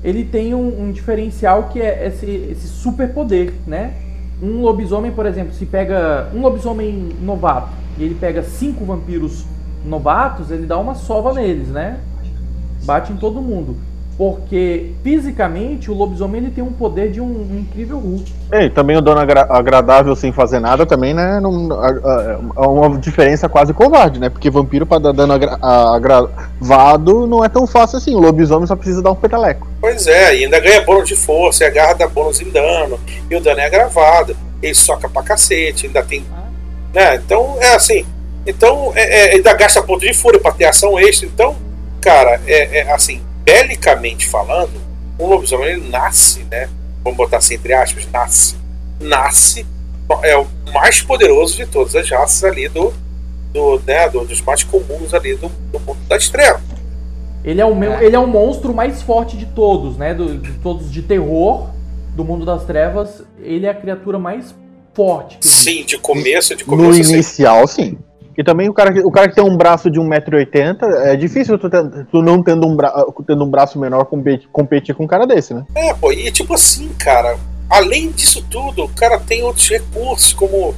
ele 0.03 0.23
tem 0.23 0.53
um, 0.53 0.83
um 0.83 0.91
diferencial 0.91 1.63
que 1.63 1.81
é 1.81 2.07
esse, 2.07 2.25
esse 2.25 2.67
superpoder, 2.67 3.53
né? 3.67 3.93
Um 4.41 4.61
lobisomem, 4.61 5.11
por 5.11 5.25
exemplo, 5.25 5.53
se 5.53 5.65
pega 5.65 6.29
um 6.33 6.41
lobisomem 6.41 7.09
novato 7.21 7.69
e 7.97 8.03
ele 8.03 8.15
pega 8.15 8.41
cinco 8.41 8.85
vampiros 8.85 9.45
novatos, 9.85 10.51
ele 10.51 10.65
dá 10.65 10.77
uma 10.77 10.95
sova 10.95 11.33
neles, 11.33 11.67
né? 11.69 11.97
Bate 12.83 13.11
em 13.11 13.17
todo 13.17 13.41
mundo. 13.41 13.77
Porque 14.17 14.91
fisicamente 15.01 15.89
o 15.89 15.93
lobisomem 15.93 16.41
ele 16.41 16.51
tem 16.51 16.61
um 16.61 16.73
poder 16.73 17.09
de 17.09 17.21
um, 17.21 17.25
um 17.25 17.59
incrível 17.59 17.97
Hulk. 17.97 18.33
É, 18.51 18.65
e 18.65 18.69
também 18.69 18.97
o 18.97 19.01
dono 19.01 19.17
agra- 19.21 19.47
agradável 19.49 20.13
sem 20.13 20.33
fazer 20.33 20.59
nada 20.59 20.85
também, 20.85 21.13
né? 21.13 21.39
Não, 21.39 21.71
a- 21.71 21.87
a- 21.87 22.39
é 22.57 22.67
uma 22.67 22.97
diferença 22.97 23.47
quase 23.47 23.73
covarde, 23.73 24.19
né? 24.19 24.27
Porque 24.27 24.49
vampiro 24.49 24.85
pra 24.85 24.99
dar 24.99 25.13
dano 25.13 25.31
agra- 25.31 25.57
agravado 25.61 27.27
não 27.27 27.45
é 27.45 27.47
tão 27.47 27.65
fácil 27.65 27.97
assim. 27.97 28.13
O 28.13 28.19
lobisomem 28.19 28.67
só 28.67 28.75
precisa 28.75 29.01
dar 29.01 29.11
um 29.11 29.15
peteleco. 29.15 29.65
Pois 29.79 30.05
é, 30.07 30.35
e 30.35 30.43
ainda 30.43 30.59
ganha 30.59 30.81
bônus 30.83 31.07
de 31.07 31.15
força, 31.15 31.63
e 31.63 31.67
a 31.67 31.69
garra 31.69 31.93
dá 31.93 32.07
bônus 32.07 32.41
em 32.41 32.49
dano, 32.49 32.99
e 33.31 33.35
o 33.37 33.39
dano 33.41 33.61
é 33.61 33.65
agravado, 33.67 34.35
ele 34.61 34.75
soca 34.75 35.07
pra 35.07 35.23
cacete, 35.23 35.87
ainda 35.87 36.03
tem. 36.03 36.25
Né? 36.93 37.15
Então, 37.15 37.55
é 37.61 37.73
assim. 37.73 38.05
Então, 38.49 38.91
é, 38.95 39.27
é, 39.29 39.35
ainda 39.35 39.53
gasta 39.53 39.81
ponto 39.83 40.01
de 40.01 40.13
fúria 40.13 40.39
pra 40.39 40.51
ter 40.51 40.65
ação 40.65 40.97
extra. 40.99 41.27
Então, 41.27 41.55
cara, 42.01 42.41
é, 42.47 42.79
é 42.79 42.91
assim, 42.91 43.21
belicamente 43.43 44.27
falando, 44.27 44.71
um 45.19 45.27
lobisomem 45.27 45.69
ele 45.69 45.89
nasce, 45.89 46.43
né? 46.49 46.69
Vamos 47.03 47.17
botar 47.17 47.37
assim 47.37 47.55
entre 47.55 47.73
aspas, 47.73 48.07
nasce. 48.11 48.55
Nasce, 48.99 49.65
é 50.23 50.35
o 50.37 50.45
mais 50.73 51.01
poderoso 51.01 51.55
de 51.55 51.65
todas 51.65 51.95
as 51.95 52.09
raças 52.09 52.43
ali 52.43 52.67
do. 52.67 52.93
do, 53.53 53.81
né, 53.87 54.07
do- 54.09 54.25
dos 54.25 54.41
mais 54.41 54.63
comuns 54.63 55.13
ali 55.13 55.35
do, 55.35 55.49
do 55.71 55.79
mundo 55.79 55.99
das 56.07 56.29
trevas. 56.29 56.61
Ele 57.43 57.59
é, 57.61 57.65
o 57.65 57.73
meu, 57.73 57.93
É. 57.93 58.03
ele 58.05 58.15
é 58.15 58.19
o 58.19 58.27
monstro 58.27 58.73
mais 58.73 59.01
forte 59.01 59.37
de 59.37 59.45
todos, 59.47 59.97
né? 59.97 60.13
Do- 60.13 60.37
de 60.37 60.51
todos 60.59 60.91
de 60.91 61.01
terror 61.01 61.69
do 62.15 62.23
mundo 62.25 62.45
das 62.45 62.65
trevas. 62.65 63.23
Ele 63.41 63.65
é 63.65 63.69
a 63.69 63.73
criatura 63.73 64.19
mais 64.19 64.53
forte. 64.93 65.37
Sim, 65.41 65.83
de 65.85 65.97
começo, 65.97 66.55
de 66.55 66.63
No 66.63 66.69
começo 66.77 66.99
assim. 67.01 67.13
inicial, 67.13 67.65
sim. 67.67 67.97
E 68.39 68.43
também 68.43 68.69
o 68.69 68.73
cara, 68.73 69.05
o 69.05 69.11
cara 69.11 69.27
que 69.27 69.35
tem 69.35 69.43
um 69.43 69.57
braço 69.57 69.91
de 69.91 69.99
1,80m, 69.99 70.77
é 71.03 71.13
difícil 71.17 71.59
tu, 71.59 71.69
tu 72.09 72.21
não 72.21 72.41
tendo 72.41 72.65
um, 72.65 72.73
bra- 72.73 73.05
tendo 73.27 73.43
um 73.43 73.49
braço 73.49 73.77
menor 73.77 74.05
competir, 74.05 74.47
competir 74.49 74.95
com 74.95 75.03
um 75.03 75.07
cara 75.07 75.27
desse, 75.27 75.53
né? 75.53 75.65
É, 75.75 75.93
pô, 75.93 76.09
e 76.13 76.31
tipo 76.31 76.53
assim, 76.53 76.87
cara, 76.97 77.35
além 77.69 78.09
disso 78.11 78.41
tudo, 78.49 78.85
o 78.85 78.89
cara 78.89 79.19
tem 79.19 79.43
outros 79.43 79.67
recursos, 79.67 80.31
como. 80.31 80.73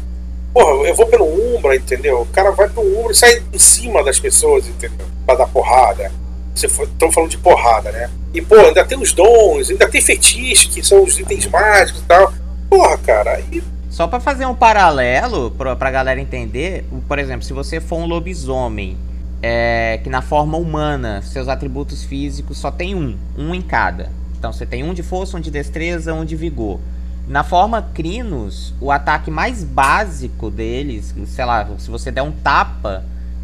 Porra, 0.52 0.88
eu 0.90 0.96
vou 0.96 1.06
pelo 1.06 1.26
Umbra, 1.56 1.76
entendeu? 1.76 2.22
O 2.22 2.26
cara 2.26 2.50
vai 2.50 2.68
pro 2.68 2.82
Umbra 2.82 3.12
e 3.12 3.16
sai 3.16 3.44
em 3.54 3.60
cima 3.60 4.04
das 4.04 4.20
pessoas, 4.20 4.68
entendeu? 4.68 5.06
Pra 5.28 5.36
dar 5.36 5.48
porrada. 5.48 6.12
Estão 6.56 7.12
falando 7.12 7.30
de 7.30 7.38
porrada, 7.38 7.92
né? 7.92 8.10
E, 8.34 8.42
pô, 8.42 8.56
ainda 8.56 8.84
tem 8.84 8.98
os 9.00 9.14
dons, 9.14 9.70
ainda 9.70 9.88
tem 9.88 10.02
fetiche, 10.02 10.68
que 10.68 10.84
são 10.84 11.04
os 11.04 11.18
itens 11.20 11.46
mágicos 11.46 12.02
e 12.02 12.06
tal. 12.06 12.34
Porra, 12.68 12.98
cara, 12.98 13.34
aí. 13.36 13.62
Só 13.92 14.08
pra 14.08 14.22
fazer 14.22 14.46
um 14.46 14.56
paralelo, 14.56 15.52
pra, 15.52 15.76
pra 15.76 15.92
galera 15.92 16.20
entender, 16.20 16.86
por 17.10 17.20
exemplo, 17.20 17.44
se 17.44 17.52
você 17.52 17.82
for 17.82 17.98
um 17.98 18.06
lobisomem, 18.06 18.98
é, 19.44 20.00
que 20.02 20.10
na 20.10 20.22
forma 20.22 20.58
humana, 20.58 21.22
seus 21.22 21.50
atributos 21.50 22.02
físicos 22.02 22.58
só 22.58 22.72
tem 22.72 22.96
um, 22.96 23.18
um 23.38 23.54
em 23.54 23.62
cada. 23.62 24.10
Então 24.40 24.54
você 24.54 24.66
tem 24.66 24.82
um 24.82 24.94
de 24.94 25.04
força, 25.04 25.36
um 25.36 25.42
de 25.42 25.52
destreza, 25.52 26.14
um 26.14 26.24
de 26.24 26.38
vigor. 26.38 26.80
Na 27.28 27.44
forma 27.44 27.82
Crinos, 27.94 28.74
o 28.80 28.92
ataque 28.92 29.30
mais 29.30 29.62
básico 29.62 30.50
deles, 30.50 31.14
sei 31.28 31.46
lá, 31.46 31.68
se 31.78 31.90
você 31.90 32.10
der 32.10 32.22
um 32.22 32.32
tapa, 32.32 33.04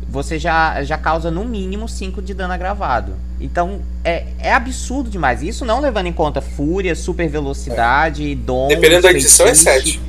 você 0.10 0.40
já, 0.40 0.82
já 0.82 0.98
causa 0.98 1.30
no 1.30 1.44
mínimo 1.44 1.90
5 1.90 2.22
de 2.22 2.34
dano 2.34 2.54
agravado. 2.54 3.14
Então 3.40 3.82
é, 4.02 4.28
é 4.40 4.54
absurdo 4.54 5.10
demais. 5.10 5.44
Isso 5.44 5.66
não 5.66 5.82
levando 5.82 6.08
em 6.08 6.14
conta 6.14 6.40
fúria, 6.40 6.96
super 6.96 7.28
velocidade, 7.28 8.34
dom. 8.34 8.70
Dependendo 8.70 9.04
da 9.04 9.12
edição, 9.12 9.46
é 9.46 9.54
7. 9.54 10.07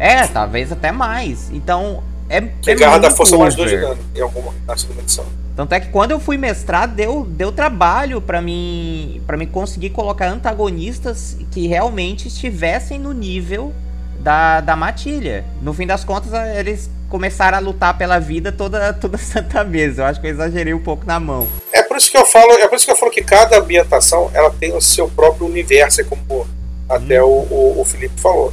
É, 0.00 0.26
talvez 0.26 0.72
até 0.72 0.90
mais. 0.90 1.50
Então, 1.52 2.02
é. 2.26 2.40
Que 2.40 2.70
é 2.70 2.74
garra 2.74 2.98
da 2.98 3.10
força 3.10 3.36
mais 3.36 3.54
2 3.54 3.68
de 3.68 3.76
over. 3.76 3.88
dano 3.88 4.00
em 4.16 4.20
alguma 4.22 4.54
na 4.66 4.74
segunda 4.74 5.02
edição. 5.02 5.26
Tanto 5.54 5.74
é 5.74 5.80
que 5.80 5.88
quando 5.88 6.12
eu 6.12 6.18
fui 6.18 6.38
mestrar, 6.38 6.88
deu, 6.88 7.26
deu 7.28 7.52
trabalho 7.52 8.18
pra 8.18 8.40
mim 8.40 9.20
para 9.26 9.36
mim 9.36 9.46
conseguir 9.46 9.90
colocar 9.90 10.26
antagonistas 10.28 11.36
que 11.50 11.66
realmente 11.66 12.28
estivessem 12.28 12.98
no 12.98 13.12
nível 13.12 13.74
da, 14.20 14.62
da 14.62 14.74
matilha. 14.74 15.44
No 15.60 15.74
fim 15.74 15.86
das 15.86 16.02
contas, 16.02 16.32
eles 16.56 16.88
começaram 17.10 17.58
a 17.58 17.60
lutar 17.60 17.98
pela 17.98 18.18
vida 18.18 18.50
toda, 18.50 18.94
toda 18.94 19.18
santa 19.18 19.62
mesa. 19.62 20.02
Eu 20.02 20.06
acho 20.06 20.20
que 20.20 20.26
eu 20.26 20.30
exagerei 20.30 20.72
um 20.72 20.82
pouco 20.82 21.04
na 21.04 21.20
mão. 21.20 21.46
É 21.72 21.82
por 21.82 21.98
isso 21.98 22.10
que 22.10 22.16
eu 22.16 22.24
falo, 22.24 22.52
é 22.52 22.66
por 22.66 22.76
isso 22.76 22.86
que 22.86 22.92
eu 22.92 22.96
falo 22.96 23.10
que 23.10 23.22
cada 23.22 23.58
ambientação 23.58 24.30
ela 24.32 24.50
tem 24.50 24.74
o 24.74 24.80
seu 24.80 25.10
próprio 25.10 25.46
universo, 25.46 26.00
é 26.00 26.04
como 26.04 26.46
até 26.88 27.22
o, 27.22 27.26
o, 27.26 27.80
o 27.80 27.84
Felipe 27.84 28.18
falou, 28.20 28.52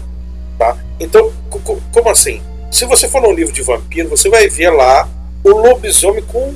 tá? 0.58 0.78
Então, 1.00 1.32
co- 1.50 1.60
co- 1.60 1.82
como 1.92 2.10
assim? 2.10 2.42
Se 2.72 2.86
você 2.86 3.08
for 3.08 3.22
num 3.22 3.32
livro 3.34 3.54
de 3.54 3.62
vampiro, 3.62 4.10
você 4.10 4.30
vai 4.30 4.48
ver 4.50 4.70
lá 4.72 5.08
o 5.44 5.50
lobisomem 5.50 6.24
com 6.24 6.54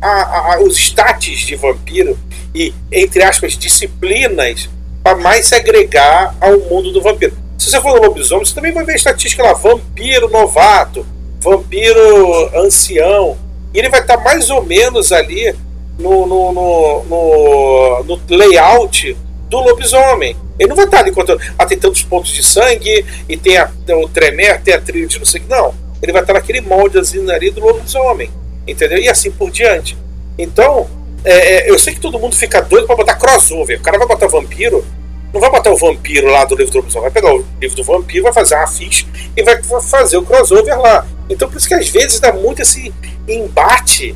a- 0.00 0.54
a- 0.54 0.60
os 0.60 0.76
status 0.78 1.38
de 1.40 1.56
vampiro 1.56 2.18
e, 2.54 2.74
entre 2.92 3.22
aspas, 3.22 3.56
disciplinas 3.56 4.68
para 5.02 5.16
mais 5.16 5.46
se 5.46 5.54
agregar 5.54 6.34
ao 6.40 6.58
mundo 6.60 6.92
do 6.92 7.00
vampiro. 7.00 7.36
Se 7.58 7.70
você 7.70 7.80
for 7.80 7.94
no 7.98 8.06
lobisomem, 8.08 8.44
você 8.44 8.54
também 8.54 8.72
vai 8.72 8.84
ver 8.84 8.92
a 8.92 8.96
estatística 8.96 9.42
lá, 9.42 9.52
vampiro 9.54 10.28
novato, 10.28 11.06
vampiro 11.40 12.50
ancião, 12.58 13.36
e 13.72 13.78
ele 13.78 13.88
vai 13.88 14.00
estar 14.00 14.16
mais 14.18 14.50
ou 14.50 14.62
menos 14.64 15.12
ali 15.12 15.54
no, 15.98 16.26
no, 16.26 16.52
no, 16.52 17.04
no- 17.04 18.02
no 18.04 18.36
layout 18.36 19.16
do 19.54 19.68
lobisomem. 19.68 20.36
Ele 20.58 20.68
não 20.68 20.76
vai 20.76 20.84
estar 20.84 21.00
ali 21.00 21.12
contando, 21.12 21.40
ah, 21.58 21.66
tem 21.66 21.78
tantos 21.78 22.02
pontos 22.02 22.30
de 22.32 22.42
sangue 22.42 23.04
e 23.28 23.36
tem, 23.36 23.56
a, 23.56 23.70
tem 23.86 23.94
o 23.94 24.08
tremer, 24.08 24.60
tem 24.60 24.74
a 24.74 24.80
trilha 24.80 25.06
de 25.06 25.18
não 25.18 25.26
sei 25.26 25.40
que. 25.40 25.48
Não. 25.48 25.74
Ele 26.02 26.12
vai 26.12 26.22
estar 26.22 26.34
naquele 26.34 26.60
moldezinho 26.60 27.30
ali 27.30 27.50
do 27.50 27.60
lobisomem. 27.60 28.30
Entendeu? 28.66 28.98
E 28.98 29.08
assim 29.08 29.30
por 29.30 29.50
diante. 29.50 29.96
Então, 30.38 30.88
é, 31.24 31.68
é, 31.68 31.70
eu 31.70 31.78
sei 31.78 31.94
que 31.94 32.00
todo 32.00 32.18
mundo 32.18 32.34
fica 32.34 32.60
doido 32.60 32.86
pra 32.86 32.96
botar 32.96 33.14
crossover. 33.14 33.78
O 33.78 33.82
cara 33.82 33.98
vai 33.98 34.06
botar 34.06 34.26
vampiro, 34.26 34.84
não 35.32 35.40
vai 35.40 35.50
botar 35.50 35.70
o 35.70 35.76
vampiro 35.76 36.30
lá 36.30 36.44
do 36.44 36.54
livro 36.54 36.72
do 36.72 36.78
lobisomem, 36.78 37.10
vai 37.10 37.22
pegar 37.22 37.34
o 37.34 37.44
livro 37.60 37.76
do 37.76 37.84
vampiro, 37.84 38.24
vai 38.24 38.32
fazer 38.32 38.54
uma 38.54 38.66
ficha 38.66 39.06
e 39.36 39.42
vai 39.42 39.60
fazer 39.62 40.16
o 40.16 40.22
crossover 40.22 40.78
lá. 40.78 41.06
Então 41.28 41.48
por 41.48 41.56
isso 41.56 41.68
que 41.68 41.74
às 41.74 41.88
vezes 41.88 42.20
dá 42.20 42.32
muito 42.32 42.62
esse 42.62 42.92
embate 43.26 44.14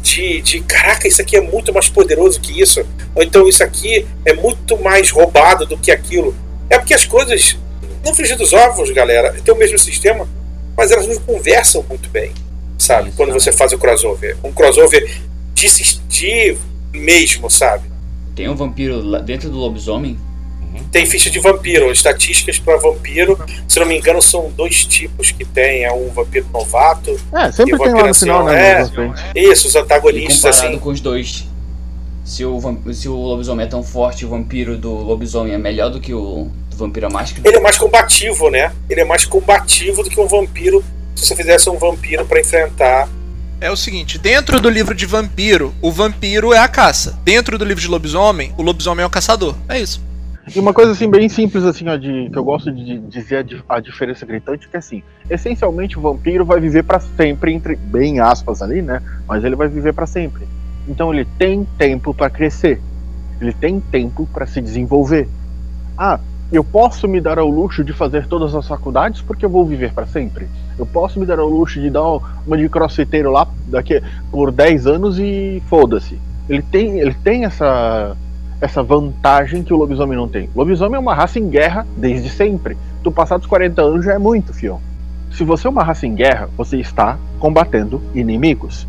de, 0.00 0.40
de 0.40 0.60
caraca, 0.60 1.06
isso 1.06 1.20
aqui 1.20 1.36
é 1.36 1.40
muito 1.40 1.72
mais 1.72 1.88
poderoso 1.88 2.40
que 2.40 2.60
isso, 2.60 2.84
ou 3.14 3.22
então 3.22 3.48
isso 3.48 3.62
aqui 3.62 4.06
é 4.24 4.32
muito 4.32 4.78
mais 4.82 5.10
roubado 5.10 5.66
do 5.66 5.76
que 5.76 5.90
aquilo. 5.90 6.34
É 6.68 6.78
porque 6.78 6.94
as 6.94 7.04
coisas, 7.04 7.56
não 8.04 8.14
frigir 8.14 8.36
dos 8.36 8.52
ovos, 8.52 8.90
galera, 8.90 9.32
tem 9.44 9.54
o 9.54 9.58
mesmo 9.58 9.78
sistema, 9.78 10.28
mas 10.76 10.90
elas 10.90 11.06
não 11.06 11.18
conversam 11.20 11.84
muito 11.88 12.08
bem, 12.08 12.32
sabe? 12.78 13.12
Quando 13.16 13.32
você 13.32 13.52
faz 13.52 13.72
o 13.72 13.78
crossover. 13.78 14.36
Um 14.42 14.52
crossover 14.52 15.08
de 15.52 15.66
assistir 15.66 16.56
mesmo, 16.92 17.50
sabe? 17.50 17.90
Tem 18.34 18.48
um 18.48 18.54
vampiro 18.54 19.20
dentro 19.20 19.50
do 19.50 19.58
lobisomem? 19.58 20.18
Tem 20.92 21.06
ficha 21.06 21.30
de 21.30 21.38
vampiro, 21.38 21.90
estatísticas 21.90 22.58
para 22.58 22.76
vampiro. 22.76 23.38
Se 23.68 23.78
não 23.78 23.86
me 23.86 23.96
engano, 23.96 24.20
são 24.20 24.50
dois 24.50 24.84
tipos 24.84 25.30
que 25.30 25.44
tem. 25.44 25.84
É 25.84 25.92
um 25.92 26.08
vampiro 26.10 26.46
novato. 26.52 27.18
É, 27.32 27.50
sempre 27.52 27.72
E 27.72 27.74
o 27.74 27.78
tem 27.78 27.86
lá 27.86 27.92
vampiro 27.92 28.08
no 28.08 28.14
final, 28.14 28.44
né? 28.44 28.82
é. 29.34 29.40
Isso, 29.40 29.68
os 29.68 29.74
E 29.74 29.78
antagonistas, 29.78 30.56
comparado 30.56 30.68
assim. 30.68 30.78
com 30.78 30.90
os 30.90 31.00
dois. 31.00 31.46
Se 32.24 32.44
o, 32.44 32.60
se 32.92 33.08
o 33.08 33.14
lobisomem 33.16 33.66
é 33.66 33.68
tão 33.68 33.82
forte, 33.82 34.24
o 34.24 34.28
vampiro 34.28 34.76
do 34.76 34.92
lobisomem 34.92 35.52
é 35.52 35.58
melhor 35.58 35.90
do 35.90 36.00
que 36.00 36.14
o 36.14 36.48
do 36.70 36.76
vampiro 36.76 37.06
à 37.06 37.10
máscara? 37.10 37.48
Ele 37.48 37.56
é 37.56 37.60
mais 37.60 37.76
combativo, 37.76 38.50
né? 38.50 38.72
Ele 38.88 39.00
é 39.00 39.04
mais 39.04 39.24
combativo 39.24 40.02
do 40.02 40.10
que 40.10 40.20
um 40.20 40.28
vampiro. 40.28 40.84
Se 41.16 41.26
você 41.26 41.34
fizesse 41.34 41.68
um 41.68 41.76
vampiro 41.76 42.24
para 42.24 42.40
enfrentar. 42.40 43.08
É 43.60 43.70
o 43.70 43.76
seguinte, 43.76 44.16
dentro 44.16 44.60
do 44.60 44.70
livro 44.70 44.94
de 44.94 45.04
vampiro, 45.04 45.74
o 45.82 45.90
vampiro 45.92 46.52
é 46.52 46.58
a 46.58 46.68
caça. 46.68 47.18
Dentro 47.24 47.58
do 47.58 47.64
livro 47.64 47.80
de 47.82 47.88
lobisomem, 47.88 48.54
o 48.56 48.62
lobisomem 48.62 49.02
é 49.02 49.06
o 49.06 49.10
caçador. 49.10 49.54
É 49.68 49.78
isso. 49.78 50.00
E 50.54 50.58
uma 50.58 50.72
coisa 50.72 50.92
assim 50.92 51.08
bem 51.08 51.28
simples 51.28 51.64
assim, 51.64 51.88
ó, 51.88 51.96
de, 51.96 52.30
que 52.30 52.36
eu 52.36 52.42
gosto 52.42 52.72
de 52.72 52.98
dizer 52.98 53.46
a, 53.68 53.76
a 53.76 53.80
diferença 53.80 54.24
gritante, 54.24 54.68
que 54.68 54.76
é 54.76 54.78
assim, 54.78 55.02
essencialmente 55.28 55.98
o 55.98 56.02
vampiro 56.02 56.44
vai 56.44 56.58
viver 56.58 56.82
pra 56.82 56.98
sempre, 56.98 57.52
entre 57.52 57.76
bem 57.76 58.20
aspas 58.20 58.62
ali, 58.62 58.80
né? 58.80 59.02
Mas 59.28 59.44
ele 59.44 59.54
vai 59.54 59.68
viver 59.68 59.92
pra 59.92 60.06
sempre. 60.06 60.48
Então 60.88 61.12
ele 61.12 61.26
tem 61.38 61.66
tempo 61.78 62.14
pra 62.14 62.30
crescer. 62.30 62.80
Ele 63.40 63.52
tem 63.52 63.80
tempo 63.80 64.28
pra 64.32 64.46
se 64.46 64.60
desenvolver. 64.60 65.28
Ah, 65.96 66.18
eu 66.52 66.64
posso 66.64 67.06
me 67.06 67.20
dar 67.20 67.38
ao 67.38 67.48
luxo 67.48 67.84
de 67.84 67.92
fazer 67.92 68.26
todas 68.26 68.54
as 68.54 68.66
faculdades 68.66 69.22
porque 69.22 69.44
eu 69.44 69.50
vou 69.50 69.64
viver 69.64 69.92
pra 69.92 70.06
sempre. 70.06 70.48
Eu 70.78 70.86
posso 70.86 71.20
me 71.20 71.26
dar 71.26 71.38
ao 71.38 71.48
luxo 71.48 71.80
de 71.80 71.90
dar 71.90 72.02
uma 72.46 72.56
de 72.56 72.68
crossfiteiro 72.68 73.30
lá 73.30 73.46
daqui 73.68 74.02
por 74.30 74.50
10 74.50 74.86
anos 74.86 75.18
e 75.18 75.62
foda-se. 75.68 76.18
Ele 76.48 76.62
tem, 76.62 76.98
ele 76.98 77.14
tem 77.14 77.44
essa 77.44 78.16
essa 78.60 78.82
vantagem 78.82 79.62
que 79.62 79.72
o 79.72 79.76
lobisomem 79.76 80.16
não 80.16 80.28
tem. 80.28 80.48
O 80.54 80.58
lobisomem 80.58 80.96
é 80.96 80.98
uma 80.98 81.14
raça 81.14 81.38
em 81.38 81.48
guerra 81.48 81.86
desde 81.96 82.28
sempre. 82.28 82.76
Tu 83.02 83.10
passar 83.10 83.38
dos 83.38 83.46
40 83.46 83.80
anos 83.80 84.04
já 84.04 84.14
é 84.14 84.18
muito, 84.18 84.52
fião. 84.52 84.80
Se 85.32 85.44
você 85.44 85.66
é 85.66 85.70
uma 85.70 85.82
raça 85.82 86.06
em 86.06 86.14
guerra, 86.14 86.50
você 86.56 86.76
está 86.76 87.18
combatendo 87.38 88.02
inimigos. 88.14 88.86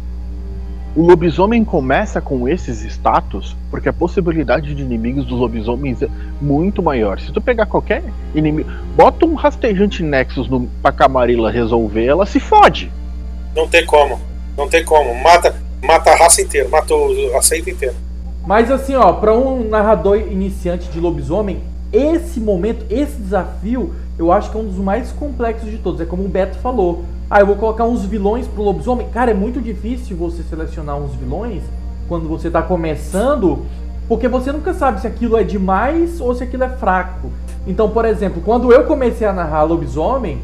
O 0.94 1.04
lobisomem 1.04 1.64
começa 1.64 2.20
com 2.20 2.50
esses 2.50 2.84
status 2.84 3.56
porque 3.70 3.88
a 3.88 3.94
possibilidade 3.94 4.76
de 4.76 4.82
inimigos 4.82 5.26
dos 5.26 5.40
lobisomens 5.40 6.02
é 6.02 6.10
muito 6.42 6.84
maior. 6.84 7.18
Se 7.20 7.32
tu 7.32 7.40
pegar 7.40 7.66
qualquer 7.66 8.04
inimigo, 8.36 8.70
bota 8.94 9.26
um 9.26 9.36
rastejante 9.36 10.04
Nexus 10.04 10.50
no, 10.50 10.68
pra 10.82 10.92
Camarilla 10.92 11.50
resolver, 11.50 12.06
ela 12.06 12.26
se 12.26 12.42
fode. 12.42 12.92
Não 13.56 13.70
tem 13.70 13.86
como. 13.86 14.20
Não 14.58 14.68
tem 14.68 14.84
como. 14.84 15.16
Mata, 15.24 15.56
mata 15.82 16.12
a 16.12 16.16
raça 16.18 16.42
inteira. 16.42 16.68
Mata 16.68 16.94
a 17.38 17.42
seita 17.42 17.70
inteira. 17.70 17.96
Mas 18.46 18.72
assim, 18.72 18.96
ó, 18.96 19.14
pra 19.14 19.36
um 19.36 19.70
narrador 19.70 20.18
iniciante 20.18 20.90
de 20.90 21.00
lobisomem, 21.00 21.62
esse 21.94 22.40
momento, 22.40 22.86
esse 22.90 23.18
desafio, 23.18 23.94
eu 24.18 24.32
acho 24.32 24.50
que 24.50 24.58
é 24.58 24.60
um 24.60 24.66
dos 24.66 24.78
mais 24.78 25.12
complexos 25.12 25.70
de 25.70 25.78
todos. 25.78 26.02
É 26.02 26.06
como 26.06 26.24
o 26.24 26.28
Beto 26.28 26.58
falou. 26.58 27.04
Ah, 27.30 27.40
eu 27.40 27.46
vou 27.46 27.56
colocar 27.56 27.86
uns 27.86 28.04
vilões 28.04 28.48
pro 28.48 28.64
lobisomem. 28.64 29.08
Cara, 29.10 29.32
é 29.32 29.34
muito 29.34 29.62
difícil 29.62 30.18
você 30.18 30.42
selecionar 30.44 30.98
uns 30.98 31.14
vilões 31.16 31.62
quando 32.08 32.28
você 32.28 32.50
tá 32.50 32.62
começando, 32.62 33.66
porque 34.08 34.28
você 34.28 34.52
nunca 34.52 34.74
sabe 34.74 35.00
se 35.02 35.08
aquilo 35.08 35.38
é 35.38 35.44
demais 35.44 36.20
ou 36.20 36.34
se 36.34 36.44
aquilo 36.44 36.64
é 36.64 36.70
fraco. 36.70 37.30
Então, 37.68 37.90
por 37.90 38.06
exemplo, 38.06 38.42
quando 38.44 38.72
eu 38.74 38.84
comecei 38.86 39.28
a 39.28 39.34
narrar 39.34 39.64
lobisomem, 39.64 40.40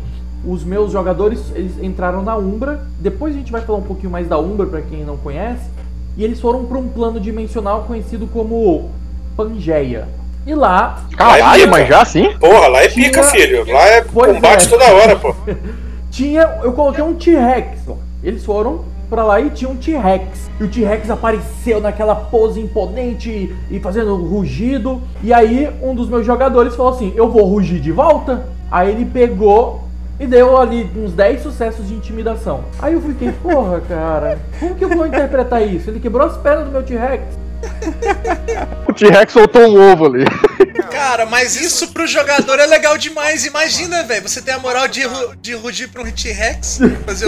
os 0.46 0.64
meus 0.64 0.92
jogadores 0.92 1.52
eles 1.56 1.82
entraram 1.82 2.22
na 2.24 2.36
Umbra. 2.38 2.82
Depois 3.00 3.36
a 3.36 3.38
gente 3.38 3.52
vai 3.52 3.62
falar 3.62 3.80
um 3.80 3.84
pouquinho 3.84 4.12
mais 4.12 4.28
da 4.28 4.38
Umbra 4.38 4.68
para 4.68 4.82
quem 4.82 5.04
não 5.04 5.18
conhece. 5.18 5.77
E 6.18 6.24
eles 6.24 6.40
foram 6.42 6.66
para 6.66 6.78
um 6.78 6.88
plano 6.88 7.20
dimensional 7.20 7.84
conhecido 7.84 8.28
como 8.28 8.90
Pangeia. 9.36 10.08
E 10.46 10.56
lá, 10.56 11.04
Caralho, 11.16 11.60
pica. 11.64 11.72
mas 11.72 11.88
já 11.88 12.02
assim? 12.02 12.34
Porra, 12.40 12.68
lá 12.68 12.82
é 12.84 12.88
pica, 12.90 13.22
Tinha- 13.22 13.24
filho. 13.32 13.72
Lá 13.72 13.86
é 13.88 14.02
Pois 14.02 14.34
combate 14.34 14.66
é. 14.66 14.70
toda 14.70 14.86
hora, 14.94 15.16
pô. 15.18 15.36
tinha, 16.10 16.42
eu 16.64 16.72
coloquei 16.74 17.04
um 17.04 17.14
T-Rex. 17.14 17.80
ó. 17.88 17.94
Eles 18.24 18.44
foram 18.44 18.82
pra 19.10 19.24
lá 19.24 19.40
e 19.40 19.50
tinha 19.52 19.70
um 19.70 19.76
T-Rex. 19.76 20.50
E 20.60 20.64
o 20.64 20.68
T-Rex 20.68 21.10
apareceu 21.10 21.80
naquela 21.82 22.16
pose 22.16 22.60
imponente 22.60 23.30
e, 23.30 23.76
e 23.76 23.80
fazendo 23.80 24.16
rugido. 24.16 25.02
E 25.22 25.32
aí 25.34 25.70
um 25.84 25.94
dos 25.94 26.10
meus 26.10 26.26
jogadores 26.26 26.76
falou 26.76 26.94
assim: 26.94 27.14
"Eu 27.16 27.30
vou 27.30 27.44
rugir 27.46 27.80
de 27.80 27.92
volta". 27.92 28.48
Aí 28.72 28.90
ele 28.92 29.06
pegou 29.06 29.84
e 30.20 30.26
deu 30.26 30.58
ali 30.58 30.90
uns 30.96 31.12
10 31.14 31.44
sucessos 31.44 31.88
de 31.88 31.94
intimidação. 31.94 32.64
Aí 32.80 32.94
eu 32.94 33.02
fiquei, 33.02 33.32
porra, 33.32 33.82
cara, 33.82 34.40
como 34.60 34.76
que 34.76 34.84
eu 34.84 34.90
vou 34.90 35.06
interpretar 35.06 35.66
isso? 35.68 35.90
Ele 35.90 36.00
quebrou 36.00 36.26
as 36.26 36.38
pernas 36.38 36.66
do 36.66 36.72
meu 36.72 36.84
T-Rex. 36.84 37.24
O 38.88 38.94
T-Rex 38.94 39.34
soltou 39.34 39.62
um 39.64 39.92
ovo 39.92 40.06
ali. 40.06 40.26
Cara, 40.92 41.26
mas 41.26 41.56
isso 41.60 41.90
pro 41.90 42.08
jogador 42.08 42.60
é 42.60 42.66
legal 42.66 42.98
demais. 42.98 43.46
Imagina, 43.46 44.04
velho, 44.04 44.28
você 44.28 44.42
tem 44.42 44.54
a 44.54 44.60
moral 44.60 44.88
de, 44.88 45.04
ru- 45.06 45.36
de 45.42 45.54
rugir 45.54 45.88
pra 45.90 46.02
um 46.02 46.12
T-Rex. 46.12 46.80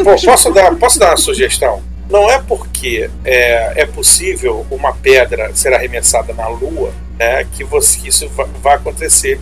Posso, 0.03 0.51
dar, 0.51 0.75
posso 0.75 0.99
dar 0.99 1.09
uma 1.11 1.17
sugestão? 1.17 1.81
Não 2.09 2.29
é 2.29 2.39
porque 2.39 3.09
é, 3.23 3.83
é 3.83 3.85
possível 3.85 4.65
uma 4.71 4.93
pedra 4.93 5.51
ser 5.53 5.73
arremessada 5.73 6.33
na 6.33 6.47
Lua 6.47 6.91
né, 7.19 7.45
que, 7.55 7.63
você, 7.63 7.99
que 7.99 8.07
isso 8.09 8.27
va- 8.29 8.47
vai 8.63 8.75
acontecer 8.75 9.39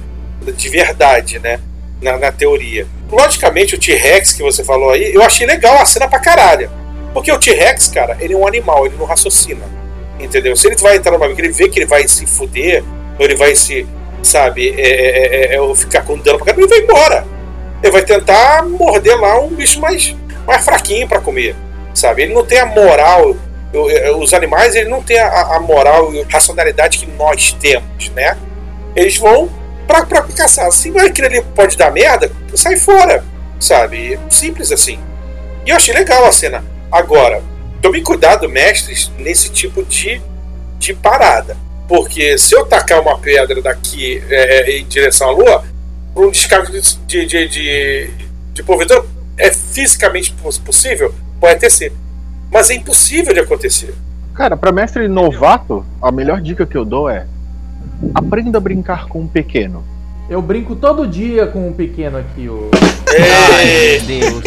de 0.56 0.70
verdade, 0.70 1.40
né? 1.40 1.60
Na, 2.02 2.18
na 2.18 2.32
teoria. 2.32 2.86
Logicamente, 3.12 3.76
o 3.76 3.80
T-Rex 3.80 4.34
que 4.34 4.44
você 4.44 4.64
falou 4.64 4.92
aí, 4.92 5.14
eu 5.14 5.24
achei 5.24 5.48
legal 5.48 5.78
a 5.78 5.86
cena 5.86 6.08
pra 6.08 6.20
caralho. 6.20 6.70
Porque 7.14 7.32
o 7.32 7.40
T-Rex, 7.40 7.88
cara, 7.88 8.18
ele 8.20 8.34
é 8.34 8.38
um 8.38 8.46
animal, 8.46 8.86
ele 8.86 8.96
não 8.98 9.06
raciocina. 9.06 9.66
Entendeu? 10.20 10.56
Se 10.56 10.68
ele 10.68 10.76
vai 10.76 10.98
entrar 10.98 11.12
numa 11.12 11.34
que 11.34 11.42
ele 11.42 11.52
vê 11.52 11.70
que 11.70 11.80
ele 11.80 11.86
vai 11.86 12.08
se 12.08 12.26
fuder, 12.26 12.84
ou 13.18 13.26
ele 13.26 13.36
vai 13.36 13.56
se, 13.56 13.88
sabe, 14.24 14.70
é, 14.78 14.90
é, 14.90 15.56
é, 15.56 15.56
é, 15.56 15.76
ficar 15.76 16.04
com 16.04 16.18
dano 16.18 16.38
pra 16.38 16.48
caralho, 16.48 16.64
ele 16.64 16.70
vai 16.70 16.80
embora. 16.80 17.26
Ele 17.82 17.92
vai 17.92 18.04
tentar 18.04 18.64
morder 18.68 19.20
lá 19.20 19.40
um 19.40 19.50
bicho 19.50 19.80
mais, 19.80 20.16
mais 20.46 20.66
fraquinho 20.66 21.08
pra 21.08 21.20
comer, 21.20 21.56
sabe? 21.94 22.24
Ele 22.24 22.34
não 22.34 22.46
tem 22.46 22.60
a 22.60 22.66
moral. 22.66 23.36
Os 24.20 24.34
animais, 24.34 24.76
ele 24.76 24.90
não 24.90 25.04
tem 25.04 25.20
a, 25.20 25.56
a 25.56 25.60
moral 25.60 26.14
e 26.14 26.22
a 26.22 26.26
racionalidade 26.28 26.98
que 26.98 27.06
nós 27.06 27.52
temos, 27.54 28.10
né? 28.16 28.38
Eles 28.96 29.18
vão 29.18 29.50
pra, 29.88 30.06
pra 30.06 30.22
caçar. 30.24 30.72
Se 30.72 30.92
vai 30.92 31.12
que 31.12 31.22
ele 31.22 31.42
pode 31.42 31.78
dar 31.78 31.92
merda, 31.92 32.32
sai 32.54 32.78
fora, 32.78 33.24
sabe? 33.60 34.20
Simples 34.30 34.72
assim. 34.72 35.00
E 35.66 35.70
eu 35.70 35.76
achei 35.76 35.94
legal 35.94 36.26
a 36.26 36.32
cena. 36.32 36.64
Agora, 36.92 37.42
tome 37.82 38.02
cuidado, 38.02 38.48
mestres, 38.50 39.12
nesse 39.18 39.50
tipo 39.50 39.84
de, 39.84 40.22
de 40.78 40.94
parada. 40.94 41.58
Porque 41.88 42.38
se 42.38 42.54
eu 42.56 42.66
tacar 42.66 43.02
uma 43.02 43.18
pedra 43.18 43.62
daqui 43.62 44.22
é, 44.30 44.78
em 44.78 44.86
direção 44.86 45.30
à 45.30 45.32
lua, 45.32 45.64
para 46.14 46.26
um 46.26 46.32
descargo 46.32 46.72
de, 46.72 46.82
de, 47.06 47.26
de, 47.48 47.48
de, 48.54 48.64
provedor, 48.64 49.06
é 49.38 49.52
fisicamente 49.52 50.34
poss- 50.34 50.58
possível? 50.58 51.14
Pode 51.40 51.70
ser. 51.70 51.94
Mas 52.52 52.70
é 52.70 52.74
impossível 52.74 53.34
de 53.34 53.40
acontecer. 53.40 53.94
Cara, 54.34 54.58
pra 54.58 54.72
mestre 54.72 55.08
novato, 55.08 55.86
a 56.02 56.12
melhor 56.12 56.42
dica 56.42 56.66
que 56.66 56.78
eu 56.78 56.84
dou 56.86 57.10
é 57.10 57.26
aprenda 58.14 58.58
a 58.58 58.62
brincar 58.62 59.08
com 59.08 59.22
um 59.22 59.28
pequeno. 59.28 59.84
Eu 60.30 60.42
brinco 60.42 60.76
todo 60.76 61.08
dia 61.08 61.48
com 61.48 61.70
um 61.70 61.74
pequeno 61.74 62.18
aqui, 62.18 62.50
o 62.50 62.70
Ai, 63.08 64.00
Deus. 64.06 64.42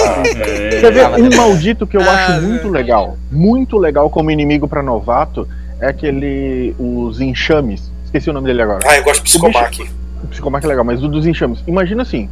Quer 0.80 0.92
ver 0.92 1.06
um 1.06 1.34
maldito 1.34 1.86
que 1.86 1.96
eu 1.96 2.02
Ah, 2.02 2.12
acho 2.12 2.42
muito 2.42 2.68
legal, 2.68 3.16
muito 3.32 3.78
legal 3.78 4.10
como 4.10 4.30
inimigo 4.30 4.68
pra 4.68 4.82
novato, 4.82 5.48
é 5.80 5.88
aquele 5.88 6.74
os 6.78 7.20
enxames. 7.20 7.90
Esqueci 8.04 8.28
o 8.28 8.32
nome 8.32 8.46
dele 8.48 8.60
agora. 8.60 8.80
Ah, 8.86 8.98
eu 8.98 9.04
gosto 9.04 9.24
de 9.24 9.30
psicomac. 9.30 9.90
O 10.22 10.26
psicomac 10.26 10.64
é 10.64 10.68
legal, 10.68 10.84
mas 10.84 11.02
o 11.02 11.08
dos 11.08 11.26
enxames. 11.26 11.64
Imagina 11.66 12.02
assim, 12.02 12.28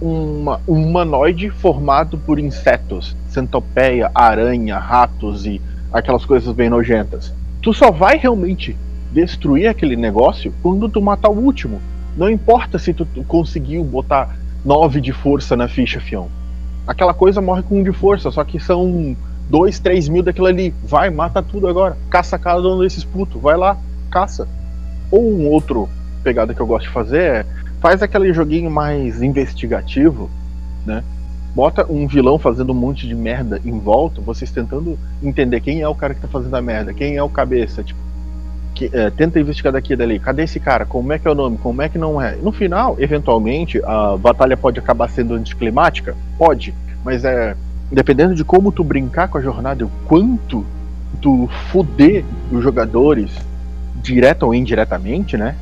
uma, 0.00 0.60
um 0.68 0.86
humanoide 0.86 1.50
formado 1.50 2.16
por 2.18 2.38
insetos, 2.38 3.16
centopeia, 3.30 4.10
aranha, 4.14 4.78
ratos 4.78 5.44
e 5.44 5.60
aquelas 5.92 6.24
coisas 6.24 6.54
bem 6.54 6.70
nojentas. 6.70 7.32
Tu 7.60 7.74
só 7.74 7.90
vai 7.90 8.16
realmente 8.16 8.76
destruir 9.12 9.66
aquele 9.66 9.96
negócio 9.96 10.52
quando 10.62 10.88
tu 10.88 11.00
matar 11.00 11.28
o 11.30 11.38
último. 11.38 11.80
Não 12.16 12.28
importa 12.28 12.78
se 12.78 12.92
tu, 12.92 13.06
conseguiu 13.26 13.84
botar 13.84 14.36
9 14.64 15.00
de 15.00 15.12
força 15.12 15.56
na 15.56 15.68
ficha, 15.68 16.00
fião. 16.00 16.28
Aquela 16.86 17.14
coisa 17.14 17.40
morre 17.40 17.62
com 17.62 17.80
um 17.80 17.82
de 17.82 17.92
força, 17.92 18.30
só 18.30 18.42
que 18.44 18.58
são 18.58 19.16
2, 19.48 19.78
3 19.78 20.08
mil 20.08 20.22
daquilo 20.22 20.46
ali. 20.46 20.74
Vai, 20.84 21.10
mata 21.10 21.42
tudo 21.42 21.68
agora. 21.68 21.96
Caça 22.10 22.38
cada 22.38 22.66
um 22.68 22.80
desses 22.80 23.04
putos. 23.04 23.40
Vai 23.40 23.56
lá, 23.56 23.76
caça. 24.10 24.48
Ou 25.10 25.30
um 25.30 25.48
outro 25.48 25.88
pegada 26.22 26.54
que 26.54 26.60
eu 26.60 26.66
gosto 26.66 26.86
de 26.86 26.92
fazer 26.92 27.20
é 27.20 27.46
faz 27.80 28.00
aquele 28.00 28.32
joguinho 28.32 28.70
mais 28.70 29.20
investigativo, 29.22 30.30
né? 30.86 31.02
Bota 31.54 31.84
um 31.90 32.06
vilão 32.06 32.38
fazendo 32.38 32.70
um 32.70 32.76
monte 32.76 33.06
de 33.06 33.14
merda 33.14 33.60
em 33.64 33.78
volta, 33.78 34.20
vocês 34.20 34.50
tentando 34.50 34.96
entender 35.22 35.60
quem 35.60 35.82
é 35.82 35.88
o 35.88 35.94
cara 35.94 36.14
que 36.14 36.20
tá 36.20 36.28
fazendo 36.28 36.54
a 36.54 36.62
merda, 36.62 36.94
quem 36.94 37.16
é 37.16 37.22
o 37.22 37.28
cabeça, 37.28 37.82
tipo, 37.82 37.98
é, 38.92 39.10
tenta 39.10 39.38
investigar 39.38 39.72
daqui 39.72 39.92
e 39.92 39.96
dali, 39.96 40.18
cadê 40.18 40.44
esse 40.44 40.58
cara, 40.58 40.84
como 40.84 41.12
é 41.12 41.18
que 41.18 41.28
é 41.28 41.30
o 41.30 41.34
nome, 41.34 41.58
como 41.58 41.82
é 41.82 41.88
que 41.88 41.98
não 41.98 42.20
é. 42.20 42.36
No 42.36 42.52
final, 42.52 42.96
eventualmente, 42.98 43.80
a 43.84 44.16
batalha 44.16 44.56
pode 44.56 44.78
acabar 44.78 45.08
sendo 45.08 45.34
anticlimática? 45.34 46.16
Pode, 46.38 46.74
mas 47.04 47.24
é. 47.24 47.56
Dependendo 47.90 48.34
de 48.34 48.42
como 48.42 48.72
tu 48.72 48.82
brincar 48.82 49.28
com 49.28 49.36
a 49.36 49.42
jornada 49.42 49.84
o 49.84 49.90
quanto 50.06 50.64
tu 51.20 51.46
fuder 51.70 52.24
os 52.50 52.62
jogadores, 52.62 53.30
direta 53.96 54.46
ou 54.46 54.54
indiretamente, 54.54 55.36
né? 55.36 55.54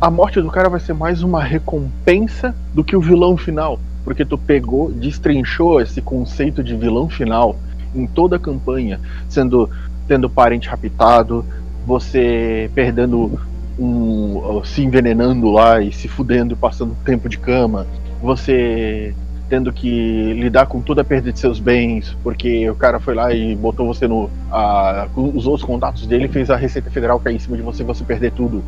a 0.00 0.10
morte 0.10 0.40
do 0.40 0.50
cara 0.50 0.68
vai 0.68 0.78
ser 0.78 0.92
mais 0.92 1.22
uma 1.22 1.42
recompensa 1.42 2.54
do 2.74 2.84
que 2.84 2.94
o 2.94 3.00
vilão 3.00 3.36
final. 3.36 3.80
Porque 4.04 4.24
tu 4.24 4.36
pegou, 4.36 4.92
destrinchou 4.92 5.80
esse 5.80 6.00
conceito 6.02 6.62
de 6.62 6.76
vilão 6.76 7.08
final 7.08 7.56
em 7.94 8.06
toda 8.06 8.36
a 8.36 8.38
campanha, 8.38 9.00
sendo 9.28 9.68
tendo 10.06 10.30
parente 10.30 10.68
raptado, 10.68 11.44
você 11.86 12.70
perdendo 12.74 13.38
um. 13.78 14.62
se 14.64 14.82
envenenando 14.82 15.50
lá 15.50 15.80
e 15.80 15.92
se 15.92 16.08
fudendo, 16.08 16.56
passando 16.56 16.96
tempo 17.04 17.28
de 17.28 17.38
cama, 17.38 17.86
você 18.20 19.14
tendo 19.48 19.72
que 19.72 20.32
lidar 20.34 20.66
com 20.66 20.80
toda 20.80 21.02
a 21.02 21.04
perda 21.04 21.32
de 21.32 21.38
seus 21.38 21.60
bens, 21.60 22.16
porque 22.20 22.68
o 22.68 22.74
cara 22.74 22.98
foi 22.98 23.14
lá 23.14 23.32
e 23.32 23.54
botou 23.54 23.86
você 23.86 24.08
no. 24.08 24.28
A, 24.50 25.06
usou 25.16 25.54
os 25.54 25.62
contatos 25.62 26.06
dele 26.06 26.26
fez 26.26 26.50
a 26.50 26.56
Receita 26.56 26.90
Federal 26.90 27.20
cair 27.20 27.36
em 27.36 27.38
cima 27.38 27.56
de 27.56 27.62
você 27.62 27.84
você 27.84 28.04
perder 28.04 28.32
tudo 28.32 28.62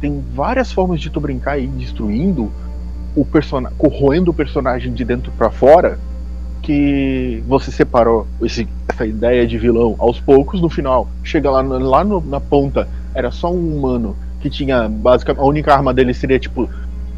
tem 0.00 0.22
várias 0.34 0.72
formas 0.72 1.00
de 1.00 1.10
tu 1.10 1.20
brincar 1.20 1.58
e 1.58 1.64
ir 1.64 1.68
destruindo 1.68 2.50
o 3.16 3.24
personagem, 3.24 3.76
corroendo 3.76 4.30
o 4.30 4.34
personagem 4.34 4.92
de 4.92 5.04
dentro 5.04 5.32
pra 5.32 5.50
fora, 5.50 5.98
que 6.72 7.42
você 7.48 7.70
separou 7.70 8.26
esse- 8.42 8.68
essa 8.88 9.06
ideia 9.06 9.46
de 9.46 9.56
vilão 9.56 9.94
aos 9.98 10.20
poucos, 10.20 10.60
no 10.60 10.68
final, 10.68 11.08
chega 11.24 11.50
lá, 11.50 11.62
lá 11.62 12.04
no- 12.04 12.20
na 12.20 12.38
ponta, 12.38 12.86
era 13.14 13.30
só 13.30 13.50
um 13.50 13.78
humano 13.78 14.14
que 14.38 14.50
tinha 14.50 14.86
basicamente 14.86 15.40
a 15.42 15.46
única 15.46 15.72
arma 15.72 15.94
dele 15.94 16.12
seria 16.12 16.38
tipo 16.38 16.68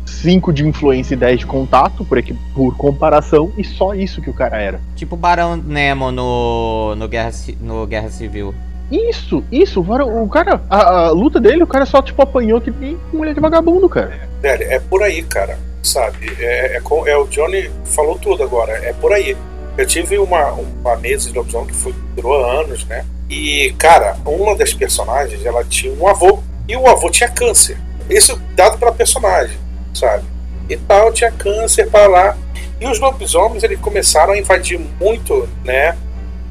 5 0.07 0.53
de 0.53 0.65
influência 0.65 1.15
e 1.15 1.17
10 1.17 1.41
de 1.41 1.47
contato, 1.47 2.05
por, 2.05 2.17
equi- 2.17 2.37
por 2.55 2.77
comparação, 2.77 3.51
e 3.59 3.65
só 3.65 3.93
isso 3.93 4.23
que 4.23 4.31
o 4.31 4.33
cara 4.33 4.57
era. 4.57 4.81
Tipo 4.95 5.17
o 5.17 5.19
Barão 5.19 5.57
Nemo 5.57 6.13
no, 6.13 6.95
no, 6.95 7.09
Guerra, 7.09 7.33
no 7.61 7.87
Guerra 7.89 8.09
Civil. 8.09 8.55
Isso, 8.91 9.45
isso, 9.53 9.81
o 9.81 10.29
cara, 10.29 10.61
a, 10.69 11.07
a 11.07 11.11
luta 11.11 11.39
dele, 11.41 11.63
o 11.63 11.67
cara 11.67 11.87
só 11.87 12.03
tipo 12.03 12.21
apanhou 12.23 12.61
que 12.61 12.71
nem 12.73 12.99
mulher 13.13 13.35
de 13.35 13.41
vagabundo, 13.41 13.89
cara. 13.89 14.29
É 14.43 14.81
por 14.81 15.03
aí, 15.03 15.23
cara. 15.23 15.59
Sabe? 15.83 16.37
É, 16.39 16.77
é, 16.77 16.81
com- 16.81 17.07
é 17.07 17.17
o 17.17 17.27
Johnny 17.27 17.71
falou 17.85 18.19
tudo 18.19 18.43
agora. 18.43 18.73
É 18.85 18.93
por 18.93 19.13
aí. 19.13 19.37
Eu 19.79 19.87
tive 19.87 20.19
uma, 20.19 20.51
uma 20.53 20.97
mesa 20.97 21.31
de 21.31 21.37
lobisomem 21.39 21.69
que 21.69 21.75
foi, 21.75 21.95
durou 22.15 22.45
anos, 22.45 22.85
né? 22.85 23.05
E, 23.31 23.73
cara, 23.79 24.17
uma 24.27 24.57
das 24.57 24.75
personagens, 24.75 25.47
ela 25.47 25.65
tinha 25.65 25.93
um 25.95 26.07
avô. 26.09 26.41
E 26.69 26.77
o 26.77 26.87
avô 26.89 27.09
tinha 27.09 27.29
câncer. 27.31 27.79
Isso 28.11 28.39
dado 28.55 28.77
pela 28.77 28.93
personagem, 28.93 29.57
sabe? 29.95 30.25
E 30.69 30.77
tal, 30.77 31.13
tinha 31.13 31.31
câncer 31.31 31.89
para 31.89 32.09
lá. 32.09 32.37
E 32.81 32.87
os 32.87 32.99
lobisomens, 32.99 33.63
eles 33.63 33.79
começaram 33.81 34.33
a 34.33 34.39
invadir 34.39 34.79
muito, 35.01 35.49
né? 35.65 35.97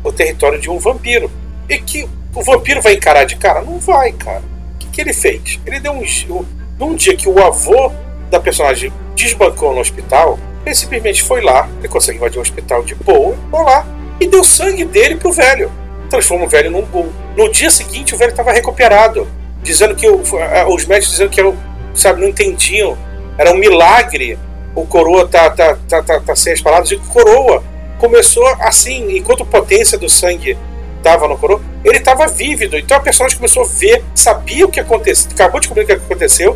O 0.03 0.11
território 0.11 0.59
de 0.59 0.69
um 0.69 0.79
vampiro. 0.79 1.29
E 1.69 1.77
que 1.77 2.07
O 2.35 2.43
vampiro 2.43 2.81
vai 2.81 2.93
encarar 2.93 3.23
de 3.25 3.35
cara? 3.35 3.61
Não 3.61 3.79
vai, 3.79 4.11
cara. 4.11 4.41
O 4.75 4.77
que, 4.79 4.87
que 4.87 5.01
ele 5.01 5.13
fez? 5.13 5.59
Ele 5.65 5.79
deu 5.79 5.93
um. 5.93 6.03
um- 6.29 6.45
Num 6.77 6.95
dia 6.95 7.13
que 7.15 7.27
o 7.27 7.43
avô 7.43 7.91
da 8.31 8.39
personagem 8.39 8.93
desbancou 9.13 9.73
no 9.73 9.81
hospital, 9.81 10.39
ele 10.65 10.73
simplesmente 10.73 11.21
foi 11.23 11.41
lá, 11.41 11.67
ele 11.79 11.89
consegue 11.89 12.17
invadir 12.17 12.39
um 12.39 12.41
hospital 12.41 12.83
de 12.83 12.95
boa, 12.95 13.35
foi 13.51 13.63
lá 13.65 13.85
e 14.17 14.25
deu 14.27 14.43
sangue 14.45 14.85
dele 14.85 15.17
pro 15.17 15.29
velho. 15.33 15.69
Transforma 16.09 16.45
o 16.45 16.47
velho 16.47 16.71
num 16.71 16.83
boom. 16.83 17.09
No 17.35 17.51
dia 17.51 17.69
seguinte, 17.69 18.15
o 18.15 18.17
velho 18.17 18.29
estava 18.29 18.53
recuperado, 18.53 19.27
dizendo 19.61 19.93
que 19.93 20.07
o- 20.07 20.21
eh, 20.39 20.65
os 20.69 20.85
médicos 20.85 21.11
dizendo 21.11 21.29
que 21.31 21.39
era, 21.41 21.49
o- 21.49 21.57
sabe, 21.93 22.21
não 22.21 22.29
entendiam. 22.29 22.97
Era 23.37 23.51
um 23.51 23.57
milagre 23.57 24.39
o 24.75 24.85
coroa 24.85 25.27
tá, 25.27 25.49
tá, 25.49 25.77
tá, 25.89 26.01
tá, 26.01 26.19
tá 26.21 26.35
sem 26.35 26.53
as 26.53 26.61
palavras. 26.61 26.89
E 26.91 26.95
o 26.95 26.99
coroa 27.01 27.61
começou 27.97 28.47
assim, 28.61 29.17
enquanto 29.17 29.43
potência 29.45 29.97
do 29.97 30.07
sangue 30.07 30.57
estava 30.99 31.27
no 31.27 31.37
coroa, 31.37 31.59
ele 31.83 31.97
estava 31.97 32.27
vívido. 32.27 32.77
Então 32.77 32.95
a 32.95 32.99
personagem 32.99 33.37
começou 33.37 33.63
a 33.63 33.67
ver, 33.67 34.03
sabia 34.13 34.65
o 34.65 34.69
que 34.69 34.79
aconteceu, 34.79 35.31
acabou 35.31 35.59
de 35.59 35.65
descobrir 35.65 35.83
o 35.83 35.87
que 35.87 35.93
aconteceu, 35.93 36.55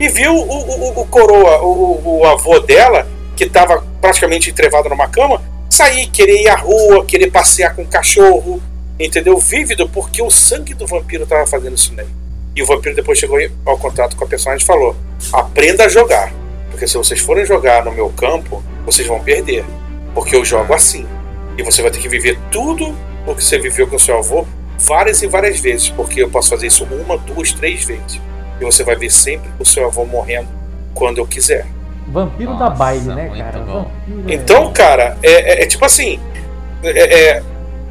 e 0.00 0.08
viu 0.08 0.34
o, 0.34 0.40
o, 0.42 1.00
o- 1.02 1.06
coroa, 1.06 1.62
o, 1.62 1.66
o- 2.04 2.18
o 2.20 2.26
avô 2.26 2.58
dela, 2.58 3.06
que 3.36 3.44
estava 3.44 3.84
praticamente 4.00 4.50
entrevado 4.50 4.88
numa 4.88 5.08
cama, 5.08 5.40
sair, 5.70 6.06
querer 6.08 6.42
ir 6.42 6.48
à 6.48 6.56
rua, 6.56 7.04
querer 7.04 7.30
passear 7.30 7.74
com 7.76 7.82
o 7.82 7.86
cachorro, 7.86 8.60
entendeu? 8.98 9.38
Vívido, 9.38 9.88
porque 9.88 10.20
o 10.22 10.30
sangue 10.30 10.74
do 10.74 10.86
vampiro 10.86 11.22
estava 11.22 11.46
fazendo 11.46 11.76
isso 11.76 11.94
nele. 11.94 12.08
E 12.54 12.62
o 12.62 12.66
vampiro 12.66 12.94
depois 12.94 13.18
chegou 13.18 13.38
ao 13.64 13.78
contato 13.78 14.16
com 14.16 14.24
a 14.24 14.26
personagem 14.28 14.62
e 14.62 14.66
falou: 14.66 14.94
aprenda 15.32 15.84
a 15.84 15.88
jogar. 15.88 16.32
Porque 16.70 16.86
se 16.86 16.96
vocês 16.98 17.20
forem 17.20 17.46
jogar 17.46 17.84
no 17.84 17.92
meu 17.92 18.10
campo, 18.10 18.62
vocês 18.84 19.06
vão 19.08 19.20
perder. 19.20 19.64
Porque 20.14 20.36
eu 20.36 20.44
jogo 20.44 20.74
assim. 20.74 21.06
E 21.56 21.62
você 21.62 21.82
vai 21.82 21.90
ter 21.90 21.98
que 22.00 22.08
viver 22.08 22.38
tudo 22.50 22.94
o 23.26 23.34
que 23.34 23.44
você 23.44 23.58
viveu 23.58 23.86
com 23.86 23.96
o 23.96 24.00
seu 24.00 24.18
avô 24.18 24.46
várias 24.78 25.22
e 25.22 25.26
várias 25.26 25.60
vezes. 25.60 25.88
Porque 25.90 26.22
eu 26.22 26.28
posso 26.30 26.48
fazer 26.50 26.66
isso 26.66 26.84
uma, 26.84 27.16
duas, 27.18 27.52
três 27.52 27.84
vezes. 27.84 28.20
E 28.60 28.64
você 28.64 28.82
vai 28.84 28.96
ver 28.96 29.10
sempre 29.10 29.50
o 29.58 29.64
seu 29.64 29.86
avô 29.86 30.04
morrendo 30.04 30.48
quando 30.94 31.18
eu 31.18 31.26
quiser. 31.26 31.66
Vampiro 32.08 32.52
da 32.54 32.64
Nossa, 32.66 32.74
baile, 32.76 33.04
né, 33.14 33.26
muito 33.28 33.38
cara? 33.38 33.86
é- 34.28 34.34
Então, 34.34 34.72
cara, 34.72 35.16
é, 35.22 35.30
é- 35.30 35.62
é 35.62 35.66
tipo 35.66 35.84
assim. 35.84 36.18
é- 36.82 37.36
é- 37.36 37.42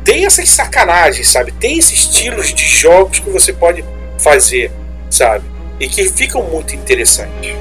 tem 0.03 0.25
essas 0.25 0.49
sacanagens, 0.49 1.29
sabe? 1.29 1.51
Tem 1.53 1.77
esses 1.77 1.93
estilos 1.99 2.53
de 2.53 2.65
jogos 2.65 3.19
que 3.19 3.29
você 3.29 3.53
pode 3.53 3.85
fazer, 4.19 4.69
sabe? 5.09 5.45
E 5.79 5.87
que 5.87 6.03
ficam 6.09 6.43
muito 6.43 6.75
interessantes. 6.75 7.55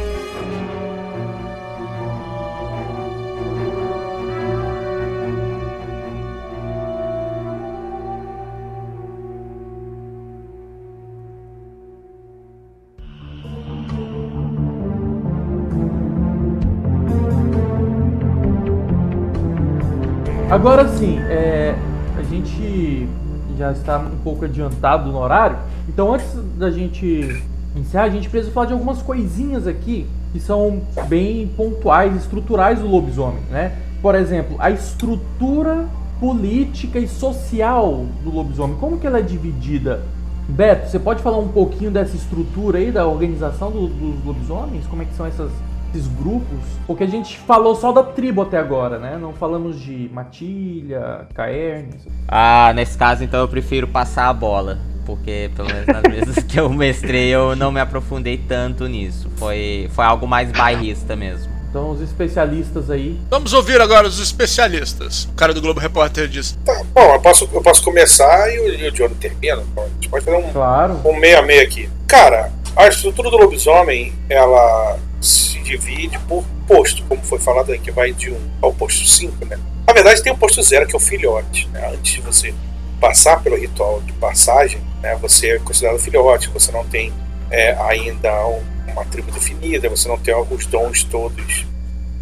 Agora 20.60 20.86
sim, 20.88 21.18
é, 21.20 21.74
a 22.18 22.22
gente 22.22 23.08
já 23.56 23.72
está 23.72 23.98
um 23.98 24.18
pouco 24.22 24.44
adiantado 24.44 25.10
no 25.10 25.16
horário, 25.16 25.56
então 25.88 26.12
antes 26.12 26.26
da 26.58 26.70
gente 26.70 27.42
encerrar, 27.74 28.04
a 28.04 28.10
gente 28.10 28.28
precisa 28.28 28.52
falar 28.52 28.66
de 28.66 28.74
algumas 28.74 29.00
coisinhas 29.00 29.66
aqui 29.66 30.06
que 30.34 30.38
são 30.38 30.82
bem 31.08 31.46
pontuais, 31.56 32.14
estruturais 32.14 32.78
do 32.78 32.86
lobisomem, 32.86 33.40
né? 33.50 33.72
Por 34.02 34.14
exemplo, 34.14 34.56
a 34.58 34.70
estrutura 34.70 35.86
política 36.20 36.98
e 36.98 37.08
social 37.08 38.04
do 38.22 38.30
lobisomem, 38.30 38.76
como 38.76 38.98
que 38.98 39.06
ela 39.06 39.18
é 39.20 39.22
dividida? 39.22 40.02
Beto, 40.46 40.90
você 40.90 40.98
pode 40.98 41.22
falar 41.22 41.38
um 41.38 41.48
pouquinho 41.48 41.90
dessa 41.90 42.14
estrutura 42.14 42.76
aí, 42.76 42.92
da 42.92 43.06
organização 43.06 43.70
do- 43.70 43.88
dos 43.88 44.22
lobisomens? 44.26 44.86
Como 44.86 45.00
é 45.00 45.06
que 45.06 45.14
são 45.14 45.24
essas- 45.24 45.52
esses 45.92 46.06
grupos? 46.08 46.58
Porque 46.86 47.04
a 47.04 47.06
gente 47.06 47.38
falou 47.38 47.74
só 47.74 47.92
da 47.92 48.02
tribo 48.02 48.42
até 48.42 48.58
agora, 48.58 48.98
né? 48.98 49.18
Não 49.20 49.32
falamos 49.32 49.80
de 49.80 50.08
Matilha, 50.12 51.26
Caernes. 51.34 52.06
Ah, 52.28 52.72
nesse 52.74 52.96
caso 52.96 53.22
então 53.24 53.40
eu 53.40 53.48
prefiro 53.48 53.86
passar 53.86 54.28
a 54.28 54.32
bola. 54.32 54.78
Porque 55.06 55.50
pelo 55.56 55.68
menos 55.68 55.86
nas 55.86 56.02
vezes 56.12 56.44
que 56.44 56.58
eu 56.60 56.68
mestrei 56.70 57.28
eu 57.30 57.56
não 57.56 57.72
me 57.72 57.80
aprofundei 57.80 58.38
tanto 58.38 58.86
nisso. 58.86 59.28
Foi, 59.36 59.90
foi 59.92 60.04
algo 60.04 60.26
mais 60.26 60.50
bairrista 60.52 61.16
mesmo. 61.16 61.50
Então, 61.68 61.90
os 61.92 62.00
especialistas 62.00 62.90
aí. 62.90 63.16
Vamos 63.30 63.52
ouvir 63.52 63.80
agora 63.80 64.06
os 64.08 64.18
especialistas. 64.18 65.24
O 65.26 65.34
cara 65.34 65.54
do 65.54 65.60
Globo 65.60 65.78
Repórter 65.78 66.26
diz: 66.26 66.58
Tá, 66.64 66.82
bom, 66.92 67.14
eu 67.14 67.20
posso, 67.20 67.48
eu 67.52 67.62
posso 67.62 67.80
começar 67.84 68.52
e 68.52 68.58
o, 68.58 68.74
e 68.74 68.88
o 68.88 68.92
Johnny 68.92 69.14
termina. 69.14 69.62
A 69.76 69.88
gente 69.88 70.08
pode 70.08 70.24
fazer 70.24 70.36
um, 70.36 70.50
Claro. 70.52 71.00
um 71.04 71.14
meio 71.16 71.38
a 71.38 71.42
meio 71.42 71.62
aqui. 71.62 71.88
Cara, 72.08 72.50
a 72.74 72.88
estrutura 72.88 73.30
do 73.30 73.36
lobisomem, 73.36 74.12
ela 74.28 74.98
se 75.20 75.58
divide 75.60 76.18
por 76.20 76.44
posto, 76.66 77.02
como 77.04 77.22
foi 77.22 77.38
falado 77.38 77.72
aí, 77.72 77.78
que 77.78 77.90
vai 77.90 78.12
de 78.12 78.30
1 78.30 78.36
ao 78.62 78.72
posto 78.72 79.06
5, 79.06 79.44
né? 79.44 79.58
Na 79.86 79.92
verdade, 79.92 80.22
tem 80.22 80.32
o 80.32 80.36
posto 80.36 80.62
0, 80.62 80.86
que 80.86 80.94
é 80.94 80.96
o 80.96 81.00
filhote, 81.00 81.68
né? 81.68 81.90
Antes 81.92 82.14
de 82.14 82.20
você 82.20 82.54
passar 83.00 83.42
pelo 83.42 83.56
ritual 83.56 84.00
de 84.02 84.12
passagem, 84.14 84.80
né, 85.02 85.16
você 85.16 85.52
é 85.52 85.58
considerado 85.58 85.98
filhote, 85.98 86.48
você 86.50 86.70
não 86.70 86.84
tem 86.84 87.12
é, 87.50 87.72
ainda 87.80 88.46
um- 88.46 88.62
uma 88.92 89.04
tribo 89.06 89.32
definida, 89.32 89.88
você 89.88 90.06
não 90.08 90.16
tem 90.18 90.32
os 90.34 90.66
dons 90.66 91.02
todos 91.02 91.66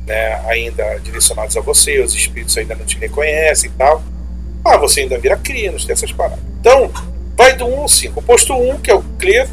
né, 0.06 0.40
ainda 0.48 0.98
direcionados 1.00 1.54
a 1.56 1.60
você, 1.60 2.00
os 2.00 2.14
espíritos 2.14 2.56
ainda 2.56 2.74
não 2.74 2.86
te 2.86 2.96
reconhecem 2.98 3.68
e 3.68 3.72
tal. 3.74 4.02
Ah, 4.64 4.78
você 4.78 5.00
ainda 5.02 5.18
vira 5.18 5.36
crinos 5.36 5.84
dessas 5.84 6.10
paradas. 6.12 6.42
Então, 6.60 6.90
vai 7.36 7.54
do 7.54 7.66
1 7.66 7.80
ao 7.80 7.88
5. 7.88 8.20
O 8.20 8.22
posto 8.22 8.54
1, 8.54 8.78
que 8.78 8.90
é 8.90 8.94
o 8.94 9.02
Clear, 9.18 9.46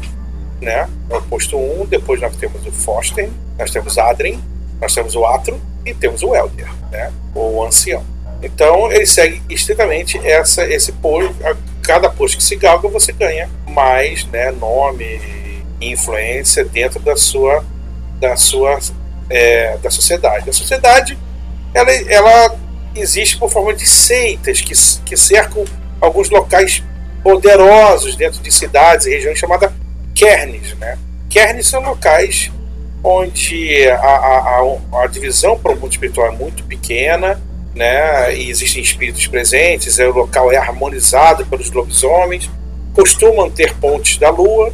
né? 0.60 0.88
É 1.10 1.16
o 1.16 1.22
posto 1.22 1.56
1, 1.56 1.86
depois 1.86 2.20
nós 2.20 2.34
temos 2.36 2.64
o 2.66 2.72
Foster, 2.72 3.28
nós 3.58 3.70
temos 3.70 3.98
Adrien, 3.98 4.42
nós 4.80 4.94
temos 4.94 5.14
o 5.14 5.24
Atro 5.24 5.60
e 5.84 5.94
temos 5.94 6.22
o 6.22 6.34
Elder, 6.34 6.68
né? 6.90 7.12
Ou 7.34 7.56
o 7.56 7.64
Ancião. 7.64 8.04
Então, 8.42 8.92
ele 8.92 9.06
segue 9.06 9.42
estritamente 9.48 10.18
essa, 10.18 10.64
esse 10.66 10.92
posto. 10.92 11.34
Cada 11.82 12.10
posto 12.10 12.36
que 12.36 12.42
se 12.42 12.56
galga, 12.56 12.88
você 12.88 13.12
ganha 13.12 13.48
mais 13.66 14.24
né, 14.26 14.50
nome 14.50 15.04
e 15.80 15.92
influência 15.92 16.64
dentro 16.64 17.00
da 17.00 17.16
sua, 17.16 17.64
da 18.20 18.36
sua 18.36 18.78
é, 19.30 19.76
da 19.78 19.90
sociedade. 19.90 20.48
A 20.50 20.52
sociedade 20.52 21.18
ela, 21.74 21.92
ela 21.92 22.56
existe 22.94 23.38
por 23.38 23.50
forma 23.50 23.74
de 23.74 23.86
seitas 23.86 24.60
que, 24.60 24.74
que 25.04 25.16
cercam 25.16 25.64
alguns 26.00 26.30
locais 26.30 26.82
poderosos 27.22 28.16
dentro 28.16 28.40
de 28.40 28.50
cidades 28.50 29.06
e 29.06 29.10
regiões 29.10 29.38
chamadas 29.38 29.70
kernes. 30.16 30.74
Né? 30.78 30.98
Kernes 31.28 31.68
são 31.68 31.80
locais 31.82 32.50
onde 33.04 33.86
a, 33.88 33.94
a, 34.00 34.60
a, 34.98 35.02
a 35.04 35.06
divisão 35.06 35.56
para 35.56 35.72
o 35.72 35.76
mundo 35.76 35.92
espiritual 35.92 36.26
é 36.26 36.30
muito 36.32 36.64
pequena, 36.64 37.40
né? 37.74 38.34
e 38.34 38.50
existem 38.50 38.82
espíritos 38.82 39.26
presentes, 39.28 39.98
é, 40.00 40.08
o 40.08 40.12
local 40.12 40.50
é 40.50 40.56
harmonizado 40.56 41.46
pelos 41.46 41.70
lobisomens, 41.70 42.50
costumam 42.94 43.48
ter 43.50 43.74
pontes 43.74 44.16
da 44.16 44.30
lua, 44.30 44.72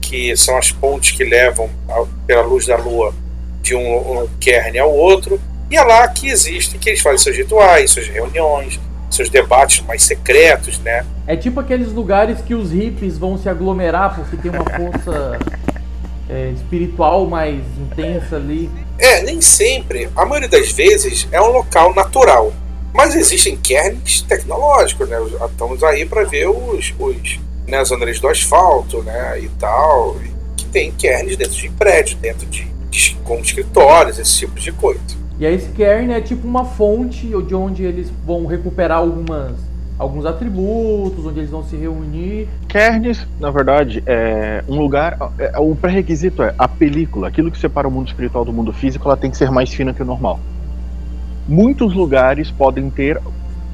que 0.00 0.34
são 0.36 0.56
as 0.56 0.72
pontes 0.72 1.12
que 1.16 1.22
levam 1.22 1.70
a- 1.88 2.04
pela 2.26 2.42
luz 2.42 2.66
da 2.66 2.76
lua 2.76 3.14
de 3.60 3.76
um, 3.76 4.22
um 4.22 4.28
kern 4.40 4.76
ao 4.78 4.92
outro, 4.92 5.40
e 5.70 5.76
é 5.76 5.82
lá 5.82 6.08
que 6.08 6.28
existe, 6.28 6.78
que 6.78 6.88
eles 6.90 7.00
fazem 7.00 7.18
seus 7.18 7.36
rituais, 7.36 7.90
suas 7.92 8.08
reuniões, 8.08 8.80
seus 9.14 9.28
debates 9.28 9.84
mais 9.86 10.02
secretos, 10.02 10.78
né? 10.78 11.04
É 11.26 11.36
tipo 11.36 11.60
aqueles 11.60 11.92
lugares 11.92 12.40
que 12.40 12.54
os 12.54 12.72
hippies 12.72 13.18
vão 13.18 13.36
se 13.36 13.48
aglomerar 13.48 14.14
porque 14.14 14.36
tem 14.36 14.50
uma 14.50 14.64
força 14.64 15.38
é, 16.28 16.50
espiritual 16.50 17.26
mais 17.26 17.60
intensa 17.78 18.36
ali. 18.36 18.70
É, 18.98 19.22
nem 19.22 19.40
sempre. 19.40 20.08
A 20.16 20.24
maioria 20.24 20.48
das 20.48 20.72
vezes 20.72 21.28
é 21.30 21.40
um 21.40 21.50
local 21.50 21.94
natural. 21.94 22.52
Mas 22.92 23.14
existem 23.14 23.56
kerns 23.56 24.22
tecnológicos, 24.22 25.08
né? 25.08 25.16
Estamos 25.50 25.82
aí 25.82 26.04
para 26.04 26.24
ver 26.24 26.48
os, 26.48 26.92
os 26.98 27.40
né, 27.66 27.78
as 27.78 27.90
andares 27.90 28.20
do 28.20 28.28
asfalto, 28.28 29.02
né? 29.02 29.40
E 29.40 29.48
tal. 29.58 30.16
Que 30.56 30.64
tem 30.66 30.92
kerns 30.92 31.36
dentro 31.36 31.54
de 31.54 31.70
prédios, 31.70 32.18
dentro 32.20 32.46
de, 32.46 32.66
de 32.90 33.14
com 33.24 33.38
escritórios, 33.38 34.18
esse 34.18 34.38
tipo 34.38 34.60
de 34.60 34.72
coisa. 34.72 35.21
E 35.42 35.44
esse 35.44 35.70
cairn 35.72 36.12
é 36.12 36.20
tipo 36.20 36.46
uma 36.46 36.64
fonte 36.64 37.26
de 37.26 37.52
onde 37.52 37.82
eles 37.82 38.08
vão 38.24 38.46
recuperar 38.46 38.98
algumas, 38.98 39.56
alguns 39.98 40.24
atributos, 40.24 41.26
onde 41.26 41.40
eles 41.40 41.50
vão 41.50 41.64
se 41.64 41.74
reunir. 41.74 42.46
Kernes, 42.68 43.26
na 43.40 43.50
verdade, 43.50 44.04
é 44.06 44.62
um 44.68 44.78
lugar. 44.78 45.18
é- 45.40 45.58
o 45.58 45.74
pré-requisito 45.74 46.44
é 46.44 46.54
a 46.56 46.68
película, 46.68 47.26
aquilo 47.26 47.50
que 47.50 47.58
separa 47.58 47.88
o 47.88 47.90
mundo 47.90 48.06
espiritual 48.06 48.44
do 48.44 48.52
mundo 48.52 48.72
físico, 48.72 49.08
ela 49.08 49.16
tem 49.16 49.32
que 49.32 49.36
ser 49.36 49.50
mais 49.50 49.74
fina 49.74 49.92
que 49.92 50.00
o 50.00 50.04
normal. 50.04 50.38
Muitos 51.48 51.92
lugares 51.92 52.52
podem 52.52 52.88
ter, 52.88 53.20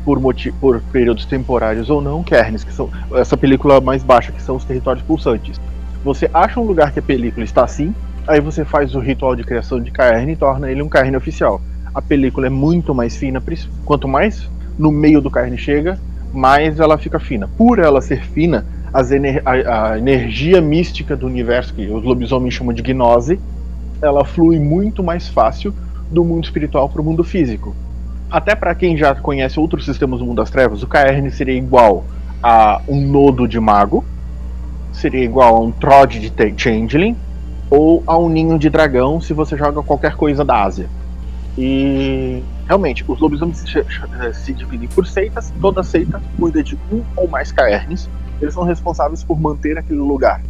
por, 0.07 0.19
por 0.59 0.81
períodos 0.91 1.27
temporários 1.27 1.91
ou 1.91 2.01
não, 2.01 2.23
Kernes, 2.23 2.65
que 2.65 2.73
são 2.73 2.89
essa 3.13 3.37
película 3.37 3.79
mais 3.79 4.03
baixa, 4.03 4.33
que 4.33 4.41
são 4.41 4.57
os 4.57 4.65
territórios 4.65 5.05
pulsantes. 5.05 5.61
Você 6.03 6.31
acha 6.33 6.59
um 6.59 6.65
lugar 6.65 6.93
que 6.93 6.99
a 6.99 7.03
película 7.03 7.45
está 7.45 7.63
assim, 7.63 7.95
aí 8.29 8.41
você 8.41 8.65
faz 8.65 8.95
o 8.95 9.01
ritual 9.01 9.35
de 9.35 9.43
criação 9.43 9.81
de 9.81 9.91
Caerne 9.91 10.33
e 10.33 10.37
torna 10.37 10.71
ele 10.71 10.83
um 10.83 10.89
Caerne 10.89 11.17
oficial. 11.17 11.61
A 11.95 12.03
película 12.03 12.47
é 12.47 12.51
muito 12.51 12.95
mais 12.95 13.17
fina, 13.17 13.43
quanto 13.85 14.07
mais 14.07 14.49
no 14.79 14.93
meio 14.93 15.21
do 15.21 15.31
Caerne 15.31 15.57
chega, 15.59 15.99
mais 16.33 16.79
ela 16.79 16.99
fica 16.99 17.19
fina. 17.19 17.49
Por 17.57 17.79
ela 17.79 18.01
ser 18.01 18.23
fina, 18.23 18.67
ener- 19.11 19.43
a, 19.45 19.93
a 19.93 19.99
energia 19.99 20.61
mística 20.61 21.17
do 21.17 21.27
universo, 21.27 21.75
que 21.75 21.87
os 21.89 22.05
lobisomens 22.05 22.55
chamam 22.55 22.75
de 22.75 22.83
gnose, 22.83 23.41
ela 24.01 24.25
flui 24.25 24.59
muito 24.59 25.03
mais 25.03 25.29
fácil 25.29 25.75
do 26.11 26.23
mundo 26.23 26.45
espiritual 26.45 26.89
para 26.89 27.01
o 27.01 27.05
mundo 27.05 27.25
físico. 27.25 27.75
Até 28.31 28.55
para 28.55 28.75
quem 28.75 28.97
já 28.97 29.15
conhece 29.15 29.59
outros 29.59 29.87
sistemas 29.87 30.21
do 30.21 30.27
mundo 30.27 30.37
das 30.37 30.51
trevas, 30.51 30.83
o 30.83 30.87
Caerne 30.87 31.31
seria 31.31 31.55
igual 31.55 32.05
a 32.43 32.83
um 32.87 33.01
nodo 33.01 33.49
de 33.49 33.59
mago, 33.59 34.05
seria 34.93 35.25
igual 35.25 35.57
a 35.57 35.61
um 35.61 35.71
Trod 35.71 36.19
de 36.19 36.55
Changeling, 36.57 37.17
ou 37.71 38.03
a 38.07 38.17
um 38.17 38.29
ninho 38.29 38.59
de 38.59 38.71
dragão 38.71 39.21
se 39.21 39.33
você 39.33 39.57
joga 39.57 39.83
qualquer 39.83 40.15
coisa 40.15 40.45
da 40.45 40.63
Ásia. 40.63 40.89
E 41.57 42.43
realmente, 42.67 43.05
os 43.07 43.19
lobisomens 43.19 43.59
se, 43.59 43.85
se 44.35 44.53
dividem 44.53 44.89
por 44.89 45.07
seitas, 45.07 45.53
toda 45.61 45.83
seita 45.83 46.23
cuida 46.39 46.63
de 46.63 46.79
um 46.93 47.03
ou 47.17 47.27
mais 47.27 47.51
caernes. 47.51 48.09
Eles 48.41 48.55
são 48.55 48.63
responsáveis 48.63 49.25
por 49.25 49.41
manter 49.41 49.77
aquele 49.77 49.99
lugar 49.99 50.41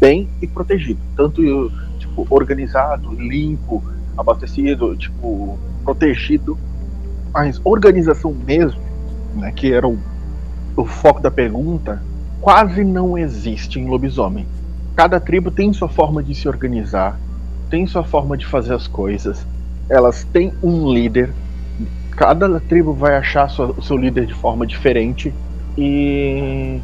bem 0.00 0.28
e 0.42 0.46
protegido, 0.46 1.00
tanto 1.16 1.70
tipo 1.98 2.26
organizado, 2.28 3.12
limpo, 3.14 3.82
abastecido, 4.16 4.96
tipo 4.96 5.58
protegido. 5.84 6.58
Mas 7.32 7.60
organização 7.62 8.34
mesmo, 8.34 8.80
né, 9.34 9.52
que 9.52 9.72
era 9.72 9.86
o, 9.86 9.98
o 10.76 10.84
foco 10.84 11.20
da 11.20 11.30
pergunta, 11.30 12.02
quase 12.40 12.82
não 12.82 13.16
existe 13.16 13.78
em 13.78 13.86
lobisomem. 13.86 14.46
Cada 14.96 15.20
tribo 15.20 15.50
tem 15.50 15.72
sua 15.74 15.88
forma 15.88 16.22
de 16.22 16.34
se 16.34 16.48
organizar, 16.48 17.20
tem 17.68 17.86
sua 17.86 18.02
forma 18.02 18.34
de 18.34 18.46
fazer 18.46 18.72
as 18.72 18.86
coisas. 18.86 19.46
Elas 19.90 20.24
têm 20.24 20.52
um 20.62 20.90
líder. 20.90 21.30
Cada 22.12 22.58
tribo 22.58 22.94
vai 22.94 23.14
achar 23.16 23.48
sua- 23.50 23.74
o 23.76 23.82
seu 23.82 23.96
líder 23.96 24.24
de 24.24 24.32
forma 24.32 24.66
diferente. 24.66 25.34
E 25.76 26.80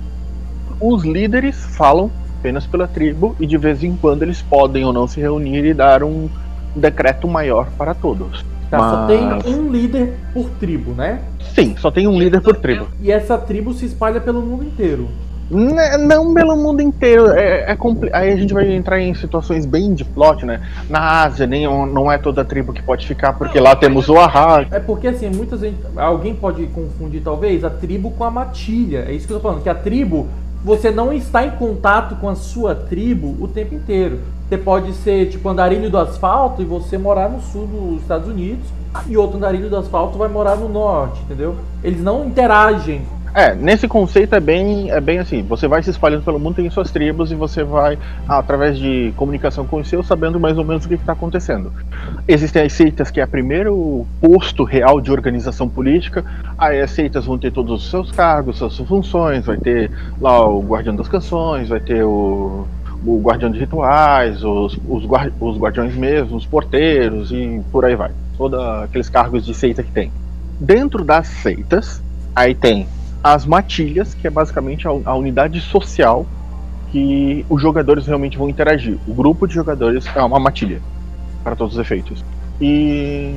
os 0.78 1.04
líderes 1.04 1.56
falam 1.74 2.10
apenas 2.38 2.66
pela 2.66 2.86
tribo 2.86 3.34
e 3.40 3.46
de 3.46 3.56
vez 3.56 3.82
em 3.82 3.96
quando 3.96 4.22
eles 4.22 4.42
podem 4.42 4.84
ou 4.84 4.92
não 4.92 5.06
se 5.08 5.18
reunir 5.18 5.64
e 5.64 5.72
dar 5.72 6.02
um 6.04 6.28
decreto 6.76 7.26
maior 7.26 7.70
para 7.78 7.94
todos. 7.94 8.44
Tá, 8.68 8.78
só 8.78 9.06
Mas- 9.06 9.42
tem 9.44 9.54
um 9.54 9.70
líder 9.70 10.14
por 10.34 10.50
tribo, 10.50 10.92
né? 10.92 11.20
Sim, 11.54 11.76
só 11.78 11.90
tem 11.90 12.06
um 12.06 12.18
líder 12.18 12.40
por 12.42 12.56
tribo. 12.56 12.88
E 13.00 13.10
essa 13.10 13.38
tribo 13.38 13.72
se 13.72 13.86
espalha 13.86 14.20
pelo 14.20 14.42
mundo 14.42 14.64
inteiro. 14.64 15.08
Né, 15.50 15.98
Não 15.98 16.32
pelo 16.32 16.56
mundo 16.56 16.80
inteiro. 16.80 17.30
É, 17.30 17.72
é 17.72 17.78
Aí 18.12 18.32
a 18.32 18.36
gente 18.36 18.54
vai 18.54 18.72
entrar 18.72 19.00
em 19.00 19.14
situações 19.14 19.66
bem 19.66 19.92
de 19.94 20.04
plot, 20.04 20.46
né? 20.46 20.60
Na 20.88 21.22
Ásia, 21.22 21.46
nem, 21.46 21.66
não 21.66 22.10
é 22.10 22.18
toda 22.18 22.44
tribo 22.44 22.72
que 22.72 22.82
pode 22.82 23.06
ficar, 23.06 23.34
porque 23.34 23.60
lá 23.60 23.76
temos 23.76 24.08
o 24.08 24.16
Ahá. 24.16 24.64
É 24.70 24.80
porque 24.80 25.08
assim, 25.08 25.28
muitas 25.28 25.60
vezes. 25.60 25.78
Alguém 25.96 26.34
pode 26.34 26.66
confundir, 26.66 27.22
talvez, 27.22 27.64
a 27.64 27.70
tribo 27.70 28.10
com 28.12 28.24
a 28.24 28.30
matilha. 28.30 29.04
É 29.08 29.12
isso 29.12 29.26
que 29.26 29.32
eu 29.32 29.38
tô 29.38 29.42
falando. 29.42 29.62
Que 29.62 29.68
a 29.68 29.74
tribo, 29.74 30.28
você 30.64 30.90
não 30.90 31.12
está 31.12 31.44
em 31.44 31.50
contato 31.50 32.16
com 32.16 32.28
a 32.28 32.34
sua 32.34 32.74
tribo 32.74 33.36
o 33.40 33.48
tempo 33.48 33.74
inteiro. 33.74 34.20
Você 34.48 34.58
pode 34.58 34.92
ser 34.92 35.30
tipo 35.30 35.48
andarilho 35.48 35.90
do 35.90 35.98
asfalto 35.98 36.60
e 36.60 36.64
você 36.64 36.98
morar 36.98 37.28
no 37.28 37.40
sul 37.40 37.66
dos 37.66 38.02
Estados 38.02 38.28
Unidos. 38.28 38.66
E 39.06 39.16
outro 39.16 39.38
andarilho 39.38 39.70
do 39.70 39.76
asfalto 39.76 40.18
vai 40.18 40.28
morar 40.28 40.56
no 40.56 40.68
norte, 40.68 41.20
entendeu? 41.22 41.56
Eles 41.82 42.02
não 42.02 42.26
interagem. 42.26 43.02
É, 43.34 43.54
nesse 43.54 43.88
conceito 43.88 44.34
é 44.34 44.40
bem, 44.40 44.90
é 44.90 45.00
bem 45.00 45.18
assim, 45.18 45.42
você 45.42 45.66
vai 45.66 45.82
se 45.82 45.88
espalhando 45.88 46.22
pelo 46.22 46.38
mundo, 46.38 46.56
tem 46.56 46.68
suas 46.68 46.90
tribos 46.90 47.32
e 47.32 47.34
você 47.34 47.64
vai, 47.64 47.98
através 48.28 48.76
de 48.78 49.14
comunicação 49.16 49.66
com 49.66 49.80
os 49.80 49.88
seus, 49.88 50.06
sabendo 50.06 50.38
mais 50.38 50.58
ou 50.58 50.64
menos 50.64 50.84
o 50.84 50.88
que 50.88 50.94
está 50.94 51.14
acontecendo. 51.14 51.72
Existem 52.28 52.62
as 52.62 52.74
seitas 52.74 53.10
que 53.10 53.22
é 53.22 53.24
o 53.24 53.28
primeiro 53.28 54.06
posto 54.20 54.64
real 54.64 55.00
de 55.00 55.10
organização 55.10 55.66
política, 55.66 56.22
aí 56.58 56.82
as 56.82 56.90
seitas 56.90 57.24
vão 57.24 57.38
ter 57.38 57.50
todos 57.52 57.82
os 57.84 57.90
seus 57.90 58.12
cargos, 58.12 58.58
suas 58.58 58.76
funções, 58.76 59.46
vai 59.46 59.56
ter 59.56 59.90
lá 60.20 60.46
o 60.46 60.60
guardião 60.60 60.94
das 60.94 61.08
canções, 61.08 61.70
vai 61.70 61.80
ter 61.80 62.04
o, 62.04 62.66
o 63.02 63.18
guardião 63.22 63.50
de 63.50 63.58
rituais, 63.58 64.44
os, 64.44 64.78
os, 64.86 65.06
guar- 65.06 65.32
os 65.40 65.56
guardiões 65.56 65.94
mesmos, 65.96 66.42
os 66.42 66.46
porteiros 66.46 67.32
e 67.32 67.62
por 67.72 67.86
aí 67.86 67.96
vai. 67.96 68.10
Todos 68.36 68.60
aqueles 68.60 69.08
cargos 69.08 69.46
de 69.46 69.54
seita 69.54 69.82
que 69.82 69.90
tem. 69.90 70.12
Dentro 70.60 71.02
das 71.02 71.28
seitas, 71.28 72.02
aí 72.36 72.54
tem 72.54 72.86
as 73.22 73.46
matilhas, 73.46 74.14
que 74.14 74.26
é 74.26 74.30
basicamente 74.30 74.86
a, 74.88 75.14
unidade 75.14 75.60
social 75.60 76.26
que 76.90 77.46
os 77.48 77.62
jogadores 77.62 78.06
realmente 78.06 78.36
vão 78.36 78.48
interagir. 78.48 78.98
O 79.06 79.14
grupo 79.14 79.46
de 79.46 79.54
jogadores 79.54 80.04
é 80.14 80.22
uma 80.22 80.40
matilha, 80.40 80.80
para 81.44 81.54
todos 81.54 81.74
os 81.74 81.80
efeitos. 81.80 82.24
E 82.60 83.34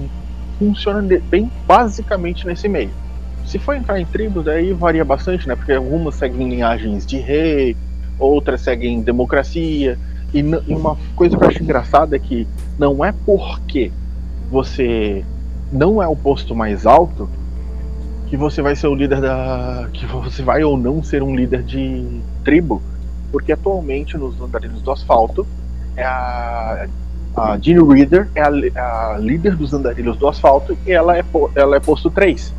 funciona 0.57 1.01
bem 1.29 1.49
basicamente 1.67 2.45
nesse 2.47 2.67
meio. 2.67 2.89
Se 3.45 3.59
for 3.59 3.75
entrar 3.75 3.99
em 3.99 4.05
tribos, 4.05 4.47
aí 4.47 4.73
varia 4.73 5.05
bastante, 5.05 5.47
né? 5.47 5.55
Porque 5.55 5.71
algumas 5.71 6.15
seguem 6.15 6.49
linhagens 6.49 7.05
de 7.05 7.17
rei, 7.17 7.77
outras 8.17 8.61
seguem 8.61 9.01
democracia. 9.01 9.97
E, 10.33 10.39
e 10.39 10.73
uma 10.73 10.97
coisa 11.15 11.37
que 11.37 11.43
eu 11.43 11.47
acho 11.47 11.61
engraçada 11.61 12.15
é 12.15 12.19
que 12.19 12.47
não 12.77 13.05
é 13.05 13.13
porque 13.25 13.91
você 14.49 15.23
não 15.71 16.01
é 16.01 16.07
o 16.07 16.15
posto 16.15 16.55
mais 16.55 16.85
alto 16.85 17.29
que 18.35 18.37
você 18.37 18.61
vai 18.61 18.75
ser 18.75 18.87
o 18.87 18.95
líder 18.95 19.21
da. 19.21 19.87
que 19.93 20.05
você 20.05 20.43
vai 20.43 20.63
ou 20.63 20.77
não 20.77 21.01
ser 21.01 21.23
um 21.23 21.35
líder 21.35 21.63
de 21.63 22.05
tribo. 22.43 22.81
Porque 23.31 23.51
atualmente 23.51 24.17
nos 24.17 24.39
andarilhos 24.39 24.81
do 24.81 24.91
asfalto 24.91 25.47
é 25.95 26.03
a. 26.03 26.87
A 27.37 27.57
Jean 27.61 27.85
Reader 27.85 28.29
é 28.33 28.41
a, 28.41 29.15
a 29.15 29.17
líder 29.19 29.57
dos 29.57 29.73
andarilhos 29.73 30.15
do 30.15 30.25
asfalto 30.25 30.77
e 30.87 30.91
ela 30.93 31.17
é, 31.17 31.25
ela 31.53 31.75
é 31.75 31.81
posto 31.81 32.09
3. 32.09 32.53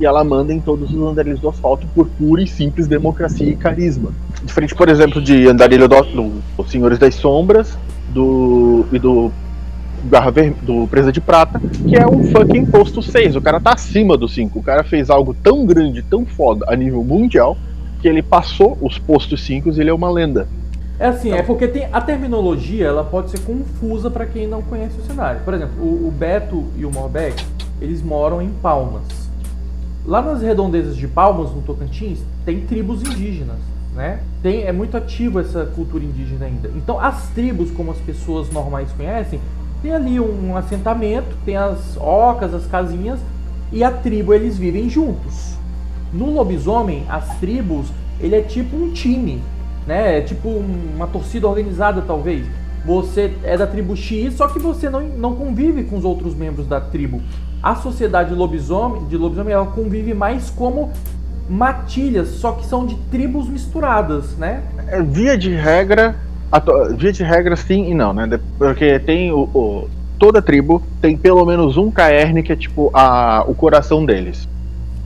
E 0.00 0.06
ela 0.06 0.24
manda 0.24 0.54
em 0.54 0.58
todos 0.58 0.90
os 0.90 1.02
andarilhos 1.02 1.38
do 1.38 1.50
asfalto 1.50 1.86
por 1.94 2.06
pura 2.06 2.40
e 2.40 2.46
simples 2.46 2.86
democracia 2.86 3.46
e 3.46 3.54
carisma. 3.54 4.10
Diferente, 4.42 4.74
por 4.74 4.88
exemplo, 4.88 5.20
de 5.20 5.46
andarilho 5.46 5.86
do, 5.86 6.02
do, 6.02 6.66
Senhores 6.66 6.98
das 6.98 7.14
Sombras 7.14 7.76
do, 8.08 8.86
e 8.90 8.98
do 8.98 9.30
Garra 10.04 10.30
Ver- 10.30 10.54
do 10.62 10.86
Presa 10.88 11.12
de 11.12 11.20
Prata, 11.20 11.60
que 11.60 11.96
é 11.96 12.06
um 12.06 12.24
fucking 12.24 12.66
posto 12.66 13.02
6. 13.02 13.36
O 13.36 13.40
cara 13.40 13.60
tá 13.60 13.74
acima 13.74 14.16
do 14.16 14.28
5. 14.28 14.58
O 14.58 14.62
cara 14.62 14.82
fez 14.82 15.10
algo 15.10 15.34
tão 15.34 15.66
grande, 15.66 16.02
tão 16.02 16.24
foda 16.24 16.66
a 16.68 16.76
nível 16.76 17.02
mundial, 17.04 17.56
que 18.00 18.08
ele 18.08 18.22
passou 18.22 18.78
os 18.80 18.98
postos 18.98 19.44
5 19.44 19.70
e 19.70 19.80
ele 19.80 19.90
é 19.90 19.94
uma 19.94 20.10
lenda. 20.10 20.48
É 20.98 21.06
assim, 21.06 21.32
é 21.32 21.42
porque 21.42 21.66
tem 21.66 21.88
a 21.90 22.00
terminologia, 22.00 22.86
ela 22.86 23.02
pode 23.02 23.30
ser 23.30 23.40
confusa 23.40 24.10
para 24.10 24.26
quem 24.26 24.46
não 24.46 24.60
conhece 24.60 24.98
o 24.98 25.02
cenário. 25.02 25.40
Por 25.42 25.54
exemplo, 25.54 25.82
o, 25.82 26.08
o 26.08 26.10
Beto 26.10 26.64
e 26.76 26.84
o 26.84 26.90
Morbeck, 26.92 27.42
eles 27.80 28.02
moram 28.02 28.42
em 28.42 28.50
Palmas. 28.50 29.04
Lá 30.04 30.20
nas 30.20 30.42
redondezas 30.42 30.96
de 30.96 31.08
Palmas, 31.08 31.54
no 31.54 31.62
Tocantins, 31.62 32.18
tem 32.44 32.60
tribos 32.60 33.00
indígenas, 33.02 33.56
né? 33.94 34.20
Tem, 34.42 34.64
é 34.64 34.72
muito 34.72 34.94
ativa 34.96 35.40
essa 35.40 35.64
cultura 35.64 36.04
indígena 36.04 36.44
ainda. 36.44 36.70
Então, 36.76 37.00
as 37.00 37.28
tribos, 37.30 37.70
como 37.70 37.92
as 37.92 37.98
pessoas 37.98 38.50
normais 38.50 38.90
conhecem, 38.92 39.40
tem 39.82 39.92
ali 39.92 40.20
um 40.20 40.56
assentamento, 40.56 41.36
tem 41.44 41.56
as 41.56 41.96
ocas, 41.96 42.54
as 42.54 42.66
casinhas, 42.66 43.18
e 43.72 43.82
a 43.84 43.90
tribo 43.90 44.34
eles 44.34 44.56
vivem 44.58 44.88
juntos. 44.88 45.54
No 46.12 46.30
lobisomem, 46.32 47.04
as 47.08 47.38
tribos, 47.38 47.86
ele 48.18 48.34
é 48.34 48.40
tipo 48.42 48.76
um 48.76 48.92
time, 48.92 49.40
né? 49.86 50.18
É 50.18 50.20
tipo 50.20 50.48
um- 50.48 50.94
uma 50.96 51.06
torcida 51.06 51.46
organizada, 51.48 52.02
talvez. 52.06 52.44
Você 52.84 53.32
é 53.44 53.56
da 53.56 53.66
tribo 53.66 53.94
X, 53.96 54.34
só 54.34 54.48
que 54.48 54.58
você 54.58 54.88
não, 54.90 55.00
não 55.02 55.36
convive 55.36 55.84
com 55.84 55.96
os 55.96 56.04
outros 56.04 56.34
membros 56.34 56.66
da 56.66 56.80
tribo. 56.80 57.20
A 57.62 57.74
sociedade 57.76 58.34
lobisomem, 58.34 59.04
de 59.06 59.16
lobisomem, 59.16 59.52
ela 59.52 59.66
convive 59.66 60.14
mais 60.14 60.50
como 60.50 60.90
matilhas, 61.48 62.28
só 62.28 62.52
que 62.52 62.64
são 62.66 62.86
de 62.86 62.94
tribos 63.10 63.48
misturadas, 63.48 64.36
né? 64.36 64.62
É, 64.88 65.02
via 65.02 65.36
de 65.36 65.54
regra, 65.54 66.16
via 66.96 67.12
de 67.12 67.22
regra 67.22 67.54
sim 67.56 67.90
e 67.90 67.94
não, 67.94 68.12
né? 68.12 68.38
Porque 68.58 68.98
tem 68.98 69.30
o, 69.32 69.40
o- 69.54 69.88
toda 70.18 70.42
tribo 70.42 70.82
tem 71.00 71.16
pelo 71.16 71.44
menos 71.46 71.76
um 71.76 71.90
caerne 71.90 72.42
que 72.42 72.52
é 72.52 72.56
tipo 72.56 72.90
a, 72.92 73.44
o 73.46 73.54
coração 73.54 74.04
deles. 74.04 74.48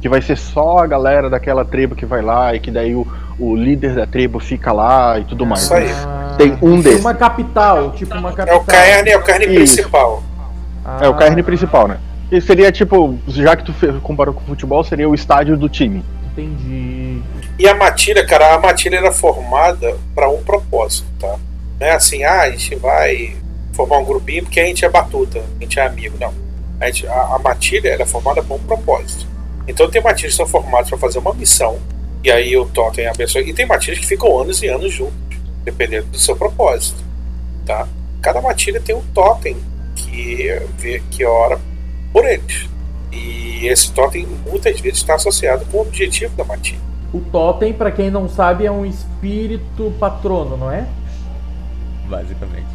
Que 0.00 0.08
vai 0.08 0.20
ser 0.20 0.36
só 0.36 0.78
a 0.78 0.86
galera 0.86 1.30
daquela 1.30 1.64
tribo 1.64 1.94
que 1.94 2.04
vai 2.04 2.20
lá 2.20 2.54
e 2.54 2.60
que 2.60 2.70
daí 2.70 2.94
o, 2.94 3.06
o 3.38 3.56
líder 3.56 3.94
da 3.94 4.06
tribo 4.06 4.38
fica 4.38 4.70
lá 4.72 5.18
e 5.18 5.24
tudo 5.24 5.46
mais. 5.46 5.62
Isso 5.62 5.74
aí. 5.74 5.90
Ah, 5.90 6.34
Tem 6.36 6.52
um 6.52 6.56
tipo 6.56 6.82
desses. 6.82 7.00
Uma 7.00 7.14
capital, 7.14 7.90
tipo 7.92 8.14
uma 8.14 8.30
É 8.30 8.32
capital. 8.34 8.60
o 8.60 8.64
carne, 8.64 9.10
é 9.10 9.16
o 9.16 9.22
carne 9.22 9.46
Isso. 9.46 9.54
principal. 9.76 10.22
É 11.00 11.08
o 11.08 11.14
caerne 11.14 11.40
Ah, 11.40 11.44
principal, 11.44 11.88
né? 11.88 11.98
E 12.30 12.40
seria 12.40 12.70
tipo, 12.72 13.18
já 13.28 13.54
que 13.56 13.64
tu 13.64 13.72
comparou 14.02 14.34
com 14.34 14.40
o 14.42 14.44
futebol, 14.44 14.82
seria 14.84 15.08
o 15.08 15.14
estádio 15.14 15.56
do 15.56 15.68
time. 15.70 16.02
Entendi. 16.32 17.03
E 17.58 17.68
a 17.68 17.74
matilha, 17.74 18.26
cara, 18.26 18.54
a 18.54 18.58
matilha 18.58 18.96
era 18.96 19.12
formada 19.12 19.96
para 20.14 20.28
um 20.28 20.42
propósito, 20.42 21.06
tá? 21.20 21.38
Não 21.78 21.86
é 21.86 21.92
assim, 21.92 22.24
ah, 22.24 22.42
a 22.42 22.50
gente 22.50 22.74
vai 22.76 23.36
formar 23.72 23.98
um 23.98 24.04
grupinho 24.04 24.42
porque 24.44 24.58
a 24.60 24.64
gente 24.66 24.84
é 24.84 24.88
batuta, 24.88 25.38
a 25.38 25.62
gente 25.62 25.78
é 25.78 25.82
amigo, 25.86 26.16
não. 26.20 26.32
A, 26.80 26.86
gente- 26.86 27.06
a- 27.06 27.34
a 27.34 27.38
matilha 27.38 27.90
era 27.90 28.04
formada 28.06 28.42
para 28.42 28.56
um 28.56 28.60
propósito. 28.60 29.26
Então 29.68 29.88
tem 29.88 30.02
matilhas 30.02 30.32
que 30.32 30.36
são 30.36 30.46
formadas 30.46 30.88
para 30.88 30.98
fazer 30.98 31.18
uma 31.18 31.32
missão, 31.32 31.78
e 32.22 32.30
aí 32.30 32.56
o 32.56 32.66
totem 32.66 33.06
abençoa. 33.06 33.42
E 33.42 33.52
tem 33.54 33.66
matilhas 33.66 33.98
que 34.00 34.06
ficam 34.06 34.36
anos 34.38 34.60
e 34.62 34.66
anos 34.68 34.92
juntos, 34.92 35.14
dependendo 35.64 36.06
do 36.08 36.18
seu 36.18 36.36
propósito, 36.36 37.02
tá? 37.64 37.86
Cada 38.20 38.40
matilha 38.40 38.80
tem 38.80 38.94
um 38.94 39.02
totem 39.14 39.56
que 39.94 40.48
vê 40.78 41.00
que 41.10 41.24
ora 41.24 41.58
por 42.12 42.24
eles. 42.24 42.68
E 43.12 43.66
esse 43.68 43.92
totem 43.92 44.26
muitas 44.44 44.80
vezes 44.80 44.98
está 44.98 45.14
associado 45.14 45.64
com 45.66 45.78
o 45.78 45.80
objetivo 45.82 46.34
da 46.36 46.44
matilha. 46.44 46.80
O 47.14 47.20
totem, 47.30 47.72
pra 47.72 47.92
quem 47.92 48.10
não 48.10 48.28
sabe, 48.28 48.66
é 48.66 48.72
um 48.72 48.84
espírito 48.84 49.92
patrono, 50.00 50.56
não 50.56 50.70
é? 50.70 50.84
Basicamente. 52.08 52.66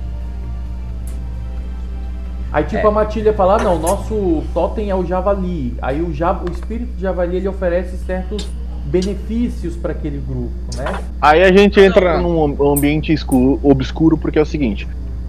Aí 2.52 2.64
tipo 2.64 2.88
É. 2.88 2.90
a 2.90 2.92
matilha 2.92 3.34
fala, 3.34 3.58
ah, 3.60 3.64
não, 3.64 3.78
nosso 3.78 4.42
totem 4.54 4.90
é 4.90 4.96
o 4.96 5.06
javali. 5.06 5.76
Aí 5.82 6.02
o, 6.02 6.12
ja- 6.14 6.32
o 6.48 6.52
espírito 6.52 6.94
de 6.96 7.02
javali 7.02 7.36
ele 7.38 7.48
oferece 7.48 7.98
certos 7.98 8.48
benefícios 8.86 9.76
para 9.76 9.92
aquele 9.92 10.18
grupo, 10.18 10.50
né? 10.76 10.86
Aí 11.22 11.44
a 11.44 11.52
gente 11.52 11.80
entra 11.80 12.20
num 12.20 12.44
am- 12.44 12.72
ambiente 12.74 13.14
escuro, 13.14 13.60
obscuro, 13.62 14.18
porque 14.18 14.40
é 14.40 14.42
o 14.42 14.46
seguinte: 14.46 14.88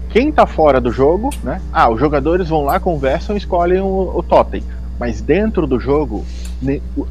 quem 0.09 0.31
tá 0.31 0.47
fora 0.47 0.81
do 0.81 0.89
jogo, 0.91 1.29
né? 1.43 1.61
Ah, 1.71 1.89
os 1.89 1.99
jogadores 1.99 2.49
vão 2.49 2.63
lá, 2.63 2.79
conversam 2.79 3.35
e 3.35 3.37
escolhem 3.37 3.81
o, 3.81 4.13
o 4.15 4.23
totem. 4.23 4.63
Mas 4.99 5.21
dentro 5.21 5.67
do 5.67 5.79
jogo, 5.79 6.25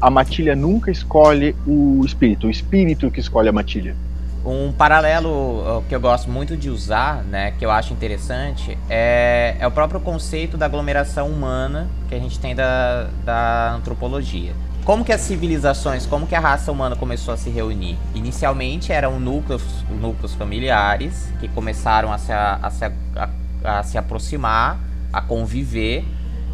a 0.01 0.09
matilha 0.09 0.55
nunca 0.55 0.91
escolhe 0.91 1.55
o 1.65 2.03
espírito, 2.05 2.47
o 2.47 2.49
espírito 2.49 3.11
que 3.11 3.19
escolhe 3.19 3.49
a 3.49 3.51
matilha. 3.51 3.95
Um 4.43 4.71
paralelo 4.71 5.83
que 5.87 5.93
eu 5.93 5.99
gosto 5.99 6.29
muito 6.29 6.57
de 6.57 6.69
usar, 6.69 7.23
né, 7.25 7.51
que 7.59 7.63
eu 7.65 7.69
acho 7.69 7.93
interessante, 7.93 8.75
é, 8.89 9.55
é 9.59 9.67
o 9.67 9.71
próprio 9.71 9.99
conceito 9.99 10.57
da 10.57 10.65
aglomeração 10.65 11.27
humana 11.27 11.87
que 12.09 12.15
a 12.15 12.19
gente 12.19 12.39
tem 12.39 12.55
da, 12.55 13.07
da 13.23 13.73
antropologia. 13.75 14.51
Como 14.83 15.05
que 15.05 15.13
as 15.13 15.21
civilizações, 15.21 16.07
como 16.07 16.25
que 16.25 16.33
a 16.33 16.39
raça 16.39 16.71
humana 16.71 16.95
começou 16.95 17.35
a 17.35 17.37
se 17.37 17.51
reunir? 17.51 17.95
Inicialmente 18.15 18.91
eram 18.91 19.19
núcleos, 19.19 19.61
núcleos 19.91 20.33
familiares 20.33 21.31
que 21.39 21.47
começaram 21.47 22.11
a 22.11 22.17
se, 22.17 22.31
a 22.31 22.71
se, 22.71 22.85
a- 22.85 23.29
a 23.63 23.83
se 23.83 23.95
aproximar, 23.95 24.79
a 25.13 25.21
conviver, 25.21 26.03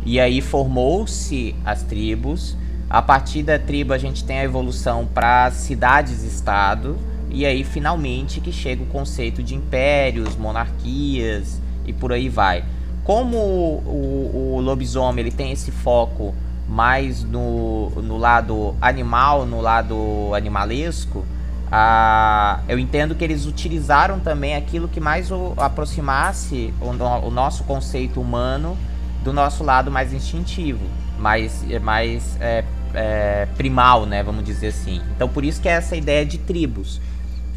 e 0.05 0.19
aí 0.19 0.41
formou-se 0.41 1.55
as 1.63 1.83
tribos. 1.83 2.57
A 2.89 3.01
partir 3.01 3.43
da 3.43 3.59
tribo 3.59 3.93
a 3.93 3.97
gente 3.97 4.23
tem 4.23 4.39
a 4.39 4.43
evolução 4.43 5.05
para 5.05 5.51
cidades-estado, 5.51 6.97
e 7.29 7.45
aí 7.45 7.63
finalmente 7.63 8.39
que 8.39 8.51
chega 8.51 8.81
o 8.81 8.85
conceito 8.85 9.43
de 9.43 9.55
impérios, 9.55 10.37
monarquias 10.37 11.61
e 11.85 11.91
por 11.91 12.13
aí 12.13 12.29
vai. 12.29 12.63
Como 13.03 13.37
o, 13.37 14.55
o 14.55 14.61
lobisomem 14.61 15.25
ele 15.25 15.31
tem 15.31 15.51
esse 15.51 15.71
foco 15.71 16.33
mais 16.67 17.23
no, 17.23 17.89
no 17.89 18.17
lado 18.17 18.75
animal, 18.81 19.45
no 19.45 19.59
lado 19.59 20.33
animalesco, 20.33 21.25
ah, 21.69 22.61
eu 22.67 22.79
entendo 22.79 23.15
que 23.15 23.23
eles 23.23 23.45
utilizaram 23.45 24.19
também 24.19 24.55
aquilo 24.55 24.87
que 24.87 25.01
mais 25.01 25.31
o, 25.31 25.53
aproximasse 25.57 26.73
o, 26.79 26.87
o 27.27 27.31
nosso 27.31 27.65
conceito 27.65 28.21
humano 28.21 28.77
do 29.23 29.33
nosso 29.33 29.63
lado 29.63 29.91
mais 29.91 30.13
instintivo, 30.13 30.85
mais, 31.19 31.65
mais 31.81 32.37
é, 32.39 32.63
é, 32.93 33.47
primal, 33.57 34.05
né? 34.05 34.23
Vamos 34.23 34.43
dizer 34.43 34.67
assim. 34.67 35.01
Então 35.15 35.27
por 35.27 35.43
isso 35.43 35.61
que 35.61 35.67
é 35.69 35.73
essa 35.73 35.95
ideia 35.95 36.25
de 36.25 36.37
tribos. 36.37 36.99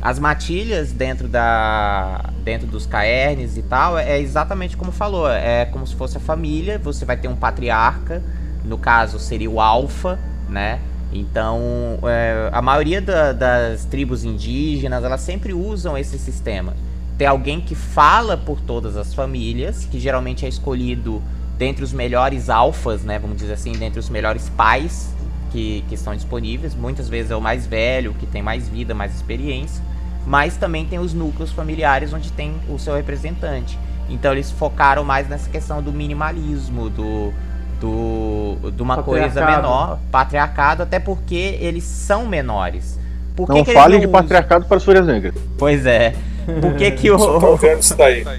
As 0.02 0.19
matilhas 0.19 0.93
dentro 0.93 1.28
da 1.28 2.31
dentro 2.43 2.66
dos 2.66 2.86
caernes 2.86 3.57
e 3.59 3.62
tal 3.62 3.98
é 3.98 4.19
exatamente 4.19 4.74
como 4.77 4.90
falou, 4.90 5.31
é 5.31 5.66
como 5.66 5.86
se 5.86 5.94
fosse 5.94 6.16
a 6.16 6.20
família, 6.20 6.78
você 6.78 7.05
vai 7.05 7.19
ter 7.19 7.28
um 7.28 7.36
patriarca, 7.36 8.23
no 8.65 8.78
caso 8.78 9.19
seria 9.19 9.51
o 9.51 9.61
alfa, 9.61 10.19
né? 10.48 10.78
Então 11.12 11.98
é, 12.05 12.48
a 12.51 12.62
maioria 12.62 13.01
da- 13.02 13.32
das 13.32 13.85
tribos 13.85 14.24
indígenas 14.24 15.05
elas 15.05 15.20
sempre 15.20 15.52
usam 15.52 15.98
esse 15.98 16.19
sistema. 16.19 16.74
Tem 17.19 17.27
alguém 17.27 17.61
que 17.61 17.74
fala 17.74 18.39
por 18.39 18.59
todas 18.62 18.97
as 18.97 19.12
famílias, 19.12 19.85
que 19.85 20.01
geralmente 20.01 20.47
é 20.47 20.48
escolhido 20.48 21.23
dentre 21.61 21.85
os 21.85 21.93
melhores 21.93 22.49
alfas, 22.49 23.05
né? 23.05 23.19
Vamos 23.19 23.37
dizer 23.37 23.53
assim, 23.53 23.73
dentre 23.73 24.01
os 24.01 24.09
melhores 24.09 24.49
pais 24.49 25.15
que, 25.53 25.85
que 25.91 25.95
estão 25.95 26.16
disponíveis. 26.16 26.74
Muitas 26.74 27.07
vezes 27.07 27.31
é 27.31 27.37
o 27.37 27.41
mais 27.41 27.66
velho, 27.66 28.15
que 28.15 28.24
tem 28.24 28.41
mais 28.41 28.66
vida, 28.66 28.95
mais 28.95 29.15
experiência. 29.15 29.85
Mas 30.27 30.57
também 30.57 30.87
tem 30.87 30.99
os 30.99 31.12
núcleos 31.12 31.53
familiares 31.53 32.15
onde 32.15 32.32
tem 32.32 32.55
o 32.66 32.78
seu 32.78 32.97
representante. 32.97 33.78
Então 34.09 34.32
eles 34.32 34.51
focaram 34.51 35.05
mais 35.05 35.28
nessa 35.28 35.51
questão 35.51 35.82
do 35.82 35.93
minimalismo, 35.93 36.89
do, 36.89 37.31
do 37.78 38.70
de 38.70 38.81
uma 38.82 39.03
coisa 39.03 39.45
menor, 39.45 39.99
patriarcado, 40.11 40.82
até 40.82 40.99
porque 40.99 41.59
eles 41.61 41.85
são 41.85 42.24
menores. 42.24 42.99
Por 43.37 43.47
que 43.47 43.53
não 43.53 43.65
que 43.65 43.74
fale 43.74 43.95
não 43.95 44.01
de 44.01 44.07
usam? 44.07 44.20
patriarcado 44.20 44.65
para 44.65 44.78
as 44.78 44.85
Fúrias 44.85 45.07
Negras. 45.07 45.35
Pois 45.59 45.85
é. 45.85 46.15
Por 46.59 46.74
que 46.74 46.91
que 46.93 47.11
o. 47.12 47.59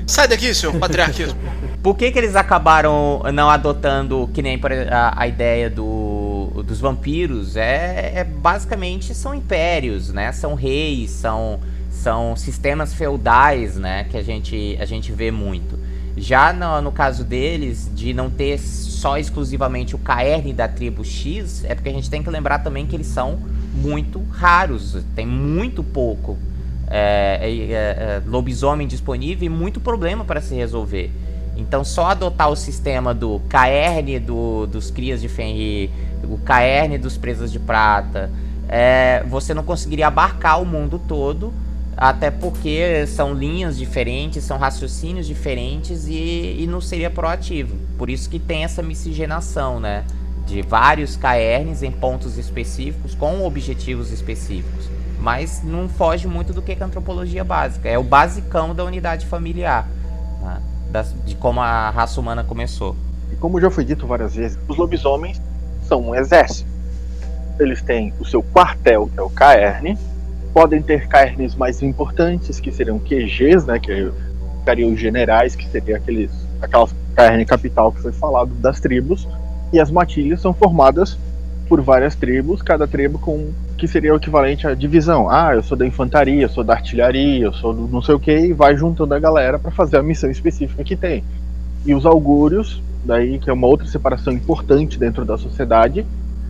Sai 0.07 0.27
daqui, 0.27 0.55
seu 0.55 0.73
patriarquismo. 0.73 1.37
Por 1.81 1.97
que, 1.97 2.11
que 2.11 2.19
eles 2.19 2.35
acabaram 2.35 3.23
não 3.33 3.49
adotando, 3.49 4.29
que 4.33 4.41
nem 4.41 4.59
a, 4.91 5.21
a 5.21 5.27
ideia 5.27 5.67
do, 5.67 6.63
dos 6.63 6.79
vampiros? 6.79 7.55
É, 7.55 8.13
é 8.17 8.23
basicamente 8.23 9.15
são 9.15 9.33
impérios, 9.33 10.09
né? 10.09 10.31
São 10.31 10.53
reis, 10.53 11.09
são, 11.09 11.59
são 11.89 12.35
sistemas 12.35 12.93
feudais, 12.93 13.77
né? 13.77 14.03
Que 14.03 14.17
a 14.17 14.21
gente, 14.21 14.77
a 14.79 14.85
gente 14.85 15.11
vê 15.11 15.31
muito. 15.31 15.79
Já 16.15 16.53
no, 16.53 16.81
no 16.81 16.91
caso 16.91 17.23
deles, 17.23 17.89
de 17.95 18.13
não 18.13 18.29
ter 18.29 18.59
só 18.59 19.17
exclusivamente 19.17 19.95
o 19.95 19.97
caerne 19.97 20.53
da 20.53 20.67
tribo 20.67 21.03
X, 21.03 21.65
é 21.65 21.73
porque 21.73 21.89
a 21.89 21.93
gente 21.93 22.11
tem 22.11 22.21
que 22.21 22.29
lembrar 22.29 22.59
também 22.59 22.85
que 22.85 22.95
eles 22.95 23.07
são 23.07 23.39
muito 23.73 24.21
raros, 24.29 24.97
tem 25.15 25.25
muito 25.25 25.83
pouco 25.83 26.37
é, 26.87 27.39
é, 27.41 27.71
é, 27.71 28.21
lobisomem 28.27 28.85
disponível 28.85 29.45
e 29.45 29.49
muito 29.49 29.79
problema 29.79 30.25
para 30.25 30.41
se 30.41 30.53
resolver. 30.53 31.09
Então 31.61 31.83
só 31.83 32.07
adotar 32.07 32.49
o 32.49 32.55
sistema 32.55 33.13
do 33.13 33.39
caerne 33.47 34.19
do, 34.19 34.65
dos 34.65 34.89
crias 34.89 35.21
de 35.21 35.29
Fenrir, 35.29 35.89
o 36.23 36.37
caerne 36.39 36.97
dos 36.97 37.17
presas 37.17 37.51
de 37.51 37.59
prata, 37.59 38.31
é, 38.67 39.23
você 39.27 39.53
não 39.53 39.63
conseguiria 39.63 40.07
abarcar 40.07 40.61
o 40.61 40.65
mundo 40.65 40.99
todo, 41.07 41.53
até 41.95 42.31
porque 42.31 43.05
são 43.05 43.33
linhas 43.33 43.77
diferentes, 43.77 44.43
são 44.43 44.57
raciocínios 44.57 45.27
diferentes 45.27 46.07
e, 46.07 46.57
e 46.59 46.67
não 46.67 46.81
seria 46.81 47.09
proativo. 47.09 47.75
Por 47.97 48.09
isso 48.09 48.29
que 48.29 48.39
tem 48.39 48.63
essa 48.63 48.81
miscigenação, 48.81 49.79
né? 49.79 50.03
De 50.47 50.61
vários 50.61 51.15
caernes 51.15 51.83
em 51.83 51.91
pontos 51.91 52.37
específicos, 52.37 53.13
com 53.13 53.45
objetivos 53.45 54.11
específicos. 54.11 54.89
Mas 55.19 55.61
não 55.63 55.87
foge 55.87 56.27
muito 56.27 56.51
do 56.51 56.61
que 56.61 56.71
é 56.71 56.77
a 56.81 56.85
antropologia 56.85 57.43
básica. 57.43 57.87
É 57.87 57.97
o 57.99 58.03
basicão 58.03 58.73
da 58.73 58.83
unidade 58.83 59.27
familiar. 59.27 59.87
né? 60.41 60.59
Das- 60.91 61.15
de 61.25 61.35
como 61.35 61.61
a 61.61 61.89
raça 61.89 62.19
humana 62.19 62.43
começou. 62.43 62.95
E 63.31 63.35
como 63.35 63.59
já 63.61 63.69
foi 63.69 63.85
dito 63.85 64.05
várias 64.05 64.35
vezes, 64.35 64.59
os 64.67 64.77
lobisomens 64.77 65.41
são 65.87 66.01
um 66.09 66.15
exército. 66.15 66.69
Eles 67.59 67.81
têm 67.81 68.13
o 68.19 68.25
seu 68.25 68.41
quartel, 68.43 69.09
que 69.13 69.19
é 69.19 69.21
o 69.21 69.29
caerne. 69.29 69.97
Podem 70.53 70.81
ter 70.81 71.07
caernes 71.07 71.55
mais 71.55 71.81
importantes, 71.81 72.59
que 72.59 72.71
seriam 72.71 72.99
QGs, 72.99 73.65
né? 73.65 73.79
Que 73.79 74.11
ficariam 74.59 74.91
os 74.93 74.99
generais, 74.99 75.55
que 75.55 75.67
seriam 75.69 75.97
aqueles, 75.97 76.31
aquelas 76.61 76.93
caerne 77.15 77.45
capital 77.45 77.91
que 77.91 78.01
foi 78.01 78.11
falado 78.11 78.53
das 78.55 78.79
tribos. 78.79 79.27
E 79.71 79.79
as 79.79 79.89
matilhas 79.89 80.41
são 80.41 80.53
formadas 80.53 81.17
por 81.69 81.81
várias 81.81 82.15
tribos, 82.15 82.61
cada 82.61 82.85
tribo 82.85 83.17
com 83.17 83.51
que 83.81 83.87
seria 83.87 84.13
o 84.13 84.17
equivalente 84.17 84.67
à 84.67 84.75
divisão. 84.75 85.27
Ah, 85.27 85.55
eu 85.55 85.63
sou 85.63 85.75
da 85.75 85.87
infantaria, 85.87 86.43
eu 86.43 86.49
sou 86.49 86.63
da 86.63 86.73
artilharia, 86.73 87.45
eu 87.45 87.51
sou 87.51 87.73
do 87.73 87.87
não 87.87 87.99
sei 87.99 88.13
o 88.13 88.19
que, 88.19 88.31
e 88.31 88.53
vai 88.53 88.77
juntando 88.77 89.11
a 89.15 89.19
galera 89.19 89.57
para 89.57 89.71
fazer 89.71 89.97
a 89.97 90.03
missão 90.03 90.29
específica 90.29 90.83
que 90.83 90.95
tem. 90.95 91.23
E 91.83 91.95
os 91.95 92.05
augúrios, 92.05 92.79
daí 93.03 93.39
que 93.39 93.49
é 93.49 93.53
uma 93.53 93.65
outra 93.65 93.87
separação 93.87 94.33
importante 94.33 94.99
dentro 94.99 95.25
da 95.25 95.35
sociedade, 95.35 96.05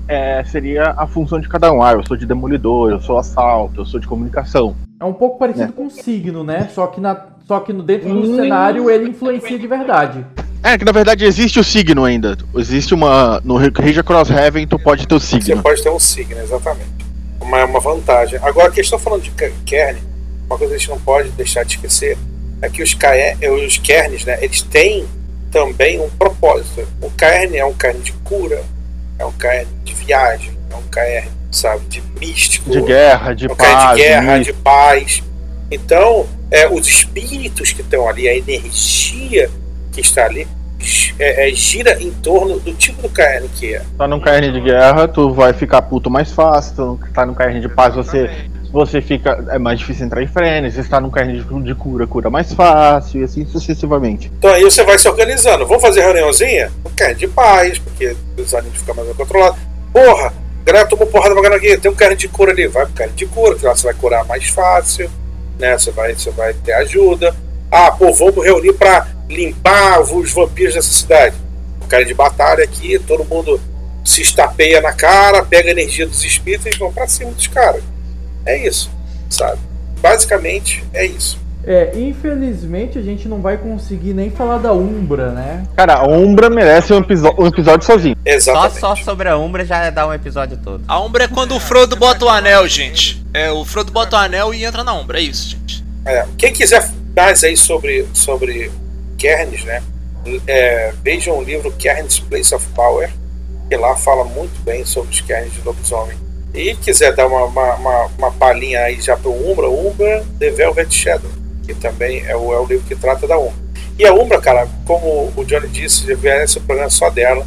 é, 0.09 0.43
seria 0.43 0.93
a 0.97 1.07
função 1.07 1.39
de 1.39 1.47
cada 1.47 1.71
um. 1.71 1.81
Ah, 1.81 1.93
eu 1.93 2.05
sou 2.05 2.17
de 2.17 2.25
demolidor, 2.25 2.91
eu 2.91 2.99
sou 2.99 3.17
assalto, 3.17 3.79
eu 3.79 3.85
sou 3.85 3.97
de 3.97 4.07
comunicação. 4.07 4.75
É 4.99 5.05
um 5.05 5.13
pouco 5.13 5.39
parecido 5.39 5.71
com 5.71 5.85
o 5.85 5.89
signo, 5.89 6.43
né? 6.43 6.67
Só 6.75 6.85
que, 6.87 6.99
na, 6.99 7.15
só 7.47 7.61
que 7.61 7.71
no, 7.71 7.81
dentro 7.81 8.13
do 8.13 8.35
cenário 8.35 8.89
ele 8.89 9.11
influencia 9.11 9.57
de 9.57 9.67
verdade. 9.67 10.25
É, 10.61 10.77
que 10.77 10.83
na 10.83 10.91
verdade 10.91 11.23
existe 11.23 11.61
o 11.61 11.63
signo 11.63 12.03
ainda. 12.03 12.37
Existe 12.55 12.93
uma. 12.93 13.39
No 13.45 13.55
Regia 13.55 14.03
Crosshaven 14.03 14.67
tu 14.67 14.77
pode 14.77 15.07
ter 15.07 15.15
o 15.15 15.19
Você 15.19 15.41
signo. 15.41 15.63
pode 15.63 15.81
ter 15.81 15.89
um 15.89 15.97
signo, 15.97 16.39
exatamente. 16.41 17.00
Uma, 17.51 17.65
uma 17.65 17.79
vantagem. 17.81 18.39
Agora, 18.41 18.69
a 18.69 18.71
questão 18.71 18.97
falando 18.97 19.23
de 19.23 19.31
Ke- 19.31 19.51
Kern, 19.65 19.99
uma 20.47 20.57
coisa 20.57 20.71
que 20.71 20.75
a 20.75 20.79
gente 20.79 20.89
não 20.89 20.99
pode 21.01 21.29
deixar 21.31 21.63
de 21.65 21.75
esquecer 21.75 22.17
é 22.61 22.69
que 22.69 22.81
os, 22.81 22.93
Kae- 22.93 23.35
os 23.65 23.77
Kerns, 23.77 24.23
né, 24.23 24.37
eles 24.41 24.61
têm 24.61 25.05
também 25.51 25.99
um 25.99 26.09
propósito. 26.11 26.87
O 27.01 27.09
Kern 27.11 27.57
é 27.57 27.65
um 27.65 27.73
Kern 27.73 27.99
de 27.99 28.13
cura, 28.23 28.63
é 29.19 29.25
um 29.25 29.33
Kern 29.33 29.67
de 29.83 29.93
viagem, 29.93 30.51
é 30.71 30.75
um 30.75 30.83
Kern, 30.83 31.27
sabe, 31.51 31.85
de 31.87 32.01
místico. 32.17 32.69
De 32.69 32.81
guerra, 32.81 33.33
de 33.33 33.47
é 33.47 33.51
um 33.51 33.55
paz. 33.55 33.97
de 33.97 34.01
guerra, 34.03 34.37
de- 34.37 34.45
de 34.45 34.53
paz. 34.53 35.23
Então, 35.69 36.25
é, 36.49 36.69
os 36.69 36.87
espíritos 36.87 37.73
que 37.73 37.81
estão 37.81 38.07
ali, 38.07 38.29
a 38.29 38.35
energia 38.37 39.49
que 39.91 39.99
está 39.99 40.25
ali, 40.25 40.47
é, 41.19 41.49
é, 41.49 41.53
gira 41.53 42.01
em 42.01 42.11
torno 42.11 42.59
do 42.59 42.73
tipo 42.73 43.01
do 43.01 43.09
Kern 43.09 43.47
que 43.49 43.75
é. 43.75 43.81
Tá 43.97 44.07
num 44.07 44.19
caerne 44.19 44.51
de 44.51 44.61
guerra, 44.61 45.07
tu 45.07 45.33
vai 45.33 45.53
ficar 45.53 45.81
puto 45.83 46.09
mais 46.09 46.31
fácil. 46.31 46.75
Tu 46.75 47.13
tá 47.13 47.25
num 47.25 47.33
caerne 47.33 47.61
de 47.61 47.69
paz, 47.69 47.95
você 47.95 48.29
você 48.71 49.01
fica. 49.01 49.43
É 49.49 49.59
mais 49.59 49.79
difícil 49.79 50.05
entrar 50.05 50.23
em 50.23 50.27
frene, 50.27 50.71
você 50.71 50.79
está 50.79 50.99
num 50.99 51.09
carne 51.09 51.41
de, 51.41 51.63
de 51.63 51.75
cura, 51.75 52.07
cura 52.07 52.29
mais 52.29 52.53
fácil, 52.53 53.21
e 53.21 53.23
assim 53.23 53.45
sucessivamente. 53.45 54.31
Então 54.37 54.49
aí 54.49 54.63
você 54.63 54.83
vai 54.83 54.97
se 54.97 55.07
organizando. 55.07 55.67
Vamos 55.67 55.81
fazer 55.81 56.01
reuniãozinha? 56.01 56.71
Quer 56.95 57.13
de 57.13 57.27
paz, 57.27 57.77
porque 57.79 58.15
os 58.37 58.53
animes 58.53 58.79
ficam 58.79 58.95
mais 58.95 59.15
controlados. 59.15 59.59
Porra, 59.91 60.33
galera 60.63 60.87
tomou 60.87 61.05
porrada 61.07 61.35
pra 61.35 61.55
aqui, 61.55 61.77
tem 61.77 61.91
um 61.91 61.95
carne 61.95 62.15
de 62.15 62.27
cura 62.27 62.51
ali, 62.51 62.67
vai 62.67 62.85
pro 62.85 62.93
carne 62.93 63.13
de 63.13 63.25
cura, 63.25 63.55
que 63.55 63.65
lá 63.65 63.75
você 63.75 63.83
vai 63.83 63.93
curar 63.93 64.25
mais 64.25 64.47
fácil, 64.47 65.09
né? 65.59 65.77
Você 65.77 65.91
vai, 65.91 66.13
você 66.13 66.31
vai 66.31 66.53
ter 66.53 66.73
ajuda. 66.73 67.35
Ah, 67.69 67.91
pô, 67.91 68.13
vamos 68.13 68.43
reunir 68.43 68.73
pra 68.73 69.07
limpar 69.31 70.01
os 70.01 70.31
vampiros 70.31 70.75
dessa 70.75 70.91
cidade. 70.91 71.35
O 71.81 71.87
cara 71.87 72.05
de 72.05 72.13
batalha 72.13 72.63
aqui, 72.63 72.99
todo 72.99 73.25
mundo 73.25 73.59
se 74.03 74.21
estapeia 74.21 74.81
na 74.81 74.93
cara, 74.93 75.43
pega 75.43 75.69
a 75.69 75.71
energia 75.71 76.07
dos 76.07 76.23
espíritos 76.23 76.73
e 76.73 76.77
vão 76.77 76.91
pra 76.91 77.07
cima 77.07 77.31
dos 77.31 77.47
caras. 77.47 77.83
É 78.45 78.67
isso, 78.67 78.89
sabe? 79.29 79.59
Basicamente 80.01 80.83
é 80.93 81.05
isso. 81.05 81.39
É, 81.63 81.91
infelizmente 81.95 82.97
a 82.97 83.01
gente 83.03 83.27
não 83.27 83.39
vai 83.39 83.55
conseguir 83.55 84.13
nem 84.13 84.31
falar 84.31 84.57
da 84.57 84.73
Umbra, 84.73 85.31
né? 85.31 85.63
Cara, 85.75 85.93
a 85.93 86.07
Umbra 86.07 86.49
merece 86.49 86.91
um, 86.91 86.97
um 86.97 87.47
episódio 87.47 87.85
sozinho. 87.85 88.15
Só, 88.15 88.31
Exatamente. 88.31 88.79
só 88.79 88.95
sobre 88.95 89.29
a 89.29 89.37
Umbra 89.37 89.63
já 89.63 89.89
dá 89.91 90.07
um 90.07 90.13
episódio 90.13 90.57
todo. 90.57 90.83
A 90.87 90.99
Umbra 90.99 91.25
é 91.25 91.27
quando 91.27 91.55
o 91.55 91.59
Frodo 91.59 91.95
bota 91.95 92.25
o 92.25 92.29
anel, 92.29 92.67
gente. 92.67 93.23
É, 93.31 93.51
o 93.51 93.63
Frodo 93.63 93.91
bota 93.91 94.15
o 94.15 94.19
anel 94.19 94.53
e 94.53 94.65
entra 94.65 94.83
na 94.83 94.93
Umbra, 94.93 95.19
é 95.19 95.21
isso, 95.21 95.49
gente. 95.49 95.85
É, 96.03 96.25
quem 96.35 96.51
quiser 96.51 96.89
mais 97.15 97.43
aí 97.43 97.55
sobre, 97.55 98.07
sobre 98.11 98.71
Cairns, 99.21 99.63
né? 99.63 99.83
É, 100.47 100.93
vejam 101.03 101.37
o 101.37 101.43
livro 101.43 101.73
Cairns 101.81 102.19
Place 102.19 102.53
of 102.53 102.65
Power, 102.75 103.11
que 103.69 103.75
lá 103.75 103.95
fala 103.95 104.23
muito 104.23 104.59
bem 104.63 104.85
sobre 104.85 105.11
os 105.11 105.21
Cairns 105.21 105.53
de 105.53 105.61
lobisomem. 105.61 106.17
E 106.53 106.75
quiser 106.75 107.15
dar 107.15 107.27
uma, 107.27 107.45
uma, 107.45 107.75
uma, 107.75 108.05
uma 108.17 108.31
palhinha 108.31 108.81
aí 108.81 108.99
já 108.99 109.15
pro 109.15 109.31
Umbra, 109.31 109.69
Umbra 109.69 110.25
The 110.39 110.49
Velvet 110.49 110.93
Shadow, 110.93 111.31
que 111.65 111.73
também 111.73 112.25
é 112.25 112.35
o, 112.35 112.53
é 112.53 112.59
o 112.59 112.65
livro 112.65 112.85
que 112.87 112.95
trata 112.95 113.25
da 113.25 113.37
Umbra. 113.37 113.61
E 113.97 114.05
a 114.05 114.13
Umbra, 114.13 114.41
cara, 114.41 114.67
como 114.85 115.31
o 115.35 115.45
Johnny 115.45 115.67
disse, 115.67 116.07
já 116.07 116.17
merece 116.17 116.59
um 116.59 116.63
programa 116.63 116.89
só 116.89 117.09
dela, 117.09 117.45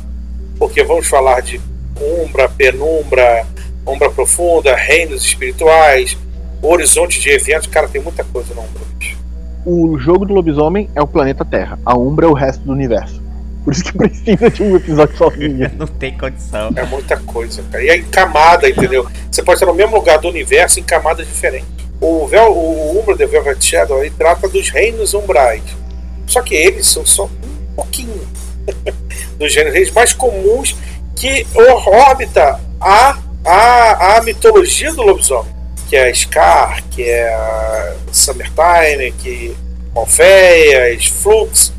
porque 0.59 0.83
vamos 0.85 1.07
falar 1.07 1.43
de 1.43 1.61
Umbra, 2.01 2.49
Penumbra, 2.49 3.47
Umbra 3.87 4.11
Profunda, 4.11 4.75
Reinos 4.75 5.25
Espirituais, 5.25 6.17
Horizonte 6.63 7.21
de 7.21 7.31
Eventos, 7.31 7.67
cara, 7.67 7.89
tem 7.89 8.01
muita 8.01 8.25
coisa 8.25 8.55
na 8.55 8.63
Umbra, 8.63 8.83
bicho. 8.99 9.19
O 9.65 9.99
jogo 9.99 10.27
do 10.27 10.35
lobisomem 10.35 10.91
é 10.95 11.01
o 11.01 11.07
planeta 11.07 11.45
Terra. 11.45 11.79
A 11.87 11.97
Umbra 11.97 12.27
é 12.27 12.29
o 12.29 12.35
resto 12.35 12.63
do 12.65 12.73
universo. 12.73 13.23
Por 13.65 13.73
isso 13.73 13.85
que 13.85 13.93
precisa 13.97 14.51
de 14.51 14.63
um 14.63 14.77
episódio 14.77 15.17
sozinho. 15.17 15.71
Não 15.79 15.87
tem 15.87 16.17
condição. 16.19 16.71
É 16.77 16.85
muita 16.85 17.17
coisa, 17.17 17.63
cara. 17.71 17.83
E 17.83 17.89
é 17.89 17.97
em 17.97 18.05
camada, 18.05 18.69
entendeu? 18.69 19.07
Você 19.31 19.43
pode 19.43 19.57
estar 19.57 19.67
no 19.67 19.75
mesmo 19.75 19.97
lugar 19.97 20.19
do 20.19 20.29
universo 20.29 20.79
em 20.79 20.83
camadas 20.83 21.27
diferentes. 21.27 21.67
O, 21.99 22.27
Vel, 22.27 22.53
o 22.53 23.01
Umbra 23.01 23.17
The 23.17 23.27
Velvet 23.27 23.65
Shadow 23.65 24.01
aí 24.01 24.11
trata 24.11 24.49
dos 24.49 24.69
reinos 24.69 25.15
umbrais. 25.15 25.63
Só 26.27 26.43
que 26.43 26.55
eles 26.55 26.87
são 26.87 27.07
só 27.07 27.25
um 27.25 27.75
pouquinho 27.75 28.21
dos 29.39 29.55
reinos 29.55 29.91
mais 29.93 30.13
comuns 30.13 30.77
que 31.17 31.47
orbita 31.55 32.61
a, 32.79 33.19
a, 33.47 34.17
a 34.17 34.23
mitologia 34.23 34.93
do 34.93 35.03
lobisomem. 35.03 35.54
Que 35.89 35.97
é 35.97 36.09
a 36.09 36.15
Scar, 36.15 36.83
que 36.91 37.03
é 37.03 37.33
a 37.33 37.95
Summertime, 38.13 39.13
que 39.19 39.57
Morpheus, 39.95 41.07
Flux, 41.07 41.73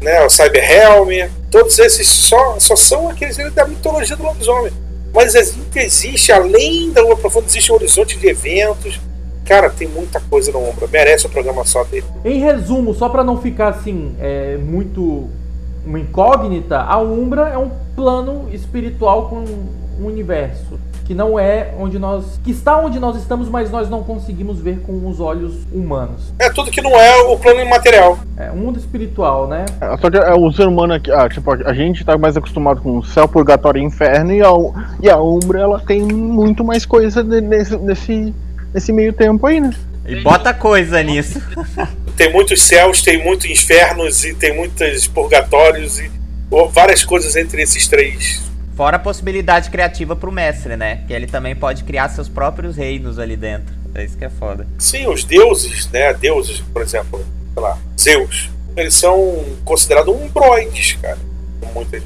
né, 0.00 0.24
o 0.24 0.30
Cyberhelm, 0.30 1.28
todos 1.50 1.78
esses 1.78 2.08
só, 2.08 2.58
só 2.58 2.74
são 2.74 3.08
aqueles 3.08 3.36
da 3.52 3.66
mitologia 3.66 4.16
do 4.16 4.22
lobisomem. 4.24 4.72
Mas 5.14 5.34
existe, 5.34 6.32
além 6.32 6.90
da 6.90 7.02
Lua 7.02 7.16
Profunda, 7.16 7.46
existe 7.46 7.70
um 7.70 7.74
horizonte 7.74 8.18
de 8.18 8.26
eventos. 8.28 8.98
Cara, 9.44 9.68
tem 9.68 9.86
muita 9.86 10.20
coisa 10.20 10.50
no 10.50 10.58
Umbra. 10.58 10.88
Merece 10.90 11.26
um 11.26 11.30
programa 11.30 11.64
só 11.64 11.84
dele. 11.84 12.06
Em 12.24 12.40
resumo, 12.40 12.94
só 12.94 13.08
pra 13.08 13.22
não 13.22 13.40
ficar 13.40 13.68
assim, 13.68 14.16
é, 14.18 14.56
muito 14.56 15.28
uma 15.84 15.98
incógnita, 15.98 16.78
a 16.78 16.98
Umbra 16.98 17.48
é 17.48 17.58
um 17.58 17.70
plano 17.94 18.48
espiritual 18.52 19.28
com 19.28 19.44
um 20.00 20.06
universo 20.06 20.78
que 21.12 21.14
não 21.14 21.38
é 21.38 21.74
onde 21.78 21.98
nós, 21.98 22.40
que 22.42 22.50
está 22.50 22.78
onde 22.78 22.98
nós 22.98 23.16
estamos, 23.16 23.46
mas 23.50 23.70
nós 23.70 23.90
não 23.90 24.02
conseguimos 24.02 24.58
ver 24.58 24.78
com 24.80 25.06
os 25.06 25.20
olhos 25.20 25.52
humanos. 25.70 26.32
É 26.38 26.48
tudo 26.48 26.70
que 26.70 26.80
não 26.80 26.98
é 26.98 27.20
o 27.24 27.36
plano 27.36 27.60
imaterial. 27.60 28.18
É 28.34 28.50
um 28.50 28.56
mundo 28.56 28.78
espiritual, 28.78 29.46
né? 29.46 29.66
É, 29.78 29.94
Só 29.98 30.10
que 30.10 30.16
é, 30.16 30.32
o 30.32 30.50
ser 30.50 30.66
humano 30.66 30.94
aqui, 30.94 31.12
ah, 31.12 31.28
tipo, 31.28 31.52
a 31.52 31.74
gente 31.74 32.02
tá 32.02 32.16
mais 32.16 32.34
acostumado 32.34 32.80
com 32.80 33.02
céu, 33.02 33.28
purgatório 33.28 33.82
e 33.82 33.84
inferno, 33.84 34.32
e 34.32 34.40
a, 34.40 34.48
e 35.02 35.10
a 35.10 35.18
Umbra 35.20 35.60
ela 35.60 35.80
tem 35.80 36.00
muito 36.00 36.64
mais 36.64 36.86
coisa 36.86 37.22
de- 37.22 37.42
nesse, 37.42 37.76
nesse, 37.76 38.34
nesse 38.72 38.90
meio 38.90 39.12
tempo 39.12 39.46
aí, 39.46 39.60
né? 39.60 39.70
E 40.06 40.16
bota 40.22 40.54
coisa 40.54 41.02
nisso. 41.02 41.40
Tem 42.16 42.30
muitos 42.32 42.62
céus, 42.62 43.00
tem 43.02 43.22
muitos 43.24 43.46
infernos 43.46 44.22
e 44.24 44.34
tem 44.34 44.54
muitos 44.54 45.06
purgatórios 45.08 45.98
e 45.98 46.10
várias 46.70 47.04
coisas 47.04 47.34
entre 47.36 47.62
esses 47.62 47.88
três. 47.88 48.42
Fora 48.74 48.96
a 48.96 48.98
possibilidade 49.00 49.70
criativa 49.70 50.16
pro 50.16 50.32
mestre, 50.32 50.76
né? 50.76 51.00
Que 51.06 51.12
ele 51.12 51.26
também 51.26 51.54
pode 51.54 51.84
criar 51.84 52.08
seus 52.08 52.28
próprios 52.28 52.76
reinos 52.76 53.18
ali 53.18 53.36
dentro. 53.36 53.74
É 53.94 54.02
isso 54.04 54.16
que 54.16 54.24
é 54.24 54.30
foda. 54.30 54.66
Sim, 54.78 55.06
os 55.08 55.24
deuses, 55.24 55.88
né? 55.90 56.14
Deuses, 56.14 56.60
por 56.72 56.80
exemplo, 56.80 57.20
sei 57.52 57.62
lá, 57.62 57.76
Zeus, 58.00 58.50
eles 58.76 58.94
são 58.94 59.44
considerados 59.64 60.14
umbroides, 60.14 60.94
cara. 61.02 61.18
Com, 61.60 61.72
muitas- 61.74 62.02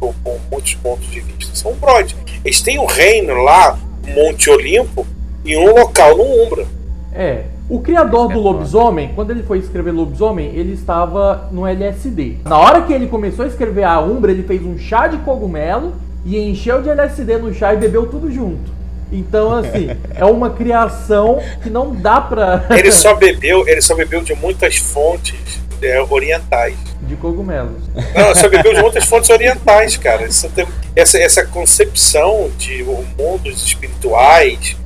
com- 0.00 0.12
com 0.24 0.38
muitos 0.50 0.74
pontos 0.74 1.08
de 1.08 1.20
vista. 1.20 1.54
São 1.54 1.70
umbroides. 1.72 2.16
Eles 2.44 2.60
têm 2.60 2.78
um 2.80 2.86
reino 2.86 3.34
lá, 3.34 3.78
Monte 4.14 4.50
Olimpo, 4.50 5.06
e 5.44 5.56
um 5.56 5.72
local 5.72 6.16
no 6.16 6.24
Umbra. 6.44 6.66
É. 7.14 7.44
O 7.70 7.80
criador 7.80 8.30
é 8.30 8.34
do 8.34 8.42
foda. 8.42 8.56
lobisomem, 8.58 9.12
quando 9.14 9.30
ele 9.30 9.42
foi 9.42 9.58
escrever 9.58 9.92
lobisomem, 9.92 10.48
ele 10.54 10.72
estava 10.72 11.48
no 11.52 11.66
LSD. 11.66 12.38
Na 12.44 12.58
hora 12.58 12.82
que 12.82 12.92
ele 12.92 13.06
começou 13.06 13.44
a 13.44 13.48
escrever 13.48 13.84
a 13.84 14.00
Umbra, 14.00 14.32
ele 14.32 14.42
fez 14.42 14.62
um 14.64 14.78
chá 14.78 15.06
de 15.06 15.18
cogumelo 15.18 15.92
e 16.28 16.50
encheu 16.50 16.82
de 16.82 16.90
LSD 16.90 17.38
no 17.38 17.54
chá 17.54 17.72
e 17.72 17.78
bebeu 17.78 18.06
tudo 18.06 18.30
junto. 18.30 18.70
Então, 19.10 19.54
assim, 19.54 19.88
é 20.14 20.24
uma 20.26 20.50
criação 20.50 21.42
que 21.62 21.70
não 21.70 21.94
dá 21.94 22.20
pra. 22.20 22.66
Ele 22.76 22.92
só 22.92 23.14
bebeu, 23.14 23.66
ele 23.66 23.80
só 23.80 23.94
bebeu 23.94 24.20
de 24.20 24.34
muitas 24.34 24.76
fontes 24.76 25.34
é, 25.80 25.98
orientais. 26.02 26.76
de 27.00 27.16
cogumelos. 27.16 27.82
Não, 28.14 28.34
só 28.34 28.50
bebeu 28.50 28.74
de 28.74 28.82
muitas 28.82 29.06
fontes 29.06 29.30
orientais, 29.30 29.96
cara. 29.96 30.28
Tem- 30.54 30.66
essa, 30.94 31.18
essa 31.18 31.46
concepção 31.46 32.50
de 32.58 32.84
mundos 33.18 33.64
espirituais 33.64 34.76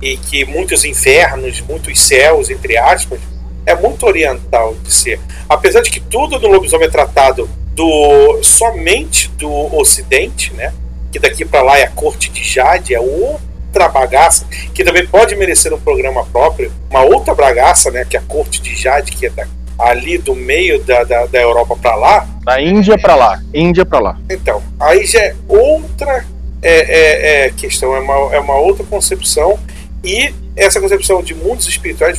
e 0.00 0.16
que 0.16 0.46
muitos 0.46 0.86
infernos, 0.86 1.60
muitos 1.60 2.00
céus, 2.00 2.48
entre 2.48 2.78
aspas, 2.78 3.20
é 3.66 3.74
muito 3.74 4.06
oriental 4.06 4.74
de 4.82 4.94
ser. 4.94 5.20
Apesar 5.46 5.82
de 5.82 5.90
que 5.90 6.00
tudo 6.00 6.38
no 6.38 6.48
lobisomem 6.48 6.86
é 6.86 6.90
tratado 6.90 7.50
do 7.78 8.42
somente 8.42 9.28
do 9.38 9.50
Ocidente, 9.76 10.52
né? 10.54 10.72
Que 11.12 11.18
daqui 11.20 11.44
para 11.44 11.62
lá 11.62 11.78
é 11.78 11.84
a 11.84 11.88
corte 11.90 12.28
de 12.28 12.42
Jade, 12.42 12.92
é 12.92 12.98
outra 13.00 13.88
bagaça 13.88 14.44
que 14.74 14.82
também 14.82 15.06
pode 15.06 15.36
merecer 15.36 15.72
um 15.72 15.78
programa 15.78 16.24
próprio, 16.26 16.72
uma 16.90 17.02
outra 17.02 17.34
bagaça, 17.36 17.90
né? 17.92 18.04
Que 18.04 18.16
é 18.16 18.20
a 18.20 18.22
corte 18.22 18.60
de 18.60 18.74
Jade, 18.74 19.12
que 19.12 19.26
é 19.26 19.30
da- 19.30 19.46
ali 19.78 20.18
do 20.18 20.34
meio 20.34 20.82
da, 20.82 21.04
da, 21.04 21.26
da 21.26 21.40
Europa 21.40 21.76
para 21.80 21.94
lá, 21.94 22.28
Da 22.44 22.60
Índia 22.60 22.98
pra 22.98 23.14
lá. 23.14 23.40
Índia 23.54 23.86
pra 23.86 24.00
lá. 24.00 24.18
então, 24.28 24.60
aí 24.80 25.06
já 25.06 25.20
é 25.20 25.36
outra 25.46 26.24
é, 26.60 26.72
é, 26.72 27.46
é, 27.46 27.50
questão, 27.50 27.94
é 27.94 28.00
uma, 28.00 28.34
é 28.34 28.40
uma 28.40 28.56
outra 28.56 28.84
concepção, 28.84 29.56
e 30.02 30.34
essa 30.56 30.80
concepção 30.80 31.22
de 31.22 31.32
mundos 31.32 31.68
espirituais 31.68 32.18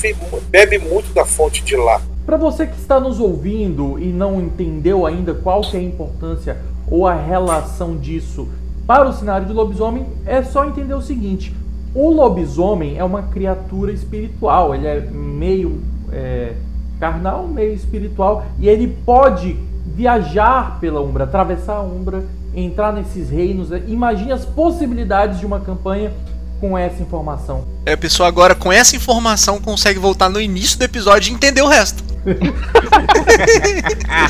bebe 0.49 0.77
muito 0.77 1.11
da 1.14 1.26
fonte 1.26 1.61
de 1.61 1.76
lá. 1.76 2.02
Para 2.30 2.38
você 2.38 2.68
que 2.68 2.78
está 2.78 3.00
nos 3.00 3.20
ouvindo 3.20 3.98
e 3.98 4.10
não 4.10 4.40
entendeu 4.40 5.04
ainda 5.04 5.34
qual 5.34 5.62
que 5.62 5.76
é 5.76 5.80
a 5.80 5.84
importância 5.84 6.58
ou 6.88 7.08
a 7.08 7.14
relação 7.16 7.98
disso 7.98 8.48
para 8.86 9.10
o 9.10 9.14
cenário 9.14 9.48
de 9.48 9.52
lobisomem, 9.52 10.06
é 10.28 10.44
só 10.44 10.64
entender 10.64 10.94
o 10.94 11.02
seguinte: 11.02 11.52
o 11.92 12.12
lobisomem 12.12 13.00
é 13.00 13.04
uma 13.04 13.24
criatura 13.24 13.92
espiritual, 13.92 14.76
ele 14.76 14.86
é 14.86 15.02
meio 15.02 15.82
é, 16.12 16.54
carnal, 17.00 17.48
meio 17.48 17.74
espiritual, 17.74 18.46
e 18.60 18.70
ele 18.70 18.96
pode 19.04 19.58
viajar 19.96 20.80
pela 20.80 21.02
Umbra, 21.02 21.24
atravessar 21.24 21.78
a 21.78 21.82
Umbra, 21.82 22.24
entrar 22.54 22.94
nesses 22.94 23.32
reinos. 23.32 23.72
Imagine 23.88 24.34
as 24.34 24.46
possibilidades 24.46 25.40
de 25.40 25.48
uma 25.48 25.62
campanha 25.62 26.12
com 26.60 26.77
essa 26.77 27.02
informação. 27.02 27.64
É, 27.86 27.94
a 27.94 27.98
pessoa 27.98 28.27
agora 28.27 28.53
com 28.53 28.72
essa 28.72 28.95
informação 28.95 29.60
consegue 29.60 29.99
voltar 29.99 30.30
no 30.30 30.40
início 30.40 30.77
do 30.77 30.84
episódio 30.84 31.31
e 31.31 31.34
entender 31.34 31.61
o 31.61 31.68
resto. 31.68 32.03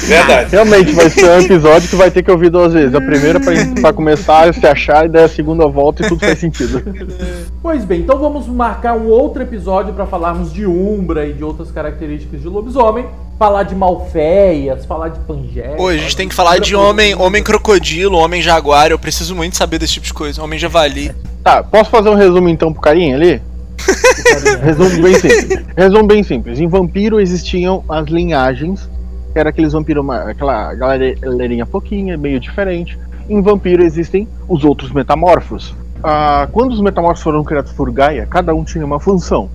Verdade. 0.01 0.51
Realmente, 0.51 0.91
vai 0.91 1.09
ser 1.09 1.25
um 1.25 1.39
episódio 1.39 1.89
que 1.89 1.95
vai 1.95 2.11
ter 2.11 2.23
que 2.23 2.31
ouvir 2.31 2.49
duas 2.49 2.73
vezes. 2.73 2.93
A 2.93 3.01
primeira 3.01 3.39
pra, 3.39 3.53
pra 3.81 3.93
começar 3.93 4.49
a 4.49 4.53
se 4.53 4.65
achar, 4.65 5.05
e 5.05 5.09
daí 5.09 5.23
a 5.23 5.29
segunda 5.29 5.67
volta 5.67 6.05
e 6.05 6.07
tudo 6.07 6.19
faz 6.19 6.39
sentido. 6.39 6.83
Pois 7.61 7.83
bem, 7.83 7.99
então 7.99 8.17
vamos 8.17 8.47
marcar 8.47 8.95
um 8.95 9.07
outro 9.07 9.43
episódio 9.43 9.93
para 9.93 10.05
falarmos 10.05 10.53
de 10.53 10.65
Umbra 10.65 11.27
e 11.27 11.33
de 11.33 11.43
outras 11.43 11.69
características 11.69 12.41
de 12.41 12.47
lobisomem. 12.47 13.05
Falar 13.39 13.63
de 13.63 13.73
Malfeias, 13.73 14.85
falar 14.85 15.07
de 15.07 15.19
Pangea. 15.21 15.75
Pô, 15.77 15.87
a 15.87 15.95
gente 15.95 16.13
tem 16.13 16.27
que 16.27 16.35
falar 16.35 16.59
de 16.59 16.75
homem, 16.75 17.15
homem 17.15 17.41
crocodilo, 17.41 18.17
homem 18.17 18.41
jaguar. 18.41 18.91
Eu 18.91 18.99
preciso 18.99 19.33
muito 19.33 19.55
saber 19.55 19.79
desse 19.79 19.93
tipo 19.93 20.05
de 20.05 20.13
coisa. 20.13 20.43
Homem 20.43 20.59
javali. 20.59 21.09
Tá, 21.41 21.63
posso 21.63 21.89
fazer 21.89 22.09
um 22.09 22.15
resumo 22.15 22.49
então 22.49 22.73
pro 22.73 22.81
carinha 22.81 23.15
ali? 23.15 23.41
Resumo 24.61 25.01
bem 25.01 25.13
simples. 25.13 25.65
Resumo 25.77 26.03
bem 26.03 26.21
simples. 26.21 26.59
Em 26.59 26.67
vampiro 26.67 27.17
existiam 27.17 27.81
as 27.87 28.07
linhagens, 28.07 28.89
que 29.31 29.39
era 29.39 29.51
aqueles 29.51 29.71
vampiros, 29.71 30.05
aquela 30.09 30.73
galerinha 30.73 31.65
pouquinha, 31.65 32.17
meio 32.17 32.41
diferente. 32.41 32.99
Em 33.29 33.41
vampiro 33.41 33.81
existem 33.81 34.27
os 34.49 34.65
outros 34.65 34.91
metamorfos. 34.91 35.73
Ah, 36.03 36.45
quando 36.51 36.73
os 36.73 36.81
metamorfos 36.81 37.23
foram 37.23 37.41
criados 37.45 37.71
por 37.71 37.89
Gaia, 37.89 38.27
cada 38.29 38.53
um 38.53 38.65
tinha 38.65 38.85
uma 38.85 38.99
função. 38.99 39.49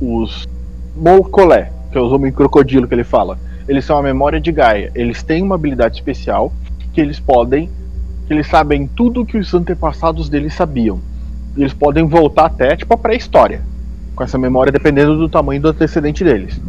Os 0.00 0.48
Molcolé, 0.96 1.70
que 1.90 1.98
é 1.98 2.00
os 2.00 2.12
homem 2.12 2.32
crocodilo 2.32 2.86
que 2.86 2.94
ele 2.94 3.04
fala, 3.04 3.38
eles 3.68 3.84
são 3.84 3.98
a 3.98 4.02
memória 4.02 4.40
de 4.40 4.50
Gaia. 4.50 4.90
Eles 4.94 5.22
têm 5.22 5.42
uma 5.42 5.54
habilidade 5.54 5.96
especial 5.96 6.52
que 6.92 7.00
eles 7.00 7.20
podem, 7.20 7.68
que 8.26 8.32
eles 8.32 8.46
sabem 8.46 8.86
tudo 8.86 9.24
que 9.24 9.38
os 9.38 9.52
antepassados 9.54 10.28
deles 10.28 10.54
sabiam. 10.54 11.00
Eles 11.56 11.72
podem 11.72 12.06
voltar 12.06 12.46
até 12.46 12.76
tipo 12.76 12.94
a 12.94 12.96
pré-história 12.96 13.60
com 14.14 14.24
essa 14.24 14.36
memória 14.36 14.70
dependendo 14.70 15.16
do 15.16 15.30
tamanho 15.30 15.62
do 15.62 15.68
antecedente 15.68 16.22
deles. 16.22 16.60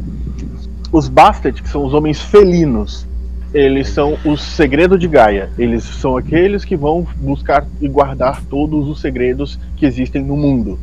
Os 0.92 1.10
Bastet, 1.10 1.62
que 1.62 1.68
são 1.68 1.86
os 1.86 1.94
homens 1.94 2.22
felinos, 2.22 3.06
eles 3.54 3.90
são 3.90 4.18
o 4.24 4.38
segredo 4.38 4.98
de 4.98 5.08
Gaia. 5.08 5.50
Eles 5.58 5.84
são 5.84 6.16
aqueles 6.16 6.64
que 6.64 6.78
vão 6.78 7.06
buscar 7.18 7.66
e 7.82 7.88
guardar 7.88 8.42
todos 8.46 8.88
os 8.88 9.02
segredos 9.02 9.60
que 9.76 9.86
existem 9.86 10.24
no 10.24 10.38
mundo. 10.38 10.80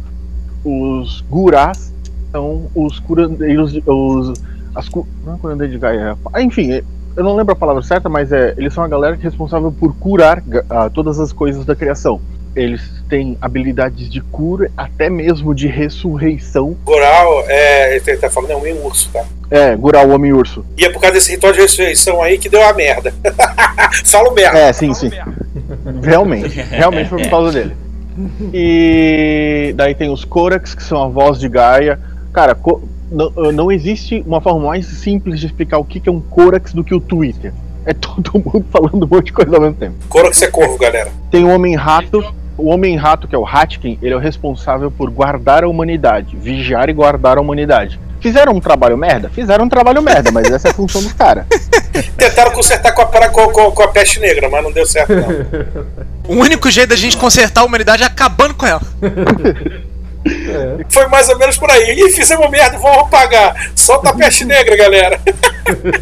Os 0.62 1.22
Gurás 1.22 1.94
são 2.32 2.68
os 2.74 2.98
curandeiros, 3.00 3.72
de- 3.72 3.82
os 3.86 4.40
as 4.74 4.88
não 5.24 5.34
é 5.34 5.38
curandeiro 5.38 5.72
de 5.72 5.78
Gaia. 5.78 6.16
Ah, 6.32 6.42
enfim, 6.42 6.72
é- 6.72 6.82
eu 7.16 7.24
não 7.24 7.34
lembro 7.34 7.52
a 7.52 7.56
palavra 7.56 7.82
certa, 7.82 8.08
mas 8.08 8.32
é, 8.32 8.54
eles 8.56 8.72
são 8.72 8.84
a 8.84 8.88
galera 8.88 9.16
que 9.16 9.22
é 9.26 9.28
responsável 9.28 9.72
por 9.72 9.94
curar 9.96 10.42
ah, 10.70 10.88
todas 10.88 11.18
as 11.18 11.32
coisas 11.32 11.64
da 11.64 11.74
criação. 11.74 12.20
Eles 12.54 12.82
têm 13.08 13.36
habilidades 13.40 14.08
de 14.10 14.20
cura, 14.20 14.70
até 14.76 15.08
mesmo 15.08 15.54
de 15.54 15.66
ressurreição. 15.68 16.76
Goral, 16.84 17.44
é, 17.46 17.96
ele 17.96 18.16
tá 18.16 18.30
falando 18.30 18.50
é 18.50 18.56
um 18.56 18.84
urso, 18.84 19.10
tá? 19.12 19.24
É, 19.50 19.76
Gural, 19.76 20.08
Homem-Urso. 20.10 20.64
E 20.76 20.84
é 20.84 20.90
por 20.90 21.00
causa 21.00 21.14
desse 21.14 21.30
ritual 21.32 21.52
de 21.52 21.60
ressurreição 21.60 22.22
aí 22.22 22.36
que 22.38 22.48
deu 22.48 22.62
a 22.66 22.72
merda. 22.72 23.14
Falo 24.04 24.32
merda. 24.32 24.58
É, 24.58 24.72
sim, 24.72 24.92
sim. 24.92 25.10
Realmente. 26.02 26.60
Realmente 26.60 27.08
foi 27.08 27.22
por 27.22 27.30
causa 27.30 27.52
dele. 27.52 27.76
E 28.52 29.72
daí 29.76 29.94
tem 29.94 30.10
os 30.10 30.24
Korax, 30.24 30.74
que 30.74 30.82
são 30.82 31.02
a 31.02 31.08
voz 31.08 31.38
de 31.38 31.48
Gaia. 31.48 31.98
Cara, 32.38 32.54
co- 32.54 32.80
não, 33.10 33.50
não 33.50 33.72
existe 33.72 34.22
uma 34.24 34.40
forma 34.40 34.68
mais 34.68 34.86
simples 34.86 35.40
de 35.40 35.46
explicar 35.46 35.78
o 35.78 35.84
que 35.84 35.98
que 35.98 36.08
é 36.08 36.12
um 36.12 36.20
Korax 36.20 36.72
do 36.72 36.84
que 36.84 36.94
o 36.94 37.00
Twitter. 37.00 37.52
É 37.84 37.92
todo 37.98 38.30
mundo 38.34 38.64
falando 38.70 38.94
um 39.04 39.08
monte 39.08 39.26
de 39.26 39.32
coisa 39.32 39.56
ao 39.56 39.60
mesmo 39.60 39.74
tempo. 39.74 39.96
Corax 40.08 40.40
é 40.42 40.46
corvo, 40.46 40.78
galera. 40.78 41.10
Tem 41.32 41.42
o 41.44 41.48
Homem-Rato. 41.48 42.22
O 42.56 42.68
Homem-Rato, 42.68 43.26
que 43.26 43.34
é 43.34 43.38
o 43.38 43.44
Hatkin, 43.44 43.98
ele 44.00 44.14
é 44.14 44.16
o 44.16 44.20
responsável 44.20 44.88
por 44.88 45.10
guardar 45.10 45.64
a 45.64 45.68
humanidade. 45.68 46.36
Vigiar 46.36 46.88
e 46.88 46.92
guardar 46.92 47.38
a 47.38 47.40
humanidade. 47.40 47.98
Fizeram 48.20 48.52
um 48.52 48.60
trabalho 48.60 48.96
merda? 48.96 49.28
Fizeram 49.30 49.64
um 49.64 49.68
trabalho 49.68 50.00
merda, 50.00 50.30
mas 50.30 50.48
essa 50.48 50.68
é 50.68 50.70
a 50.70 50.74
função 50.74 51.02
dos 51.02 51.12
caras. 51.12 51.44
Tentaram 52.16 52.52
consertar 52.52 52.92
com 52.92 53.02
a, 53.02 53.28
com, 53.30 53.48
com- 53.48 53.70
com 53.72 53.82
a 53.82 53.88
peste 53.88 54.20
negra, 54.20 54.48
mas 54.48 54.62
não 54.62 54.70
deu 54.70 54.86
certo, 54.86 55.12
não. 55.12 56.36
O 56.36 56.40
único 56.40 56.70
jeito 56.70 56.90
da 56.90 56.96
gente 56.96 57.16
consertar 57.16 57.62
a 57.62 57.64
humanidade 57.64 58.04
é 58.04 58.06
acabando 58.06 58.54
com 58.54 58.64
ela. 58.64 58.80
Foi 60.88 61.06
mais 61.08 61.28
ou 61.28 61.38
menos 61.38 61.56
por 61.56 61.70
aí. 61.70 61.98
Ih, 61.98 62.10
fizemos 62.10 62.50
merda, 62.50 62.78
vamos 62.78 63.08
pagar. 63.10 63.70
Solta 63.74 64.10
a 64.10 64.14
peste 64.14 64.44
negra, 64.44 64.76
galera. 64.76 65.20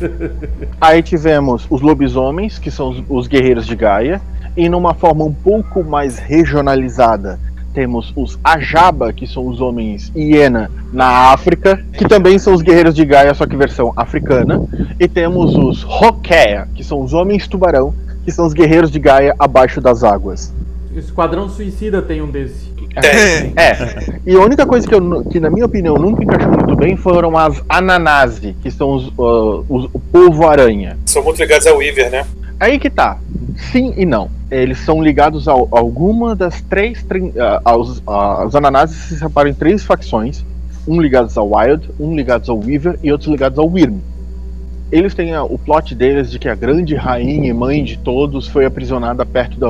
Aí 0.81 1.03
tivemos 1.03 1.67
os 1.69 1.81
lobisomens, 1.81 2.59
que 2.59 2.71
são 2.71 2.91
os, 2.91 3.03
os 3.09 3.27
guerreiros 3.27 3.67
de 3.67 3.75
Gaia, 3.75 4.21
e 4.57 4.69
numa 4.69 4.95
forma 4.95 5.25
um 5.25 5.33
pouco 5.33 5.83
mais 5.85 6.19
regionalizada, 6.19 7.39
temos 7.77 8.11
os 8.17 8.39
Ajaba, 8.43 9.13
que 9.13 9.27
são 9.27 9.47
os 9.47 9.61
homens 9.61 10.11
hiena 10.17 10.71
na 10.93 11.33
África, 11.33 11.85
que 11.93 12.09
também 12.09 12.39
são 12.39 12.55
os 12.55 12.63
guerreiros 12.63 12.95
de 12.95 13.05
Gaia, 13.05 13.35
só 13.35 13.47
que 13.47 13.55
versão 13.55 13.93
africana, 13.95 14.67
e 14.99 15.07
temos 15.07 15.55
os 15.55 15.83
Rokea, 15.83 16.69
que 16.75 16.83
são 16.83 17.03
os 17.03 17.13
homens 17.13 17.47
tubarão, 17.47 17.95
que 18.25 18.33
são 18.33 18.47
os 18.47 18.55
guerreiros 18.55 18.91
de 18.91 18.99
Gaia 18.99 19.35
abaixo 19.39 19.79
das 19.79 20.03
águas. 20.03 20.55
Esquadrão 20.95 21.51
Suicida 21.51 22.01
tem 22.01 22.23
um 22.23 22.31
desse. 22.31 22.73
Tem. 23.01 23.53
É. 23.57 24.21
E 24.27 24.35
a 24.35 24.41
única 24.41 24.65
coisa 24.67 24.87
que, 24.89 24.95
eu, 24.95 25.25
que 25.25 25.39
na 25.41 25.51
minha 25.51 25.67
opinião, 25.67 25.97
nunca 25.97 26.23
encaixou 26.23 26.51
muito 26.51 26.75
bem 26.77 26.97
foram 26.97 27.37
as 27.37 27.63
Ananasi, 27.69 28.55
que 28.63 28.71
são 28.71 28.95
os, 28.95 29.09
uh, 29.19 29.65
os- 29.69 29.89
o 29.93 29.99
povo 30.01 30.47
aranha. 30.47 30.99
São 31.07 31.23
muito 31.23 31.39
ligados 31.41 31.67
ao 31.67 31.77
Weaver, 31.79 32.11
né? 32.11 32.25
Aí 32.59 32.79
que 32.79 32.89
tá. 32.91 33.19
Sim 33.71 33.93
e 33.97 34.07
não. 34.07 34.31
Eles 34.51 34.79
são 34.81 35.03
ligados 35.03 35.47
a 35.49 35.53
alguma 35.53 36.35
das 36.35 36.61
três. 36.63 37.05
aos, 37.65 38.03
ah, 38.07 38.45
os 38.47 38.55
Ananases 38.55 38.97
se 38.97 39.19
separam 39.19 39.51
em 39.51 39.55
três 39.55 39.83
facções: 39.85 40.45
um 40.87 41.01
ligados 41.01 41.37
ao 41.37 41.51
Wild, 41.51 41.91
um 41.99 42.15
ligados 42.15 42.49
ao 42.49 42.59
Weaver 42.59 42.99
e 43.03 43.11
outros 43.13 43.31
ligados 43.31 43.59
ao 43.59 43.67
Wyrm. 43.69 43.99
Eles 44.91 45.15
têm 45.15 45.35
ah, 45.35 45.43
o 45.45 45.59
plot 45.59 45.95
deles 45.95 46.31
de 46.31 46.39
que 46.39 46.49
a 46.49 46.55
grande 46.55 46.95
rainha 46.95 47.49
e 47.49 47.53
mãe 47.53 47.83
de 47.83 47.99
todos 47.99 48.47
foi 48.47 48.65
aprisionada 48.65 49.27
perto 49.27 49.59
da, 49.59 49.69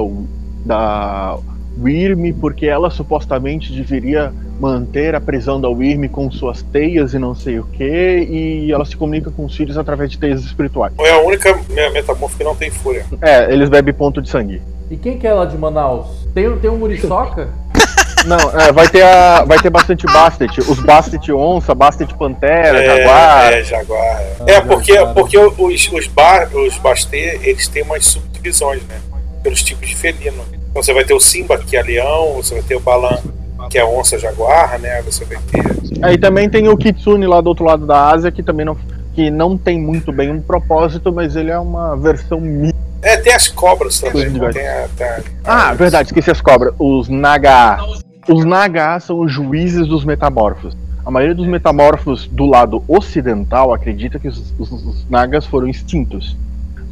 da 0.65 1.39
Wyrm 1.79 2.33
porque 2.41 2.67
ela 2.67 2.91
supostamente 2.91 3.73
deveria 3.73 4.33
manter 4.59 5.15
a 5.15 5.21
prisão 5.21 5.61
da 5.61 5.69
Wyrm 5.69 6.09
com 6.09 6.31
suas 6.31 6.63
teias 6.63 7.13
e 7.15 7.19
não 7.19 7.35
sei 7.35 7.59
o 7.59 7.65
que, 7.65 8.27
e 8.31 8.73
ela 8.73 8.85
se 8.85 8.97
comunica 8.97 9.31
com 9.31 9.45
os 9.45 9.55
filhos 9.55 9.77
através 9.77 10.11
de 10.11 10.19
teias 10.19 10.43
espirituais. 10.43 10.93
É 10.99 11.11
a 11.11 11.21
única 11.21 11.55
me- 11.69 11.91
metamorfo 11.91 12.37
que 12.37 12.45
não 12.45 12.57
tem 12.57 12.71
fúria. 12.71 13.05
É, 13.21 13.53
eles 13.53 13.69
bebem 13.69 13.93
ponto 13.93 14.23
de 14.23 14.29
sangue. 14.29 14.63
E 14.91 14.97
quem 14.97 15.19
que 15.19 15.27
é 15.27 15.33
lá 15.33 15.45
de 15.45 15.59
Manaus? 15.59 16.07
Tem, 16.33 16.51
tem 16.59 16.71
um 16.71 16.77
Muriçoca? 16.79 17.49
Não, 18.27 18.39
é, 18.61 18.73
vai 18.73 18.89
ter 18.89 19.03
a, 19.03 19.45
vai 19.45 19.57
ter 19.59 19.71
bastante 19.71 20.05
Bastet. 20.07 20.59
Os 20.59 20.81
Bastet 20.81 21.31
onça, 21.33 21.75
Bastet 21.77 22.13
pantera, 22.15 22.83
é, 22.83 22.97
jaguar. 22.97 23.53
É, 23.53 23.63
jaguar. 23.63 24.21
É, 24.47 24.53
é 24.55 24.61
porque, 24.61 24.95
porque 25.15 25.39
os, 25.39 25.93
os, 25.93 26.07
bar, 26.09 26.49
os 26.53 26.77
Bastê, 26.79 27.39
eles 27.45 27.69
têm 27.69 27.85
umas 27.85 28.05
subdivisões, 28.05 28.83
né? 28.89 29.01
Pelos 29.45 29.63
tipos 29.63 29.89
de 29.89 29.95
felino. 29.95 30.43
Então 30.77 30.83
você 30.85 30.93
vai 30.93 31.05
ter 31.07 31.15
o 31.15 31.21
Simba, 31.21 31.57
que 31.57 31.75
é 31.75 31.81
leão, 31.83 32.35
você 32.35 32.53
vai 32.53 32.63
ter 32.63 32.75
o 32.77 32.81
Balan, 32.81 33.17
que 33.71 33.79
é 33.79 33.85
onça 33.87 34.19
jaguar, 34.19 34.79
né? 34.79 35.01
Você 35.07 35.25
vai 35.25 35.39
ter. 35.51 35.65
Aí 36.05 36.19
também 36.19 36.51
tem 36.51 36.69
o 36.69 36.77
Kitsune 36.77 37.27
lá 37.27 37.41
do 37.41 37.47
outro 37.49 37.65
lado 37.65 37.87
da 37.87 38.11
Ásia, 38.11 38.31
que 38.31 38.43
também 38.43 38.67
não, 38.67 38.77
que 39.15 39.31
não 39.31 39.57
tem 39.57 39.81
muito 39.81 40.13
bem 40.13 40.31
um 40.31 40.39
propósito, 40.39 41.11
mas 41.11 41.35
ele 41.35 41.51
é 41.51 41.59
uma 41.59 41.97
versão 41.97 42.39
mi. 42.39 42.75
É, 43.01 43.17
tem 43.17 43.33
as 43.33 43.49
cobras 43.49 43.99
também. 43.99 44.31
Tem 44.53 44.69
a, 44.69 44.87
tem 44.95 45.07
a- 45.07 45.21
Ah, 45.43 45.73
verdade, 45.73 46.09
esqueci 46.11 46.31
as 46.31 46.43
cobras. 46.43 46.75
Os 46.79 47.09
Naga. 47.09 47.79
Os 48.29 48.45
Naga 48.45 49.01
são 49.01 49.21
os 49.21 49.33
juízes 49.33 49.87
dos 49.87 50.05
metamorfos. 50.05 50.77
A 51.07 51.11
maioria 51.11 51.35
dos 51.35 51.47
metamorfos 51.47 52.27
do 52.27 52.45
lado 52.45 52.85
ocidental 52.87 53.73
acredita 53.73 54.19
que 54.19 54.29
os, 54.29 54.53
os- 54.59 54.71
os 54.73 55.09
Nagas 55.09 55.47
foram 55.47 55.69
extintos. 55.69 56.37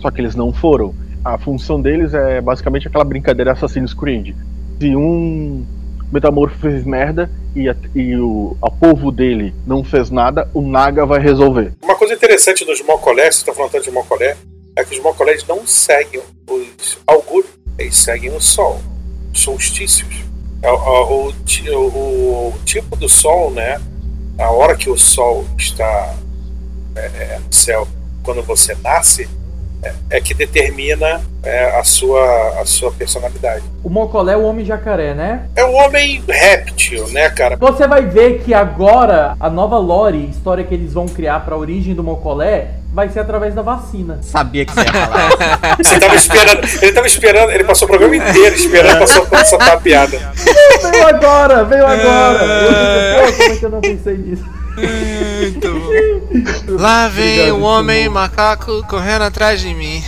Só 0.00 0.10
que 0.10 0.22
eles 0.22 0.34
não 0.34 0.54
foram. 0.54 0.94
A 1.24 1.38
função 1.38 1.80
deles 1.80 2.12
é 2.14 2.40
basicamente 2.40 2.86
aquela 2.88 3.04
brincadeira 3.04 3.52
Assassin's 3.52 3.94
Creed. 3.94 4.34
Se 4.80 4.94
um 4.94 5.64
metamorfo 6.12 6.56
fez 6.58 6.84
merda 6.84 7.30
e, 7.56 7.68
a, 7.68 7.74
e 7.94 8.14
o 8.16 8.56
a 8.62 8.70
povo 8.70 9.10
dele 9.10 9.54
não 9.66 9.82
fez 9.82 10.10
nada, 10.10 10.48
o 10.52 10.60
Naga 10.60 11.06
vai 11.06 11.20
resolver. 11.20 11.72
Uma 11.82 11.94
coisa 11.96 12.14
interessante 12.14 12.64
dos 12.64 12.82
Mocolé, 12.82 13.30
você 13.30 13.38
está 13.38 13.54
falando 13.54 13.72
tanto 13.72 13.84
de 13.84 13.90
Mocolé, 13.90 14.36
é 14.76 14.84
que 14.84 14.94
os 14.96 15.02
Mocolés 15.02 15.46
não 15.46 15.66
seguem 15.66 16.20
os 16.48 16.98
augúrios, 17.06 17.50
eles 17.78 17.96
seguem 17.96 18.30
o 18.36 18.40
Sol, 18.40 18.80
os 19.32 19.40
solstícios. 19.40 20.14
É 20.62 20.70
O, 20.70 20.76
o- 20.76 21.32
o- 21.72 22.48
o 22.48 22.54
tipo 22.64 22.96
do 22.96 23.08
Sol, 23.08 23.50
né? 23.50 23.80
A 24.38 24.50
hora 24.50 24.76
que 24.76 24.90
o 24.90 24.96
Sol 24.98 25.44
está 25.58 26.14
é, 26.96 27.00
é, 27.06 27.40
no 27.44 27.52
céu, 27.52 27.86
quando 28.22 28.42
você 28.42 28.74
nasce, 28.82 29.28
é, 29.84 29.92
é 30.10 30.20
que 30.20 30.34
determina 30.34 31.20
é, 31.42 31.78
a, 31.78 31.84
sua, 31.84 32.60
a 32.60 32.64
sua 32.64 32.90
personalidade. 32.92 33.62
O 33.82 33.90
Mocolé 33.90 34.32
é 34.32 34.36
o 34.36 34.44
homem 34.44 34.64
jacaré, 34.64 35.14
né? 35.14 35.46
É 35.54 35.64
um 35.64 35.74
homem 35.74 36.22
réptil, 36.26 37.06
né, 37.08 37.28
cara? 37.30 37.56
Você 37.56 37.86
vai 37.86 38.02
ver 38.02 38.42
que 38.42 38.54
agora 38.54 39.36
a 39.38 39.50
nova 39.50 39.78
lore, 39.78 40.28
história 40.30 40.64
que 40.64 40.74
eles 40.74 40.92
vão 40.92 41.06
criar 41.06 41.44
pra 41.44 41.56
origem 41.56 41.94
do 41.94 42.02
Mocolé, 42.02 42.70
vai 42.94 43.08
ser 43.08 43.20
através 43.20 43.54
da 43.54 43.60
vacina. 43.60 44.20
Sabia 44.22 44.64
que 44.64 44.72
você 44.72 44.80
ia 44.80 44.92
falar. 44.92 45.76
Você 45.76 45.98
tava 46.00 46.14
esperando, 46.14 46.68
ele 46.80 46.92
tava 46.92 47.06
esperando, 47.06 47.50
ele 47.50 47.64
passou 47.64 47.86
o 47.86 47.88
programa 47.88 48.16
inteiro 48.16 48.54
esperando 48.54 48.98
pra 48.98 49.06
soltar, 49.44 49.72
a 49.72 49.76
piada. 49.76 50.16
veio 50.90 51.06
agora, 51.06 51.64
veio 51.64 51.84
agora! 51.84 52.44
Eu 52.44 53.32
fico, 53.32 53.36
pô, 53.36 53.42
como 53.42 53.52
é 53.52 53.56
que 53.56 53.64
eu 53.64 53.70
não 53.70 53.80
pensei 53.80 54.16
nisso? 54.16 54.53
Lá 56.68 57.08
vem 57.08 57.50
Obrigado, 57.50 57.60
o 57.60 57.62
homem 57.62 58.08
macaco 58.08 58.82
correndo 58.86 59.22
atrás 59.22 59.60
de 59.60 59.74
mim. 59.74 60.02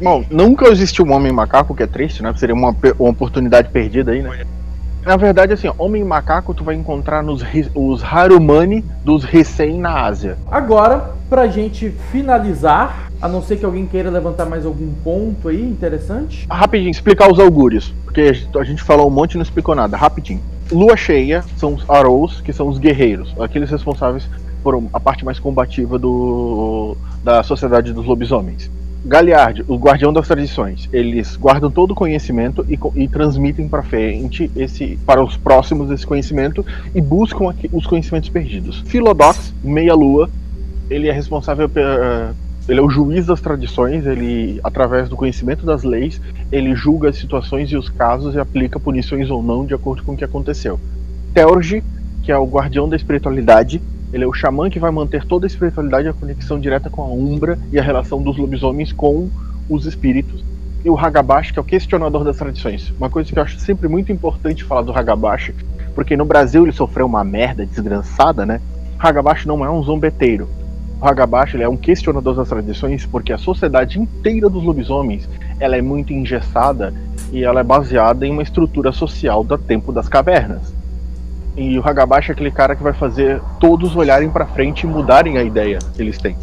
Bom, 0.00 0.24
nunca 0.30 0.68
existiu 0.68 1.04
um 1.04 1.12
homem 1.12 1.32
macaco, 1.32 1.74
que 1.74 1.82
é 1.82 1.86
triste, 1.86 2.22
né? 2.22 2.32
Seria 2.36 2.54
uma, 2.54 2.74
uma 2.98 3.10
oportunidade 3.10 3.68
perdida 3.70 4.12
aí, 4.12 4.22
né? 4.22 4.46
Na 5.04 5.16
verdade, 5.16 5.54
assim, 5.54 5.70
homem 5.78 6.04
macaco 6.04 6.52
tu 6.52 6.62
vai 6.62 6.74
encontrar 6.74 7.22
nos 7.22 7.42
os 7.74 8.04
Harumani 8.04 8.84
dos 9.02 9.24
Recém 9.24 9.78
na 9.78 10.04
Ásia. 10.04 10.36
Agora, 10.50 11.14
pra 11.28 11.48
gente 11.48 11.90
finalizar, 12.12 13.10
a 13.20 13.26
não 13.26 13.42
ser 13.42 13.56
que 13.56 13.64
alguém 13.64 13.86
queira 13.86 14.10
levantar 14.10 14.44
mais 14.44 14.66
algum 14.66 14.92
ponto 15.02 15.48
aí 15.48 15.62
interessante. 15.62 16.46
Rapidinho, 16.50 16.90
explicar 16.90 17.32
os 17.32 17.38
augúrios, 17.38 17.94
porque 18.04 18.32
a 18.58 18.64
gente 18.64 18.82
falou 18.82 19.06
um 19.06 19.10
monte 19.10 19.34
e 19.34 19.36
não 19.36 19.42
explicou 19.42 19.74
nada. 19.74 19.96
Rapidinho. 19.96 20.40
Lua 20.72 20.96
cheia 20.96 21.42
são 21.56 21.74
os 21.74 21.88
Arrows, 21.88 22.40
que 22.40 22.52
são 22.52 22.68
os 22.68 22.78
guerreiros, 22.78 23.34
aqueles 23.40 23.70
responsáveis 23.70 24.28
por 24.62 24.82
a 24.92 25.00
parte 25.00 25.24
mais 25.24 25.38
combativa 25.38 25.98
do, 25.98 26.96
da 27.24 27.42
sociedade 27.42 27.92
dos 27.92 28.04
lobisomens. 28.06 28.70
Galiard, 29.04 29.64
o 29.66 29.76
guardião 29.76 30.12
das 30.12 30.26
tradições, 30.28 30.86
eles 30.92 31.34
guardam 31.34 31.70
todo 31.70 31.92
o 31.92 31.94
conhecimento 31.94 32.66
e, 32.68 32.78
e 33.02 33.08
transmitem 33.08 33.66
para 33.66 33.82
frente 33.82 34.50
esse 34.54 34.98
para 35.06 35.24
os 35.24 35.38
próximos 35.38 35.90
esse 35.90 36.06
conhecimento 36.06 36.64
e 36.94 37.00
buscam 37.00 37.48
aqui 37.48 37.70
os 37.72 37.86
conhecimentos 37.86 38.28
perdidos. 38.28 38.82
Philodox, 38.86 39.54
meia 39.64 39.94
lua, 39.94 40.28
ele 40.90 41.08
é 41.08 41.12
responsável 41.12 41.66
pe- 41.66 41.80
eh, 41.80 42.30
ele 42.70 42.78
é 42.78 42.82
o 42.82 42.88
juiz 42.88 43.26
das 43.26 43.40
tradições, 43.40 44.06
ele 44.06 44.60
através 44.62 45.08
do 45.08 45.16
conhecimento 45.16 45.66
das 45.66 45.82
leis, 45.82 46.20
ele 46.52 46.72
julga 46.76 47.08
as 47.08 47.16
situações 47.16 47.68
e 47.72 47.76
os 47.76 47.88
casos 47.88 48.36
e 48.36 48.38
aplica 48.38 48.78
punições 48.78 49.28
ou 49.28 49.42
não 49.42 49.66
de 49.66 49.74
acordo 49.74 50.04
com 50.04 50.12
o 50.12 50.16
que 50.16 50.24
aconteceu. 50.24 50.78
Teurge, 51.34 51.82
que 52.22 52.30
é 52.30 52.38
o 52.38 52.46
guardião 52.46 52.88
da 52.88 52.94
espiritualidade, 52.94 53.82
ele 54.12 54.22
é 54.22 54.26
o 54.26 54.32
xamã 54.32 54.70
que 54.70 54.78
vai 54.78 54.92
manter 54.92 55.24
toda 55.24 55.46
a 55.46 55.48
espiritualidade 55.48 56.06
e 56.06 56.10
a 56.10 56.12
conexão 56.12 56.60
direta 56.60 56.88
com 56.88 57.02
a 57.02 57.06
Umbra 57.06 57.58
e 57.72 57.78
a 57.78 57.82
relação 57.82 58.22
dos 58.22 58.36
lobisomens 58.36 58.92
com 58.92 59.28
os 59.68 59.84
espíritos. 59.84 60.44
E 60.84 60.88
o 60.88 60.96
Hagabashi, 60.96 61.52
que 61.52 61.58
é 61.58 61.62
o 61.62 61.64
questionador 61.64 62.22
das 62.22 62.36
tradições. 62.36 62.92
Uma 62.96 63.10
coisa 63.10 63.32
que 63.32 63.36
eu 63.38 63.42
acho 63.42 63.58
sempre 63.58 63.88
muito 63.88 64.12
importante 64.12 64.62
falar 64.62 64.82
do 64.82 64.92
Hagabashi, 64.92 65.54
porque 65.92 66.16
no 66.16 66.24
Brasil 66.24 66.64
ele 66.64 66.72
sofreu 66.72 67.06
uma 67.06 67.24
merda 67.24 67.66
desgraçada, 67.66 68.46
né? 68.46 68.60
Hagabashi 68.96 69.48
não 69.48 69.64
é 69.64 69.70
um 69.70 69.82
zombeteiro. 69.82 70.48
O 71.00 71.06
Hagabashi 71.06 71.56
ele 71.56 71.64
é 71.64 71.68
um 71.68 71.76
questionador 71.76 72.34
das 72.34 72.48
tradições 72.48 73.06
porque 73.06 73.32
a 73.32 73.38
sociedade 73.38 73.98
inteira 73.98 74.50
dos 74.50 74.62
lobisomens 74.62 75.28
ela 75.58 75.76
é 75.76 75.80
muito 75.80 76.12
engessada 76.12 76.92
e 77.32 77.42
ela 77.42 77.60
é 77.60 77.64
baseada 77.64 78.26
em 78.26 78.30
uma 78.30 78.42
estrutura 78.42 78.92
social 78.92 79.42
do 79.42 79.56
tempo 79.56 79.92
das 79.92 80.08
cavernas. 80.08 80.62
E 81.56 81.78
o 81.78 81.86
Hagabashi 81.86 82.30
é 82.30 82.32
aquele 82.32 82.50
cara 82.50 82.76
que 82.76 82.82
vai 82.82 82.92
fazer 82.92 83.40
todos 83.58 83.96
olharem 83.96 84.30
pra 84.30 84.46
frente 84.46 84.82
e 84.82 84.86
mudarem 84.86 85.38
a 85.38 85.42
ideia 85.42 85.78
que 85.94 86.02
eles 86.02 86.18
têm. 86.18 86.36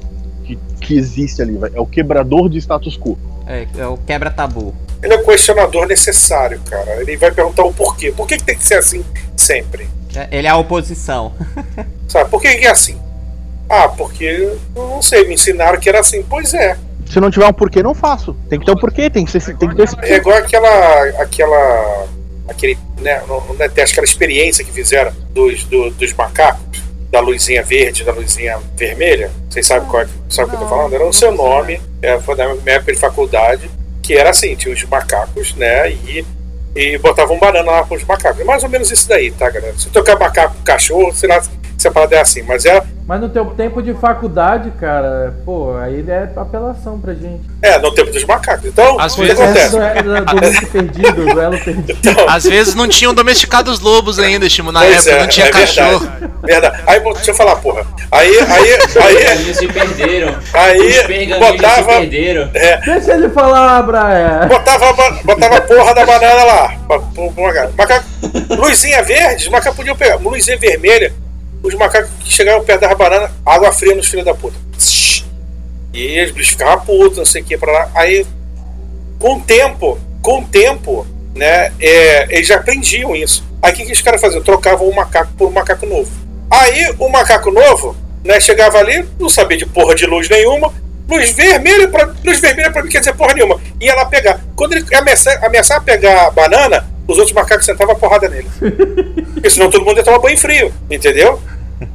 Que, 0.43 0.57
que 0.79 0.97
existe 0.97 1.41
ali. 1.41 1.57
É 1.73 1.79
o 1.79 1.85
quebrador 1.85 2.49
de 2.49 2.57
status 2.57 2.97
quo. 2.97 3.17
É, 3.45 3.67
é 3.77 3.87
o 3.87 3.97
quebra-tabu. 3.97 4.73
Ele 5.01 5.13
é 5.13 5.17
o 5.17 5.25
questionador 5.25 5.87
necessário, 5.87 6.59
cara. 6.69 7.01
Ele 7.01 7.15
vai 7.17 7.31
perguntar 7.31 7.63
o 7.63 7.73
porquê. 7.73 8.11
Por 8.11 8.27
que, 8.27 8.37
que 8.37 8.43
tem 8.43 8.57
que 8.57 8.63
ser 8.63 8.75
assim 8.75 9.05
sempre? 9.35 9.87
É, 10.15 10.27
Ele 10.31 10.47
é 10.47 10.49
a 10.49 10.57
oposição. 10.57 11.33
Sabe? 12.07 12.29
Por 12.29 12.41
que, 12.41 12.55
que 12.55 12.65
é 12.65 12.71
assim? 12.71 12.97
Ah, 13.69 13.87
porque 13.89 14.23
eu 14.23 14.59
não 14.75 15.01
sei, 15.01 15.27
me 15.27 15.33
ensinaram 15.33 15.79
que 15.79 15.89
era 15.89 15.99
assim. 15.99 16.23
Pois 16.29 16.53
é. 16.53 16.77
Se 17.05 17.19
não 17.19 17.31
tiver 17.31 17.45
um 17.47 17.53
porquê, 17.53 17.81
não 17.83 17.93
faço. 17.93 18.35
Tem 18.49 18.59
que 18.59 18.65
ter 18.65 18.71
um 18.71 18.77
porquê, 18.77 19.09
tem 19.09 19.25
que, 19.25 19.31
ser, 19.31 19.55
tem 19.57 19.69
que 19.69 19.75
ter 19.75 19.83
esse 19.83 19.95
É 20.01 20.15
igual 20.15 20.37
aquela. 20.37 21.03
aquela. 21.21 22.07
aquele. 22.49 22.77
Né, 22.99 23.21
não, 23.27 23.39
não 23.41 23.55
é 23.59 23.69
teste, 23.69 23.93
aquela 23.93 24.05
experiência 24.05 24.63
que 24.65 24.71
fizeram 24.71 25.11
dos, 25.31 25.63
do- 25.65 25.91
dos 25.91 26.13
macacos, 26.13 26.81
da 27.11 27.19
luzinha 27.19 27.63
verde, 27.63 28.03
da 28.03 28.11
luzinha 28.11 28.57
vermelha. 28.75 29.29
Vocês 29.49 29.65
sabem 29.67 29.87
qual 29.87 30.03
é, 30.03 30.07
sabe 30.29 30.47
o 30.47 30.49
que 30.49 30.55
eu 30.55 30.59
tô 30.61 30.67
falando? 30.67 30.93
Era 30.93 31.05
o 31.05 31.13
seu 31.13 31.31
nome, 31.31 31.79
é, 32.01 32.19
foi 32.19 32.35
da 32.35 32.47
minha 32.55 32.75
época 32.75 32.91
de 32.93 32.99
faculdade, 32.99 33.69
que 34.01 34.13
era 34.15 34.29
assim, 34.31 34.55
tinha 34.55 34.73
os 34.73 34.83
macacos, 34.85 35.53
né? 35.55 35.91
E, 35.91 36.25
e 36.75 36.97
botavam 36.97 37.37
banana 37.39 37.71
lá 37.71 37.83
com 37.83 37.95
os 37.95 38.03
macacos. 38.03 38.41
É 38.41 38.43
mais 38.43 38.63
ou 38.63 38.69
menos 38.69 38.89
isso 38.91 39.07
daí, 39.07 39.31
tá, 39.31 39.49
galera? 39.49 39.77
Se 39.77 39.89
tocar 39.89 40.17
macaco 40.19 40.55
com 40.55 40.63
cachorro, 40.63 41.13
sei 41.13 41.29
lá 41.29 41.41
se 41.87 41.89
a 41.89 41.91
parada 41.91 42.15
é 42.15 42.21
assim, 42.21 42.41
mas 42.43 42.65
é. 42.65 42.83
Mas 43.07 43.21
no 43.21 43.29
teu 43.29 43.45
tempo 43.45 43.81
de 43.81 43.93
faculdade, 43.93 44.69
cara, 44.81 45.33
pô, 45.45 45.77
aí 45.77 46.03
é 46.09 46.27
apelação 46.35 46.99
pra 46.99 47.13
gente. 47.13 47.41
É, 47.61 47.79
no 47.79 47.89
tempo 47.93 48.11
dos 48.11 48.25
macacos. 48.25 48.65
Então, 48.65 48.99
Às 48.99 49.13
o 49.13 49.21
que 49.21 49.27
vezes- 49.27 49.39
acontece? 49.39 49.71
Do, 50.03 50.25
do, 50.25 50.67
perdido, 50.71 51.25
do 51.33 51.39
elo 51.39 51.57
perdido. 51.57 51.97
Então, 52.03 52.25
Às 52.27 52.43
vezes 52.43 52.75
não 52.75 52.85
tinham 52.85 53.13
domesticado 53.13 53.71
os 53.71 53.79
lobos 53.79 54.19
ainda, 54.19 54.49
Shimo. 54.49 54.73
Na 54.73 54.81
Pois 54.81 55.07
época 55.07 55.11
é, 55.11 55.19
não 55.21 55.27
tinha 55.27 55.45
é 55.45 55.49
cachorro. 55.51 55.99
Verdade, 55.99 56.31
verdade. 56.43 56.83
Aí, 56.85 56.99
bom, 56.99 57.13
deixa 57.13 57.31
eu 57.31 57.35
falar, 57.35 57.55
porra. 57.55 57.85
Aí, 58.11 58.29
aí, 58.39 58.77
aí, 59.01 59.15
Eles 59.39 59.57
se 59.57 59.67
perderam. 59.67 60.37
Os 60.37 60.55
aí 60.55 60.77
pergaminhos 60.77 61.37
se 61.37 61.39
botava, 61.53 61.87
perderam. 61.99 62.47
Deixa 62.85 63.13
ele 63.13 63.29
falar, 63.29 63.83
Brian. 63.83 64.47
botava, 64.49 65.11
botava 65.23 65.57
a 65.57 65.61
porra 65.61 65.95
da 65.95 66.05
banana 66.05 66.43
lá. 66.43 66.73
Macaco- 67.77 68.05
luzinha 68.57 69.01
verde, 69.03 69.43
os 69.45 69.49
macacos 69.49 69.77
podiam 69.77 69.95
pegar. 69.95 70.17
Luzinha 70.17 70.57
vermelha, 70.57 71.13
os 71.63 71.73
macacos 71.75 72.09
que 72.19 72.31
chegavam 72.31 72.63
perto 72.63 72.81
da 72.81 72.95
banana, 72.95 73.31
água 73.45 73.71
fria 73.71 73.95
nos 73.95 74.07
filhos 74.07 74.25
da 74.25 74.33
puta. 74.33 74.57
E 75.93 76.31
bichos 76.31 76.49
ficavam 76.49 76.85
putos, 76.85 77.17
não 77.17 77.25
sei 77.25 77.41
o 77.41 77.45
que, 77.45 77.57
pra 77.57 77.71
lá. 77.71 77.89
Aí, 77.95 78.25
com 79.19 79.37
o 79.37 79.41
tempo, 79.41 79.99
com 80.21 80.41
o 80.41 80.45
tempo, 80.45 81.07
né, 81.35 81.71
é, 81.79 82.27
eles 82.29 82.47
já 82.47 82.55
aprendiam 82.55 83.15
isso. 83.15 83.43
Aí 83.61 83.73
o 83.73 83.75
que, 83.75 83.85
que 83.85 83.91
os 83.91 84.01
caras 84.01 84.21
faziam? 84.21 84.43
Trocavam 84.43 84.87
o 84.87 84.95
macaco 84.95 85.33
por 85.33 85.47
um 85.47 85.51
macaco 85.51 85.85
novo. 85.85 86.09
Aí 86.49 86.93
o 86.99 87.09
macaco 87.09 87.51
novo, 87.51 87.95
né, 88.23 88.39
chegava 88.39 88.77
ali, 88.77 89.07
não 89.19 89.29
sabia 89.29 89.57
de 89.57 89.65
porra 89.65 89.95
de 89.95 90.05
luz 90.05 90.29
nenhuma, 90.29 90.71
luz 91.09 91.31
vermelha 91.31 91.87
pra, 91.87 92.13
luz 92.23 92.39
vermelha 92.39 92.71
pra 92.71 92.83
mim 92.83 92.89
quer 92.89 92.99
dizer 92.99 93.13
porra 93.13 93.33
nenhuma. 93.33 93.59
Ia 93.81 93.95
lá 93.95 94.05
pegar. 94.05 94.39
Quando 94.55 94.73
ele 94.73 94.85
ameaçava, 94.95 95.45
ameaçava 95.45 95.83
pegar 95.83 96.27
a 96.27 96.31
banana, 96.31 96.87
os 97.07 97.17
outros 97.17 97.33
macacos 97.33 97.65
sentavam 97.65 97.95
a 97.95 97.97
porrada 97.97 98.27
nele. 98.29 98.47
Porque 99.33 99.49
senão 99.49 99.69
todo 99.69 99.85
mundo 99.85 99.97
ia 99.97 100.03
tomar 100.03 100.19
banho 100.19 100.37
frio, 100.37 100.73
entendeu? 100.89 101.41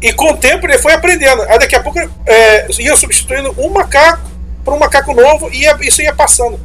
E 0.00 0.12
com 0.12 0.32
o 0.32 0.36
tempo 0.36 0.66
ele 0.66 0.78
foi 0.78 0.92
aprendendo. 0.92 1.42
Aí 1.42 1.58
daqui 1.58 1.74
a 1.76 1.80
pouco 1.80 1.98
é, 2.26 2.66
ia 2.78 2.96
substituindo 2.96 3.54
um 3.58 3.68
macaco 3.68 4.30
por 4.64 4.72
um 4.74 4.78
macaco 4.78 5.12
novo 5.12 5.50
e 5.52 5.62
ia- 5.62 5.76
isso 5.82 6.00
ia 6.02 6.14
passando. 6.14 6.58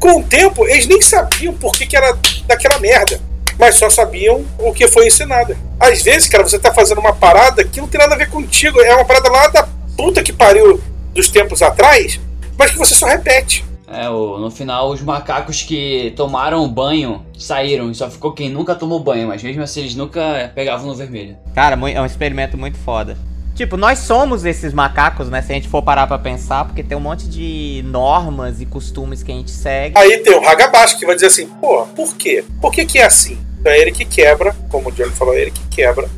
Com 0.00 0.20
o 0.20 0.22
tempo, 0.24 0.66
eles 0.66 0.86
nem 0.86 1.00
sabiam 1.00 1.52
por 1.54 1.72
que, 1.72 1.86
que 1.86 1.96
era 1.96 2.16
daquela 2.46 2.78
merda. 2.80 3.20
Mas 3.58 3.76
só 3.76 3.88
sabiam 3.90 4.44
o 4.58 4.72
que 4.72 4.88
foi 4.88 5.06
ensinado. 5.06 5.56
Às 5.78 6.02
vezes, 6.02 6.28
cara, 6.28 6.42
você 6.42 6.58
tá 6.58 6.72
fazendo 6.72 6.98
uma 6.98 7.12
parada 7.14 7.62
que 7.62 7.80
não 7.80 7.86
tem 7.86 8.00
nada 8.00 8.14
a 8.14 8.18
ver 8.18 8.28
contigo. 8.30 8.80
É 8.80 8.94
uma 8.94 9.04
parada 9.04 9.30
lá 9.30 9.46
da 9.48 9.68
puta 9.96 10.22
que 10.22 10.32
pariu 10.32 10.80
dos 11.14 11.28
tempos 11.28 11.60
atrás, 11.62 12.18
mas 12.58 12.70
que 12.70 12.78
você 12.78 12.94
só 12.94 13.06
repete. 13.06 13.64
É, 13.92 14.08
o, 14.08 14.38
no 14.38 14.50
final, 14.50 14.90
os 14.90 15.02
macacos 15.02 15.62
que 15.62 16.12
tomaram 16.16 16.66
banho 16.66 17.24
saíram. 17.38 17.90
e 17.90 17.94
Só 17.94 18.10
ficou 18.10 18.32
quem 18.32 18.48
nunca 18.48 18.74
tomou 18.74 18.98
banho, 18.98 19.28
mas 19.28 19.42
mesmo 19.42 19.62
assim 19.62 19.80
eles 19.80 19.94
nunca 19.94 20.50
pegavam 20.54 20.86
no 20.86 20.94
vermelho. 20.94 21.36
Cara, 21.54 21.78
é 21.90 22.00
um 22.00 22.06
experimento 22.06 22.56
muito 22.56 22.78
foda. 22.78 23.16
Tipo, 23.54 23.76
nós 23.76 23.98
somos 23.98 24.46
esses 24.46 24.72
macacos, 24.72 25.28
né? 25.28 25.42
Se 25.42 25.52
a 25.52 25.54
gente 25.54 25.68
for 25.68 25.82
parar 25.82 26.06
pra 26.06 26.18
pensar, 26.18 26.64
porque 26.64 26.82
tem 26.82 26.96
um 26.96 27.00
monte 27.00 27.28
de 27.28 27.82
normas 27.84 28.62
e 28.62 28.66
costumes 28.66 29.22
que 29.22 29.30
a 29.30 29.34
gente 29.34 29.50
segue. 29.50 29.98
Aí 29.98 30.18
tem 30.18 30.34
o 30.34 30.48
Hagabashi 30.48 30.98
que 30.98 31.04
vai 31.04 31.14
dizer 31.14 31.26
assim, 31.26 31.46
pô, 31.60 31.86
por 31.94 32.16
quê? 32.16 32.42
Por 32.60 32.72
que, 32.72 32.86
que 32.86 32.98
é 32.98 33.04
assim? 33.04 33.38
Então 33.60 33.70
é 33.70 33.78
ele 33.78 33.92
que 33.92 34.06
quebra, 34.06 34.56
como 34.70 34.88
o 34.88 34.92
Johnny 34.92 35.10
falou, 35.10 35.34
é 35.34 35.42
ele 35.42 35.50
que 35.50 35.66
quebra 35.68 36.08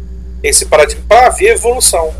esse 0.43 0.67
paradigma 0.67 1.05
pra 1.09 1.27
haver 1.27 1.55
evolução. 1.55 2.15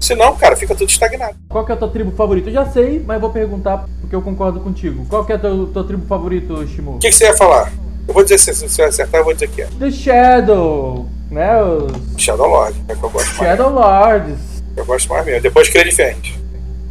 Senão, 0.00 0.36
cara, 0.36 0.56
fica 0.56 0.74
tudo 0.74 0.88
estagnado. 0.88 1.34
Qual 1.48 1.64
que 1.64 1.72
é 1.72 1.74
a 1.74 1.78
tua 1.78 1.88
tribo 1.88 2.12
favorita? 2.12 2.48
Eu 2.48 2.54
já 2.54 2.66
sei, 2.66 3.02
mas 3.04 3.20
vou 3.20 3.30
perguntar 3.30 3.84
porque 4.00 4.14
eu 4.14 4.22
concordo 4.22 4.60
contigo. 4.60 5.04
Qual 5.08 5.24
que 5.24 5.32
é 5.32 5.34
a 5.34 5.38
tua, 5.38 5.66
tua 5.66 5.84
tribo 5.84 6.06
favorita, 6.06 6.54
Shimu? 6.66 6.96
O 6.96 6.98
que, 6.98 7.08
que 7.08 7.14
você 7.14 7.24
ia 7.24 7.36
falar? 7.36 7.72
Eu 8.06 8.14
vou 8.14 8.22
dizer, 8.22 8.38
se 8.38 8.52
você 8.68 8.82
acertar, 8.82 9.20
eu 9.20 9.24
vou 9.24 9.34
dizer 9.34 9.48
que 9.48 9.62
é. 9.62 9.66
The 9.78 9.90
Shadow, 9.90 11.06
né? 11.30 11.62
Os 11.62 12.22
Shadow 12.22 12.48
Lord, 12.48 12.80
é 12.88 12.94
que 12.94 13.02
eu 13.02 13.10
gosto 13.10 13.26
mais. 13.26 13.36
Shadow 13.36 13.70
Lords, 13.70 14.62
Eu 14.76 14.86
gosto 14.86 15.08
mais 15.10 15.26
mesmo. 15.26 15.42
Depois 15.42 15.68
que 15.68 15.76
ele 15.76 15.90
diferente. 15.90 16.38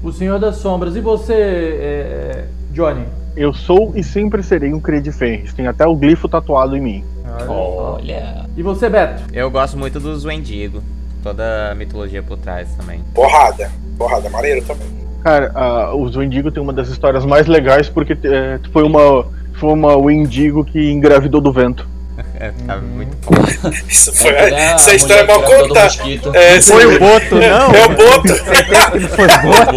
o 0.03 0.11
Senhor 0.11 0.37
das 0.37 0.57
Sombras. 0.57 0.95
E 0.95 0.99
você, 1.01 1.33
é, 1.33 2.45
Johnny? 2.71 3.05
Eu 3.35 3.53
sou 3.53 3.93
e 3.95 4.03
sempre 4.03 4.43
serei 4.43 4.73
um 4.73 4.79
Creed 4.79 5.07
Fenris. 5.11 5.53
Tem 5.53 5.65
até 5.67 5.87
o 5.87 5.95
glifo 5.95 6.27
tatuado 6.27 6.75
em 6.75 6.81
mim. 6.81 7.03
Olha. 7.47 8.45
E 8.55 8.61
você, 8.63 8.89
Beto? 8.89 9.23
Eu 9.33 9.49
gosto 9.49 9.77
muito 9.77 9.99
dos 9.99 10.25
Wendigo. 10.25 10.81
Toda 11.27 11.71
a 11.71 11.75
mitologia 11.75 12.23
por 12.23 12.37
trás 12.37 12.69
também. 12.77 13.03
Porrada. 13.13 13.69
Porrada, 13.97 14.29
maneiro 14.29 14.61
também. 14.61 14.87
Cara, 15.21 15.51
ah, 15.53 15.93
os 15.93 16.15
Wendigo 16.15 16.49
tem 16.51 16.63
uma 16.63 16.71
das 16.71 16.87
histórias 16.87 17.25
mais 17.25 17.47
legais 17.47 17.89
porque 17.89 18.13
é, 18.13 18.57
foi 18.71 18.83
uma 18.83 19.25
foi 19.59 19.73
uma 19.73 19.97
Wendigo 19.97 20.63
que 20.63 20.89
engravidou 20.89 21.41
do 21.41 21.51
vento. 21.51 21.85
É, 22.39 22.51
tá 22.67 22.77
muito 22.77 23.17
foda. 23.25 23.75
Isso 23.89 24.13
foi. 24.13 24.29
É, 24.29 24.41
a 24.41 24.75
essa 24.75 24.95
história 24.95 25.21
é 25.21 25.27
mal 25.27 25.41
contada. 25.41 25.89
É, 26.33 26.61
Foi 26.61 26.81
sim. 26.81 26.95
o 26.95 26.99
Boto, 26.99 27.33
não? 27.41 27.71
É 27.73 27.85
o 27.85 27.89
Boto. 27.89 28.33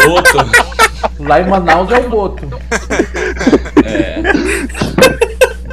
Boto. 0.07 1.23
Lá 1.23 1.41
em 1.41 1.49
Manaus 1.49 1.91
é 1.91 1.99
o 1.99 2.09
Boto. 2.11 2.47
É. 3.83 4.23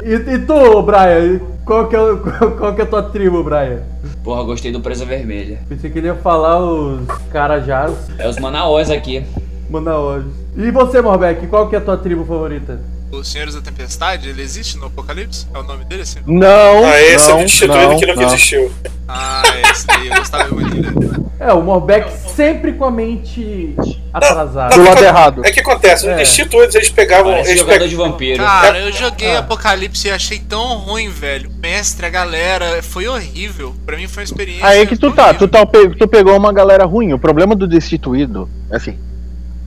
E, 0.02 0.14
e 0.14 0.38
tu, 0.38 0.82
Brian? 0.82 1.57
Qual 1.68 1.86
que, 1.86 1.94
é, 1.94 2.00
o- 2.00 2.16
qual, 2.56 2.74
que 2.74 2.80
é 2.80 2.84
a 2.84 2.86
tua 2.86 3.02
tribo, 3.02 3.44
Brian? 3.44 3.80
Porra, 4.24 4.42
gostei 4.42 4.72
do 4.72 4.80
Presa 4.80 5.04
Vermelha. 5.04 5.58
Pensei 5.68 5.90
que 5.90 5.98
ele 5.98 6.06
ia 6.06 6.14
falar 6.14 6.58
os 6.58 7.06
Carajás, 7.30 7.92
É 8.18 8.26
os 8.26 8.38
Manaus 8.38 8.88
aqui. 8.90 9.22
Manaus. 9.68 10.24
E 10.56 10.70
você, 10.70 11.02
Morbeck, 11.02 11.46
qual 11.46 11.68
que 11.68 11.74
é 11.74 11.78
a 11.78 11.82
tua 11.82 11.98
tribo 11.98 12.24
favorita? 12.24 12.80
Os 13.10 13.26
Senhores 13.32 13.54
da 13.54 13.60
Tempestade, 13.62 14.28
ele 14.28 14.42
existe 14.42 14.76
no 14.76 14.86
Apocalipse? 14.86 15.46
É 15.54 15.58
o 15.58 15.62
nome 15.62 15.84
dele, 15.86 16.02
assim? 16.02 16.18
Não, 16.26 16.84
Ah, 16.84 17.00
esse 17.00 17.26
é 17.26 17.28
não, 17.32 17.40
o 17.40 17.42
instituído 17.44 17.88
não, 17.88 17.98
que 17.98 18.06
nunca 18.06 18.20
não. 18.20 18.28
existiu. 18.28 18.70
Ah, 19.08 19.42
esse 19.70 19.86
daí 19.86 20.08
eu 20.08 20.16
gostava 20.16 20.54
muito 20.54 20.70
dele. 20.70 21.26
É, 21.40 21.52
o 21.52 21.62
Morbeck 21.62 22.10
sempre 22.34 22.72
com 22.74 22.84
a 22.84 22.90
mente 22.90 23.74
atrasada. 24.12 24.74
Do 24.76 24.82
lado 24.84 25.02
errado. 25.02 25.42
É 25.46 25.50
que 25.50 25.60
acontece, 25.60 26.06
É. 26.06 26.16
no 26.16 26.20
Institutos 26.20 26.74
eles 26.74 26.90
pegavam. 26.90 27.32
Parece 27.32 27.50
Eles 27.50 27.60
jogador 27.60 27.84
pe- 27.84 27.88
de 27.88 27.94
vampiro. 27.96 28.44
Cara, 28.44 28.78
eu 28.80 28.92
joguei 28.92 29.36
Ah. 29.36 29.38
Apocalipse 29.38 30.08
e 30.08 30.10
achei 30.10 30.38
tão 30.40 30.76
ruim, 30.78 31.08
velho. 31.08 31.50
Mestre, 31.62 32.04
a 32.04 32.10
galera, 32.10 32.82
foi 32.82 33.08
horrível. 33.08 33.74
Pra 33.86 33.96
mim 33.96 34.06
foi 34.06 34.22
uma 34.22 34.26
experiência. 34.26 34.66
Aí 34.66 34.80
é 34.80 34.86
que 34.86 34.96
tu 34.96 35.10
tá, 35.12 35.32
tu, 35.32 35.48
tá, 35.48 35.64
tu 35.64 36.06
pegou 36.08 36.36
uma 36.36 36.52
galera 36.52 36.84
ruim. 36.84 37.12
O 37.14 37.18
problema 37.18 37.54
do 37.54 37.66
Destituído 37.66 38.48
é 38.70 38.76
assim: 38.76 38.98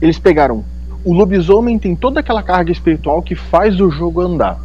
eles 0.00 0.18
pegaram. 0.18 0.64
O 1.04 1.12
lobisomem 1.12 1.78
tem 1.78 1.96
toda 1.96 2.20
aquela 2.20 2.42
carga 2.42 2.70
espiritual 2.70 3.22
que 3.22 3.34
faz 3.34 3.80
o 3.80 3.90
jogo 3.90 4.20
andar. 4.20 4.60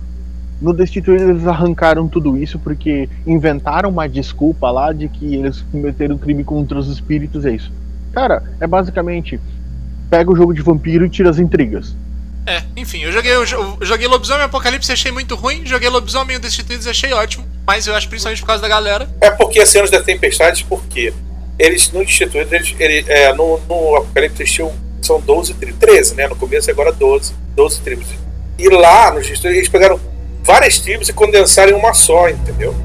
No 0.61 0.73
Destituído 0.73 1.29
eles 1.31 1.45
arrancaram 1.47 2.07
tudo 2.07 2.37
isso 2.37 2.57
porque 2.59 3.07
inventaram 3.25 3.89
uma 3.89 4.07
desculpa 4.09 4.69
lá 4.71 4.91
de 4.91 5.07
que 5.07 5.35
eles 5.35 5.61
cometeram 5.71 6.17
crime 6.17 6.43
contra 6.43 6.77
os 6.77 6.87
espíritos, 6.89 7.45
é 7.45 7.51
isso. 7.51 7.71
Cara, 8.11 8.43
é 8.59 8.65
basicamente 8.65 9.39
pega 10.09 10.31
o 10.31 10.35
jogo 10.35 10.53
de 10.53 10.61
vampiro 10.61 11.05
e 11.05 11.09
tira 11.09 11.29
as 11.29 11.37
intrigas. 11.37 11.95
É, 12.45 12.63
enfim, 12.77 12.99
eu 13.03 13.11
joguei, 13.11 13.33
eu 13.35 13.45
jo- 13.45 13.77
eu 13.79 13.85
joguei 13.85 14.07
Lobisomem 14.07 14.43
Apocalipse 14.45 14.89
e 14.89 14.93
achei 14.93 15.11
muito 15.11 15.35
ruim. 15.35 15.65
Joguei 15.65 15.89
Lobisomem 15.89 16.35
e 16.35 16.37
o 16.37 16.41
Destituídos 16.41 16.85
e 16.85 16.89
achei 16.89 17.11
ótimo. 17.13 17.45
Mas 17.65 17.85
eu 17.87 17.93
acho 17.93 18.07
principalmente 18.07 18.39
por 18.39 18.47
causa 18.47 18.61
da 18.61 18.69
galera. 18.69 19.07
É 19.19 19.29
porque 19.29 19.59
as 19.59 19.67
cenas 19.69 19.91
da 19.91 20.01
tempestade, 20.01 20.65
porque 20.67 21.13
eles 21.59 21.91
no 21.91 22.01
Instituto, 22.01 22.37
eles, 22.55 22.73
ele, 22.79 23.03
é, 23.09 23.33
no, 23.33 23.59
no 23.67 23.97
Apocalipse 23.97 24.41
eles 24.43 24.51
tinham, 24.53 24.71
são 25.01 25.19
12 25.19 25.53
tribos, 25.55 25.79
13, 25.79 26.15
né? 26.15 26.27
No 26.27 26.35
começo 26.35 26.69
agora 26.69 26.91
12, 26.91 27.33
12 27.55 27.81
tribos. 27.81 28.07
E 28.57 28.67
lá 28.69 29.11
no 29.11 29.19
Instituto 29.19 29.47
eles 29.47 29.69
pegaram 29.69 29.99
várias 30.43 30.79
tribos 30.79 31.09
e 31.09 31.13
condensaram 31.13 31.71
em 31.71 31.75
uma 31.75 31.93
só, 31.93 32.29
entendeu? 32.29 32.75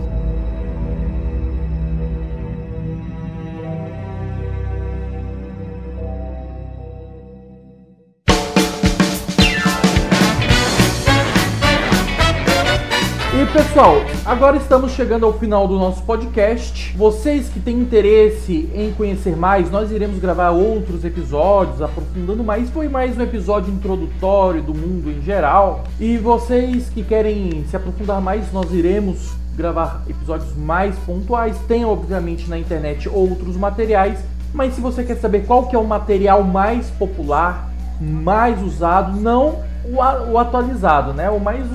Pessoal, 13.72 14.02
agora 14.26 14.58
estamos 14.58 14.92
chegando 14.92 15.24
ao 15.24 15.32
final 15.38 15.66
do 15.66 15.78
nosso 15.78 16.02
podcast. 16.02 16.94
Vocês 16.94 17.48
que 17.48 17.58
têm 17.58 17.78
interesse 17.78 18.70
em 18.74 18.92
conhecer 18.92 19.34
mais, 19.34 19.70
nós 19.70 19.90
iremos 19.90 20.18
gravar 20.18 20.50
outros 20.50 21.06
episódios 21.06 21.80
aprofundando 21.80 22.44
mais. 22.44 22.68
Foi 22.68 22.86
mais 22.86 23.16
um 23.16 23.22
episódio 23.22 23.72
introdutório 23.72 24.62
do 24.62 24.74
mundo 24.74 25.10
em 25.10 25.22
geral. 25.22 25.84
E 25.98 26.18
vocês 26.18 26.90
que 26.90 27.02
querem 27.02 27.64
se 27.66 27.74
aprofundar 27.74 28.20
mais, 28.20 28.52
nós 28.52 28.70
iremos 28.74 29.32
gravar 29.56 30.02
episódios 30.06 30.54
mais 30.54 30.94
pontuais. 31.06 31.56
Tem 31.66 31.82
obviamente 31.82 32.50
na 32.50 32.58
internet 32.58 33.08
outros 33.08 33.56
materiais, 33.56 34.18
mas 34.52 34.74
se 34.74 34.82
você 34.82 35.02
quer 35.02 35.16
saber 35.16 35.46
qual 35.46 35.66
que 35.66 35.74
é 35.74 35.78
o 35.78 35.86
material 35.86 36.42
mais 36.42 36.90
popular, 36.90 37.72
mais 37.98 38.62
usado, 38.62 39.18
não 39.18 39.60
o, 39.84 40.38
atualizado, 40.38 41.12
né? 41.12 41.30
O 41.30 41.40
mais 41.40 41.66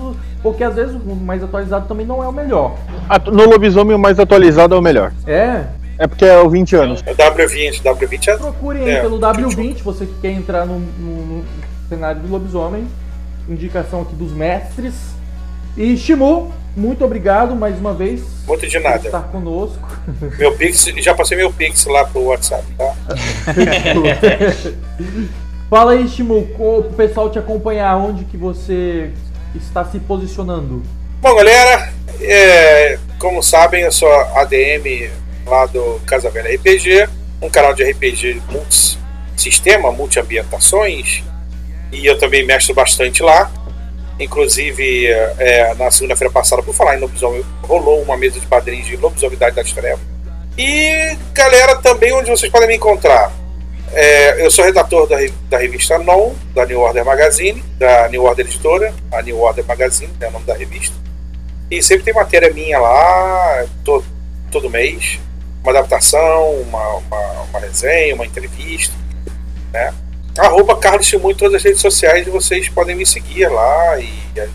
porque 0.44 0.64
às 0.64 0.76
vezes 0.76 0.96
o 0.96 1.16
mais 1.16 1.44
atualizado 1.44 1.88
também 1.88 2.06
não 2.06 2.24
é 2.24 2.28
o 2.28 2.32
melhor. 2.32 2.76
No 3.32 3.46
lobisomem 3.50 3.96
o 3.96 4.00
mais 4.00 4.20
atualizado 4.20 4.76
é 4.76 4.78
o 4.78 4.82
melhor. 4.82 5.12
É, 5.26 5.64
É 6.00 6.08
porque 6.08 6.26
é 6.26 6.40
o 6.40 6.50
20 6.50 6.76
anos. 6.76 7.02
O 7.02 7.16
W20, 7.16 7.82
W20 7.82 8.28
é. 8.28 8.38
procure 8.38 8.80
aí 8.84 8.90
É, 8.92 9.02
pelo 9.02 9.20
W20, 9.20 9.82
você 9.84 10.06
que 10.06 10.14
quer 10.22 10.32
entrar 10.32 10.66
no, 10.66 10.80
no- 10.80 11.38
no 11.40 11.44
cenário 11.90 12.22
do 12.22 12.32
lobisomem. 12.32 12.88
Indicação 13.50 14.02
aqui 14.02 14.16
dos 14.16 14.32
mestres. 14.32 14.94
E 15.76 15.96
Shimu, 15.96 16.52
muito 16.76 17.06
obrigado 17.06 17.56
mais 17.56 17.78
uma 17.80 17.94
vez 17.94 18.24
Muito 18.48 18.68
de 18.68 18.78
por 18.80 18.84
nada. 18.84 19.06
estar 19.06 19.22
conosco. 19.24 19.88
Meu 20.38 20.52
Pix, 20.56 20.86
já 20.98 21.14
passei 21.14 21.38
meu 21.38 21.52
Pix 21.54 21.86
lá 21.86 22.04
pro 22.06 22.22
WhatsApp, 22.24 22.64
tá? 22.78 22.94
Fala 25.70 25.92
aí, 25.94 26.08
Shimu, 26.08 26.48
o 26.58 26.84
pessoal 26.96 27.30
te 27.30 27.38
acompanhar, 27.38 27.98
onde 27.98 28.24
que 28.24 28.38
você 28.38 29.12
está 29.58 29.84
se 29.86 30.00
posicionando? 30.00 30.84
Bom, 31.22 31.36
galera, 31.36 31.92
é, 32.22 33.00
como 33.20 33.42
sabem, 33.42 33.84
eu 33.84 33.92
sou 33.92 34.12
ADM 34.12 35.10
lá 35.46 35.66
do 35.66 36.00
Casa 36.06 36.30
Velha 36.30 36.56
RPG, 36.56 37.10
um 37.42 37.50
canal 37.50 37.74
de 37.74 37.84
RPG 37.84 38.42
multi-sistema, 38.50 39.92
multi-ambientações, 39.92 41.24
e 41.92 42.06
eu 42.06 42.18
também 42.18 42.46
mestro 42.46 42.74
bastante 42.74 43.24
lá. 43.24 43.52
Inclusive, 44.20 45.08
é, 45.38 45.76
na 45.76 45.92
segunda-feira 45.92 46.34
passada, 46.34 46.64
por 46.64 46.74
falar 46.74 46.98
em 46.98 47.00
lobisomem, 47.00 47.46
rolou 47.62 48.02
uma 48.02 48.18
mesa 48.18 48.40
de 48.40 48.48
padrinhos 48.48 48.88
de 48.88 48.98
lobisomidade 48.98 49.56
das 49.56 49.72
trevas. 49.72 50.00
E, 50.58 51.16
galera, 51.34 51.76
também 51.76 52.12
onde 52.14 52.30
vocês 52.30 52.52
podem 52.52 52.68
me 52.68 52.76
encontrar. 52.76 53.32
É, 53.94 54.46
eu 54.46 54.52
sou 54.52 54.66
redator 54.66 55.08
da, 55.08 55.18
da 55.50 55.58
revista 55.58 55.98
Non, 55.98 56.34
da 56.54 56.66
New 56.66 56.80
Order 56.80 57.06
Magazine, 57.06 57.64
da 57.78 58.08
New 58.10 58.24
Order 58.24 58.46
Editora, 58.46 58.94
a 59.12 59.22
New 59.22 59.40
Order 59.40 59.66
Magazine, 59.66 60.12
é 60.20 60.28
o 60.28 60.32
nome 60.32 60.46
da 60.46 60.54
revista. 60.54 60.96
E 61.70 61.82
sempre 61.82 62.06
tem 62.06 62.14
matéria 62.14 62.54
minha 62.54 62.80
lá, 62.80 63.66
todo, 63.84 64.06
todo 64.52 64.70
mês. 64.70 65.20
Uma 65.64 65.72
adaptação, 65.72 66.52
uma, 66.62 66.96
uma, 66.96 67.42
uma 67.50 67.60
resenha, 67.60 68.16
uma 68.16 68.26
entrevista. 68.26 68.96
Né? 69.74 69.94
Arroba 70.38 70.78
Carlos 70.78 71.08
Chimu 71.08 71.32
em 71.32 71.36
todas 71.36 71.56
as 71.56 71.64
redes 71.64 71.82
sociais 71.82 72.26
vocês 72.28 72.70
podem 72.70 72.96
me 72.96 73.06
seguir 73.06 73.48
lá 73.48 74.00
e 74.00 74.10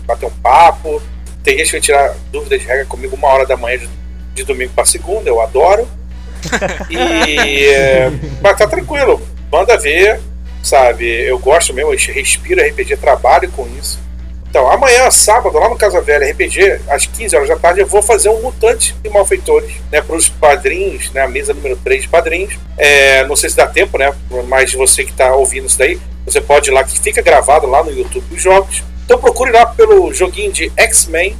bater 0.05 0.25
um 0.25 0.31
papo. 0.31 1.01
Tem 1.43 1.57
gente 1.57 1.65
que 1.65 1.71
vai 1.73 1.81
tirar 1.81 2.15
dúvidas 2.31 2.61
de 2.61 2.67
regra 2.67 2.85
comigo 2.85 3.15
uma 3.15 3.27
hora 3.27 3.45
da 3.45 3.57
manhã 3.57 3.77
de, 3.77 3.89
de 4.33 4.43
domingo 4.43 4.71
para 4.73 4.85
segunda, 4.85 5.29
eu 5.29 5.41
adoro. 5.41 5.87
E 6.89 7.69
mas 8.41 8.57
tá 8.57 8.67
tranquilo, 8.67 9.21
manda 9.51 9.77
ver, 9.77 10.19
sabe? 10.61 11.05
Eu 11.05 11.37
gosto 11.39 11.73
mesmo, 11.73 11.93
eu 11.93 12.13
respiro 12.13 12.61
RPG, 12.61 12.97
trabalho 12.97 13.49
com 13.51 13.67
isso. 13.79 14.03
Então, 14.53 14.69
amanhã, 14.69 15.09
sábado, 15.09 15.57
lá 15.57 15.67
no 15.67 15.75
Casa 15.75 15.99
Velha 15.99 16.31
RPG, 16.31 16.81
às 16.87 17.07
15 17.07 17.35
horas 17.35 17.49
da 17.49 17.55
tarde, 17.55 17.79
eu 17.79 17.87
vou 17.87 18.03
fazer 18.03 18.29
um 18.29 18.39
Mutante 18.39 18.95
e 19.03 19.09
Malfeitores, 19.09 19.73
né, 19.91 19.99
para 19.99 20.15
os 20.15 20.29
padrinhos, 20.29 21.11
né, 21.11 21.21
a 21.21 21.27
mesa 21.27 21.55
número 21.55 21.75
3 21.77 22.03
de 22.03 22.07
padrinhos. 22.07 22.53
É, 22.77 23.25
não 23.25 23.35
sei 23.35 23.49
se 23.49 23.55
dá 23.55 23.65
tempo, 23.65 23.97
né, 23.97 24.13
mas 24.47 24.71
você 24.71 25.03
que 25.03 25.09
está 25.09 25.35
ouvindo 25.35 25.65
isso 25.65 25.79
daí, 25.79 25.99
você 26.23 26.39
pode 26.39 26.69
ir 26.69 26.71
lá, 26.71 26.83
que 26.83 26.99
fica 26.99 27.19
gravado 27.19 27.65
lá 27.65 27.83
no 27.83 27.91
YouTube 27.91 28.23
os 28.31 28.39
jogos. 28.39 28.83
Então 29.03 29.17
procure 29.17 29.51
lá 29.51 29.65
pelo 29.65 30.13
joguinho 30.13 30.51
de 30.51 30.71
X-Men, 30.77 31.35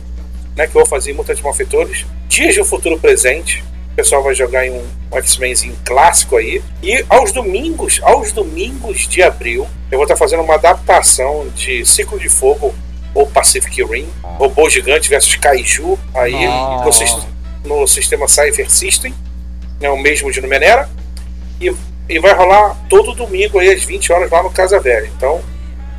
né, 0.56 0.66
que 0.66 0.76
eu 0.76 0.82
vou 0.82 0.86
fazer 0.88 1.12
em 1.12 1.14
Mutante 1.14 1.42
e 1.42 1.44
Malfeitores. 1.44 2.08
Dias 2.28 2.56
do 2.56 2.66
Futuro 2.66 2.98
Presente, 2.98 3.64
o 3.94 3.96
pessoal 3.96 4.24
vai 4.24 4.34
jogar 4.34 4.66
em 4.66 4.72
um, 4.72 4.84
um 5.12 5.18
X-Menzinho 5.18 5.78
clássico 5.86 6.36
aí. 6.38 6.62
E 6.82 7.06
aos 7.08 7.32
domingos, 7.32 8.00
aos 8.04 8.32
domingos 8.32 9.08
de 9.08 9.22
abril, 9.22 9.68
eu 9.92 9.98
vou 10.00 10.04
estar 10.06 10.16
fazendo 10.18 10.42
uma 10.42 10.56
adaptação 10.56 11.48
de 11.56 11.86
Ciclo 11.86 12.20
de 12.20 12.28
Fogo 12.28 12.74
ou 13.14 13.28
Pacific 13.28 13.84
Rim, 13.84 14.10
Robô 14.24 14.68
Gigante 14.68 15.08
versus 15.10 15.36
Kaiju, 15.36 15.98
aí 16.16 16.34
no, 16.84 16.92
sis- 16.92 17.18
no 17.64 17.88
sistema 17.88 18.28
Cypher 18.28 18.70
System, 18.72 19.14
né, 19.80 19.90
o 19.92 19.98
mesmo 19.98 20.32
de 20.32 20.42
Numenera. 20.42 20.90
E, 21.62 21.72
e 22.10 22.20
vai 22.20 22.34
rolar 22.34 22.76
todo 22.90 23.14
domingo 23.14 23.60
aí 23.60 23.70
às 23.72 23.84
20 23.84 24.12
horas 24.12 24.32
lá 24.32 24.42
no 24.42 24.50
Casa 24.50 24.80
Velha. 24.80 25.06
Então, 25.16 25.40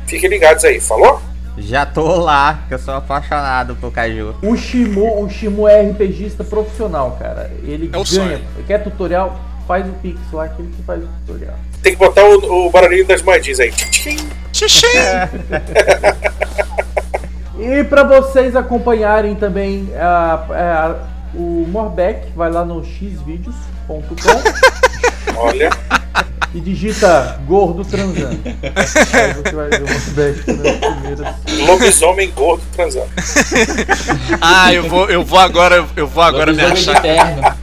fiquem 0.05 0.29
ligados 0.29 0.65
aí, 0.65 0.81
falou? 0.81 1.21
Já 1.57 1.85
tô 1.85 2.03
lá, 2.19 2.59
que 2.67 2.73
eu 2.73 2.79
sou 2.79 2.93
apaixonado 2.95 3.75
por 3.77 3.91
Caju. 3.91 4.35
O 4.41 4.55
Shimu, 4.57 5.23
o 5.23 5.29
Shimu 5.29 5.67
é 5.67 5.81
RPGista 5.83 6.43
profissional, 6.43 7.17
cara. 7.19 7.49
Ele 7.63 7.85
É 7.93 7.97
o 7.97 8.03
ganha. 8.03 8.05
sonho. 8.05 8.41
Quer 8.67 8.83
tutorial? 8.83 9.39
Faz 9.67 9.87
o 9.87 9.91
Pix 9.93 10.19
lá, 10.33 10.47
que 10.49 10.61
ele 10.61 10.71
que 10.75 10.83
faz 10.83 11.01
o 11.03 11.07
tutorial. 11.25 11.55
Tem 11.81 11.93
que 11.93 11.99
botar 11.99 12.23
o, 12.25 12.67
o 12.67 12.69
barulhinho 12.69 13.05
das 13.07 13.21
moedinhas 13.21 13.59
aí. 13.59 13.71
Tchim. 13.71 14.17
Xixi! 14.53 14.85
E 17.57 17.83
para 17.85 18.03
vocês 18.03 18.55
acompanharem 18.55 19.33
também 19.33 19.87
a- 19.97 20.45
a- 20.51 20.95
o 21.33 21.65
Morbeck, 21.69 22.31
vai 22.35 22.51
lá 22.51 22.65
no 22.65 22.83
xvideos.com 22.83 24.05
Olha, 25.37 25.69
e 26.53 26.59
digita 26.61 27.39
gordo 27.45 27.83
transando. 27.83 28.39
Aí 28.45 29.33
você 29.33 29.51
vai 29.51 29.69
ver 29.69 29.83
o 29.83 29.87
Morbeck 29.87 30.53
nas 30.53 30.77
primeiras. 30.77 31.35
lobisomem 31.67 32.31
gordo 32.31 32.63
transando. 32.71 33.09
Ah, 34.39 34.73
eu 34.73 34.87
vou, 34.87 35.09
eu 35.09 35.23
vou 35.23 35.39
agora, 35.39 35.85
eu 35.95 36.07
vou 36.07 36.23
agora 36.23 36.53
me 36.53 36.61
Lobisomem 36.61 37.19
achar. 37.19 37.57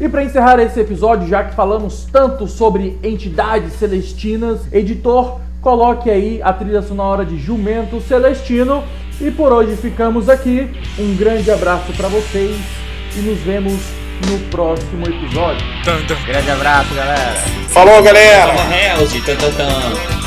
E 0.00 0.08
para 0.08 0.24
encerrar 0.24 0.58
esse 0.60 0.80
episódio, 0.80 1.28
já 1.28 1.44
que 1.44 1.54
falamos 1.54 2.08
tanto 2.10 2.46
sobre 2.46 2.98
entidades 3.02 3.74
celestinas, 3.74 4.60
editor, 4.72 5.38
coloque 5.60 6.08
aí 6.08 6.40
a 6.42 6.54
trilha 6.54 6.80
sonora 6.80 7.22
de 7.22 7.38
Jumento 7.38 8.00
Celestino. 8.00 8.82
E 9.20 9.30
por 9.30 9.52
hoje 9.52 9.76
ficamos 9.76 10.30
aqui. 10.30 10.70
Um 10.98 11.14
grande 11.14 11.50
abraço 11.50 11.92
para 11.92 12.08
vocês 12.08 12.56
e 13.14 13.20
nos 13.20 13.38
vemos 13.40 13.99
no 14.26 14.38
próximo 14.50 15.06
episódio. 15.06 15.66
Tan, 15.84 16.02
tan. 16.06 16.16
Grande 16.26 16.50
abraço, 16.50 16.94
galera. 16.94 17.34
Falou, 17.68 18.02
galera! 18.02 18.48
Toma 18.48 18.76
Hells. 18.76 20.19